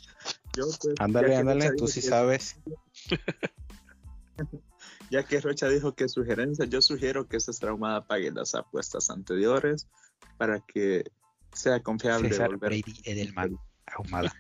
Yo, 0.57 0.65
pues, 0.83 0.95
Ándale, 0.99 1.37
ándale, 1.37 1.71
tú 1.77 1.87
sí 1.87 2.01
que- 2.01 2.09
sabes. 2.09 2.57
Ya 5.11 5.25
que 5.25 5.41
Rocha 5.41 5.69
dijo 5.69 5.95
que 5.95 6.09
sugerencia, 6.09 6.65
yo 6.67 6.81
sugiero 6.81 7.27
que 7.29 7.37
esta 7.37 7.53
traumada 7.53 8.07
pague 8.07 8.31
las 8.31 8.55
apuestas 8.55 9.11
anteriores 9.11 9.89
para 10.39 10.61
que 10.61 11.05
sea 11.53 11.83
confiable 11.83 12.29
César 12.31 12.51
volver. 12.51 12.71
Brady 12.83 13.01
Edelman, 13.05 13.59
ahumada. 13.97 14.33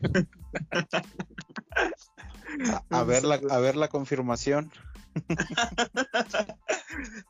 A, 2.91 2.99
a 2.99 3.05
ver 3.05 3.25
la, 3.25 3.41
a 3.51 3.59
ver 3.59 3.77
la 3.77 3.89
confirmación. 3.89 4.71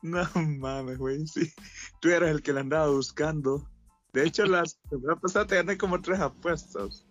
No 0.01 0.27
mames, 0.35 0.97
güey, 0.97 1.25
sí. 1.27 1.51
Tú 1.99 2.09
eras 2.09 2.31
el 2.31 2.41
que 2.41 2.53
la 2.53 2.61
andaba 2.61 2.89
buscando. 2.89 3.67
De 4.13 4.25
hecho, 4.25 4.45
las 4.45 4.79
semana 4.89 5.15
pasada 5.15 5.47
te 5.47 5.55
gané 5.55 5.77
como 5.77 6.01
tres 6.01 6.19
apuestas. 6.19 7.07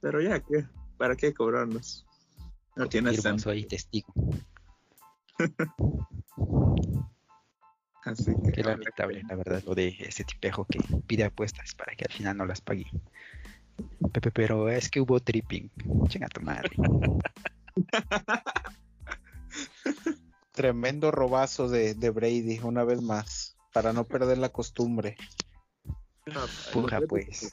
Pero 0.00 0.20
ya, 0.20 0.40
¿qué? 0.40 0.66
¿Para 0.98 1.14
qué 1.16 1.32
cobrarnos? 1.32 2.06
No 2.76 2.88
tiene 2.88 3.12
sentido. 3.12 3.38
soy 3.38 3.64
testigo. 3.66 4.12
Así 8.04 8.34
que, 8.44 8.52
Qué 8.52 8.64
lamentable, 8.64 9.22
la 9.28 9.36
verdad, 9.36 9.62
lo 9.64 9.74
de 9.74 9.94
ese 10.00 10.24
tipejo 10.24 10.64
que 10.64 10.80
pide 11.06 11.24
apuestas 11.24 11.74
para 11.74 11.94
que 11.94 12.04
al 12.04 12.12
final 12.12 12.36
no 12.36 12.46
las 12.46 12.60
pague. 12.60 12.86
Pepe, 14.12 14.30
pero 14.30 14.68
es 14.68 14.90
que 14.90 15.00
hubo 15.00 15.20
tripping. 15.20 15.70
Chinga 16.08 16.28
tu 16.28 16.40
madre. 16.42 16.70
Tremendo 20.52 21.10
robazo 21.10 21.68
de, 21.68 21.94
de 21.94 22.10
Brady, 22.10 22.60
una 22.62 22.84
vez 22.84 23.00
más, 23.00 23.56
para 23.72 23.92
no 23.92 24.04
perder 24.04 24.38
la 24.38 24.50
costumbre. 24.50 25.16
Puja, 26.72 27.00
pues. 27.08 27.50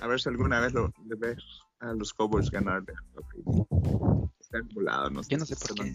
A 0.00 0.06
ver 0.06 0.20
si 0.20 0.28
alguna 0.28 0.60
vez 0.60 0.74
lo 0.74 0.92
le 1.06 1.16
ves 1.16 1.42
a 1.80 1.92
los 1.94 2.12
Cowboys 2.12 2.50
ganar. 2.50 2.82
Está 4.40 4.58
embolado, 4.58 5.10
no 5.10 5.22
sé. 5.22 5.30
Yo 5.30 5.38
no 5.38 5.46
sé 5.46 5.56
por 5.56 5.74
qué. 5.74 5.94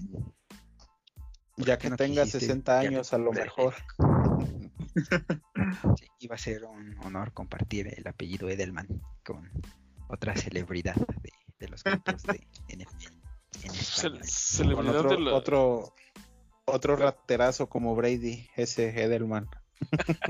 Ya 1.58 1.78
que 1.78 1.90
no 1.90 1.98
tenga 1.98 2.24
quisiste 2.24 2.48
60 2.48 2.84
ya 2.84 2.90
años, 2.90 3.14
a 3.14 3.18
lo 3.18 3.34
mejor. 3.34 3.76
Sí, 5.98 6.08
iba 6.20 6.36
a 6.36 6.38
ser 6.38 6.64
un 6.66 6.96
honor 7.06 7.34
compartir 7.34 7.94
el 7.96 8.08
apellido 8.08 8.50
Edelman 8.50 8.88
con 9.26 9.50
otra 10.08 10.36
celebridad 10.36 10.96
de, 10.96 11.32
de 11.60 11.68
los 11.70 11.84
grupos 11.84 12.24
de 12.24 12.48
NFL 12.70 13.14
en 13.64 13.74
celebridad 14.24 15.00
otro, 15.00 15.10
de 15.18 15.20
la- 15.20 15.34
otro, 15.34 15.94
otro 16.66 16.96
raterazo 16.96 17.68
como 17.68 17.96
Brady, 17.96 18.48
ese 18.56 18.90
Edelman. 19.04 19.48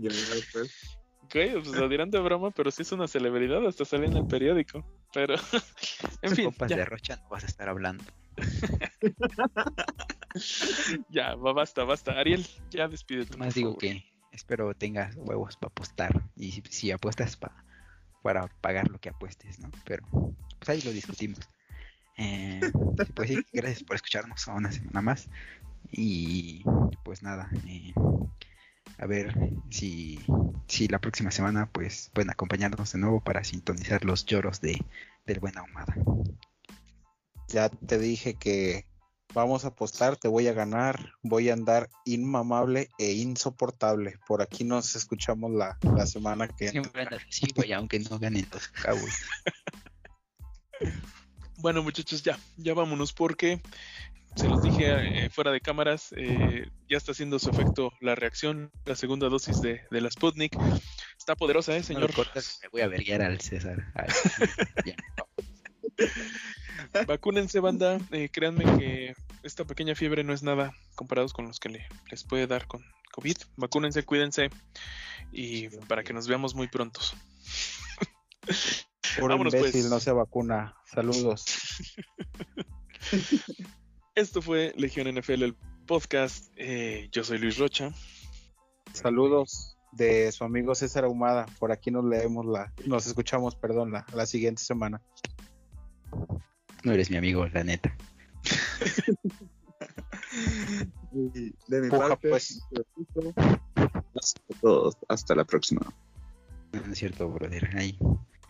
Ya, 0.00 0.10
pues. 0.52 0.98
Ok, 1.24 1.32
pues 1.62 1.66
lo 1.68 1.88
dirán 1.88 2.10
de 2.10 2.18
broma, 2.20 2.50
pero 2.50 2.70
sí 2.70 2.82
es 2.82 2.92
una 2.92 3.08
celebridad, 3.08 3.66
hasta 3.66 3.84
sale 3.84 4.06
en 4.06 4.16
el 4.16 4.26
periódico. 4.26 4.84
Pero, 5.14 5.34
en 6.22 6.36
fin, 6.36 6.44
compas 6.46 6.70
ya, 6.70 6.76
de 6.76 6.84
Rocha 6.84 7.16
no 7.16 7.28
vas 7.30 7.44
a 7.44 7.46
estar 7.46 7.68
hablando. 7.68 8.04
ya, 11.08 11.34
basta, 11.36 11.84
basta. 11.84 12.12
Ariel, 12.18 12.46
ya 12.70 12.88
despídete. 12.88 13.36
Más 13.36 13.54
digo 13.54 13.70
favor. 13.70 13.80
que 13.80 14.04
espero 14.38 14.72
tengas 14.74 15.16
huevos 15.16 15.56
para 15.56 15.70
apostar 15.70 16.22
y 16.36 16.52
si, 16.70 16.92
apuestas 16.92 17.36
pa- 17.36 17.64
para 18.22 18.46
pagar 18.60 18.88
lo 18.88 19.00
que 19.00 19.08
apuestes, 19.08 19.58
¿no? 19.58 19.70
Pero 19.84 20.04
pues 20.58 20.68
ahí 20.68 20.80
lo 20.82 20.92
discutimos. 20.92 21.40
Eh, 22.16 22.60
pues 23.14 23.28
sí, 23.30 23.38
gracias 23.52 23.82
por 23.82 23.96
escucharnos 23.96 24.46
una 24.46 24.70
semana 24.72 25.00
más 25.02 25.28
y 25.90 26.62
pues 27.04 27.22
nada, 27.22 27.50
eh, 27.66 27.92
a 28.98 29.06
ver 29.06 29.34
si, 29.70 30.18
si 30.66 30.86
la 30.88 31.00
próxima 31.00 31.30
semana 31.30 31.68
pues 31.70 32.10
pueden 32.14 32.30
acompañarnos 32.30 32.92
de 32.92 32.98
nuevo 33.00 33.20
para 33.20 33.42
sintonizar 33.44 34.04
los 34.04 34.24
lloros 34.24 34.60
de 34.60 34.84
del 35.26 35.40
buen 35.40 35.58
ahumada. 35.58 35.94
Ya 37.48 37.68
te 37.68 37.98
dije 37.98 38.34
que 38.34 38.87
vamos 39.38 39.64
a 39.64 39.68
apostar, 39.68 40.16
te 40.16 40.28
voy 40.28 40.48
a 40.48 40.52
ganar, 40.52 41.12
voy 41.22 41.48
a 41.48 41.52
andar 41.52 41.88
inmamable 42.04 42.88
e 42.98 43.12
insoportable. 43.12 44.18
Por 44.26 44.42
aquí 44.42 44.64
nos 44.64 44.96
escuchamos 44.96 45.52
la, 45.52 45.78
la 45.94 46.06
semana 46.06 46.48
que. 46.48 46.68
Siempre 46.68 47.02
andas 47.02 47.22
así, 47.28 47.46
güey, 47.54 47.72
aunque 47.72 48.00
no 48.00 48.18
ganen 48.18 48.46
los 48.52 48.68
cabos. 48.68 49.10
Bueno, 51.60 51.82
muchachos, 51.82 52.22
ya, 52.22 52.38
ya 52.56 52.72
vámonos 52.72 53.12
porque 53.12 53.60
se 54.36 54.48
los 54.48 54.62
dije 54.62 55.24
eh, 55.24 55.28
fuera 55.28 55.50
de 55.50 55.60
cámaras, 55.60 56.14
eh, 56.16 56.70
ya 56.88 56.96
está 56.96 57.10
haciendo 57.10 57.40
su 57.40 57.50
efecto 57.50 57.92
la 58.00 58.14
reacción, 58.14 58.70
la 58.84 58.94
segunda 58.94 59.28
dosis 59.28 59.60
de, 59.60 59.80
de 59.90 60.00
la 60.00 60.08
Sputnik. 60.08 60.56
Está 61.18 61.34
poderosa, 61.34 61.76
¿eh, 61.76 61.82
Señor, 61.82 62.14
cortas, 62.14 62.60
me 62.62 62.68
voy 62.68 62.82
a 62.82 62.86
verguiar 62.86 63.22
al 63.22 63.40
César. 63.40 63.90
Ay, 63.96 64.06
ya. 64.86 64.94
Vacúnense, 67.06 67.60
banda. 67.60 67.98
Eh, 68.12 68.28
créanme 68.30 68.64
que 68.78 69.14
esta 69.42 69.64
pequeña 69.64 69.94
fiebre 69.94 70.24
no 70.24 70.32
es 70.32 70.42
nada 70.42 70.74
comparados 70.94 71.32
con 71.32 71.46
los 71.46 71.60
que 71.60 71.68
le- 71.68 71.88
les 72.10 72.24
puede 72.24 72.46
dar 72.46 72.66
con 72.66 72.84
COVID. 73.12 73.36
Vacúnense, 73.56 74.04
cuídense 74.04 74.50
y 75.32 75.68
para 75.86 76.02
que 76.04 76.12
nos 76.12 76.28
veamos 76.28 76.54
muy 76.54 76.68
prontos. 76.68 77.14
Puro 79.16 79.28
Vámonos, 79.34 79.54
imbécil, 79.54 79.80
pues. 79.82 79.90
no 79.90 80.00
se 80.00 80.12
vacuna. 80.12 80.74
Saludos. 80.84 81.44
Esto 84.14 84.42
fue 84.42 84.72
Legión 84.76 85.12
NFL, 85.14 85.42
el 85.44 85.54
podcast. 85.86 86.52
Eh, 86.56 87.08
yo 87.12 87.24
soy 87.24 87.38
Luis 87.38 87.58
Rocha. 87.58 87.90
Saludos 88.92 89.76
de 89.92 90.32
su 90.32 90.44
amigo 90.44 90.74
César 90.74 91.04
Ahumada. 91.04 91.46
Por 91.58 91.72
aquí 91.72 91.90
nos 91.90 92.04
leemos 92.04 92.46
la, 92.46 92.72
nos 92.86 93.06
escuchamos, 93.06 93.54
perdón, 93.54 93.92
la, 93.92 94.04
la 94.12 94.26
siguiente 94.26 94.62
semana. 94.62 95.00
No 96.84 96.92
eres 96.92 97.10
mi 97.10 97.16
amigo, 97.16 97.46
la 97.48 97.64
neta. 97.64 97.96
Y 101.12 101.54
de 101.68 101.80
mi 101.80 101.88
Puja, 101.88 102.08
parte, 102.08 102.28
pues. 102.28 102.60
gracias 102.70 104.34
a 104.50 104.60
todos. 104.60 104.96
Hasta 105.08 105.34
la 105.34 105.44
próxima. 105.44 105.80
No 106.72 106.92
es 106.92 106.98
cierto, 106.98 107.28
brother. 107.28 107.76
Ahí, 107.76 107.98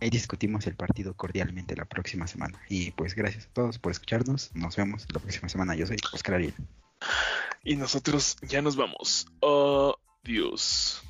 ahí 0.01 0.11
discutimos 0.11 0.67
el 0.67 0.77
partido 0.77 1.15
cordialmente 1.15 1.77
la 1.77 1.85
próxima 1.85 2.27
semana. 2.27 2.61
Y 2.69 2.91
pues 2.93 3.15
gracias 3.15 3.47
a 3.47 3.53
todos 3.53 3.79
por 3.79 3.93
escucharnos. 3.93 4.51
Nos 4.55 4.77
vemos 4.77 5.07
la 5.13 5.21
próxima 5.21 5.49
semana. 5.49 5.75
Yo 5.75 5.87
soy 5.87 5.97
Oscar 6.13 6.37
Ariel. 6.37 6.55
Y 7.65 7.77
nosotros 7.77 8.37
ya 8.43 8.61
nos 8.63 8.77
vamos. 8.77 9.27
Adiós. 10.25 11.03